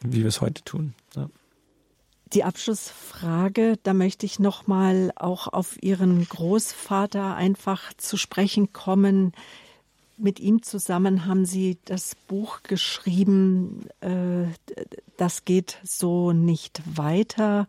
wie 0.03 0.20
wir 0.20 0.29
es 0.29 0.41
heute 0.41 0.65
tun. 0.65 0.95
Ja. 1.15 1.29
Die 2.35 2.45
Abschlussfrage, 2.45 3.79
da 3.83 3.95
möchte 3.95 4.27
ich 4.27 4.39
noch 4.39 4.66
mal 4.66 5.12
auch 5.16 5.49
auf 5.49 5.83
Ihren 5.83 6.29
Großvater 6.29 7.35
einfach 7.35 7.95
zu 7.95 8.19
sprechen 8.19 8.73
kommen. 8.73 9.33
Mit 10.19 10.39
ihm 10.41 10.62
zusammen 10.62 11.25
haben 11.25 11.47
Sie 11.47 11.79
das 11.87 12.15
Buch 12.15 12.62
geschrieben, 12.65 13.87
äh, 14.01 14.47
das 15.16 15.45
geht 15.47 15.79
so 15.85 16.33
nicht 16.33 16.83
weiter. 16.99 17.66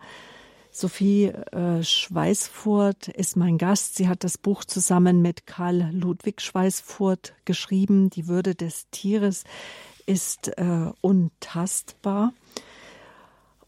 Sophie 0.71 1.25
äh, 1.25 1.83
Schweißfurt 1.83 3.07
ist 3.09 3.35
mein 3.35 3.57
Gast. 3.57 3.95
Sie 3.95 4.07
hat 4.07 4.23
das 4.23 4.37
Buch 4.37 4.63
zusammen 4.63 5.21
mit 5.21 5.47
Karl 5.47 5.89
Ludwig 5.91 6.41
Schweißfurt 6.41 7.33
geschrieben. 7.45 8.09
Die 8.09 8.27
Würde 8.27 8.55
des 8.55 8.87
Tieres 8.91 9.45
ist 10.05 10.49
äh, 10.57 10.91
untastbar. 11.01 12.33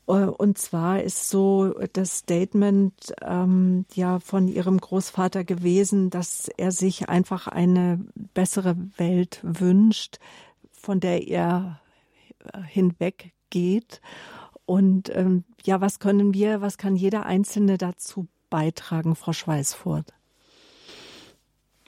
Äh, 0.08 0.12
und 0.12 0.60
zwar 0.60 1.02
ist 1.02 1.30
so 1.30 1.74
das 1.94 2.20
Statement 2.20 3.14
ähm, 3.22 3.86
ja 3.94 4.20
von 4.20 4.48
ihrem 4.48 4.80
Großvater 4.80 5.44
gewesen, 5.44 6.12
dass 6.12 6.50
er 6.56 6.72
sich 6.72 7.10
einfach 7.10 7.48
eine 7.48 8.06
bessere 8.34 8.76
Welt 8.98 9.40
wünscht, 9.42 10.20
von 10.72 11.00
der 11.00 11.28
er 11.28 11.82
hinweggeht 12.68 14.02
und 14.72 15.14
ähm, 15.14 15.44
ja, 15.66 15.82
was 15.82 16.00
können 16.00 16.34
wir, 16.34 16.62
was 16.62 16.78
kann 16.78 16.96
jeder 16.96 17.26
Einzelne 17.26 17.78
dazu 17.78 18.30
beitragen, 18.50 19.18
Frau 19.18 19.34
Schweißfurt? 19.34 20.14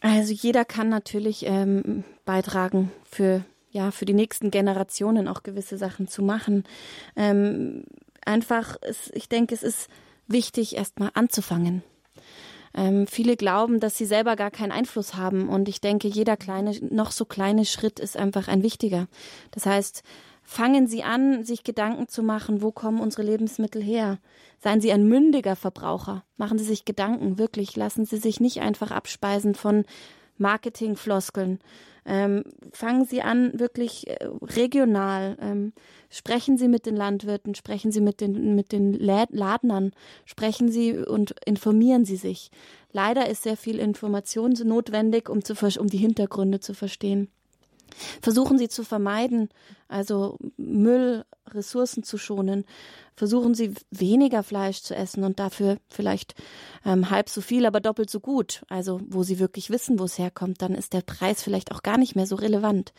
Also 0.02 0.34
jeder 0.34 0.66
kann 0.66 0.90
natürlich 0.90 1.46
ähm, 1.46 2.04
beitragen 2.26 2.92
für 3.10 3.46
ja 3.72 3.92
für 3.92 4.04
die 4.04 4.14
nächsten 4.14 4.52
Generationen 4.52 5.30
auch 5.30 5.44
gewisse 5.44 5.78
Sachen 5.78 6.10
zu 6.10 6.24
machen. 6.24 6.66
Ähm, 7.16 7.86
einfach, 8.26 8.76
ist, 8.82 9.16
ich 9.16 9.30
denke, 9.30 9.56
es 9.56 9.64
ist 9.64 9.88
wichtig, 10.28 10.76
erstmal 10.76 11.12
anzufangen. 11.14 11.84
Ähm, 12.74 13.08
viele 13.08 13.38
glauben, 13.38 13.80
dass 13.80 13.98
sie 13.98 14.06
selber 14.06 14.36
gar 14.36 14.52
keinen 14.52 14.74
Einfluss 14.74 15.16
haben 15.16 15.48
und 15.48 15.70
ich 15.70 15.80
denke, 15.80 16.10
jeder 16.10 16.36
kleine, 16.36 16.78
noch 16.90 17.12
so 17.12 17.24
kleine 17.24 17.64
Schritt 17.64 18.02
ist 18.02 18.18
einfach 18.18 18.50
ein 18.50 18.62
wichtiger. 18.62 19.08
Das 19.52 19.66
heißt, 19.66 20.04
Fangen 20.44 20.88
Sie 20.88 21.04
an, 21.04 21.44
sich 21.44 21.64
Gedanken 21.64 22.08
zu 22.08 22.22
machen, 22.22 22.62
wo 22.62 22.72
kommen 22.72 23.00
unsere 23.00 23.24
Lebensmittel 23.24 23.82
her? 23.82 24.20
Seien 24.60 24.82
Sie 24.82 24.92
ein 24.92 25.08
mündiger 25.08 25.56
Verbraucher. 25.56 26.24
Machen 26.38 26.58
Sie 26.58 26.66
sich 26.66 26.86
Gedanken, 26.86 27.38
wirklich. 27.38 27.76
Lassen 27.76 28.06
Sie 28.06 28.18
sich 28.18 28.40
nicht 28.40 28.62
einfach 28.62 28.92
abspeisen 28.92 29.56
von 29.56 29.86
Marketingfloskeln. 30.38 31.60
Ähm, 32.06 32.44
fangen 32.72 33.06
Sie 33.06 33.22
an, 33.22 33.58
wirklich 33.58 34.08
äh, 34.08 34.28
regional. 34.42 35.38
Ähm, 35.40 35.74
sprechen 36.10 36.58
Sie 36.58 36.68
mit 36.68 36.86
den 36.86 36.98
Landwirten, 36.98 37.56
sprechen 37.56 37.92
Sie 37.92 38.02
mit 38.02 38.20
den, 38.20 38.56
mit 38.56 38.74
den 38.74 38.94
Ladnern, 38.94 39.94
sprechen 40.26 40.70
Sie 40.70 40.98
und 40.98 41.36
informieren 41.46 42.04
Sie 42.04 42.18
sich. 42.18 42.52
Leider 42.92 43.30
ist 43.30 43.44
sehr 43.44 43.56
viel 43.56 43.80
Information 43.80 44.54
notwendig, 44.66 45.30
um, 45.30 45.46
zu, 45.46 45.54
um 45.80 45.88
die 45.88 45.98
Hintergründe 45.98 46.60
zu 46.60 46.74
verstehen. 46.74 47.30
Versuchen 48.22 48.58
Sie 48.58 48.70
zu 48.70 48.84
vermeiden, 48.84 49.50
also 49.88 50.38
Müll, 50.58 51.26
Ressourcen 51.50 52.04
zu 52.04 52.18
schonen. 52.18 52.66
Versuchen 53.16 53.54
Sie 53.54 53.74
weniger 53.92 54.44
Fleisch 54.44 54.82
zu 54.82 54.96
essen 54.96 55.24
und 55.24 55.40
dafür 55.40 55.78
vielleicht 55.90 56.36
ähm, 56.86 57.10
halb 57.10 57.30
so 57.30 57.42
viel, 57.42 57.66
aber 57.66 57.80
doppelt 57.80 58.10
so 58.10 58.20
gut. 58.20 58.64
Also 58.70 59.02
wo 59.08 59.24
Sie 59.24 59.40
wirklich 59.40 59.70
wissen, 59.70 60.00
wo 60.00 60.06
es 60.06 60.18
herkommt, 60.18 60.62
dann 60.62 60.74
ist 60.74 60.94
der 60.94 61.02
Preis 61.02 61.44
vielleicht 61.44 61.72
auch 61.72 61.84
gar 61.84 61.98
nicht 61.98 62.16
mehr 62.16 62.28
so 62.28 62.36
relevant. 62.36 62.94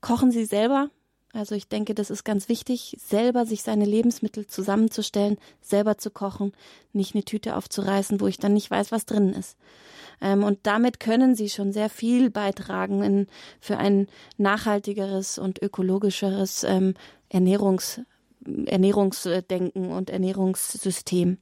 Kochen 0.00 0.30
Sie 0.30 0.44
selber. 0.44 0.90
Also 1.34 1.56
ich 1.56 1.68
denke, 1.68 1.94
das 1.94 2.10
ist 2.10 2.24
ganz 2.24 2.48
wichtig, 2.48 2.96
selber 3.04 3.44
sich 3.44 3.62
seine 3.62 3.84
Lebensmittel 3.84 4.46
zusammenzustellen, 4.46 5.36
selber 5.60 5.98
zu 5.98 6.10
kochen, 6.10 6.52
nicht 6.92 7.14
eine 7.14 7.24
Tüte 7.24 7.56
aufzureißen, 7.56 8.20
wo 8.20 8.28
ich 8.28 8.38
dann 8.38 8.54
nicht 8.54 8.70
weiß, 8.70 8.92
was 8.92 9.04
drin 9.04 9.30
ist. 9.30 9.56
Ähm, 10.20 10.44
und 10.44 10.60
damit 10.62 11.00
können 11.00 11.34
sie 11.34 11.50
schon 11.50 11.72
sehr 11.72 11.90
viel 11.90 12.30
beitragen 12.30 13.02
in, 13.02 13.26
für 13.60 13.78
ein 13.78 14.06
nachhaltigeres 14.36 15.38
und 15.38 15.60
ökologischeres 15.60 16.62
ähm, 16.62 16.94
Ernährungs, 17.28 18.00
Ernährungsdenken 18.66 19.90
und 19.90 20.10
Ernährungssystem. 20.10 21.38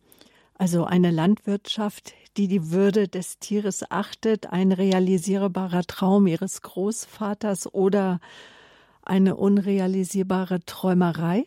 Also 0.55 0.85
eine 0.85 1.11
Landwirtschaft, 1.11 2.15
die 2.39 2.49
die 2.49 2.71
Würde 2.71 3.09
des 3.09 3.39
Tieres 3.41 3.85
achtet, 3.91 4.47
ein 4.47 4.73
realisierbarer 4.73 5.83
Traum 5.83 6.27
ihres 6.27 6.63
Großvaters 6.63 7.75
oder 7.75 8.21
eine 9.03 9.37
unrealisierbare 9.37 10.65
Träumerei? 10.65 11.47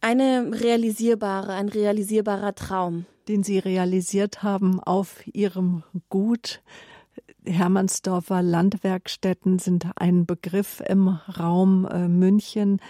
Eine 0.00 0.50
realisierbare, 0.52 1.52
ein 1.52 1.68
realisierbarer 1.68 2.54
Traum 2.54 3.06
den 3.30 3.44
Sie 3.44 3.60
realisiert 3.60 4.42
haben 4.42 4.80
auf 4.80 5.24
Ihrem 5.26 5.84
Gut. 6.08 6.62
Hermannsdorfer 7.44 8.42
Landwerkstätten 8.42 9.60
sind 9.60 9.86
ein 9.94 10.26
Begriff 10.26 10.82
im 10.86 11.08
Raum 11.08 11.86
äh, 11.86 12.08
München. 12.08 12.80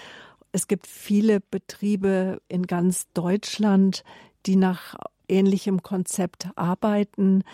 Es 0.50 0.66
gibt 0.66 0.86
viele 0.86 1.40
Betriebe 1.40 2.40
in 2.48 2.66
ganz 2.66 3.08
Deutschland, 3.12 4.02
die 4.46 4.56
nach 4.56 4.96
ähnlichem 5.28 5.82
Konzept 5.82 6.48
arbeiten. 6.56 7.44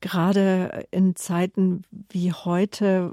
Gerade 0.00 0.86
in 0.92 1.16
Zeiten 1.16 1.82
wie 2.08 2.32
heute, 2.32 3.12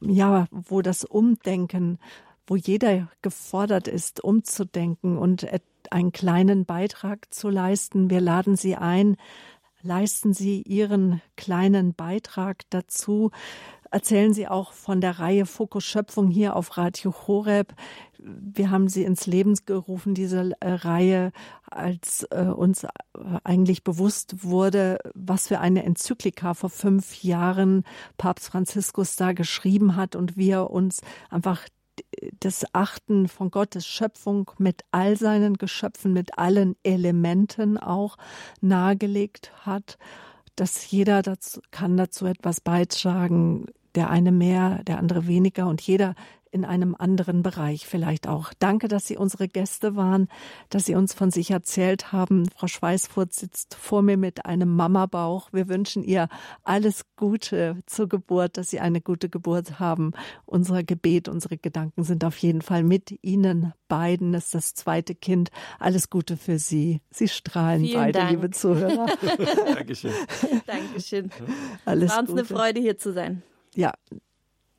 ja, 0.00 0.46
wo 0.50 0.82
das 0.82 1.04
Umdenken, 1.04 1.98
wo 2.46 2.56
jeder 2.56 3.08
gefordert 3.22 3.88
ist, 3.88 4.22
umzudenken 4.22 5.18
und 5.18 5.46
einen 5.90 6.12
kleinen 6.12 6.64
Beitrag 6.64 7.32
zu 7.32 7.48
leisten. 7.48 8.10
Wir 8.10 8.20
laden 8.20 8.56
Sie 8.56 8.76
ein, 8.76 9.16
leisten 9.82 10.32
Sie 10.32 10.62
Ihren 10.62 11.20
kleinen 11.36 11.94
Beitrag 11.94 12.62
dazu. 12.70 13.30
Erzählen 13.90 14.34
Sie 14.34 14.48
auch 14.48 14.72
von 14.72 15.00
der 15.00 15.18
Reihe 15.18 15.46
Fokus 15.46 15.84
Schöpfung 15.84 16.28
hier 16.28 16.56
auf 16.56 16.76
Radio 16.76 17.14
Horeb. 17.26 17.74
Wir 18.18 18.70
haben 18.70 18.88
sie 18.88 19.04
ins 19.04 19.26
Leben 19.26 19.54
gerufen, 19.64 20.12
diese 20.12 20.52
äh, 20.60 20.72
Reihe, 20.72 21.32
als 21.70 22.26
äh, 22.30 22.42
uns 22.42 22.84
äh, 22.84 22.88
eigentlich 23.44 23.84
bewusst 23.84 24.44
wurde, 24.44 24.98
was 25.14 25.48
für 25.48 25.60
eine 25.60 25.84
Enzyklika 25.84 26.54
vor 26.54 26.68
fünf 26.68 27.22
Jahren 27.22 27.84
Papst 28.18 28.48
Franziskus 28.48 29.16
da 29.16 29.32
geschrieben 29.32 29.96
hat 29.96 30.16
und 30.16 30.36
wie 30.36 30.50
er 30.50 30.70
uns 30.70 31.00
einfach 31.30 31.62
das 32.40 32.64
Achten 32.72 33.28
von 33.28 33.50
Gottes 33.50 33.86
Schöpfung 33.86 34.50
mit 34.58 34.82
all 34.90 35.16
seinen 35.16 35.54
Geschöpfen, 35.54 36.12
mit 36.12 36.38
allen 36.38 36.76
Elementen 36.82 37.78
auch 37.78 38.16
nahegelegt 38.60 39.52
hat, 39.64 39.98
dass 40.56 40.90
jeder 40.90 41.22
dazu, 41.22 41.60
kann 41.70 41.96
dazu 41.96 42.26
etwas 42.26 42.60
beitragen, 42.60 43.66
der 43.98 44.10
eine 44.10 44.30
mehr, 44.30 44.84
der 44.84 44.98
andere 44.98 45.26
weniger 45.26 45.66
und 45.66 45.80
jeder 45.82 46.14
in 46.50 46.64
einem 46.64 46.94
anderen 46.98 47.42
Bereich 47.42 47.86
vielleicht 47.86 48.28
auch. 48.28 48.52
Danke, 48.58 48.86
dass 48.88 49.06
Sie 49.06 49.16
unsere 49.16 49.48
Gäste 49.48 49.96
waren, 49.96 50.28
dass 50.70 50.84
Sie 50.84 50.94
uns 50.94 51.12
von 51.12 51.30
sich 51.32 51.50
erzählt 51.50 52.12
haben. 52.12 52.48
Frau 52.56 52.68
Schweißfurt 52.68 53.32
sitzt 53.34 53.74
vor 53.74 54.02
mir 54.02 54.16
mit 54.16 54.46
einem 54.46 54.74
Mamabauch. 54.74 55.52
Wir 55.52 55.68
wünschen 55.68 56.04
ihr 56.04 56.28
alles 56.62 57.02
Gute 57.16 57.82
zur 57.86 58.08
Geburt, 58.08 58.56
dass 58.56 58.70
Sie 58.70 58.80
eine 58.80 59.00
gute 59.00 59.28
Geburt 59.28 59.80
haben. 59.80 60.12
Unser 60.46 60.84
Gebet, 60.84 61.28
unsere 61.28 61.58
Gedanken 61.58 62.04
sind 62.04 62.24
auf 62.24 62.36
jeden 62.38 62.62
Fall 62.62 62.82
mit 62.84 63.18
Ihnen 63.20 63.72
beiden. 63.88 64.32
Das 64.32 64.46
ist 64.46 64.54
das 64.54 64.74
zweite 64.74 65.14
Kind. 65.16 65.50
Alles 65.78 66.08
Gute 66.08 66.36
für 66.36 66.58
Sie. 66.58 67.00
Sie 67.10 67.28
strahlen 67.28 67.82
Vielen 67.84 68.00
beide, 68.00 68.12
Dank. 68.20 68.30
liebe 68.30 68.50
Zuhörer. 68.52 69.06
Dankeschön. 69.74 70.12
Dankeschön. 70.66 71.30
Alles 71.84 72.10
War 72.12 72.20
uns 72.20 72.30
Gute. 72.30 72.40
eine 72.40 72.48
Freude, 72.48 72.80
hier 72.80 72.96
zu 72.96 73.12
sein. 73.12 73.42
Ja, 73.78 73.92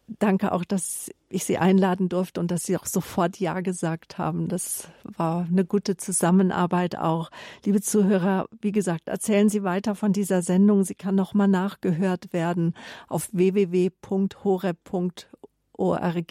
danke 0.07 0.51
auch, 0.51 0.65
dass 0.65 1.09
ich 1.29 1.45
Sie 1.45 1.57
einladen 1.57 2.09
durfte 2.09 2.41
und 2.41 2.51
dass 2.51 2.63
Sie 2.63 2.75
auch 2.75 2.85
sofort 2.85 3.39
Ja 3.39 3.61
gesagt 3.61 4.17
haben. 4.17 4.49
Das 4.49 4.89
war 5.03 5.47
eine 5.49 5.63
gute 5.63 5.95
Zusammenarbeit 5.95 6.97
auch. 6.97 7.29
Liebe 7.63 7.79
Zuhörer, 7.79 8.49
wie 8.59 8.73
gesagt, 8.73 9.07
erzählen 9.07 9.47
Sie 9.47 9.63
weiter 9.63 9.95
von 9.95 10.11
dieser 10.11 10.41
Sendung. 10.41 10.83
Sie 10.83 10.95
kann 10.95 11.15
nochmal 11.15 11.47
nachgehört 11.47 12.33
werden 12.33 12.73
auf 13.07 13.29
www.horeb.org. 13.31 14.01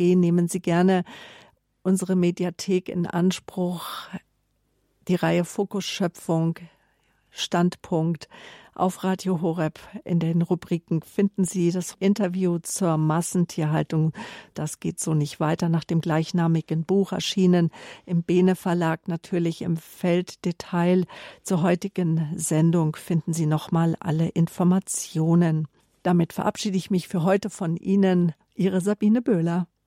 Nehmen 0.00 0.48
Sie 0.48 0.60
gerne 0.60 1.04
unsere 1.80 2.16
Mediathek 2.16 2.90
in 2.90 3.06
Anspruch. 3.06 4.10
Die 5.08 5.14
Reihe 5.14 5.46
Fokus 5.46 5.86
Schöpfung, 5.86 6.58
Standpunkt 7.30 8.28
auf 8.78 9.04
Radio 9.04 9.40
Horeb. 9.40 9.78
In 10.04 10.18
den 10.18 10.42
Rubriken 10.42 11.02
finden 11.02 11.44
Sie 11.44 11.70
das 11.70 11.94
Interview 12.00 12.58
zur 12.58 12.96
Massentierhaltung. 12.96 14.12
Das 14.54 14.80
geht 14.80 14.98
so 14.98 15.14
nicht 15.14 15.38
weiter 15.38 15.68
nach 15.68 15.84
dem 15.84 16.00
gleichnamigen 16.00 16.84
Buch 16.84 17.12
erschienen 17.12 17.70
im 18.06 18.22
Bene 18.22 18.56
Verlag 18.56 19.06
natürlich 19.06 19.62
im 19.62 19.76
Felddetail. 19.76 21.04
Zur 21.42 21.62
heutigen 21.62 22.32
Sendung 22.34 22.96
finden 22.96 23.32
Sie 23.32 23.46
nochmal 23.46 23.94
alle 24.00 24.28
Informationen. 24.28 25.68
Damit 26.02 26.32
verabschiede 26.32 26.76
ich 26.76 26.90
mich 26.90 27.06
für 27.06 27.22
heute 27.22 27.50
von 27.50 27.76
Ihnen. 27.76 28.32
Ihre 28.54 28.80
Sabine 28.80 29.22
Böhler. 29.22 29.68